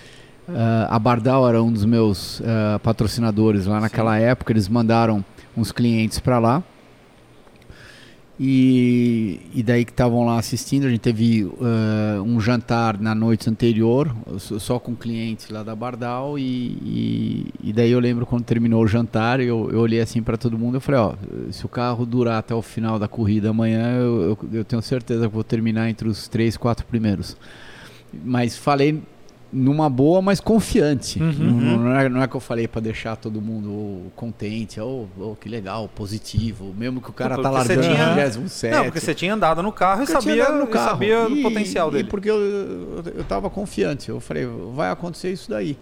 ah, 0.48 0.88
a 0.90 0.98
Bardal 0.98 1.48
era 1.48 1.62
um 1.62 1.72
dos 1.72 1.84
meus 1.84 2.42
ah, 2.44 2.78
patrocinadores 2.80 3.66
lá 3.66 3.80
naquela 3.80 4.18
época. 4.18 4.52
Eles 4.52 4.68
mandaram 4.68 5.24
uns 5.56 5.72
clientes 5.72 6.18
para 6.18 6.38
lá. 6.38 6.62
E, 8.42 9.38
e 9.54 9.62
daí 9.62 9.84
que 9.84 9.90
estavam 9.90 10.24
lá 10.24 10.38
assistindo, 10.38 10.86
a 10.86 10.88
gente 10.88 11.00
teve 11.00 11.44
uh, 11.44 12.22
um 12.24 12.40
jantar 12.40 12.98
na 12.98 13.14
noite 13.14 13.50
anterior, 13.50 14.16
só 14.38 14.78
com 14.78 14.96
clientes 14.96 15.50
lá 15.50 15.62
da 15.62 15.76
Bardal, 15.76 16.38
e, 16.38 16.42
e, 16.42 17.46
e, 17.62 17.70
daí 17.70 17.90
eu 17.90 18.00
lembro 18.00 18.24
quando 18.24 18.42
terminou 18.44 18.82
o 18.82 18.86
jantar, 18.86 19.40
eu, 19.40 19.68
eu 19.70 19.80
olhei 19.80 20.00
assim 20.00 20.22
para 20.22 20.38
todo 20.38 20.58
mundo 20.58 20.78
e 20.78 20.80
falei, 20.80 21.00
ó, 21.02 21.14
se 21.50 21.66
o 21.66 21.68
carro 21.68 22.06
durar 22.06 22.38
até 22.38 22.54
o 22.54 22.62
final 22.62 22.98
da 22.98 23.06
corrida 23.06 23.50
amanhã, 23.50 23.98
eu, 23.98 24.22
eu, 24.22 24.38
eu 24.54 24.64
tenho 24.64 24.80
certeza 24.80 25.28
que 25.28 25.34
vou 25.34 25.44
terminar 25.44 25.90
entre 25.90 26.08
os 26.08 26.26
três, 26.26 26.56
quatro 26.56 26.86
primeiros. 26.86 27.36
Mas 28.24 28.56
falei 28.56 29.02
numa 29.52 29.90
boa, 29.90 30.22
mas 30.22 30.40
confiante. 30.40 31.20
Uhum. 31.20 31.32
Não, 31.32 31.78
não, 31.78 31.96
é, 31.96 32.08
não, 32.08 32.22
é, 32.22 32.28
que 32.28 32.36
eu 32.36 32.40
falei 32.40 32.68
para 32.68 32.80
deixar 32.80 33.16
todo 33.16 33.40
mundo 33.40 34.10
contente, 34.14 34.80
ou 34.80 35.08
oh, 35.18 35.30
oh, 35.30 35.36
que 35.36 35.48
legal, 35.48 35.88
positivo, 35.88 36.72
mesmo 36.76 37.00
que 37.00 37.10
o 37.10 37.12
cara 37.12 37.36
tá 37.40 37.50
largando 37.50 37.82
tinha... 37.82 38.30
27. 38.30 38.74
Não, 38.74 38.84
porque 38.84 39.00
você 39.00 39.14
tinha 39.14 39.34
andado 39.34 39.62
no 39.62 39.72
carro 39.72 40.04
porque 40.04 40.12
e 40.12 40.22
sabia, 40.22 40.48
no 40.50 40.66
carro. 40.66 40.90
sabia 40.90 41.28
e, 41.28 41.40
o 41.40 41.42
potencial 41.42 41.90
dele. 41.90 42.08
porque 42.08 42.30
eu, 42.30 42.38
eu 43.14 43.24
tava 43.24 43.50
confiante, 43.50 44.08
eu 44.08 44.20
falei, 44.20 44.46
vai 44.74 44.90
acontecer 44.90 45.32
isso 45.32 45.50
daí. 45.50 45.76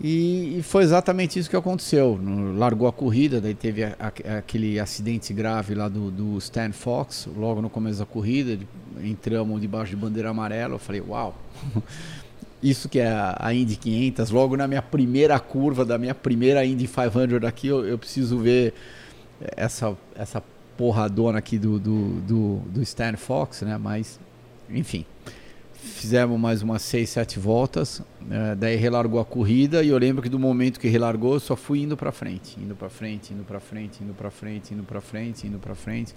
E, 0.00 0.58
e 0.58 0.62
foi 0.64 0.82
exatamente 0.82 1.38
isso 1.38 1.48
que 1.48 1.54
aconteceu. 1.54 2.18
No, 2.20 2.58
largou 2.58 2.88
a 2.88 2.92
corrida, 2.92 3.40
daí 3.40 3.54
teve 3.54 3.84
a, 3.84 3.94
a, 4.00 4.38
aquele 4.38 4.80
acidente 4.80 5.32
grave 5.32 5.76
lá 5.76 5.88
do, 5.88 6.10
do 6.10 6.38
Stan 6.38 6.72
Fox, 6.72 7.28
logo 7.36 7.62
no 7.62 7.70
começo 7.70 8.00
da 8.00 8.06
corrida, 8.06 8.58
entramos 9.00 9.60
debaixo 9.60 9.90
de 9.90 9.96
bandeira 9.96 10.30
amarela, 10.30 10.74
eu 10.74 10.78
falei, 10.80 11.00
uau... 11.00 11.36
isso 12.62 12.88
que 12.88 13.00
é 13.00 13.08
a 13.10 13.52
Indy 13.52 13.76
500, 13.76 14.30
logo 14.30 14.56
na 14.56 14.68
minha 14.68 14.82
primeira 14.82 15.38
curva 15.40 15.84
da 15.84 15.98
minha 15.98 16.14
primeira 16.14 16.64
Indy 16.64 16.86
500 16.86 17.44
aqui, 17.44 17.66
eu, 17.66 17.84
eu 17.84 17.98
preciso 17.98 18.38
ver 18.38 18.72
essa, 19.56 19.96
essa 20.14 20.42
porradona 20.76 21.38
aqui 21.38 21.58
do, 21.58 21.78
do, 21.78 22.20
do, 22.20 22.56
do 22.66 22.82
Stan 22.82 23.16
Fox, 23.16 23.62
né? 23.62 23.76
Mas, 23.78 24.18
enfim, 24.70 25.04
fizemos 25.74 26.38
mais 26.38 26.62
umas 26.62 26.82
6, 26.82 27.10
7 27.10 27.38
voltas, 27.38 28.02
né? 28.20 28.56
daí 28.56 28.76
relargou 28.76 29.20
a 29.20 29.24
corrida 29.24 29.82
e 29.82 29.88
eu 29.88 29.98
lembro 29.98 30.22
que 30.22 30.28
do 30.28 30.38
momento 30.38 30.78
que 30.78 30.88
relargou, 30.88 31.34
eu 31.34 31.40
só 31.40 31.56
fui 31.56 31.80
indo 31.80 31.96
para 31.96 32.12
frente, 32.12 32.56
indo 32.60 32.74
para 32.74 32.88
frente, 32.88 33.32
indo 33.34 33.44
para 33.44 33.60
frente, 33.60 34.02
indo 34.02 34.14
para 34.14 34.30
frente, 34.30 34.72
indo 34.72 34.84
para 34.84 35.00
frente, 35.00 35.46
indo 35.46 35.58
para 35.58 35.74
frente. 35.74 36.14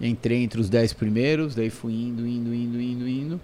Entrei 0.00 0.42
entre 0.42 0.60
os 0.60 0.68
10 0.68 0.92
primeiros, 0.94 1.54
daí 1.54 1.70
fui 1.70 1.92
indo, 1.92 2.26
indo, 2.26 2.54
indo, 2.54 2.80
indo, 2.80 3.08
indo. 3.08 3.40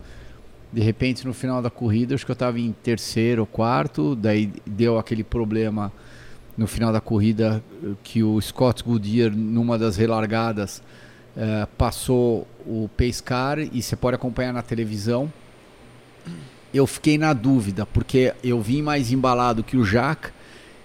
De 0.73 0.81
repente, 0.81 1.27
no 1.27 1.33
final 1.33 1.63
da 1.63 1.71
corrida, 1.71 2.15
acho 2.15 2.25
que 2.27 2.31
eu 2.31 2.35
estava 2.35 2.59
em 2.61 2.73
terceiro 2.73 3.43
ou 3.43 3.47
quarto, 3.47 4.15
daí 4.15 4.53
deu 4.67 4.99
aquele 4.99 5.25
problema 5.25 5.93
no 6.57 6.67
final 6.67 6.93
da 6.93 7.01
corrida 7.01 7.63
que 8.03 8.23
o 8.23 8.41
Scott 8.41 8.83
Goodyear, 8.83 9.31
numa 9.35 9.79
das 9.79 9.97
relargadas, 9.97 10.83
uh, 11.37 11.67
passou 11.79 12.47
o 12.67 12.91
pace 12.97 13.23
car 13.23 13.61
e 13.61 13.81
você 13.81 13.95
pode 13.95 14.17
acompanhar 14.17 14.53
na 14.53 14.61
televisão. 14.61 15.33
Eu 16.75 16.87
fiquei 16.87 17.17
na 17.17 17.33
dúvida, 17.33 17.87
porque 17.87 18.35
eu 18.43 18.61
vim 18.61 18.83
mais 18.83 19.13
embalado 19.13 19.63
que 19.63 19.77
o 19.77 19.85
Jacques, 19.85 20.33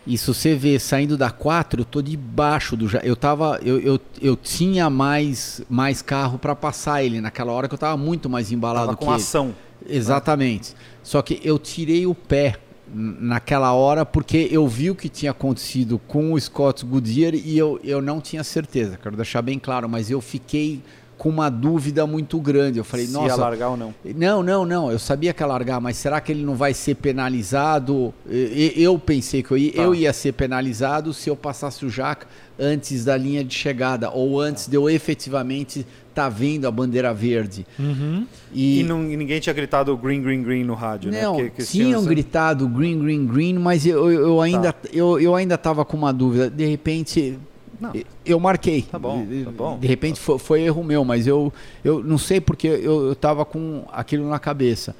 e 0.06 0.18
se 0.18 0.28
você 0.28 0.54
vê 0.54 0.78
saindo 0.78 1.18
da 1.18 1.32
4, 1.32 1.82
eu 1.82 1.86
tô 1.86 2.02
debaixo 2.02 2.76
do 2.76 2.88
eu 3.04 3.16
tava 3.16 3.60
eu, 3.64 3.80
eu, 3.80 4.00
eu 4.22 4.36
tinha 4.36 4.90
mais 4.90 5.62
mais 5.70 6.02
carro 6.02 6.38
para 6.38 6.54
passar 6.54 7.04
ele 7.04 7.22
naquela 7.22 7.54
hora 7.54 7.70
que 7.70 7.74
eu 7.74 7.80
tava 7.80 7.96
muito 7.96 8.30
mais 8.30 8.52
embalado 8.52 8.88
tava 8.88 8.98
com 8.98 9.08
que 9.08 9.14
ação. 9.14 9.46
Ele. 9.46 9.56
Exatamente. 9.88 10.76
Só 11.02 11.22
que 11.22 11.40
eu 11.44 11.60
tirei 11.60 12.06
o 12.06 12.16
pé 12.16 12.58
naquela 12.94 13.74
hora 13.74 14.06
porque 14.06 14.48
eu 14.52 14.68
vi 14.68 14.92
o 14.92 14.96
que 14.96 15.10
tinha 15.10 15.32
acontecido 15.32 16.00
com 16.08 16.34
o 16.34 16.40
Scott 16.40 16.86
Goodyear 16.86 17.34
e 17.34 17.58
eu, 17.58 17.80
eu 17.84 18.02
não 18.02 18.22
tinha 18.22 18.44
certeza, 18.44 19.00
quero 19.02 19.16
deixar 19.16 19.42
bem 19.42 19.58
claro, 19.58 19.90
mas 19.90 20.12
eu 20.12 20.22
fiquei 20.22 20.82
com 21.24 21.30
uma 21.30 21.50
dúvida 21.50 22.06
muito 22.06 22.38
grande. 22.38 22.80
Eu 22.80 22.84
falei, 22.84 23.06
Se 23.06 23.14
nossa. 23.14 23.28
ia 23.28 23.36
largar 23.38 23.70
ou 23.70 23.78
não? 23.78 23.96
Não, 24.14 24.44
não, 24.44 24.66
não. 24.66 24.92
Eu 24.92 25.00
sabia 25.00 25.34
que 25.34 25.42
ia 25.42 25.48
largar, 25.48 25.80
mas 25.80 25.96
será 25.96 26.20
que 26.20 26.34
ele 26.34 26.44
não 26.44 26.54
vai 26.54 26.74
ser 26.74 26.96
penalizado? 26.96 28.14
Eu 28.30 29.00
pensei 29.00 29.42
que 29.42 29.52
eu 29.52 29.58
ia, 29.58 29.72
tá. 29.72 29.82
eu 29.84 29.96
ia 29.96 30.12
ser 30.12 30.34
penalizado 30.34 31.14
se 31.14 31.30
eu 31.30 31.36
passasse 31.38 31.86
o 31.86 31.90
Jaca 31.90 32.28
antes 32.60 33.06
da 33.06 33.16
linha 33.16 33.42
de 33.42 33.54
chegada 33.56 34.12
ou 34.12 34.42
antes 34.42 34.66
tá. 34.66 34.72
de 34.72 34.76
eu 34.76 34.90
efetivamente 34.90 35.88
tá 36.14 36.28
vendo 36.28 36.68
a 36.68 36.72
bandeira 36.72 37.14
verde. 37.14 37.66
Uhum. 37.80 38.28
E, 38.52 38.82
e, 38.82 38.84
não, 38.84 39.10
e, 39.10 39.16
ninguém 39.16 39.40
tinha 39.40 39.54
gritado 39.54 39.96
green, 39.96 40.22
green, 40.22 40.44
green 40.44 40.66
no 40.66 40.74
rádio, 40.74 41.10
né? 41.10 41.22
não, 41.22 41.38
né? 41.38 41.52
Que 41.56 41.64
tinham 41.64 42.04
gritado 42.04 42.68
green, 42.68 43.00
green, 43.00 43.26
green, 43.26 43.54
mas 43.54 43.86
eu, 43.86 44.12
eu, 44.12 44.28
eu 44.28 44.42
ainda, 44.42 44.74
tá. 44.74 44.90
eu, 44.92 45.18
eu 45.22 45.34
ainda 45.34 45.58
tava 45.58 45.86
com 45.86 45.96
uma 45.96 46.12
dúvida. 46.12 46.50
De 46.50 46.66
repente, 46.66 47.40
não. 47.84 48.04
eu 48.26 48.40
marquei. 48.40 48.84
Tá 48.84 48.98
bom, 48.98 49.26
tá 49.46 49.52
bom. 49.52 49.78
De 49.78 49.88
repente 49.88 50.20
foi, 50.20 50.40
foi, 50.40 50.62
erro 50.62 50.84
meu, 50.84 51.04
mas 51.04 51.28
eu, 51.28 51.52
eu 51.84 52.04
não 52.04 52.18
sei 52.18 52.40
porque 52.40 52.68
eu, 52.68 53.08
eu 53.08 53.16
tava 53.16 53.44
com 53.44 53.86
aquilo 53.92 54.28
na 54.30 54.40
cabeça. 54.40 54.96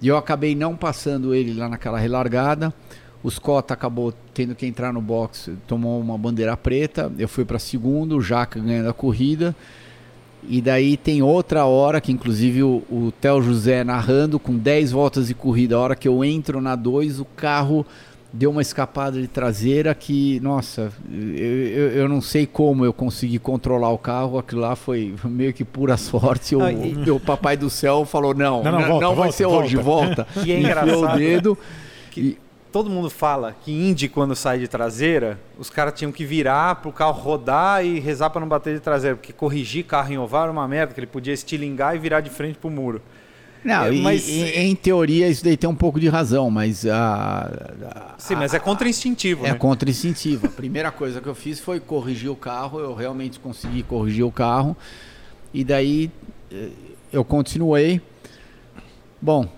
E 0.00 0.08
eu 0.08 0.16
acabei 0.16 0.54
não 0.54 0.76
passando 0.76 1.34
ele 1.34 1.54
lá 1.54 1.68
naquela 1.68 1.98
relargada. 1.98 2.72
O 3.22 3.30
Scott 3.30 3.72
acabou 3.72 4.14
tendo 4.32 4.54
que 4.54 4.64
entrar 4.64 4.92
no 4.92 5.00
box, 5.00 5.50
tomou 5.66 6.00
uma 6.00 6.16
bandeira 6.16 6.56
preta. 6.56 7.12
Eu 7.18 7.28
fui 7.28 7.44
para 7.44 7.58
segundo, 7.58 8.16
o 8.16 8.20
Jaca 8.20 8.60
ganhando 8.60 8.88
a 8.88 8.92
corrida. 8.92 9.56
E 10.46 10.62
daí 10.62 10.96
tem 10.96 11.20
outra 11.20 11.64
hora 11.64 12.00
que, 12.00 12.12
inclusive, 12.12 12.62
o, 12.62 12.84
o 12.88 13.12
Theo 13.20 13.42
José 13.42 13.82
narrando 13.82 14.38
com 14.38 14.56
10 14.56 14.92
voltas 14.92 15.26
de 15.26 15.34
corrida. 15.34 15.74
A 15.74 15.80
hora 15.80 15.96
que 15.96 16.06
eu 16.06 16.24
entro 16.24 16.60
na 16.60 16.76
2, 16.76 17.18
o 17.18 17.24
carro 17.24 17.84
deu 18.32 18.50
uma 18.50 18.62
escapada 18.62 19.20
de 19.20 19.26
traseira 19.26 19.94
que, 19.94 20.38
nossa, 20.40 20.92
eu, 21.10 21.66
eu, 21.66 21.88
eu, 21.92 22.08
não 22.08 22.20
sei 22.20 22.46
como 22.46 22.84
eu 22.84 22.92
consegui 22.92 23.38
controlar 23.38 23.90
o 23.90 23.98
carro. 23.98 24.38
Aquilo 24.38 24.60
lá 24.60 24.76
foi 24.76 25.14
meio 25.24 25.52
que 25.52 25.64
pura 25.64 25.96
sorte. 25.98 26.54
O, 26.54 26.68
e... 26.68 27.10
o 27.10 27.18
papai 27.18 27.56
do 27.56 27.70
céu 27.70 28.04
falou: 28.04 28.34
não, 28.34 28.62
não, 28.62 28.72
não, 28.72 28.80
volta, 28.80 29.06
não 29.06 29.14
vai 29.14 29.16
volta, 29.16 29.32
ser 29.32 29.46
volta. 29.46 29.64
hoje, 29.64 29.76
volta. 29.76 30.26
E 30.44 30.52
é 30.52 30.58
engraçado. 30.58 31.02
o 31.02 31.16
dedo. 31.16 31.58
Que... 32.10 32.20
E, 32.20 32.38
todo 32.70 32.90
mundo 32.90 33.08
fala 33.08 33.56
que 33.64 33.72
Indy, 33.72 34.08
quando 34.08 34.36
sai 34.36 34.58
de 34.58 34.68
traseira, 34.68 35.38
os 35.58 35.70
caras 35.70 35.94
tinham 35.94 36.12
que 36.12 36.24
virar 36.24 36.76
para 36.76 36.88
o 36.88 36.92
carro 36.92 37.20
rodar 37.20 37.84
e 37.84 37.98
rezar 37.98 38.30
para 38.30 38.40
não 38.40 38.48
bater 38.48 38.74
de 38.74 38.80
traseira, 38.80 39.16
porque 39.16 39.32
corrigir 39.32 39.84
carro 39.84 40.12
em 40.12 40.18
oval 40.18 40.44
era 40.44 40.52
uma 40.52 40.68
merda, 40.68 40.92
que 40.92 41.00
ele 41.00 41.06
podia 41.06 41.32
estilingar 41.32 41.96
e 41.96 41.98
virar 41.98 42.20
de 42.20 42.30
frente 42.30 42.58
para 42.58 42.68
o 42.68 42.70
muro. 42.70 43.00
Não, 43.64 43.86
é, 43.86 43.92
mas 43.92 44.28
e, 44.28 44.42
em 44.58 44.74
teoria 44.74 45.28
isso 45.28 45.44
daí 45.44 45.56
tem 45.56 45.68
um 45.68 45.74
pouco 45.74 45.98
de 45.98 46.08
razão, 46.08 46.50
mas 46.50 46.86
a, 46.86 47.50
a 47.84 48.14
Sim, 48.18 48.36
mas 48.36 48.54
é 48.54 48.58
contra-instintivo, 48.58 49.44
É 49.44 49.52
né? 49.52 49.58
contra-instintivo. 49.58 50.46
A 50.46 50.50
primeira 50.50 50.90
coisa 50.90 51.20
que 51.20 51.26
eu 51.26 51.34
fiz 51.34 51.60
foi 51.60 51.80
corrigir 51.80 52.30
o 52.30 52.36
carro, 52.36 52.78
eu 52.78 52.94
realmente 52.94 53.38
consegui 53.38 53.82
corrigir 53.82 54.24
o 54.24 54.32
carro. 54.32 54.76
E 55.52 55.64
daí 55.64 56.10
eh, 56.52 56.68
eu 57.12 57.24
continuei. 57.24 58.00
Bom, 59.20 59.48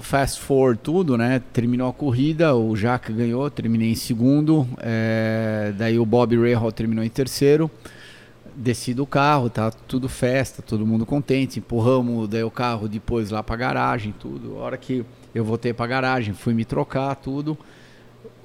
fast 0.00 0.40
forward 0.40 0.80
tudo, 0.82 1.16
né? 1.16 1.40
Terminou 1.52 1.88
a 1.88 1.92
corrida, 1.92 2.54
o 2.54 2.76
Jaque 2.76 3.12
ganhou, 3.12 3.48
terminei 3.50 3.90
em 3.92 3.94
segundo. 3.94 4.68
É, 4.78 5.72
daí 5.76 5.98
o 5.98 6.04
Bob 6.04 6.36
Rahal 6.36 6.72
terminou 6.72 7.04
em 7.04 7.08
terceiro. 7.08 7.70
Desci 8.54 8.92
do 8.92 9.06
carro, 9.06 9.48
tá 9.48 9.70
tudo 9.70 10.08
festa, 10.08 10.62
todo 10.62 10.86
mundo 10.86 11.06
contente. 11.06 11.58
Empurramos 11.58 12.28
daí 12.28 12.44
o 12.44 12.50
carro 12.50 12.88
depois 12.88 13.30
lá 13.30 13.42
pra 13.42 13.56
garagem, 13.56 14.14
tudo. 14.18 14.58
A 14.58 14.62
hora 14.62 14.76
que 14.76 15.04
eu 15.34 15.44
voltei 15.44 15.72
pra 15.72 15.86
garagem, 15.86 16.34
fui 16.34 16.52
me 16.52 16.64
trocar, 16.64 17.14
tudo. 17.16 17.56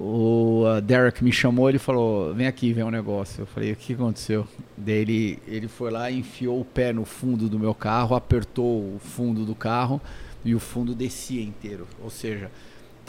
O 0.00 0.64
Derek 0.82 1.22
me 1.24 1.32
chamou, 1.32 1.68
ele 1.68 1.78
falou: 1.78 2.32
Vem 2.32 2.46
aqui 2.46 2.72
ver 2.72 2.84
um 2.84 2.90
negócio. 2.90 3.42
Eu 3.42 3.46
falei: 3.46 3.72
O 3.72 3.76
que 3.76 3.94
aconteceu? 3.94 4.46
Daí 4.76 4.94
ele, 4.94 5.38
ele 5.46 5.68
foi 5.68 5.90
lá, 5.90 6.10
enfiou 6.10 6.60
o 6.60 6.64
pé 6.64 6.92
no 6.92 7.04
fundo 7.04 7.48
do 7.48 7.58
meu 7.58 7.74
carro, 7.74 8.14
apertou 8.14 8.94
o 8.94 9.00
fundo 9.00 9.44
do 9.44 9.54
carro 9.54 10.00
e 10.44 10.54
o 10.54 10.60
fundo 10.60 10.94
descia 10.94 11.42
inteiro. 11.42 11.86
Ou 12.02 12.10
seja, 12.10 12.50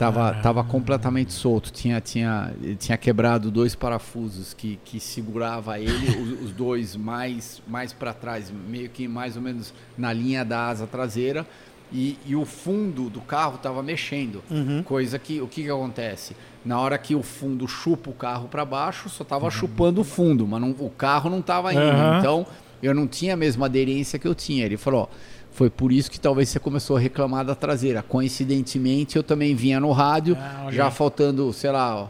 estava 0.00 0.34
tava 0.42 0.64
completamente 0.64 1.32
solto. 1.32 1.70
Tinha, 1.70 2.00
tinha, 2.00 2.52
tinha 2.78 2.96
quebrado 2.96 3.50
dois 3.50 3.74
parafusos 3.74 4.54
que, 4.54 4.78
que 4.84 4.98
segurava 4.98 5.78
ele, 5.78 6.08
os, 6.18 6.44
os 6.46 6.52
dois 6.52 6.96
mais, 6.96 7.62
mais 7.68 7.92
para 7.92 8.14
trás, 8.14 8.50
meio 8.68 8.88
que 8.88 9.06
mais 9.06 9.36
ou 9.36 9.42
menos 9.42 9.74
na 9.96 10.12
linha 10.12 10.44
da 10.44 10.68
asa 10.68 10.86
traseira. 10.86 11.46
E, 11.92 12.16
e 12.24 12.36
o 12.36 12.44
fundo 12.44 13.10
do 13.10 13.20
carro 13.20 13.56
estava 13.56 13.82
mexendo. 13.82 14.42
Uhum. 14.48 14.82
Coisa 14.84 15.18
que, 15.18 15.40
o 15.40 15.48
que, 15.48 15.64
que 15.64 15.70
acontece? 15.70 16.36
Na 16.64 16.78
hora 16.78 16.96
que 16.96 17.16
o 17.16 17.22
fundo 17.22 17.66
chupa 17.66 18.10
o 18.10 18.12
carro 18.12 18.46
para 18.46 18.64
baixo, 18.64 19.08
só 19.08 19.24
estava 19.24 19.46
uhum. 19.46 19.50
chupando 19.50 20.00
o 20.00 20.04
fundo, 20.04 20.46
mas 20.46 20.60
não, 20.60 20.70
o 20.70 20.88
carro 20.88 21.28
não 21.28 21.40
estava 21.40 21.72
indo. 21.72 21.82
Uhum. 21.82 22.18
Então, 22.18 22.46
eu 22.80 22.94
não 22.94 23.08
tinha 23.08 23.34
a 23.34 23.36
mesma 23.36 23.66
aderência 23.66 24.20
que 24.20 24.28
eu 24.28 24.36
tinha. 24.36 24.64
Ele 24.64 24.76
falou: 24.76 25.10
ó, 25.10 25.16
foi 25.60 25.68
por 25.68 25.92
isso 25.92 26.10
que 26.10 26.18
talvez 26.18 26.48
você 26.48 26.58
começou 26.58 26.96
a 26.96 27.00
reclamar 27.00 27.44
da 27.44 27.54
traseira. 27.54 28.02
Coincidentemente, 28.02 29.16
eu 29.16 29.22
também 29.22 29.54
vinha 29.54 29.78
no 29.78 29.92
rádio, 29.92 30.34
ah, 30.40 30.68
já 30.70 30.90
faltando, 30.90 31.52
sei 31.52 31.70
lá, 31.70 32.08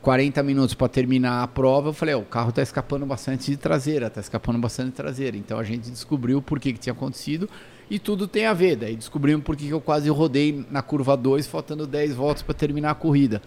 40 0.00 0.42
minutos 0.42 0.74
para 0.74 0.88
terminar 0.88 1.42
a 1.42 1.46
prova. 1.46 1.90
Eu 1.90 1.92
falei: 1.92 2.14
o 2.14 2.22
carro 2.22 2.48
está 2.48 2.62
escapando 2.62 3.04
bastante 3.04 3.50
de 3.50 3.58
traseira, 3.58 4.06
está 4.06 4.18
escapando 4.18 4.58
bastante 4.58 4.86
de 4.86 4.92
traseira. 4.92 5.36
Então 5.36 5.58
a 5.58 5.62
gente 5.62 5.90
descobriu 5.90 6.40
por 6.40 6.58
que, 6.58 6.72
que 6.72 6.78
tinha 6.78 6.94
acontecido 6.94 7.50
e 7.90 7.98
tudo 7.98 8.26
tem 8.26 8.46
a 8.46 8.54
ver. 8.54 8.76
Daí 8.76 8.96
descobrimos 8.96 9.44
por 9.44 9.56
que, 9.56 9.66
que 9.66 9.74
eu 9.74 9.80
quase 9.82 10.08
rodei 10.08 10.64
na 10.70 10.80
curva 10.80 11.18
2, 11.18 11.46
faltando 11.46 11.86
10 11.86 12.14
voltas 12.14 12.42
para 12.42 12.54
terminar 12.54 12.92
a 12.92 12.94
corrida. 12.94 13.42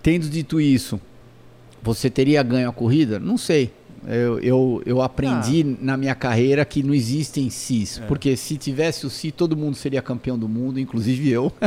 Tendo 0.00 0.28
dito 0.28 0.60
isso, 0.60 1.00
você 1.82 2.08
teria 2.08 2.40
ganho 2.44 2.68
a 2.68 2.72
corrida? 2.72 3.18
Não 3.18 3.36
sei. 3.36 3.72
Eu, 4.08 4.38
eu, 4.38 4.82
eu 4.86 5.02
aprendi 5.02 5.76
na 5.80 5.96
minha 5.96 6.14
carreira 6.14 6.64
que 6.64 6.82
não 6.82 6.94
existem 6.94 7.50
cis. 7.50 8.00
Porque 8.06 8.36
se 8.36 8.56
tivesse 8.56 9.04
o 9.04 9.10
si, 9.10 9.32
todo 9.32 9.56
mundo 9.56 9.76
seria 9.76 10.00
campeão 10.00 10.38
do 10.38 10.48
mundo, 10.48 10.78
inclusive 10.78 11.28
eu. 11.30 11.52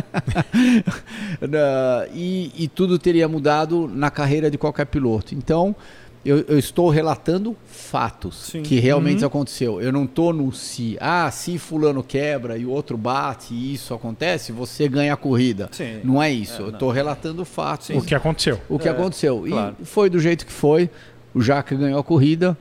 E, 2.14 2.52
e 2.58 2.68
tudo 2.68 2.98
teria 2.98 3.28
mudado 3.28 3.90
na 3.94 4.10
carreira 4.10 4.50
de 4.50 4.58
qualquer 4.58 4.86
piloto. 4.86 5.36
Então, 5.36 5.76
eu, 6.24 6.40
eu 6.48 6.60
estou 6.60 6.90
relatando 6.90 7.56
fatos 7.66 8.50
Sim. 8.52 8.62
que 8.62 8.80
realmente 8.80 9.24
aconteceu. 9.24 9.82
Eu 9.82 9.92
não 9.92 10.04
estou 10.04 10.34
no 10.34 10.52
se. 10.52 10.98
Ah, 11.00 11.30
se 11.32 11.58
fulano 11.58 12.04
quebra 12.04 12.58
e 12.58 12.66
o 12.66 12.70
outro 12.72 12.98
bate 12.98 13.54
e 13.54 13.74
isso 13.74 13.94
acontece, 13.94 14.52
você 14.52 14.88
ganha 14.88 15.14
a 15.14 15.18
corrida. 15.18 15.70
Sim. 15.72 16.02
Não 16.04 16.22
é 16.22 16.32
isso. 16.32 16.62
É, 16.62 16.66
eu 16.66 16.70
estou 16.72 16.92
relatando 16.92 17.46
fatos. 17.46 17.90
O 17.92 18.02
que 18.02 18.14
aconteceu? 18.14 18.60
O 18.68 18.78
que 18.78 18.88
É, 18.88 18.92
aconteceu. 18.92 19.46
claro. 19.48 19.76
E 19.80 19.86
foi 19.86 20.10
do 20.10 20.20
jeito 20.20 20.46
que 20.46 20.52
foi. 20.52 20.90
O 21.34 21.42
Jaque 21.42 21.76
ganhou 21.76 22.00
a 22.00 22.04
corrida 22.04 22.58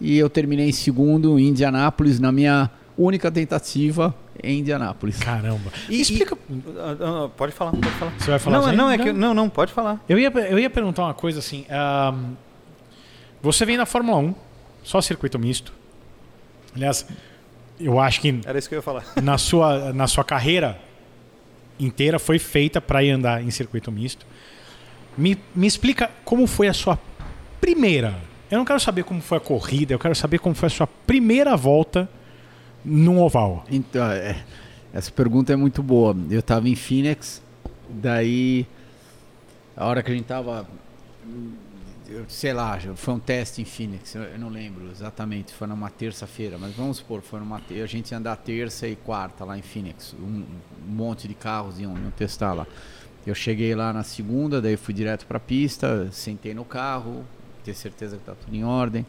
e 0.00 0.18
eu 0.18 0.28
terminei 0.28 0.68
em 0.68 0.72
segundo 0.72 1.38
em 1.38 1.48
Indianápolis 1.48 2.18
na 2.20 2.30
minha 2.32 2.70
única 2.96 3.30
tentativa 3.30 4.14
em 4.42 4.60
Indianápolis. 4.60 5.18
Caramba. 5.18 5.72
E- 5.88 6.00
explica. 6.00 6.36
Ah, 6.78 7.24
ah, 7.24 7.28
pode 7.28 7.52
falar, 7.52 7.72
pode 7.72 7.90
falar. 7.90 8.12
Você 8.18 8.30
vai 8.30 8.38
falar 8.38 8.58
não, 8.58 8.66
assim? 8.66 8.76
não, 8.76 8.90
é 8.90 8.98
que 8.98 9.12
não, 9.12 9.34
não, 9.34 9.48
pode 9.48 9.72
falar. 9.72 10.02
Eu 10.08 10.18
ia, 10.18 10.28
eu 10.28 10.58
ia 10.58 10.70
perguntar 10.70 11.04
uma 11.04 11.14
coisa 11.14 11.38
assim. 11.38 11.64
você 13.40 13.64
vem 13.64 13.76
da 13.76 13.86
Fórmula 13.86 14.18
1, 14.18 14.34
só 14.82 15.00
circuito 15.00 15.38
misto. 15.38 15.72
Aliás, 16.74 17.06
eu 17.78 18.00
acho 18.00 18.20
que 18.20 18.40
Era 18.44 18.58
isso 18.58 18.68
que 18.68 18.74
eu 18.74 18.78
ia 18.78 18.82
falar. 18.82 19.04
na 19.22 19.38
sua, 19.38 19.92
na 19.92 20.06
sua 20.06 20.24
carreira 20.24 20.78
inteira 21.78 22.18
foi 22.18 22.38
feita 22.38 22.80
para 22.80 23.02
ir 23.02 23.10
andar 23.10 23.42
em 23.42 23.50
circuito 23.50 23.90
misto. 23.90 24.26
Me, 25.16 25.38
me 25.54 25.66
explica 25.66 26.10
como 26.24 26.46
foi 26.46 26.68
a 26.68 26.72
sua 26.72 26.96
primeira. 27.62 28.18
Eu 28.50 28.58
não 28.58 28.64
quero 28.64 28.80
saber 28.80 29.04
como 29.04 29.22
foi 29.22 29.38
a 29.38 29.40
corrida, 29.40 29.94
eu 29.94 29.98
quero 29.98 30.16
saber 30.16 30.40
como 30.40 30.52
foi 30.52 30.66
a 30.66 30.70
sua 30.70 30.86
primeira 30.86 31.56
volta 31.56 32.08
num 32.84 33.22
oval. 33.22 33.64
Então, 33.70 34.04
é, 34.10 34.44
essa 34.92 35.12
pergunta 35.12 35.52
é 35.52 35.56
muito 35.56 35.80
boa. 35.80 36.14
Eu 36.28 36.40
estava 36.40 36.68
em 36.68 36.74
Phoenix, 36.74 37.40
daí 37.88 38.66
a 39.76 39.86
hora 39.86 40.02
que 40.02 40.10
a 40.10 40.14
gente 40.14 40.26
tava, 40.26 40.66
sei 42.28 42.52
lá, 42.52 42.78
foi 42.96 43.14
um 43.14 43.20
teste 43.20 43.62
em 43.62 43.64
Phoenix, 43.64 44.16
eu, 44.16 44.38
não 44.38 44.48
lembro 44.48 44.90
exatamente, 44.90 45.54
foi 45.54 45.68
numa 45.68 45.88
terça-feira, 45.88 46.58
mas 46.58 46.74
vamos 46.74 46.96
supor, 46.96 47.22
foi 47.22 47.38
numa 47.38 47.56
a 47.70 47.86
gente 47.86 48.10
ia 48.10 48.18
andar 48.18 48.36
terça 48.36 48.88
e 48.88 48.96
quarta 48.96 49.44
lá 49.44 49.56
em 49.56 49.62
Phoenix, 49.62 50.14
um, 50.20 50.44
um 50.86 50.92
monte 50.92 51.28
de 51.28 51.34
carros 51.34 51.78
iam, 51.78 51.96
iam 51.96 52.10
testar 52.10 52.52
lá. 52.54 52.66
Eu 53.24 53.36
cheguei 53.36 53.72
lá 53.72 53.92
na 53.92 54.02
segunda, 54.02 54.60
daí 54.60 54.76
fui 54.76 54.92
direto 54.92 55.26
para 55.26 55.36
a 55.36 55.40
pista, 55.40 56.10
sentei 56.10 56.52
no 56.52 56.64
carro, 56.64 57.24
ter 57.62 57.74
certeza 57.74 58.16
que 58.16 58.24
tá 58.24 58.34
tudo 58.34 58.54
em 58.54 58.64
ordem. 58.64 59.06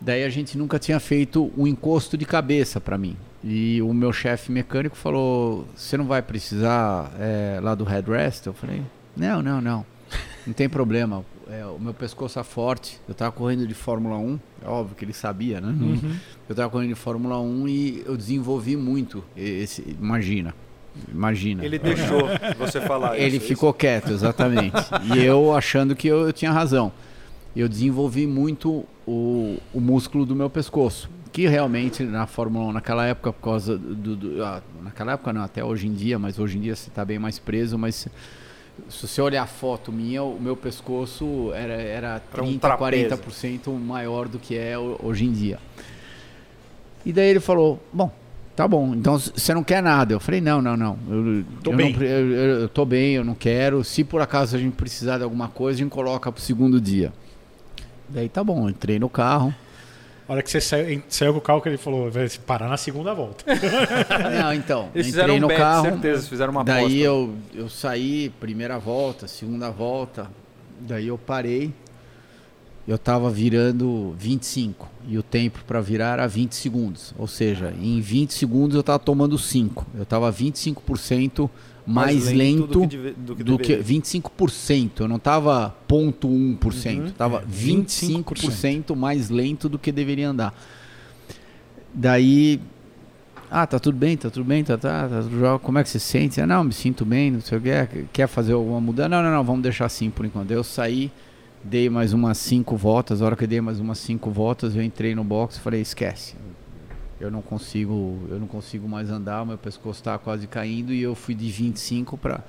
Daí 0.00 0.24
a 0.24 0.28
gente 0.28 0.58
nunca 0.58 0.78
tinha 0.78 0.98
feito 0.98 1.52
um 1.56 1.66
encosto 1.66 2.16
de 2.16 2.24
cabeça 2.24 2.80
para 2.80 2.98
mim. 2.98 3.16
E 3.44 3.80
o 3.82 3.92
meu 3.92 4.12
chefe 4.12 4.50
mecânico 4.50 4.96
falou: 4.96 5.66
Você 5.74 5.96
não 5.96 6.06
vai 6.06 6.22
precisar 6.22 7.12
é, 7.18 7.60
lá 7.62 7.74
do 7.74 7.84
headrest? 7.84 8.46
Eu 8.46 8.52
falei: 8.52 8.82
Não, 9.16 9.42
não, 9.42 9.60
não. 9.60 9.86
Não 10.46 10.52
tem 10.52 10.68
problema. 10.68 11.24
É, 11.48 11.64
o 11.66 11.78
meu 11.78 11.94
pescoço 11.94 12.38
é 12.38 12.42
forte. 12.42 12.98
Eu 13.08 13.14
tava 13.14 13.30
correndo 13.32 13.66
de 13.66 13.74
Fórmula 13.74 14.16
1. 14.16 14.40
É 14.64 14.68
óbvio 14.68 14.96
que 14.96 15.04
ele 15.04 15.12
sabia, 15.12 15.60
né? 15.60 15.74
Eu 16.48 16.54
tava 16.54 16.70
correndo 16.70 16.88
de 16.88 16.94
Fórmula 16.94 17.38
1 17.40 17.68
e 17.68 18.02
eu 18.06 18.16
desenvolvi 18.16 18.76
muito. 18.76 19.24
Esse, 19.36 19.96
imagina. 20.00 20.54
Imagina. 21.10 21.64
Ele 21.64 21.78
deixou 21.78 22.28
você 22.58 22.80
falar 22.80 23.18
Ele 23.18 23.36
isso, 23.38 23.46
ficou 23.46 23.72
quieto, 23.72 24.12
exatamente. 24.12 24.76
e 25.14 25.24
eu 25.24 25.54
achando 25.54 25.96
que 25.96 26.08
eu, 26.08 26.26
eu 26.26 26.32
tinha 26.32 26.52
razão. 26.52 26.92
Eu 27.54 27.68
desenvolvi 27.68 28.26
muito 28.26 28.84
o, 29.06 29.58
o 29.74 29.80
músculo 29.80 30.24
do 30.24 30.34
meu 30.34 30.48
pescoço. 30.48 31.08
Que 31.32 31.46
realmente 31.46 32.02
na 32.02 32.26
Fórmula 32.26 32.66
1, 32.66 32.72
naquela 32.72 33.06
época, 33.06 33.32
por 33.32 33.42
causa 33.42 33.76
do. 33.78 34.16
do- 34.16 34.44
ah, 34.44 34.62
naquela 34.82 35.12
época 35.12 35.32
não, 35.32 35.42
até 35.42 35.64
hoje 35.64 35.86
em 35.86 35.92
dia, 35.94 36.18
mas 36.18 36.38
hoje 36.38 36.58
em 36.58 36.60
dia 36.60 36.76
você 36.76 36.88
está 36.90 37.04
bem 37.04 37.18
mais 37.18 37.38
preso. 37.38 37.78
Mas 37.78 37.94
se, 38.88 39.06
você 39.06 39.20
olhar 39.22 39.42
a 39.42 39.46
foto 39.46 39.90
minha, 39.90 40.22
o 40.22 40.38
meu 40.40 40.54
pescoço 40.56 41.50
era, 41.54 41.72
era 41.74 42.22
Era 42.32 42.42
um 42.42 42.46
30, 42.58 42.60
trapézio. 42.60 43.08
40% 43.18 43.78
maior 43.78 44.28
do 44.28 44.38
que 44.38 44.56
é 44.56 44.78
ho- 44.78 44.98
hoje 45.02 45.24
em 45.24 45.32
dia. 45.32 45.58
E 47.04 47.12
daí 47.12 47.28
ele 47.30 47.40
falou: 47.40 47.82
Bom, 47.92 48.10
tá 48.54 48.68
bom, 48.68 48.94
então 48.94 49.18
você 49.18 49.54
não 49.54 49.64
quer 49.64 49.82
nada. 49.82 50.12
Eu 50.12 50.20
falei: 50.20 50.40
Não, 50.42 50.60
não, 50.60 50.76
não. 50.76 50.98
Eu, 51.08 51.44
Tô 51.62 51.70
eu 51.72 51.76
bem. 51.76 51.92
Não, 51.94 52.02
eu, 52.02 52.30
eu- 52.30 52.60
eu 52.62 52.68
tô 52.68 52.84
bem, 52.84 53.14
eu 53.14 53.24
não 53.24 53.34
quero. 53.34 53.82
Se 53.82 54.04
por 54.04 54.20
acaso 54.20 54.54
a 54.54 54.58
gente 54.58 54.74
precisar 54.74 55.16
de 55.18 55.24
alguma 55.24 55.48
coisa, 55.48 55.78
a 55.78 55.82
gente 55.82 55.90
coloca 55.92 56.30
pro 56.30 56.42
segundo 56.42 56.78
dia. 56.80 57.10
Daí 58.12 58.28
tá 58.28 58.44
bom, 58.44 58.68
entrei 58.68 58.98
no 58.98 59.08
carro. 59.08 59.54
A 60.28 60.32
hora 60.34 60.42
que 60.42 60.50
você 60.50 60.60
saiu, 60.60 61.02
saiu 61.08 61.32
com 61.32 61.38
o 61.38 61.42
carro, 61.42 61.60
que 61.60 61.68
ele 61.68 61.76
falou, 61.76 62.10
vai 62.10 62.28
parar 62.46 62.68
na 62.68 62.76
segunda 62.76 63.12
volta. 63.12 63.44
Não, 64.40 64.54
então, 64.54 64.88
Eles 64.94 65.08
entrei 65.08 65.22
fizeram 65.24 65.34
um 65.34 65.40
no 65.40 65.48
bet, 65.48 65.58
carro. 65.58 65.82
certeza, 65.84 66.28
fizeram 66.28 66.52
uma 66.52 66.60
aposta. 66.62 66.80
Daí 66.80 67.00
eu, 67.00 67.34
eu 67.54 67.68
saí, 67.68 68.30
primeira 68.40 68.78
volta, 68.78 69.26
segunda 69.26 69.70
volta. 69.70 70.30
Daí 70.80 71.08
eu 71.08 71.18
parei. 71.18 71.72
Eu 72.86 72.98
tava 72.98 73.30
virando 73.30 74.14
25 74.18 74.88
e 75.06 75.16
o 75.16 75.22
tempo 75.22 75.60
para 75.66 75.80
virar 75.80 76.14
era 76.14 76.26
20 76.26 76.52
segundos. 76.54 77.14
Ou 77.16 77.28
seja, 77.28 77.72
em 77.80 78.00
20 78.00 78.32
segundos 78.32 78.76
eu 78.76 78.82
tava 78.82 78.98
tomando 78.98 79.38
5. 79.38 79.86
Eu 79.96 80.04
tava 80.04 80.32
25% 80.32 81.48
mais, 81.86 82.30
lento, 82.30 82.66
do 82.66 82.88
que, 82.88 82.96
do 82.96 83.36
que 83.36 83.42
do 83.44 83.58
que 83.58 83.76
deveria. 83.76 83.84
25%. 83.84 84.90
Eu 85.00 85.08
não 85.08 85.18
tava 85.18 85.74
0.1%, 85.88 86.98
Uhum. 87.06 87.10
tava 87.12 87.38
É, 87.38 87.44
25% 87.46 88.94
mais 88.94 89.28
lento 89.30 89.68
do 89.68 89.78
que 89.78 89.90
deveria 89.90 90.28
andar. 90.28 90.54
Daí, 91.94 92.60
ah, 93.50 93.66
tá 93.66 93.78
tudo 93.78 93.96
bem, 93.98 94.16
tá 94.16 94.30
tudo 94.30 94.44
bem, 94.44 94.64
tá, 94.64 94.78
tá, 94.78 95.08
tá 95.08 95.58
como 95.58 95.78
é 95.78 95.82
que 95.82 95.90
você 95.90 95.98
se 95.98 96.06
sente? 96.06 96.40
Ah, 96.40 96.46
não, 96.46 96.64
me 96.64 96.72
sinto 96.72 97.04
bem, 97.04 97.30
não 97.30 97.40
sei 97.40 97.58
o 97.58 97.60
que, 97.60 98.04
quer- 98.12 98.26
fazer 98.26 98.52
alguma 98.54 98.80
mudança? 98.80 99.08
Não, 99.10 99.22
não, 99.22 99.30
não, 99.30 99.44
vamos 99.44 99.62
deixar 99.62 99.84
assim 99.86 100.08
por 100.08 100.24
enquanto. 100.24 100.50
Eu 100.50 100.64
saí, 100.64 101.10
dei 101.62 101.90
mais 101.90 102.12
umas 102.14 102.38
cinco 102.38 102.76
voltas, 102.76 103.20
a 103.20 103.26
hora 103.26 103.36
que 103.36 103.44
eu 103.44 103.48
dei 103.48 103.60
mais 103.60 103.78
umas 103.78 103.98
cinco 103.98 104.30
voltas, 104.30 104.74
eu 104.74 104.82
entrei 104.82 105.14
no 105.14 105.22
box 105.22 105.56
e 105.56 105.60
falei, 105.60 105.80
esquece. 105.82 106.34
Eu 107.22 107.30
não 107.30 107.40
consigo, 107.40 108.18
eu 108.28 108.40
não 108.40 108.48
consigo 108.48 108.88
mais 108.88 109.08
andar, 109.08 109.46
meu 109.46 109.56
pescoço 109.56 110.00
está 110.00 110.18
quase 110.18 110.48
caindo 110.48 110.92
e 110.92 111.00
eu 111.00 111.14
fui 111.14 111.36
de 111.36 111.48
25 111.48 112.18
para 112.18 112.42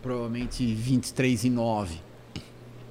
provavelmente 0.00 0.64
23 0.74 1.44
e 1.44 1.50
9, 1.50 2.00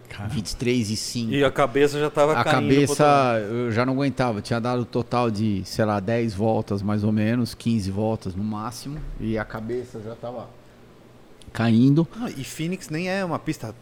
Cara, 0.07 0.29
23 0.29 0.91
e 0.91 0.95
5 0.95 1.31
E 1.33 1.43
a 1.43 1.49
cabeça 1.49 1.99
já 1.99 2.07
tava 2.07 2.33
a 2.33 2.43
caindo. 2.43 2.65
outro 2.65 2.95
cabeça 2.95 3.39
eu 3.49 3.71
já 3.71 3.83
não 3.83 3.93
aguentava. 3.93 4.37
Eu 4.37 4.41
tinha 4.43 4.59
dado 4.59 4.85
total 4.85 5.31
de, 5.31 5.63
sei 5.65 5.85
lá, 5.85 5.99
10 5.99 6.35
voltas 6.35 6.83
mais 6.83 7.03
ou 7.03 7.11
menos, 7.11 7.55
15 7.55 7.89
voltas 7.89 8.35
no 8.35 8.43
máximo. 8.43 8.99
E 9.19 9.39
a 9.39 9.43
cabeça 9.43 9.99
já 10.01 10.13
tava 10.15 10.47
caindo. 11.51 12.07
Não, 12.15 12.27
e 12.27 12.43
Phoenix 12.43 12.89
nem 12.89 13.09
é 13.09 13.25
uma 13.25 13.39
pista 13.39 13.73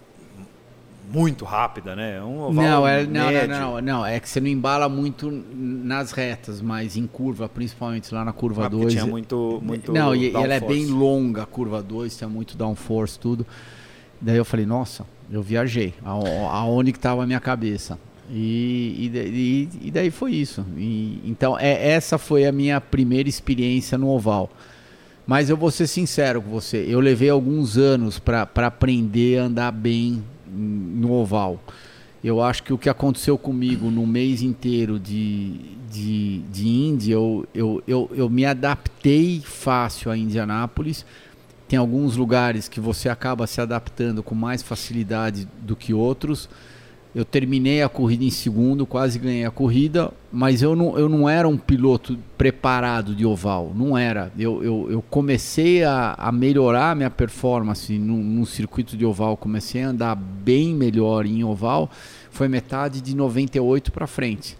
muito 1.11 1.43
rápida, 1.45 1.95
né? 1.95 2.17
É 2.17 2.23
um 2.23 2.39
oval 2.41 2.53
Não, 2.53 2.87
é, 2.87 3.03
não, 3.05 3.27
médio. 3.31 3.47
não, 3.49 3.71
não, 3.75 3.81
não. 3.81 4.05
É 4.05 4.19
que 4.19 4.29
você 4.29 4.39
não 4.39 4.47
embala 4.47 4.87
muito 4.87 5.31
nas 5.53 6.11
retas, 6.11 6.61
mas 6.61 6.95
em 6.95 7.07
curva, 7.07 7.49
principalmente 7.49 8.13
lá 8.13 8.23
na 8.23 8.31
curva 8.33 8.65
Ah, 8.65 8.69
porque 8.69 8.83
2. 8.83 8.93
tinha 8.93 9.05
muito, 9.05 9.59
muito 9.63 9.91
Não, 9.91 10.15
e, 10.15 10.31
ela 10.33 10.53
é 10.53 10.59
bem 10.59 10.85
longa, 10.87 11.43
a 11.43 11.45
curva 11.45 11.81
2, 11.81 12.15
tinha 12.17 12.29
muito 12.29 12.55
downforce, 12.55 13.17
tudo. 13.19 13.45
Daí 14.21 14.37
eu 14.37 14.45
falei, 14.45 14.65
nossa, 14.65 15.05
eu 15.31 15.41
viajei. 15.41 15.93
Aonde 16.03 16.91
que 16.91 16.99
tava 16.99 17.23
a 17.23 17.25
minha 17.25 17.39
cabeça? 17.39 17.97
E, 18.31 19.09
e- 19.81 19.87
e 19.87 19.91
daí 19.91 20.11
foi 20.11 20.33
isso. 20.33 20.63
E- 20.77 21.19
então, 21.25 21.57
é, 21.57 21.89
essa 21.91 22.17
foi 22.17 22.45
a 22.45 22.51
minha 22.51 22.79
primeira 22.79 23.27
experiência 23.27 23.97
no 23.97 24.07
oval. 24.09 24.49
Mas 25.25 25.49
eu 25.49 25.55
vou 25.57 25.69
ser 25.71 25.85
sincero 25.87 26.41
com 26.41 26.49
você, 26.49 26.85
eu 26.87 26.99
levei 26.99 27.29
alguns 27.29 27.77
anos 27.77 28.17
para 28.19 28.41
aprender 28.65 29.39
a 29.39 29.43
andar 29.43 29.71
bem 29.71 30.23
no 30.51 31.11
oval. 31.11 31.59
Eu 32.23 32.41
acho 32.41 32.63
que 32.63 32.73
o 32.73 32.77
que 32.77 32.89
aconteceu 32.89 33.37
comigo 33.37 33.89
no 33.89 34.05
mês 34.05 34.41
inteiro 34.41 34.99
de, 34.99 35.53
de, 35.89 36.39
de 36.51 36.67
Índia, 36.67 37.13
eu, 37.13 37.47
eu, 37.53 37.83
eu, 37.87 38.11
eu 38.13 38.29
me 38.29 38.45
adaptei 38.45 39.41
fácil 39.43 40.11
a 40.11 40.17
Indianápolis. 40.17 41.05
Tem 41.67 41.79
alguns 41.79 42.17
lugares 42.17 42.67
que 42.67 42.79
você 42.79 43.07
acaba 43.07 43.47
se 43.47 43.61
adaptando 43.61 44.21
com 44.21 44.35
mais 44.35 44.61
facilidade 44.61 45.47
do 45.61 45.75
que 45.75 45.93
outros. 45.93 46.49
Eu 47.19 47.25
terminei 47.25 47.83
a 47.83 47.89
corrida 47.89 48.23
em 48.23 48.29
segundo, 48.29 48.85
quase 48.85 49.19
ganhei 49.19 49.43
a 49.43 49.51
corrida, 49.51 50.09
mas 50.31 50.61
eu 50.61 50.73
não, 50.73 50.97
eu 50.97 51.09
não 51.09 51.27
era 51.27 51.49
um 51.49 51.57
piloto 51.57 52.17
preparado 52.37 53.13
de 53.13 53.25
oval, 53.25 53.73
não 53.75 53.97
era. 53.97 54.31
Eu, 54.39 54.63
eu, 54.63 54.87
eu 54.89 55.01
comecei 55.01 55.83
a, 55.83 56.15
a 56.17 56.31
melhorar 56.31 56.91
a 56.91 56.95
minha 56.95 57.09
performance 57.09 57.91
no, 57.99 58.15
no 58.15 58.45
circuito 58.45 58.95
de 58.95 59.05
oval, 59.05 59.35
comecei 59.35 59.83
a 59.83 59.89
andar 59.89 60.15
bem 60.15 60.73
melhor 60.73 61.25
em 61.25 61.43
oval, 61.43 61.91
foi 62.31 62.47
metade 62.47 63.01
de 63.01 63.13
98 63.13 63.91
para 63.91 64.07
frente. 64.07 64.55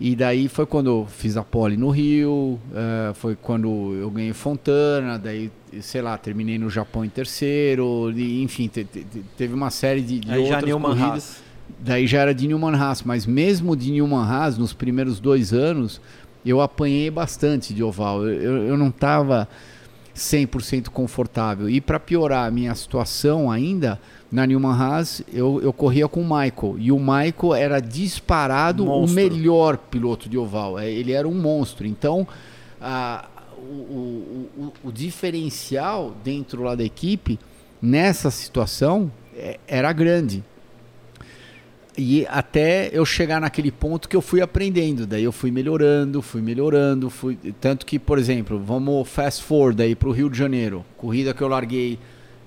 E 0.00 0.16
daí 0.16 0.48
foi 0.48 0.64
quando 0.64 0.86
eu 0.88 1.06
fiz 1.06 1.36
a 1.36 1.44
pole 1.44 1.76
no 1.76 1.90
Rio, 1.90 2.58
eh, 2.74 3.12
foi 3.12 3.36
quando 3.36 3.92
eu 4.00 4.10
ganhei 4.10 4.32
Fontana, 4.32 5.18
daí, 5.18 5.52
sei 5.82 6.00
lá, 6.00 6.16
terminei 6.16 6.58
no 6.58 6.70
Japão 6.70 7.04
em 7.04 7.10
terceiro, 7.10 8.10
e, 8.16 8.42
enfim, 8.42 8.68
te- 8.68 8.84
te- 8.84 9.04
te- 9.04 9.22
teve 9.36 9.52
uma 9.52 9.68
série 9.70 10.00
de, 10.00 10.20
de 10.20 10.32
Aí 10.32 10.40
outras 10.40 10.72
corridas. 10.72 11.02
Haas. 11.12 11.43
Daí 11.78 12.06
já 12.06 12.20
era 12.20 12.34
de 12.34 12.46
Newman 12.48 12.76
Haas, 12.76 13.02
mas 13.02 13.26
mesmo 13.26 13.76
de 13.76 13.90
Newman 13.90 14.24
Haas, 14.24 14.56
nos 14.56 14.72
primeiros 14.72 15.20
dois 15.20 15.52
anos, 15.52 16.00
eu 16.44 16.60
apanhei 16.60 17.10
bastante 17.10 17.74
de 17.74 17.82
oval. 17.82 18.26
Eu, 18.26 18.68
eu 18.68 18.76
não 18.76 18.88
estava 18.88 19.48
100% 20.14 20.88
confortável. 20.88 21.68
E 21.68 21.80
para 21.80 21.98
piorar 21.98 22.46
a 22.46 22.50
minha 22.50 22.74
situação 22.74 23.50
ainda, 23.50 24.00
na 24.30 24.46
Newman 24.46 24.72
Haas, 24.72 25.22
eu, 25.32 25.60
eu 25.62 25.72
corria 25.72 26.08
com 26.08 26.20
o 26.20 26.24
Michael. 26.24 26.76
E 26.78 26.92
o 26.92 26.98
Michael 26.98 27.54
era 27.54 27.80
disparado 27.80 28.84
monstro. 28.84 29.12
o 29.12 29.14
melhor 29.14 29.76
piloto 29.76 30.28
de 30.28 30.38
oval. 30.38 30.78
É, 30.78 30.90
ele 30.90 31.12
era 31.12 31.26
um 31.26 31.34
monstro. 31.34 31.86
Então, 31.86 32.26
a, 32.80 33.26
o, 33.56 34.48
o, 34.56 34.72
o, 34.84 34.92
diferencial 34.92 36.14
dentro 36.22 36.62
lá 36.62 36.74
da 36.74 36.84
equipe, 36.84 37.38
nessa 37.80 38.30
situação, 38.30 39.10
é, 39.36 39.58
era 39.66 39.92
grande. 39.92 40.44
E 41.96 42.26
até 42.28 42.90
eu 42.92 43.06
chegar 43.06 43.40
naquele 43.40 43.70
ponto 43.70 44.08
que 44.08 44.16
eu 44.16 44.20
fui 44.20 44.40
aprendendo, 44.40 45.06
daí 45.06 45.22
eu 45.22 45.30
fui 45.30 45.50
melhorando, 45.50 46.20
fui 46.20 46.42
melhorando, 46.42 47.08
fui 47.08 47.38
tanto 47.60 47.86
que, 47.86 47.98
por 47.98 48.18
exemplo, 48.18 48.58
vamos 48.58 49.08
fast 49.08 49.44
forward 49.44 49.80
aí 49.80 49.94
para 49.94 50.08
o 50.08 50.12
Rio 50.12 50.28
de 50.28 50.36
Janeiro, 50.36 50.84
corrida 50.96 51.32
que 51.32 51.40
eu 51.40 51.46
larguei, 51.46 51.98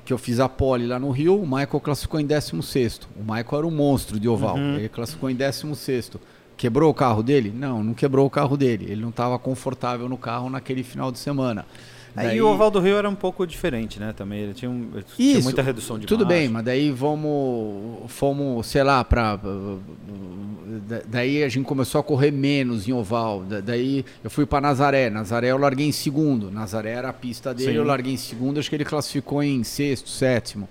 que 0.04 0.12
eu 0.12 0.18
fiz 0.18 0.40
a 0.40 0.50
pole 0.50 0.86
lá 0.86 1.00
no 1.00 1.12
Rio, 1.12 1.42
o 1.42 1.46
Michael 1.46 1.80
classificou 1.82 2.20
em 2.20 2.26
16 2.26 3.02
O 3.18 3.22
Michael 3.22 3.58
era 3.58 3.68
um 3.68 3.72
monstro 3.72 4.20
de 4.20 4.28
oval, 4.28 4.58
uhum. 4.58 4.76
ele 4.76 4.90
classificou 4.90 5.30
em 5.30 5.36
16 5.36 6.12
Quebrou 6.58 6.90
o 6.90 6.94
carro 6.94 7.22
dele? 7.22 7.54
Não, 7.56 7.84
não 7.84 7.94
quebrou 7.94 8.26
o 8.26 8.30
carro 8.32 8.58
dele. 8.58 8.88
Ele 8.90 9.02
não 9.02 9.10
estava 9.10 9.38
confortável 9.38 10.10
no 10.10 10.18
carro 10.18 10.50
naquele 10.50 10.82
final 10.82 11.12
de 11.12 11.20
semana. 11.20 11.68
Daí... 12.18 12.32
Aí 12.32 12.42
o 12.42 12.48
oval 12.48 12.72
do 12.72 12.80
Rio 12.80 12.98
era 12.98 13.08
um 13.08 13.14
pouco 13.14 13.46
diferente, 13.46 14.00
né? 14.00 14.12
Também 14.12 14.40
ele 14.40 14.54
tinha, 14.56 14.72
um, 14.72 14.90
tinha 15.16 15.34
Isso, 15.38 15.44
muita 15.44 15.62
redução 15.62 16.00
de 16.00 16.08
Tudo 16.08 16.26
marcha. 16.26 16.40
bem, 16.40 16.50
mas 16.50 16.66
daí 16.66 16.90
vamos, 16.90 18.10
fomos, 18.12 18.66
sei 18.66 18.82
lá, 18.82 19.04
para 19.04 19.40
daí 21.08 21.44
a 21.44 21.48
gente 21.48 21.64
começou 21.64 22.02
a 22.02 22.04
correr 22.04 22.32
menos 22.32 22.88
em 22.88 22.92
oval. 22.92 23.44
Daí 23.64 24.04
eu 24.24 24.32
fui 24.32 24.48
para 24.48 24.60
Nazaré. 24.60 25.12
Nazaré 25.12 25.52
eu 25.52 25.60
larguei 25.60 25.86
em 25.86 25.92
segundo. 25.92 26.50
Nazaré 26.50 26.94
era 26.94 27.10
a 27.10 27.14
pista 27.14 27.54
dele, 27.54 27.74
Sim. 27.74 27.78
eu 27.78 27.84
larguei 27.84 28.14
em 28.14 28.18
segundo. 28.18 28.60
Acho 28.60 28.68
que 28.68 28.76
ele 28.76 28.86
classificou 28.86 29.44
em 29.44 29.64
sexto, 29.64 30.10
sétimo. 30.10 30.68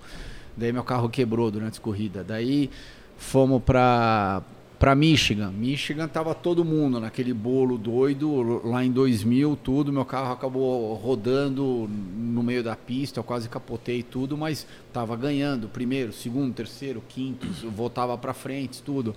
Daí 0.57 0.73
meu 0.73 0.83
carro 0.83 1.07
quebrou 1.07 1.49
durante 1.49 1.79
a 1.79 1.81
corrida. 1.81 2.25
Daí 2.25 2.69
fomos 3.17 3.63
para 3.63 4.41
para 4.79 4.93
Michigan. 4.93 5.51
Michigan 5.51 6.07
tava 6.07 6.35
todo 6.35 6.63
mundo 6.63 6.99
naquele 6.99 7.33
bolo 7.33 7.77
doido 7.77 8.61
lá 8.67 8.83
em 8.83 8.91
2000, 8.91 9.55
tudo. 9.57 9.91
Meu 9.91 10.05
carro 10.05 10.31
acabou 10.31 10.93
rodando 10.93 11.89
no 11.89 12.43
meio 12.43 12.63
da 12.63 12.75
pista, 12.75 13.19
eu 13.19 13.23
quase 13.23 13.49
capotei 13.49 14.03
tudo, 14.03 14.37
mas 14.37 14.67
tava 14.93 15.15
ganhando 15.15 15.67
primeiro, 15.67 16.13
segundo, 16.13 16.53
terceiro, 16.53 17.03
quinto, 17.07 17.47
voltava 17.71 18.17
para 18.17 18.33
frente, 18.33 18.81
tudo. 18.83 19.15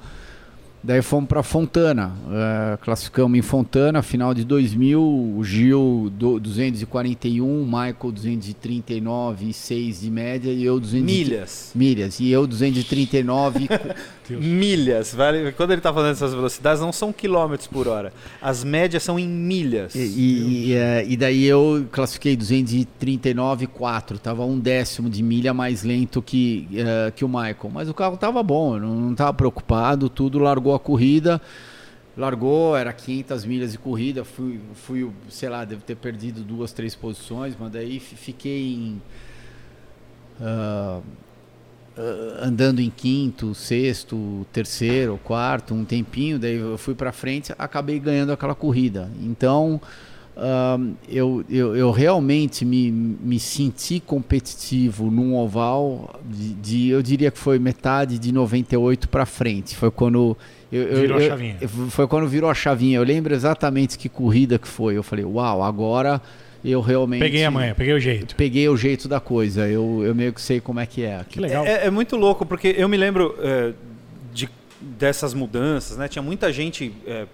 Daí 0.82 1.02
fomos 1.02 1.28
para 1.28 1.42
Fontana, 1.42 2.10
uh, 2.24 2.78
classificamos 2.78 3.38
em 3.38 3.42
Fontana, 3.42 4.00
final 4.02 4.32
de 4.32 4.44
2000, 4.44 4.98
o 4.98 5.44
Gil 5.44 6.10
do, 6.16 6.40
241, 6.40 7.64
Michael 7.66 8.12
239 8.12 9.52
6 9.52 10.00
de 10.00 10.10
média 10.10 10.50
e 10.50 10.64
eu 10.64 10.80
200 10.80 11.04
milhas. 11.04 11.72
Milhas. 11.74 12.18
E 12.18 12.30
eu 12.30 12.46
239 12.46 13.68
milhas. 14.30 15.14
Vale, 15.14 15.52
quando 15.52 15.72
ele 15.72 15.80
está 15.80 15.92
falando 15.92 16.12
essas 16.12 16.32
velocidades 16.32 16.80
não 16.80 16.92
são 16.92 17.12
quilômetros 17.12 17.68
por 17.68 17.86
hora, 17.86 18.10
as 18.40 18.64
médias 18.64 19.02
são 19.02 19.18
em 19.18 19.28
milhas. 19.28 19.94
E, 19.94 19.98
e, 19.98 20.70
e, 20.70 20.74
uh, 20.74 21.10
e 21.10 21.16
daí 21.16 21.44
eu 21.44 21.86
classifiquei 21.92 22.34
239,4, 22.38 24.18
tava 24.18 24.46
um 24.46 24.58
décimo 24.58 25.10
de 25.10 25.22
milha 25.22 25.52
mais 25.52 25.82
lento 25.82 26.22
que 26.22 26.66
uh, 26.72 27.12
que 27.12 27.22
o 27.22 27.28
Michael, 27.28 27.70
mas 27.70 27.86
o 27.86 27.92
carro 27.92 28.16
tava 28.16 28.42
bom, 28.42 28.76
eu 28.76 28.80
não 28.80 29.12
estava 29.12 29.34
preocupado, 29.34 30.08
tudo 30.08 30.38
largou 30.38 30.69
largou 30.70 30.74
a 30.74 30.78
corrida, 30.78 31.40
largou, 32.16 32.76
era 32.76 32.92
500 32.92 33.44
milhas 33.44 33.72
de 33.72 33.78
corrida, 33.78 34.24
fui, 34.24 34.60
fui, 34.74 35.10
sei 35.28 35.48
lá, 35.48 35.64
devo 35.64 35.82
ter 35.82 35.96
perdido 35.96 36.42
duas, 36.42 36.72
três 36.72 36.94
posições, 36.94 37.54
mas 37.58 37.72
daí 37.72 37.98
fiquei 37.98 38.74
em, 38.74 39.02
uh, 40.40 41.02
andando 42.40 42.80
em 42.80 42.90
quinto, 42.90 43.54
sexto, 43.54 44.46
terceiro, 44.52 45.18
quarto, 45.22 45.74
um 45.74 45.84
tempinho, 45.84 46.38
daí 46.38 46.56
eu 46.56 46.78
fui 46.78 46.94
para 46.94 47.12
frente, 47.12 47.52
acabei 47.58 47.98
ganhando 47.98 48.32
aquela 48.32 48.54
corrida. 48.54 49.10
Então, 49.20 49.80
Uh, 50.36 50.96
eu, 51.06 51.44
eu, 51.50 51.76
eu, 51.76 51.90
realmente 51.90 52.64
me, 52.64 52.90
me 52.90 53.38
senti 53.38 54.00
competitivo 54.00 55.10
num 55.10 55.36
oval 55.36 56.18
de, 56.24 56.54
de, 56.54 56.88
eu 56.88 57.02
diria 57.02 57.30
que 57.30 57.38
foi 57.38 57.58
metade 57.58 58.18
de 58.18 58.32
98 58.32 59.08
para 59.08 59.26
frente. 59.26 59.76
Foi 59.76 59.90
quando 59.90 60.38
eu, 60.72 61.00
virou 61.00 61.18
a 61.18 61.20
chavinha. 61.20 61.56
foi 61.90 62.06
quando 62.06 62.28
virou 62.28 62.48
a 62.48 62.54
chavinha. 62.54 62.98
Eu 62.98 63.02
lembro 63.02 63.34
exatamente 63.34 63.98
que 63.98 64.08
corrida 64.08 64.58
que 64.58 64.68
foi. 64.68 64.96
Eu 64.96 65.02
falei, 65.02 65.24
uau, 65.24 65.62
agora 65.62 66.20
eu 66.64 66.80
realmente. 66.80 67.20
Peguei 67.20 67.44
a 67.44 67.50
manha, 67.50 67.74
peguei 67.74 67.94
o 67.94 68.00
jeito. 68.00 68.36
Peguei 68.36 68.68
o 68.68 68.76
jeito 68.76 69.08
da 69.08 69.18
coisa. 69.18 69.66
Eu, 69.66 70.02
eu 70.04 70.14
meio 70.14 70.32
que 70.32 70.40
sei 70.40 70.60
como 70.60 70.78
é 70.78 70.86
que 70.86 71.04
é. 71.04 71.24
Que 71.28 71.40
legal. 71.40 71.66
É, 71.66 71.86
é 71.86 71.90
muito 71.90 72.16
louco, 72.16 72.46
porque 72.46 72.74
eu 72.76 72.88
me 72.88 72.96
lembro 72.96 73.34
é, 73.40 73.72
de, 74.32 74.48
dessas 74.80 75.34
mudanças, 75.34 75.96
né? 75.96 76.06
Tinha 76.06 76.22
muita 76.22 76.52
gente. 76.52 76.92
É, 77.06 77.26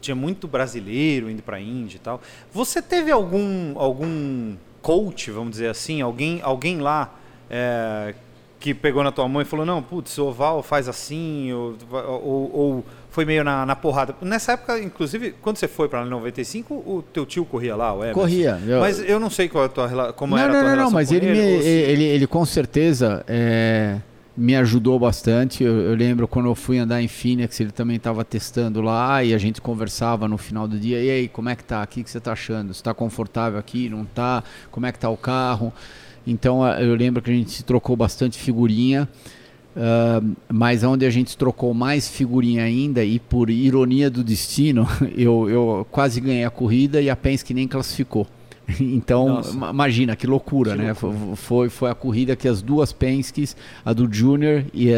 tinha 0.00 0.16
muito 0.16 0.48
brasileiro 0.48 1.30
indo 1.30 1.42
para 1.42 1.58
a 1.58 1.60
Índia 1.60 1.96
e 1.96 2.00
tal. 2.00 2.20
Você 2.52 2.82
teve 2.82 3.10
algum 3.10 3.78
algum 3.78 4.54
coach, 4.82 5.30
vamos 5.30 5.52
dizer 5.52 5.68
assim, 5.68 6.02
alguém 6.02 6.40
alguém 6.42 6.78
lá 6.78 7.14
é, 7.48 8.14
que 8.62 8.72
pegou 8.72 9.02
na 9.02 9.10
tua 9.10 9.26
mão 9.26 9.42
e 9.42 9.44
falou, 9.44 9.66
não, 9.66 9.82
putz, 9.82 10.16
o 10.18 10.26
oval 10.26 10.62
faz 10.62 10.88
assim, 10.88 11.52
ou, 11.52 11.76
ou, 11.90 12.50
ou 12.54 12.84
foi 13.10 13.24
meio 13.24 13.42
na, 13.42 13.66
na, 13.66 13.74
porrada. 13.74 14.14
Nessa 14.22 14.52
época, 14.52 14.78
inclusive, 14.78 15.34
quando 15.42 15.56
você 15.56 15.66
foi 15.66 15.88
para 15.88 16.04
95, 16.04 16.72
o 16.72 17.04
teu 17.12 17.26
tio 17.26 17.44
corria 17.44 17.74
lá, 17.74 17.92
o 17.92 18.04
Emerson. 18.04 18.20
Corria. 18.20 18.60
Eu... 18.64 18.78
Mas 18.78 19.00
eu 19.00 19.18
não 19.18 19.28
sei 19.28 19.48
qual 19.48 19.64
a 19.64 19.68
tua, 19.68 20.12
como 20.12 20.36
não, 20.36 20.42
era 20.42 20.52
não, 20.52 20.58
a 20.58 20.62
tua 20.62 20.68
não, 20.68 20.76
relação 20.76 20.90
não, 20.90 20.92
mas 20.92 21.10
ele, 21.10 21.26
ele, 21.26 21.40
me, 21.40 21.64
ele, 21.66 22.04
ele, 22.04 22.26
com 22.28 22.46
certeza 22.46 23.24
é, 23.26 23.96
me 24.36 24.54
ajudou 24.54 24.96
bastante. 24.96 25.64
Eu, 25.64 25.80
eu, 25.80 25.94
lembro 25.96 26.28
quando 26.28 26.46
eu 26.46 26.54
fui 26.54 26.78
andar 26.78 27.02
em 27.02 27.08
Phoenix, 27.08 27.58
ele 27.58 27.72
também 27.72 27.96
estava 27.96 28.24
testando 28.24 28.80
lá 28.80 29.24
e 29.24 29.34
a 29.34 29.38
gente 29.38 29.60
conversava 29.60 30.28
no 30.28 30.38
final 30.38 30.68
do 30.68 30.78
dia. 30.78 31.02
E 31.02 31.10
aí, 31.10 31.28
como 31.28 31.48
é 31.48 31.56
que 31.56 31.64
tá? 31.64 31.82
O 31.82 31.86
que, 31.88 32.04
que 32.04 32.08
você 32.08 32.18
está 32.18 32.30
achando? 32.30 32.72
Você 32.72 32.80
está 32.80 32.94
confortável 32.94 33.58
aqui? 33.58 33.88
Não 33.88 34.02
está? 34.02 34.44
Como 34.70 34.86
é 34.86 34.92
que 34.92 35.00
tá 35.00 35.10
o 35.10 35.16
carro? 35.16 35.72
Então 36.26 36.66
eu 36.78 36.94
lembro 36.94 37.22
que 37.22 37.30
a 37.30 37.34
gente 37.34 37.64
trocou 37.64 37.96
bastante 37.96 38.38
figurinha, 38.38 39.08
uh, 39.76 40.34
mas 40.52 40.84
onde 40.84 41.04
a 41.04 41.10
gente 41.10 41.36
trocou 41.36 41.74
mais 41.74 42.08
figurinha 42.08 42.64
ainda, 42.64 43.04
e 43.04 43.18
por 43.18 43.50
ironia 43.50 44.10
do 44.10 44.22
destino, 44.22 44.86
eu, 45.16 45.48
eu 45.48 45.86
quase 45.90 46.20
ganhei 46.20 46.44
a 46.44 46.50
corrida 46.50 47.00
e 47.00 47.10
a 47.10 47.16
Penske 47.16 47.52
nem 47.54 47.66
classificou. 47.66 48.26
Então, 48.80 49.28
Nossa. 49.28 49.50
imagina 49.50 50.16
que 50.16 50.26
loucura, 50.26 50.72
que 50.72 50.78
né? 50.78 50.86
Loucura. 50.88 51.36
Foi, 51.36 51.68
foi 51.68 51.90
a 51.90 51.94
corrida 51.94 52.36
que 52.36 52.48
as 52.48 52.62
duas 52.62 52.92
Penske's, 52.92 53.56
a 53.84 53.92
do 53.92 54.08
Junior 54.10 54.64
e, 54.72 54.88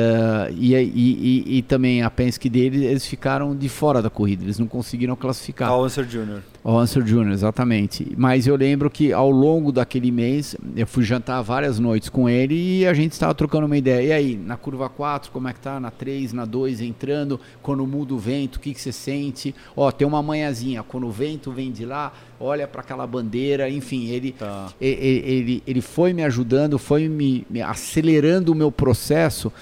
e, 0.51 0.75
e, 0.75 0.85
e, 0.85 1.59
e, 1.59 1.63
também 1.63 2.03
a 2.03 2.11
Penske 2.11 2.49
dele, 2.49 2.85
eles 2.85 3.07
ficaram 3.07 3.57
de 3.57 3.69
fora 3.69 4.03
da 4.03 4.11
corrida, 4.11 4.45
eles 4.45 4.59
não 4.59 4.67
conseguiram 4.67 5.17
classificar. 5.17 5.73
Answer 5.73 6.09
Junior. 6.09 6.43
Ao 6.65 6.79
Answer 6.79 7.07
Junior, 7.07 7.31
exatamente. 7.31 8.11
Mas 8.17 8.47
eu 8.47 8.57
lembro 8.57 8.89
que 8.89 9.13
ao 9.13 9.31
longo 9.31 9.71
daquele 9.71 10.11
mês, 10.11 10.57
eu 10.75 10.87
fui 10.87 11.05
jantar 11.05 11.43
várias 11.43 11.79
noites 11.79 12.09
com 12.09 12.27
ele 12.27 12.55
e 12.81 12.87
a 12.87 12.95
gente 12.95 13.13
estava 13.13 13.35
trocando 13.35 13.67
uma 13.67 13.77
ideia. 13.77 14.09
E 14.09 14.13
aí, 14.13 14.35
na 14.35 14.57
curva 14.57 14.89
4, 14.89 15.31
como 15.31 15.47
é 15.47 15.53
que 15.53 15.61
tá? 15.61 15.79
Na 15.79 15.91
3, 15.91 16.33
na 16.33 16.47
2, 16.47 16.81
entrando, 16.81 17.39
quando 17.61 17.87
muda 17.87 18.15
o 18.15 18.19
vento, 18.19 18.57
o 18.57 18.61
que, 18.61 18.73
que 18.73 18.81
você 18.81 18.93
sente? 18.93 19.55
Ó, 19.77 19.93
tem 19.93 20.09
uma 20.09 20.23
manhãzinha, 20.23 20.83
quando 20.83 21.07
o 21.07 21.11
vento 21.11 21.53
vem 21.53 21.71
de 21.71 21.85
lá, 21.85 22.15
olha 22.41 22.67
para 22.67 22.81
aquela 22.81 23.07
bandeira, 23.07 23.69
enfim, 23.69 24.09
ele, 24.09 24.33
tá. 24.33 24.73
ele, 24.81 25.23
ele, 25.23 25.63
ele 25.67 25.81
foi 25.83 26.15
me 26.15 26.25
ajudando, 26.25 26.79
foi 26.79 27.11
me, 27.11 27.47
me 27.51 27.61
acelerando 27.61 28.53
o 28.53 28.55
meu 28.55 28.73
processo. 28.73 29.53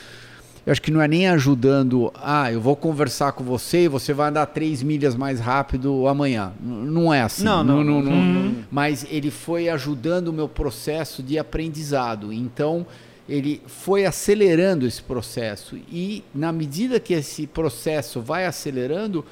Eu 0.65 0.71
acho 0.71 0.81
que 0.81 0.93
não 0.93 1.03
é 1.03 1.09
nem 1.09 1.29
ajudando, 1.29 2.13
ah, 2.15 2.53
eu 2.53 2.61
vou 2.61 2.77
conversar 2.77 3.33
com 3.33 3.43
você 3.43 3.85
e 3.85 3.89
você 3.89 4.13
vai 4.13 4.29
andar 4.29 4.47
três 4.47 4.81
milhas 4.81 5.17
mais 5.17 5.41
rápido 5.41 6.07
amanhã. 6.07 6.53
Não 6.61 7.13
é 7.13 7.23
assim. 7.23 7.43
Não, 7.43 7.65
não, 7.65 7.83
não. 7.83 8.01
não, 8.01 8.13
não, 8.13 8.43
não. 8.45 8.55
Mas 8.71 9.05
ele 9.11 9.31
foi 9.31 9.69
ajudando 9.69 10.29
o 10.29 10.33
meu 10.33 10.49
processo 10.49 11.21
de 11.21 11.37
aprendizado. 11.37 12.33
Então, 12.33 12.87
ele 13.29 13.61
foi 13.67 14.05
acelerando 14.05 14.87
esse 14.87 15.03
processo. 15.03 15.77
E, 15.91 16.23
na 16.33 16.53
medida 16.53 17.01
que 17.01 17.15
esse 17.15 17.45
processo 17.45 18.21
vai 18.21 18.47
acelerando, 18.47 19.25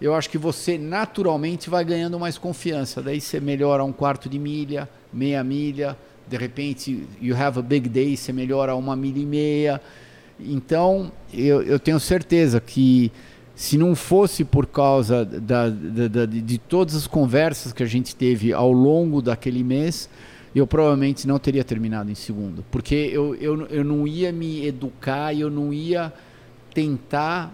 eu 0.00 0.14
acho 0.16 0.28
que 0.28 0.38
você 0.38 0.76
naturalmente 0.76 1.70
vai 1.70 1.84
ganhando 1.84 2.18
mais 2.18 2.36
confiança. 2.36 3.00
Daí 3.00 3.20
você 3.20 3.38
melhora 3.38 3.84
um 3.84 3.92
quarto 3.92 4.28
de 4.28 4.36
milha, 4.36 4.88
meia 5.12 5.44
milha, 5.44 5.96
de 6.26 6.36
repente 6.36 7.06
you 7.20 7.36
have 7.36 7.56
a 7.56 7.62
big 7.62 7.88
day, 7.88 8.16
você 8.16 8.32
melhora 8.32 8.74
uma 8.74 8.96
milha 8.96 9.20
e 9.20 9.26
meia. 9.26 9.80
Então 10.46 11.12
eu, 11.32 11.62
eu 11.62 11.78
tenho 11.78 11.98
certeza 12.00 12.60
que 12.60 13.10
se 13.54 13.76
não 13.76 13.94
fosse 13.94 14.44
por 14.44 14.66
causa 14.66 15.24
da, 15.24 15.68
da, 15.68 16.08
da, 16.08 16.26
de 16.26 16.58
todas 16.58 16.94
as 16.94 17.06
conversas 17.06 17.72
que 17.72 17.82
a 17.82 17.86
gente 17.86 18.16
teve 18.16 18.52
ao 18.52 18.72
longo 18.72 19.20
daquele 19.20 19.62
mês, 19.62 20.08
eu 20.54 20.66
provavelmente 20.66 21.26
não 21.26 21.38
teria 21.38 21.62
terminado 21.62 22.10
em 22.10 22.14
segundo. 22.14 22.64
Porque 22.70 22.94
eu, 22.94 23.34
eu, 23.36 23.66
eu 23.66 23.84
não 23.84 24.06
ia 24.06 24.32
me 24.32 24.66
educar 24.66 25.32
e 25.32 25.40
eu 25.40 25.50
não 25.50 25.72
ia 25.72 26.12
tentar 26.74 27.52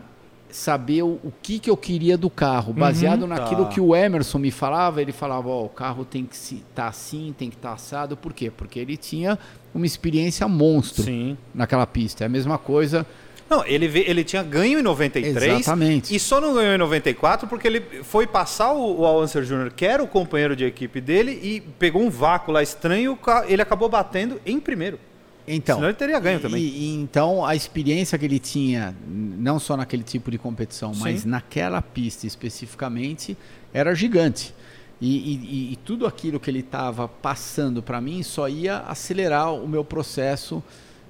saber 0.51 1.03
o, 1.03 1.19
o 1.23 1.33
que, 1.43 1.59
que 1.59 1.69
eu 1.69 1.77
queria 1.77 2.17
do 2.17 2.31
carro, 2.31 2.73
baseado 2.73 3.27
naquilo 3.27 3.65
Tá. 3.65 3.71
que 3.71 3.81
o 3.81 3.95
Emerson 3.95 4.39
me 4.39 4.51
falava. 4.51 5.03
Ele 5.03 5.13
falava: 5.13 5.49
ó, 5.49 5.65
o 5.65 5.69
carro 5.69 6.05
tem 6.05 6.25
que 6.25 6.35
estar 6.35 6.89
assim, 6.89 7.35
tem 7.37 7.51
que 7.51 7.57
estar 7.57 7.73
assado. 7.73 8.17
Por 8.17 8.33
quê? 8.33 8.51
Porque 8.51 8.79
ele 8.79 8.97
tinha 8.97 9.39
uma 9.79 9.87
experiência 9.87 10.47
monstro 10.47 11.05
Sim. 11.05 11.37
naquela 11.55 11.87
pista. 11.87 12.25
É 12.25 12.27
a 12.27 12.29
mesma 12.29 12.59
coisa. 12.59 13.07
Não, 13.49 13.65
ele, 13.65 13.87
ele 14.01 14.23
tinha 14.25 14.43
ganho 14.43 14.79
em 14.79 14.83
93 14.83 15.61
Exatamente. 15.61 16.15
e 16.15 16.21
só 16.21 16.39
não 16.39 16.53
ganhou 16.53 16.75
em 16.75 16.79
94 16.79 17.49
porque 17.49 17.67
ele 17.67 17.81
foi 18.03 18.27
passar 18.27 18.73
o, 18.73 19.01
o 19.01 19.07
Alonso 19.07 19.41
Jr., 19.41 19.73
que 19.75 19.87
era 19.87 20.03
o 20.03 20.07
companheiro 20.07 20.55
de 20.55 20.65
equipe 20.65 21.01
dele, 21.01 21.41
e 21.43 21.61
pegou 21.79 22.03
um 22.03 22.11
vácuo 22.11 22.53
lá 22.53 22.63
estranho 22.63 23.19
ele 23.47 23.63
acabou 23.63 23.89
batendo 23.89 24.39
em 24.45 24.61
primeiro. 24.61 24.99
Então, 25.47 25.77
Senão 25.77 25.89
ele 25.89 25.97
teria 25.97 26.21
ganho 26.21 26.39
também. 26.41 26.63
E, 26.63 26.67
e 26.67 26.95
então 26.97 27.43
a 27.43 27.57
experiência 27.57 28.19
que 28.19 28.25
ele 28.27 28.39
tinha, 28.39 28.95
não 29.09 29.59
só 29.59 29.79
naquele 29.79 30.03
tipo 30.03 30.31
de 30.31 30.37
competição, 30.37 30.93
Sim. 30.93 31.01
mas 31.01 31.25
naquela 31.25 31.81
pista 31.81 32.27
especificamente, 32.27 33.35
era 33.73 33.95
gigante. 33.95 34.55
E, 35.01 35.07
e- 35.35 35.73
e 35.73 35.77
tudo 35.77 36.07
aquilo 36.07 36.41
que 36.41 36.51
ele 36.51 36.59
estava 36.61 37.07
passando 37.07 37.83
para 37.83 38.01
mim 38.01 38.23
só 38.23 38.49
ia 38.49 38.79
acelerar 38.79 39.55
o 39.55 39.69
meu 39.69 39.85
processo 39.85 40.63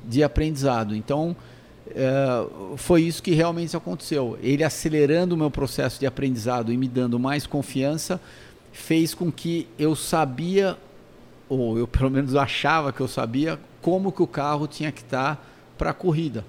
de 0.04 0.22
aprendizado. 0.22 0.94
Então, 0.94 1.34
eh, 1.90 2.46
foi 2.76 3.02
isso 3.02 3.22
que 3.22 3.30
realmente 3.32 3.74
aconteceu. 3.76 4.38
Ele 4.42 4.62
acelerando 4.62 5.34
o 5.34 5.38
meu 5.38 5.50
processo 5.50 5.98
de 5.98 6.06
aprendizado 6.06 6.70
e 6.72 6.76
me 6.76 6.86
dando 6.86 7.18
mais 7.18 7.46
confiança, 7.46 8.20
fez 8.72 9.14
com 9.14 9.32
que 9.32 9.66
eu 9.78 9.96
sabia 9.96 10.76
ou 11.48 11.78
eu 11.78 11.88
pelo 11.88 12.10
menos 12.10 12.34
achava 12.36 12.92
que 12.92 13.00
eu 13.00 13.08
sabia 13.08 13.58
como 13.80 14.12
que 14.12 14.22
o 14.22 14.26
carro 14.26 14.66
tinha 14.66 14.92
que 14.92 15.00
estar 15.00 15.42
para 15.78 15.90
a 15.90 15.94
corrida. 15.94 16.44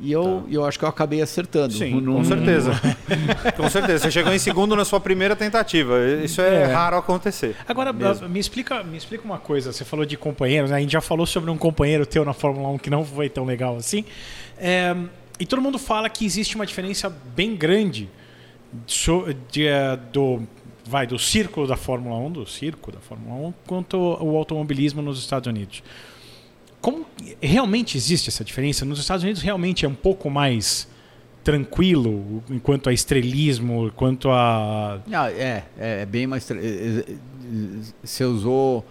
E 0.00 0.10
eu, 0.10 0.44
eu 0.50 0.64
acho 0.64 0.76
que 0.78 0.84
eu 0.84 0.88
acabei 0.88 1.22
acertando. 1.22 1.72
Tá. 1.72 1.78
Sim, 1.84 2.00
Não- 2.00 2.16
com 2.16 2.24
certeza. 2.24 2.72
com 3.56 3.70
certeza. 3.70 3.98
Você 4.04 4.10
chegou 4.10 4.32
em 4.32 4.38
segundo 4.38 4.74
na 4.74 4.84
sua 4.84 4.98
primeira 5.00 5.36
tentativa. 5.36 5.94
Isso 6.22 6.40
é, 6.40 6.62
É. 6.62 6.64
raro 6.66 6.96
acontecer. 6.96 7.54
Agora, 7.68 7.92
Mesmo. 7.92 8.28
me 8.28 8.40
explica, 8.40 8.82
me 8.82 8.96
explica 8.96 9.24
uma 9.24 9.38
coisa. 9.38 9.72
Você 9.72 9.84
falou 9.84 10.04
de 10.04 10.16
companheiros, 10.16 10.70
né? 10.70 10.76
a 10.78 10.80
gente 10.80 10.92
já 10.92 11.00
falou 11.00 11.24
sobre 11.26 11.48
um 11.50 11.56
companheiro 11.56 12.04
teu 12.04 12.24
na 12.24 12.32
Fórmula 12.32 12.68
1 12.70 12.78
que 12.78 12.90
não 12.90 13.04
foi 13.04 13.28
tão 13.28 13.44
legal 13.44 13.76
assim. 13.76 14.04
É, 14.58 14.96
e 15.38 15.46
todo 15.46 15.62
mundo 15.62 15.78
fala 15.78 16.08
que 16.10 16.24
existe 16.26 16.56
uma 16.56 16.66
diferença 16.66 17.08
bem 17.34 17.54
grande 17.54 18.08
so- 18.88 19.26
de, 19.50 19.66
eh, 19.68 19.96
do, 20.12 20.42
vai, 20.84 21.06
do 21.06 21.18
círculo 21.18 21.66
da 21.68 21.76
Fórmula 21.76 22.16
1, 22.18 22.30
do 22.32 22.46
circo 22.46 22.90
da 22.90 22.98
Fórmula 22.98 23.48
1, 23.48 23.54
quanto 23.66 23.96
o 23.96 24.36
automobilismo 24.36 25.00
nos 25.00 25.18
Estados 25.20 25.46
Unidos. 25.46 25.82
Como 26.84 27.06
realmente 27.40 27.96
existe 27.96 28.28
essa 28.28 28.44
diferença? 28.44 28.84
Nos 28.84 28.98
Estados 28.98 29.22
Unidos 29.22 29.40
realmente 29.40 29.86
é 29.86 29.88
um 29.88 29.94
pouco 29.94 30.28
mais 30.28 30.86
tranquilo 31.42 32.44
enquanto 32.50 32.90
a 32.90 32.92
estrelismo, 32.92 33.90
quanto 33.96 34.28
a 34.28 35.00
Ah, 35.10 35.32
é, 35.32 35.64
é, 35.78 36.02
é 36.02 36.04
bem 36.04 36.26
mais. 36.26 36.50
é, 36.50 36.54
é, 36.54 37.04
Você 38.02 38.22
usou 38.26 38.84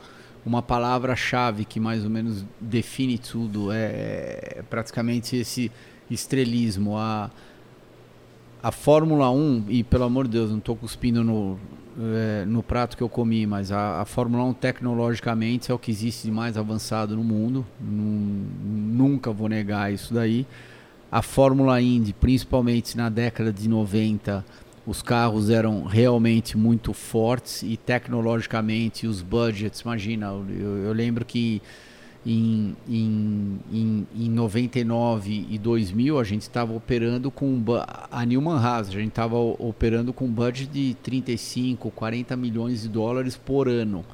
uma 0.44 0.60
palavra-chave 0.60 1.66
que 1.66 1.80
mais 1.80 2.04
ou 2.04 2.10
menos 2.10 2.44
define 2.60 3.20
tudo. 3.20 3.72
É, 3.72 4.56
é 4.58 4.64
praticamente 4.68 5.36
esse 5.36 5.72
estrelismo. 6.10 6.98
A, 6.98 7.30
a 8.64 8.72
Fórmula 8.72 9.30
1, 9.30 9.66
e 9.70 9.84
pelo 9.84 10.06
amor 10.06 10.26
de 10.26 10.32
Deus, 10.32 10.50
não 10.50 10.58
estou 10.58 10.76
cuspindo 10.76 11.24
no, 11.24 11.60
é, 12.00 12.46
no 12.46 12.64
prato 12.64 12.98
que 12.98 13.04
eu 13.04 13.10
comi, 13.10 13.46
mas 13.46 13.72
a, 13.72 14.02
a 14.02 14.06
Fórmula 14.06 14.44
1 14.46 14.54
tecnologicamente 14.54 15.72
é 15.72 15.74
o 15.74 15.80
que 15.80 15.92
existe 15.92 16.26
de 16.26 16.32
mais 16.32 16.58
avançado 16.58 17.16
no 17.16 17.24
mundo. 17.24 17.66
Nun- 17.80 18.46
nunca 18.94 19.32
vou 19.32 19.48
negar 19.48 19.92
isso 19.94 20.14
daí. 20.14 20.46
A 21.12 21.22
Fórmula 21.22 21.80
Indy, 21.82 22.14
principalmente 22.14 22.98
na 22.98 23.10
década 23.10 23.54
de 23.54 23.70
90, 23.70 24.44
os 24.86 25.02
carros 25.02 25.50
eram 25.50 25.84
realmente 25.84 26.58
muito 26.58 26.94
fortes 26.94 27.64
e 27.64 27.78
tecnologicamente 27.78 29.08
os 29.08 29.22
budgets, 29.22 29.82
imagina, 29.82 30.28
eu, 30.28 30.78
eu 30.86 30.94
lembro 30.94 31.24
que 31.24 31.62
em, 32.26 32.76
em, 32.88 33.60
em, 33.72 34.08
em 34.16 34.30
99 34.30 35.48
e 35.50 35.58
2000 35.58 36.20
a 36.20 36.24
gente 36.24 36.44
estava 36.44 36.74
operando 36.74 37.30
com 37.30 37.46
um 37.46 37.64
a 38.10 38.26
Newman 38.26 38.58
Haas, 38.58 38.88
a 38.90 38.92
gente 38.92 39.10
estava 39.10 39.36
operando 39.36 40.14
com 40.14 40.26
um 40.26 40.32
budget 40.32 40.72
de 40.72 40.96
35, 41.04 41.92
40 41.92 42.36
milhões 42.36 42.84
de 42.84 42.90
dólares 42.90 43.36
por 43.36 43.68
ano. 43.68 44.06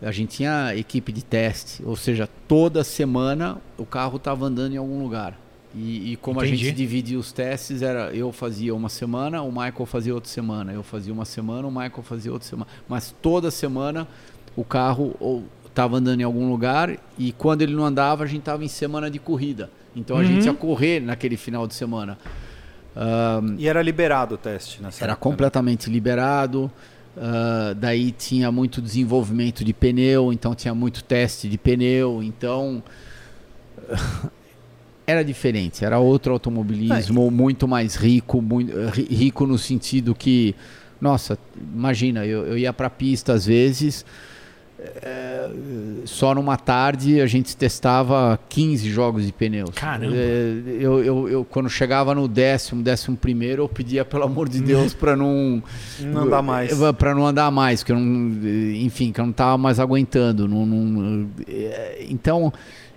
A 0.00 0.12
gente 0.12 0.36
tinha 0.36 0.74
equipe 0.76 1.12
de 1.12 1.22
teste, 1.22 1.82
ou 1.84 1.96
seja, 1.96 2.28
toda 2.48 2.82
semana 2.82 3.60
o 3.76 3.84
carro 3.84 4.16
estava 4.16 4.46
andando 4.46 4.72
em 4.72 4.78
algum 4.78 5.02
lugar. 5.02 5.38
E, 5.74 6.12
e 6.12 6.16
como 6.16 6.40
a 6.40 6.46
Entendi. 6.46 6.64
gente 6.64 6.76
dividia 6.76 7.18
os 7.18 7.32
testes, 7.32 7.82
era 7.82 8.14
eu 8.14 8.32
fazia 8.32 8.74
uma 8.74 8.88
semana, 8.88 9.42
o 9.42 9.52
Michael 9.52 9.86
fazia 9.86 10.14
outra 10.14 10.30
semana, 10.30 10.72
eu 10.72 10.82
fazia 10.82 11.12
uma 11.12 11.24
semana, 11.24 11.68
o 11.68 11.70
Michael 11.70 12.02
fazia 12.02 12.32
outra 12.32 12.48
semana. 12.48 12.70
Mas 12.88 13.14
toda 13.22 13.50
semana 13.50 14.08
o 14.56 14.64
carro 14.64 15.14
estava 15.80 15.96
andando 15.96 16.20
em 16.20 16.24
algum 16.24 16.48
lugar 16.50 16.96
e 17.18 17.32
quando 17.32 17.62
ele 17.62 17.74
não 17.74 17.84
andava, 17.86 18.24
a 18.24 18.26
gente 18.26 18.40
estava 18.40 18.62
em 18.64 18.68
semana 18.68 19.10
de 19.10 19.18
corrida. 19.18 19.70
Então 19.96 20.16
a 20.18 20.24
gente 20.24 20.44
ia 20.46 20.52
correr 20.52 21.00
naquele 21.00 21.36
final 21.36 21.66
de 21.66 21.74
semana. 21.74 22.18
Ahn, 22.94 23.56
E 23.58 23.66
era 23.66 23.80
liberado 23.82 24.34
o 24.34 24.38
teste 24.38 24.82
nessa 24.82 25.02
era 25.04 25.12
época, 25.12 25.22
completamente 25.28 25.88
liberado. 25.88 26.70
ah, 27.16 27.74
daí 27.76 28.12
tinha 28.12 28.52
muito 28.52 28.80
desenvolvimento 28.82 29.64
de 29.64 29.72
pneu, 29.72 30.32
então 30.32 30.54
tinha 30.54 30.74
muito 30.74 31.02
teste 31.02 31.48
de 31.48 31.56
pneu. 31.58 32.22
Então 32.22 32.82
era 35.06 35.24
diferente, 35.24 35.84
era 35.84 35.98
outro 35.98 36.32
automobilismo, 36.32 37.30
muito 37.30 37.66
mais 37.66 37.94
rico, 37.96 38.40
muito, 38.40 38.72
ri- 38.90 39.08
rico 39.10 39.46
no 39.46 39.58
sentido 39.58 40.14
que, 40.14 40.54
nossa, 41.00 41.36
imagina, 41.74 42.24
eu, 42.24 42.46
eu 42.46 42.58
ia 42.58 42.72
para 42.72 42.86
a 42.86 42.90
pista 42.90 43.32
às 43.32 43.44
vezes, 43.46 44.04
eh, 45.02 45.50
só 46.04 46.34
numa 46.34 46.56
tarde 46.56 47.20
a 47.20 47.26
gente 47.26 47.56
testava 47.56 48.38
15 48.48 48.88
jogos 48.90 49.26
de 49.26 49.32
pneus. 49.32 49.70
Caramba. 49.74 50.14
Eh, 50.16 50.78
eu, 50.80 51.02
eu, 51.04 51.28
eu, 51.28 51.44
quando 51.44 51.68
chegava 51.68 52.14
no 52.14 52.26
décimo, 52.26 52.82
décimo 52.82 53.16
primeiro, 53.16 53.62
eu 53.62 53.68
pedia 53.68 54.04
pelo 54.04 54.24
amor 54.24 54.48
de 54.48 54.60
Deus 54.60 54.94
para 54.94 55.14
não 55.16 55.62
Não 56.00 56.28
dá 56.28 56.40
mais. 56.42 56.72
para 56.98 57.14
não 57.14 57.26
andar 57.26 57.50
mais, 57.50 57.82
que 57.82 57.92
eu 57.92 57.98
não, 57.98 58.30
enfim, 58.76 59.12
que 59.12 59.20
eu 59.20 59.24
não 59.24 59.30
estava 59.32 59.56
mais 59.58 59.78
aguentando. 59.78 60.48
não- 60.48 60.66
não- 60.66 61.28
eh, 61.48 62.06
então 62.08 62.52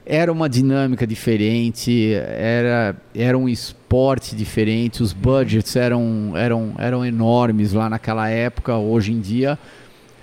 era 0.06 0.30
uma 0.32 0.50
dinâmica 0.50 1.08
diferente, 1.08 2.14
era, 2.14 2.94
era 3.16 3.38
um 3.38 3.48
esporte 3.48 4.36
diferente, 4.36 5.02
os 5.02 5.14
budgets 5.14 5.76
eram, 5.78 6.34
eram, 6.36 6.74
eram 6.78 7.06
enormes 7.06 7.72
lá 7.72 7.90
naquela 7.90 8.30
época. 8.30 8.76
Hoje 8.76 9.14
em 9.14 9.20
dia, 9.22 9.58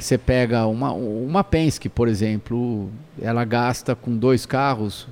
você 0.01 0.17
pega 0.19 0.67
uma, 0.67 0.93
uma 0.93 1.45
Penske, 1.45 1.89
por 1.89 2.09
exemplo, 2.09 2.89
ela 3.21 3.45
gasta 3.45 3.95
com 3.95 4.17
dois 4.17 4.45
carros, 4.47 5.07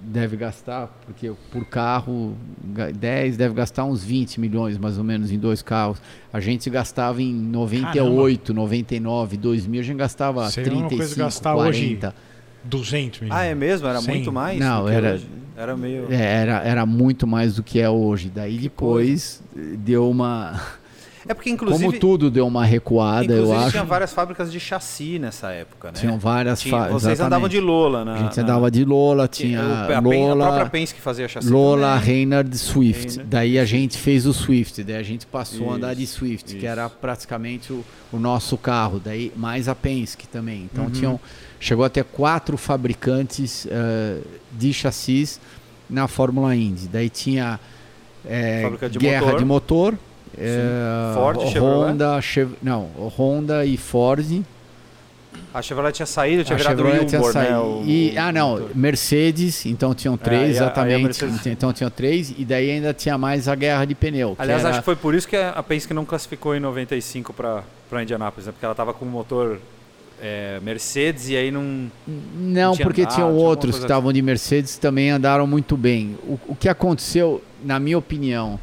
deve 0.00 0.36
gastar, 0.36 0.86
porque 1.04 1.32
por 1.50 1.64
carro, 1.64 2.34
ga- 2.64 2.90
10 2.92 3.36
deve 3.36 3.54
gastar 3.54 3.84
uns 3.84 4.04
20 4.04 4.40
milhões 4.40 4.78
mais 4.78 4.96
ou 4.98 5.04
menos 5.04 5.32
em 5.32 5.38
dois 5.38 5.62
carros. 5.62 5.98
A 6.32 6.38
gente 6.40 6.70
gastava 6.70 7.20
em 7.20 7.32
98, 7.34 8.54
99, 8.54 9.36
2000, 9.36 9.80
a 9.80 9.84
gente 9.84 9.96
gastava 9.96 10.48
Seria 10.50 10.72
uma 10.72 10.88
35, 10.88 10.96
coisa 10.98 11.16
gastar 11.16 11.54
40. 11.54 12.14
200 12.64 13.20
milhões. 13.20 13.38
Ah, 13.40 13.44
é 13.44 13.54
mesmo? 13.54 13.86
Era 13.86 14.00
Sim. 14.00 14.10
muito 14.10 14.32
mais? 14.32 14.58
Não, 14.58 14.82
do 14.84 14.88
que 14.90 14.94
era- 14.94 15.14
hoje? 15.14 15.26
Era 15.56 15.76
meio. 15.76 16.06
É, 16.12 16.16
era, 16.22 16.58
era 16.62 16.84
muito 16.86 17.26
mais 17.26 17.56
do 17.56 17.62
que 17.62 17.80
é 17.80 17.88
hoje. 17.88 18.30
Daí 18.32 18.58
depois 18.58 19.42
deu 19.78 20.10
uma. 20.10 20.60
É 21.28 21.34
porque, 21.34 21.50
inclusive. 21.50 21.84
Como 21.84 21.98
tudo 21.98 22.30
deu 22.30 22.46
uma 22.46 22.64
recuada, 22.64 23.32
eu 23.32 23.38
inclusive 23.38 23.62
acho. 23.64 23.70
tinha 23.72 23.84
várias 23.84 24.12
fábricas 24.12 24.50
de 24.52 24.60
chassi 24.60 25.18
nessa 25.18 25.50
época, 25.50 25.88
né? 25.88 25.94
Tinham 25.98 26.18
várias 26.18 26.62
fa- 26.62 26.88
Vocês 26.88 27.18
andavam 27.20 27.46
exatamente. 27.46 27.50
de 27.52 27.60
Lola, 27.60 28.04
né? 28.04 28.12
A 28.14 28.18
gente 28.18 28.40
andava 28.40 28.70
de 28.70 28.84
Lola, 28.84 29.26
tinha 29.28 29.60
a, 29.84 29.86
Pen- 29.86 29.96
a 29.96 30.00
Lola, 30.28 30.46
própria 30.46 30.70
Penske 30.70 31.00
fazia 31.00 31.26
chassi. 31.28 31.48
Lola, 31.48 31.94
também. 31.96 32.04
Reynard, 32.14 32.56
Swift. 32.58 33.06
Reynard, 33.08 33.28
Daí 33.30 33.58
a 33.58 33.64
gente 33.64 33.98
fez 33.98 34.26
o 34.26 34.32
Swift, 34.32 34.82
daí 34.84 34.96
a 34.96 35.02
gente 35.02 35.26
passou 35.26 35.72
a 35.72 35.74
andar 35.74 35.94
de 35.94 36.04
Isso, 36.04 36.18
Swift, 36.18 36.50
isso. 36.50 36.58
que 36.58 36.66
era 36.66 36.88
praticamente 36.88 37.72
o, 37.72 37.84
o 38.12 38.18
nosso 38.18 38.56
carro. 38.56 39.00
Daí 39.04 39.32
mais 39.36 39.68
a 39.68 39.74
Penske 39.74 40.28
também. 40.28 40.60
Uhum. 40.60 40.68
Então 40.72 40.90
tinham 40.90 41.20
chegou 41.58 41.84
até 41.84 42.02
quatro 42.02 42.56
fabricantes 42.56 43.66
eh, 43.70 44.18
de 44.52 44.72
chassis 44.72 45.40
na 45.88 46.06
Fórmula 46.06 46.54
Indy. 46.54 46.86
Daí 46.86 47.08
tinha 47.10 47.58
Fábrica 48.62 48.88
de 48.90 48.98
guerra 48.98 49.26
motor. 49.26 49.38
de 49.38 49.44
motor. 49.44 49.98
Eh, 50.38 51.12
Ford, 51.14 51.40
Chevrolet? 51.48 51.90
Honda, 51.92 52.20
Chev... 52.20 52.52
não, 52.62 52.88
Honda 53.16 53.64
e 53.64 53.76
Ford. 53.76 54.42
A 55.52 55.62
Chevrolet 55.62 55.92
tinha 55.92 56.06
saído, 56.06 56.44
tinha 56.44 56.54
A 56.54 56.58
virado 56.58 56.76
Chevrolet 56.76 57.06
tinha 57.06 57.20
Wilbur, 57.20 57.34
né? 57.38 57.44
saído. 57.46 57.60
o- 57.62 57.84
E, 57.86 58.16
ah, 58.18 58.30
não. 58.32 58.68
Mercedes, 58.74 59.64
então 59.66 59.94
tinham 59.94 60.14
É, 60.14 60.18
três, 60.18 60.42
a 60.42 60.50
exatamente. 60.64 61.02
Mercedes- 61.04 61.46
Então 61.46 61.72
tinham 61.72 61.90
três, 61.90 62.34
e 62.36 62.44
daí 62.44 62.70
ainda 62.70 62.92
tinha 62.92 63.16
mais 63.16 63.48
a 63.48 63.54
guerra 63.54 63.84
de 63.84 63.94
pneu. 63.94 64.34
que 64.36 64.42
Aliás, 64.42 64.60
era- 64.60 64.70
acho 64.70 64.78
que 64.80 64.84
foi 64.84 64.96
por 64.96 65.14
isso 65.14 65.26
que 65.26 65.36
a 65.36 65.62
Penske 65.62 65.94
não 65.94 66.04
classificou 66.04 66.54
em 66.54 66.60
95 66.60 67.32
para 67.32 68.02
Indianápolis, 68.02 68.46
né? 68.46 68.52
Porque 68.52 68.64
ela 68.66 68.74
tava 68.74 68.92
com 68.92 69.04
o 69.04 69.08
motor 69.08 69.58
é, 70.22 70.58
Mercedes 70.62 71.28
e 71.28 71.36
aí 71.36 71.50
não. 71.50 71.90
Não, 72.38 72.72
tinha 72.74 72.86
porque 72.86 73.02
tinham 73.06 73.14
tinha 73.14 73.26
outros 73.26 73.76
que 73.76 73.82
estavam 73.84 74.12
de 74.12 74.22
Mercedes 74.22 74.78
também 74.78 75.10
andaram 75.10 75.46
muito 75.46 75.76
bem. 75.76 76.16
O, 76.24 76.38
o 76.48 76.56
que 76.56 76.68
aconteceu, 76.70 77.42
na 77.62 77.78
minha 77.78 77.98
opinião, 77.98 78.58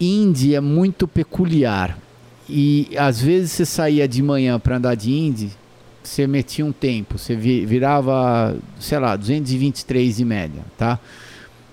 Indy 0.00 0.54
é 0.54 0.60
muito 0.60 1.06
peculiar. 1.08 1.98
E 2.48 2.88
às 2.96 3.20
vezes 3.20 3.52
você 3.52 3.64
saía 3.66 4.06
de 4.06 4.22
manhã 4.22 4.58
para 4.58 4.76
andar 4.76 4.94
de 4.94 5.12
Indy, 5.12 5.50
você 6.02 6.26
metia 6.26 6.64
um 6.64 6.70
tempo, 6.72 7.18
você 7.18 7.34
vi- 7.34 7.66
virava, 7.66 8.56
sei 8.78 8.98
lá, 8.98 9.16
223 9.16 10.16
de 10.16 10.24
média, 10.24 10.62
tá? 10.78 11.00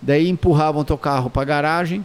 Daí 0.01 0.27
empurravam 0.27 0.83
teu 0.83 0.97
carro 0.97 1.29
para 1.29 1.45
garagem, 1.45 2.03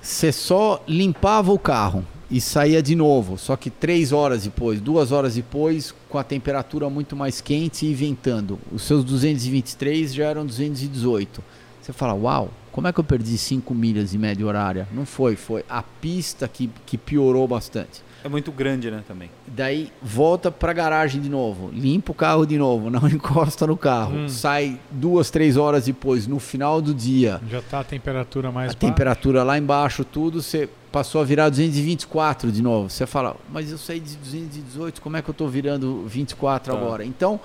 você 0.00 0.30
só 0.30 0.82
limpava 0.86 1.50
o 1.52 1.58
carro 1.58 2.04
e 2.30 2.40
saía 2.40 2.82
de 2.82 2.94
novo, 2.94 3.38
só 3.38 3.56
que 3.56 3.70
três 3.70 4.12
horas 4.12 4.44
depois, 4.44 4.80
duas 4.80 5.10
horas 5.12 5.34
depois, 5.34 5.94
com 6.08 6.18
a 6.18 6.24
temperatura 6.24 6.90
muito 6.90 7.16
mais 7.16 7.40
quente 7.40 7.86
e 7.86 7.94
ventando. 7.94 8.58
Os 8.70 8.82
seus 8.82 9.02
223 9.04 10.12
já 10.12 10.24
eram 10.26 10.44
218. 10.44 11.42
Você 11.80 11.92
fala, 11.92 12.12
uau, 12.14 12.50
como 12.74 12.88
é 12.88 12.92
que 12.92 12.98
eu 12.98 13.04
perdi 13.04 13.38
5 13.38 13.72
milhas 13.72 14.10
de 14.10 14.18
média 14.18 14.44
horária? 14.44 14.88
Não 14.92 15.06
foi, 15.06 15.36
foi 15.36 15.64
a 15.70 15.80
pista 15.80 16.48
que, 16.48 16.68
que 16.84 16.98
piorou 16.98 17.46
bastante. 17.46 18.02
É 18.24 18.28
muito 18.28 18.50
grande, 18.50 18.90
né, 18.90 19.04
também. 19.06 19.30
Daí 19.46 19.92
volta 20.02 20.50
pra 20.50 20.72
garagem 20.72 21.20
de 21.20 21.28
novo, 21.28 21.70
limpa 21.72 22.10
o 22.10 22.14
carro 22.14 22.44
de 22.44 22.58
novo, 22.58 22.90
não 22.90 23.06
encosta 23.08 23.64
no 23.64 23.76
carro, 23.76 24.28
sai 24.28 24.80
duas, 24.90 25.30
três 25.30 25.56
horas 25.56 25.84
depois, 25.84 26.26
no 26.26 26.40
final 26.40 26.82
do 26.82 26.92
dia, 26.92 27.40
Já 27.48 27.62
tá 27.62 27.78
a 27.80 27.84
temperatura 27.84 28.50
mais 28.50 28.70
a 28.70 28.74
baixa. 28.74 28.78
temperatura 28.92 29.44
lá 29.44 29.56
embaixo, 29.56 30.04
tudo, 30.04 30.42
você 30.42 30.68
passou 30.90 31.20
a 31.20 31.24
virar 31.24 31.48
224 31.50 32.50
de 32.50 32.60
novo. 32.62 32.90
Você 32.90 33.06
fala, 33.06 33.36
mas 33.52 33.70
eu 33.70 33.78
saí 33.78 34.00
de 34.00 34.16
218, 34.16 35.00
como 35.00 35.16
é 35.16 35.22
que 35.22 35.28
eu 35.30 35.34
tô 35.34 35.46
virando 35.46 36.04
24 36.08 36.72
Tá. 36.72 36.78
agora? 36.78 37.04
Então, 37.04 37.38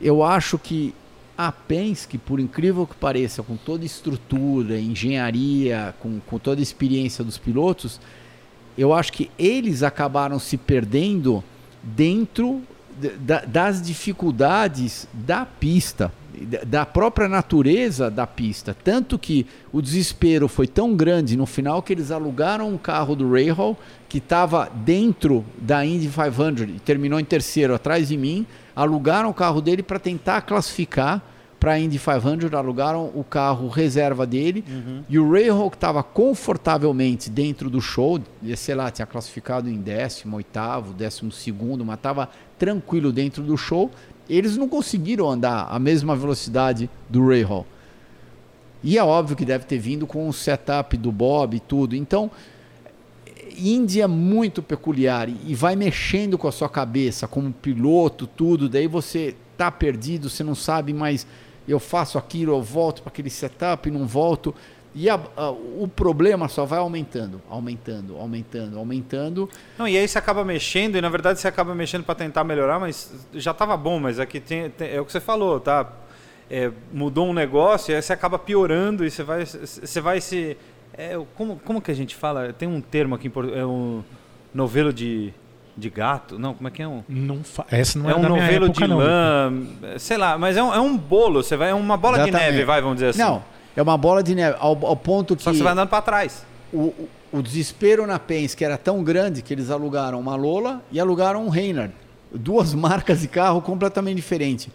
eu 0.00 0.22
acho 0.22 0.58
que 0.58 0.94
a 1.36 1.50
Penske, 1.50 2.18
por 2.18 2.38
incrível 2.38 2.86
que 2.86 2.94
pareça, 2.94 3.42
com 3.42 3.56
toda 3.56 3.84
estrutura, 3.84 4.78
engenharia, 4.78 5.94
com, 6.00 6.20
com 6.26 6.38
toda 6.38 6.60
a 6.60 6.62
experiência 6.62 7.24
dos 7.24 7.38
pilotos, 7.38 8.00
eu 8.76 8.92
acho 8.92 9.12
que 9.12 9.30
eles 9.38 9.82
acabaram 9.82 10.38
se 10.38 10.56
perdendo 10.56 11.42
dentro 11.82 12.62
da- 13.20 13.44
das 13.44 13.80
dificuldades 13.82 15.08
da 15.12 15.44
pista, 15.44 16.12
da- 16.64 16.86
própria 16.86 17.28
natureza 17.28 18.10
da 18.10 18.26
pista. 18.26 18.76
Tanto 18.84 19.18
que 19.18 19.46
o 19.72 19.82
desespero 19.82 20.48
foi 20.48 20.66
tão 20.66 20.94
grande 20.94 21.36
no 21.36 21.46
final 21.46 21.82
que 21.82 21.92
eles 21.92 22.10
alugaram 22.10 22.68
um 22.70 22.78
carro 22.78 23.14
do 23.16 23.30
Rahal 23.32 23.78
que 24.08 24.18
estava 24.18 24.70
dentro 24.74 25.44
da 25.58 25.84
Indy 25.84 26.08
500 26.08 26.62
e 26.76 26.80
terminou 26.80 27.18
em 27.18 27.24
terceiro 27.24 27.74
atrás 27.74 28.08
de 28.08 28.16
mim. 28.16 28.46
Alugaram 28.74 29.30
o 29.30 29.34
carro 29.34 29.60
dele 29.60 29.82
para 29.82 29.98
tentar 29.98 30.42
classificar 30.42 31.22
para 31.62 31.74
a 31.74 31.78
Indy 31.78 31.96
500, 31.96 32.52
alugaram 32.54 33.12
o 33.14 33.22
carro 33.22 33.68
reserva 33.68 34.26
dele 34.26 34.64
e 35.08 35.16
o 35.16 35.32
Rahal 35.32 35.70
que 35.70 35.76
estava 35.76 36.02
confortavelmente 36.02 37.30
dentro 37.30 37.70
do 37.70 37.80
show, 37.80 38.20
sei 38.56 38.74
lá, 38.74 38.90
tinha 38.90 39.06
classificado 39.06 39.68
em 39.68 39.76
décimo, 39.76 40.38
oitavo, 40.38 40.92
décimo 40.92 41.30
segundo, 41.30 41.84
mas 41.84 41.98
estava 41.98 42.28
tranquilo 42.58 43.12
dentro 43.12 43.44
do 43.44 43.56
show, 43.56 43.92
eles 44.28 44.56
não 44.56 44.68
conseguiram 44.68 45.30
andar 45.30 45.68
a 45.70 45.78
mesma 45.78 46.16
velocidade 46.16 46.90
do 47.08 47.28
Rahal. 47.28 47.64
E 48.82 48.98
é 48.98 49.04
óbvio 49.04 49.36
que 49.36 49.44
deve 49.44 49.64
ter 49.64 49.78
vindo 49.78 50.04
com 50.04 50.28
o 50.28 50.32
setup 50.32 50.96
do 50.96 51.12
Bob 51.12 51.56
e 51.56 51.60
tudo. 51.60 51.94
Então, 51.94 52.28
Indy 53.58 54.00
é 54.00 54.06
muito 54.06 54.62
peculiar 54.62 55.28
e 55.28 55.36
e 55.46 55.54
vai 55.54 55.74
mexendo 55.76 56.36
com 56.38 56.48
a 56.48 56.52
sua 56.52 56.68
cabeça, 56.68 57.26
como 57.28 57.52
piloto, 57.52 58.26
tudo. 58.26 58.68
Daí 58.68 58.86
você 58.86 59.34
tá 59.56 59.70
perdido, 59.70 60.28
você 60.30 60.42
não 60.44 60.54
sabe 60.54 60.92
mais. 60.92 61.26
Eu 61.66 61.78
faço 61.78 62.18
aquilo, 62.18 62.52
eu 62.52 62.62
volto 62.62 63.02
para 63.02 63.10
aquele 63.10 63.30
setup, 63.30 63.90
não 63.90 64.06
volto. 64.06 64.54
E 64.94 65.08
a- 65.08 65.18
a- 65.36 65.50
o 65.50 65.88
problema 65.88 66.48
só 66.48 66.64
vai 66.66 66.78
aumentando, 66.78 67.40
aumentando, 67.48 68.16
aumentando, 68.18 68.78
aumentando. 68.78 69.48
Não, 69.78 69.88
e 69.88 69.96
aí 69.96 70.06
você 70.06 70.18
acaba 70.18 70.44
mexendo, 70.44 70.96
e 70.96 71.00
na 71.00 71.08
verdade 71.08 71.40
você 71.40 71.48
acaba 71.48 71.74
mexendo 71.74 72.04
para 72.04 72.14
tentar 72.14 72.44
melhorar, 72.44 72.78
mas 72.78 73.10
já 73.32 73.52
estava 73.52 73.74
bom, 73.76 73.98
mas 73.98 74.20
aqui 74.20 74.38
tem, 74.38 74.68
tem- 74.70 74.90
é 74.90 75.00
o 75.00 75.04
que 75.06 75.12
você 75.12 75.20
falou, 75.20 75.58
tá? 75.60 75.90
É, 76.50 76.70
mudou 76.92 77.26
um 77.26 77.32
negócio, 77.32 77.92
e 77.92 77.94
aí 77.94 78.02
você 78.02 78.12
acaba 78.12 78.38
piorando 78.38 79.06
e 79.06 79.10
você 79.10 79.22
vai, 79.22 79.46
você 79.46 80.00
vai 80.00 80.20
se. 80.20 80.58
É, 80.96 81.18
como, 81.36 81.56
como 81.64 81.80
que 81.80 81.90
a 81.90 81.94
gente 81.94 82.14
fala? 82.14 82.52
Tem 82.52 82.68
um 82.68 82.80
termo 82.80 83.14
aqui 83.14 83.30
é 83.54 83.64
um 83.66 84.02
novelo 84.54 84.92
de, 84.92 85.32
de 85.76 85.88
gato? 85.90 86.38
Não, 86.38 86.54
como 86.54 86.68
é 86.68 86.70
que 86.70 86.82
é 86.82 86.88
um. 86.88 87.02
Não 87.08 87.42
fa- 87.42 87.66
Essa 87.70 87.98
não 87.98 88.08
é 88.08 88.12
é, 88.12 88.16
um 88.16 88.22
novelo 88.22 88.66
época, 88.66 88.72
de 88.82 88.86
não. 88.88 88.98
lã, 88.98 89.52
sei 89.98 90.16
lá, 90.16 90.36
mas 90.38 90.56
é 90.56 90.62
um, 90.62 90.74
é 90.74 90.80
um 90.80 90.96
bolo, 90.96 91.42
você 91.42 91.56
vai, 91.56 91.70
é 91.70 91.74
uma 91.74 91.96
bola 91.96 92.18
de 92.18 92.28
Exatamente. 92.28 92.50
neve, 92.52 92.64
vai, 92.64 92.80
vamos 92.80 92.96
dizer 92.96 93.08
assim. 93.08 93.18
Não, 93.20 93.42
é 93.76 93.82
uma 93.82 93.96
bola 93.96 94.22
de 94.22 94.34
neve, 94.34 94.56
ao, 94.60 94.86
ao 94.86 94.96
ponto 94.96 95.34
que 95.36 95.42
Só 95.42 95.50
que 95.50 95.56
você 95.58 95.62
vai 95.62 95.72
andando 95.72 95.88
para 95.88 96.02
trás. 96.02 96.44
o, 96.72 96.78
o- 96.78 97.08
o 97.34 97.40
desespero 97.42 98.06
na 98.06 98.18
Penske 98.18 98.62
era 98.62 98.76
tão 98.76 99.02
grande 99.02 99.40
que 99.40 99.54
eles 99.54 99.70
alugaram 99.70 100.20
uma 100.20 100.36
Lola 100.36 100.82
e 100.92 101.00
alugaram 101.00 101.46
um 101.46 101.48
Reynard. 101.48 101.94
Duas 102.30 102.74
marcas 102.74 103.22
de 103.22 103.28
carro 103.28 103.62
completamente 103.62 104.16
diferentes. 104.16 104.68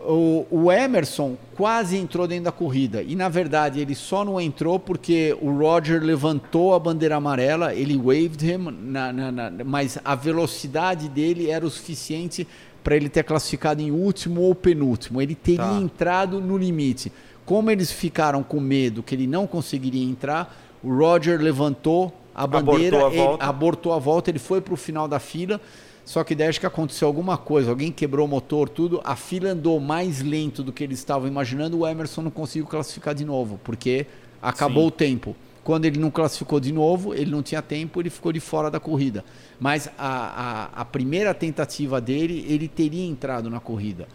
O, 0.00 0.46
o 0.48 0.70
Emerson 0.72 1.36
quase 1.56 1.96
entrou 1.96 2.28
dentro 2.28 2.44
da 2.44 2.52
corrida 2.52 3.02
e 3.02 3.16
na 3.16 3.28
verdade 3.28 3.80
ele 3.80 3.96
só 3.96 4.24
não 4.24 4.40
entrou 4.40 4.78
porque 4.78 5.36
o 5.40 5.50
Roger 5.50 6.00
levantou 6.00 6.72
a 6.72 6.78
bandeira 6.78 7.16
amarela, 7.16 7.74
ele 7.74 7.96
waved 7.96 8.44
him, 8.48 8.58
na- 8.80 9.12
na- 9.12 9.32
na- 9.32 9.64
mas 9.64 9.98
a 10.04 10.14
velocidade 10.14 11.08
dele 11.08 11.50
era 11.50 11.66
o 11.66 11.70
suficiente 11.70 12.46
para 12.84 12.94
ele 12.94 13.08
ter 13.08 13.24
classificado 13.24 13.82
em 13.82 13.90
último 13.90 14.42
ou 14.42 14.54
penúltimo. 14.54 15.20
Ele 15.20 15.34
teria 15.34 15.64
Tá. 15.64 15.76
entrado 15.78 16.40
no 16.40 16.56
limite. 16.56 17.12
Como 17.44 17.68
eles 17.68 17.90
ficaram 17.90 18.42
com 18.44 18.60
medo 18.60 19.02
que 19.02 19.14
ele 19.16 19.26
não 19.26 19.48
conseguiria 19.48 20.04
entrar, 20.08 20.56
o 20.82 20.96
Roger 20.96 21.40
levantou 21.40 22.14
a 22.34 22.44
Abortou 22.44 22.72
bandeira, 22.74 23.04
a 23.04 23.08
ele 23.08 23.16
volta. 23.16 23.44
abortou 23.44 23.92
a 23.92 23.98
volta, 23.98 24.30
ele 24.30 24.38
foi 24.38 24.60
para 24.60 24.72
o 24.74 24.76
final 24.76 25.08
da 25.08 25.18
fila. 25.18 25.60
Só 26.08 26.24
que 26.24 26.34
daí 26.34 26.48
acho 26.48 26.58
que 26.58 26.64
aconteceu 26.64 27.06
alguma 27.06 27.36
coisa, 27.36 27.68
alguém 27.68 27.92
quebrou 27.92 28.24
o 28.24 28.28
motor, 28.30 28.70
tudo. 28.70 28.98
A 29.04 29.14
fila 29.14 29.50
andou 29.50 29.78
mais 29.78 30.22
lento 30.22 30.62
do 30.62 30.72
que 30.72 30.82
eles 30.82 31.00
estavam 31.00 31.28
imaginando. 31.28 31.78
O 31.78 31.86
Emerson 31.86 32.22
não 32.22 32.30
conseguiu 32.30 32.66
classificar 32.66 33.14
de 33.14 33.26
novo, 33.26 33.60
porque 33.62 34.06
acabou 34.40 34.84
Sim. 34.84 34.88
o 34.88 34.90
tempo. 34.90 35.36
Quando 35.62 35.84
ele 35.84 35.98
não 35.98 36.10
classificou 36.10 36.58
de 36.60 36.72
novo, 36.72 37.12
ele 37.12 37.30
não 37.30 37.42
tinha 37.42 37.60
tempo, 37.60 38.00
ele 38.00 38.08
ficou 38.08 38.32
de 38.32 38.40
fora 38.40 38.70
da 38.70 38.80
corrida. 38.80 39.22
Mas 39.60 39.86
a, 39.98 40.70
a, 40.78 40.80
a 40.80 40.84
primeira 40.86 41.34
tentativa 41.34 42.00
dele, 42.00 42.42
ele 42.48 42.68
teria 42.68 43.04
entrado 43.04 43.50
na 43.50 43.60
corrida. 43.60 44.08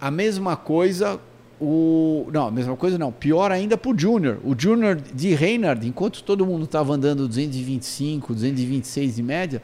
A 0.00 0.10
mesma 0.10 0.56
coisa 0.56 1.20
o 1.60 2.28
não, 2.32 2.46
a 2.46 2.50
mesma 2.50 2.76
coisa 2.76 2.98
não, 2.98 3.12
pior 3.12 3.52
ainda 3.52 3.76
pro 3.76 3.96
Júnior. 3.96 4.38
O 4.44 4.54
Júnior 4.58 4.96
de 4.96 5.34
Reynard, 5.34 5.86
enquanto 5.86 6.24
todo 6.24 6.44
mundo 6.44 6.64
estava 6.64 6.92
andando 6.94 7.26
225, 7.28 8.34
226 8.34 9.16
de 9.16 9.22
média, 9.22 9.62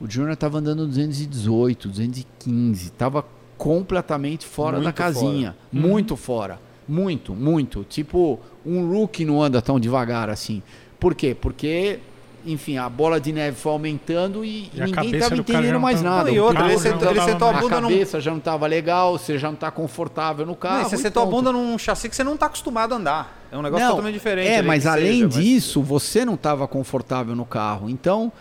o 0.00 0.08
Júnior 0.10 0.32
estava 0.32 0.58
andando 0.58 0.86
218, 0.86 1.88
215, 1.88 2.86
estava 2.86 3.24
completamente 3.58 4.46
fora 4.46 4.76
Muito 4.76 4.86
da 4.86 4.92
casinha, 4.92 5.56
muito 5.70 6.16
fora, 6.16 6.58
muito, 6.88 7.34
muito. 7.34 7.84
Tipo, 7.88 8.40
um 8.64 8.90
rookie 8.90 9.24
não 9.24 9.42
anda 9.42 9.60
tão 9.60 9.78
devagar 9.78 10.30
assim. 10.30 10.62
Por 10.98 11.14
quê? 11.14 11.36
Porque 11.38 11.98
enfim, 12.46 12.78
a 12.78 12.88
bola 12.88 13.20
de 13.20 13.32
neve 13.34 13.54
foi 13.54 13.70
aumentando 13.70 14.42
e, 14.42 14.70
E 14.74 14.80
a 14.80 14.86
ninguém 14.86 15.10
estava 15.14 15.36
entendendo 15.36 15.78
mais 15.78 16.00
tava- 16.00 16.16
nada. 16.16 16.28
Não, 16.30 16.36
e 16.36 16.40
O 16.40 16.44
outra, 16.44 16.64
ele 16.70 16.78
sentou- 16.78 17.10
ele 17.10 17.20
sentou 17.20 17.48
a 17.48 17.52
bunda 17.52 17.76
a 17.76 17.80
num- 17.82 17.88
cabeça 17.90 18.18
já 18.18 18.30
não 18.30 18.38
estava 18.38 18.66
legal, 18.66 19.18
você 19.18 19.36
já 19.38 19.48
não 19.48 19.54
está 19.56 19.70
confortável 19.70 20.46
no 20.46 20.56
carro. 20.56 20.84
Não, 20.84 20.88
você 20.88 20.96
sentou 20.96 21.22
a 21.22 21.26
ponto. 21.26 21.36
bunda 21.36 21.52
num 21.52 21.76
chassi 21.76 22.08
que 22.08 22.16
você 22.16 22.24
não 22.24 22.32
está 22.34 22.46
acostumado 22.46 22.94
a 22.94 22.96
andar. 22.96 23.46
É 23.52 23.58
um 23.58 23.62
negócio 23.62 23.84
Não, 23.84 23.90
totalmente 23.92 24.14
diferente. 24.14 24.48
É, 24.48 24.62
mas 24.62 24.86
além 24.86 25.12
seja, 25.12 25.24
mas- 25.26 25.34
disso, 25.34 25.82
você 25.82 26.24
não 26.24 26.32
estava 26.34 26.66
confortável 26.66 27.36
no 27.36 27.44
carro. 27.44 27.90
Então, 27.90 28.32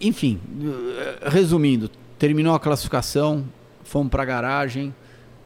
enfim, 0.00 0.40
eh, 0.62 1.28
resumindo, 1.28 1.90
terminou 2.18 2.54
a 2.54 2.60
classificação, 2.60 3.44
fomos 3.84 4.10
para 4.10 4.22
a 4.22 4.26
garagem, 4.26 4.94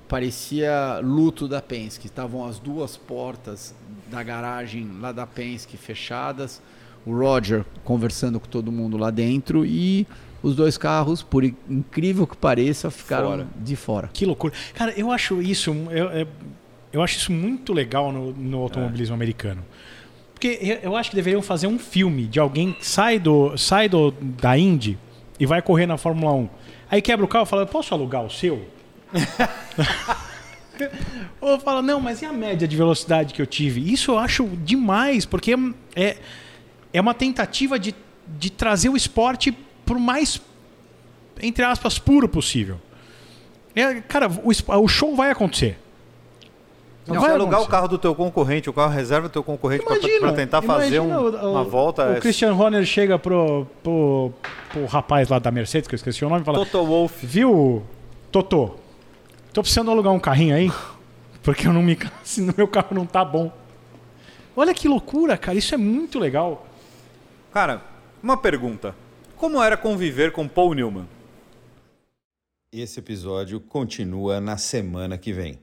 parecia 0.09 1.01
luto 1.03 1.49
da 1.49 1.61
Penske. 1.61 2.07
Estavam 2.07 2.45
as 2.45 2.59
duas 2.59 2.97
portas 2.97 3.75
da 4.11 4.23
garagem 4.23 4.89
lá 5.01 5.13
da 5.13 5.27
Penske 5.27 5.77
fechadas, 5.77 6.63
o 7.05 7.17
Roger 7.17 7.65
conversando 7.83 8.39
com 8.39 8.47
todo 8.47 8.71
mundo 8.71 8.97
lá 8.97 9.11
dentro 9.11 9.65
e 9.65 10.07
os 10.43 10.55
dois 10.55 10.77
carros, 10.77 11.23
por 11.23 11.43
incrível 11.43 12.27
que 12.27 12.37
pareça, 12.37 12.91
ficaram 12.91 13.31
Fora. 13.31 13.49
de 13.57 13.77
fora. 13.77 14.11
Que 14.13 14.27
loucura. 14.27 14.53
Cara, 14.75 14.93
eu 14.97 15.11
acho 15.11 15.41
isso. 15.41 15.71
Eu, 15.91 16.29
eu, 16.93 17.03
acho 17.03 17.17
isso 17.17 17.33
muito 17.33 17.73
legal 17.73 18.13
no, 18.13 18.33
no 18.33 18.59
automobilismo 18.59 19.15
americano. 19.15 19.65
Porque 20.45 20.79
eu, 20.83 20.95
acho 20.95 21.09
que 21.09 21.17
deveriam 21.17 21.41
fazer 21.41 21.67
um 21.67 21.79
filme 21.79 22.27
de 22.27 22.39
alguém 22.39 22.75
que 22.75 22.87
sai, 22.87 23.19
do, 23.19 23.57
sai 23.57 23.89
do, 23.89 24.11
da 24.21 24.59
Indy 24.59 24.99
e 25.41 25.47
vai 25.47 25.63
correr 25.63 25.87
na 25.87 25.97
Fórmula 25.97 26.35
1. 26.35 26.49
Aí 26.91 27.01
quebra 27.01 27.25
o 27.25 27.29
carro 27.29 27.47
e 27.47 27.49
fala: 27.49 27.65
Posso 27.65 27.95
alugar 27.95 28.23
o 28.23 28.31
seu? 28.31 28.69
Ou 31.41 31.59
fala: 31.59 31.81
Não, 31.81 31.99
mas 31.99 32.21
e 32.21 32.27
a 32.27 32.33
média 32.33 32.69
de 32.69 32.77
velocidade 32.77 33.33
que 33.33 33.41
eu 33.41 33.47
tive? 33.47 33.91
Isso 33.91 34.11
eu 34.11 34.19
acho 34.19 34.47
demais, 34.63 35.25
porque 35.25 35.55
é, 35.97 36.19
é 36.93 37.01
uma 37.01 37.15
tentativa 37.15 37.79
de, 37.79 37.95
de 38.29 38.51
trazer 38.51 38.91
o 38.91 38.97
esporte 38.99 39.51
para 39.87 39.97
o 39.97 40.01
mais 40.01 40.43
entre 41.41 41.65
aspas, 41.65 41.99
puro 41.99 42.29
possível. 42.29 42.79
É, 43.75 43.95
cara, 44.03 44.29
o, 44.29 44.83
o 44.83 44.89
show 44.89 45.17
vai 45.17 45.31
acontecer. 45.31 45.79
Não, 47.07 47.21
Vai 47.21 47.33
alugar 47.33 47.61
o 47.61 47.67
carro 47.69 47.87
do 47.87 47.99
teu 47.99 48.15
concorrente, 48.15 48.71
o 48.71 48.73
carro 48.73 48.91
reserva 48.91 49.29
do 49.29 49.33
teu 49.33 49.43
concorrente 49.43 49.85
pra 50.21 50.33
tentar 50.33 50.63
fazer 50.63 51.01
um- 51.01 51.15
o- 51.15 51.51
uma 51.53 51.63
volta. 51.63 52.09
O 52.09 52.13
é 52.15 52.21
Christian 52.21 52.55
Horner 52.55 52.85
chega 52.87 53.19
pro, 53.19 53.67
pro, 53.83 54.33
pro 54.71 54.87
rapaz 54.87 55.29
lá 55.29 55.39
da 55.39 55.51
Mercedes, 55.51 55.87
que 55.87 55.95
eu 55.95 55.97
esqueci 55.97 56.25
o 56.25 56.29
nome, 56.31 56.41
e 56.41 56.45
fala: 56.45 56.59
Toto 56.59 56.83
Wolff. 56.85 57.27
Viu, 57.27 57.83
Totô? 58.33 58.77
Tô 59.53 59.61
precisando 59.61 59.91
alugar 59.91 60.13
um 60.15 60.19
carrinho 60.19 60.57
aí, 60.57 60.73
porque 61.43 61.67
eu 61.69 61.73
não 61.75 61.83
me 61.83 61.95
canso, 61.97 62.41
no 62.43 62.55
meu 62.57 62.67
carro 62.67 62.89
não 62.93 63.05
tá 63.05 63.23
bom. 63.23 63.53
Olha 64.57 64.73
que 64.73 64.89
loucura, 64.89 65.37
cara, 65.37 65.59
isso 65.59 65.75
é 65.75 65.79
muito 65.79 66.19
legal. 66.19 66.67
Cara, 67.53 67.83
uma 68.23 68.37
pergunta. 68.39 68.95
Como 69.37 69.63
era 69.63 69.77
conviver 69.77 70.33
com 70.33 70.49
Paul 70.49 70.73
Newman? 70.75 71.07
Esse 72.73 72.99
episódio 72.99 73.61
continua 73.61 74.41
na 74.41 74.57
semana 74.57 75.19
que 75.19 75.33
vem. 75.33 75.59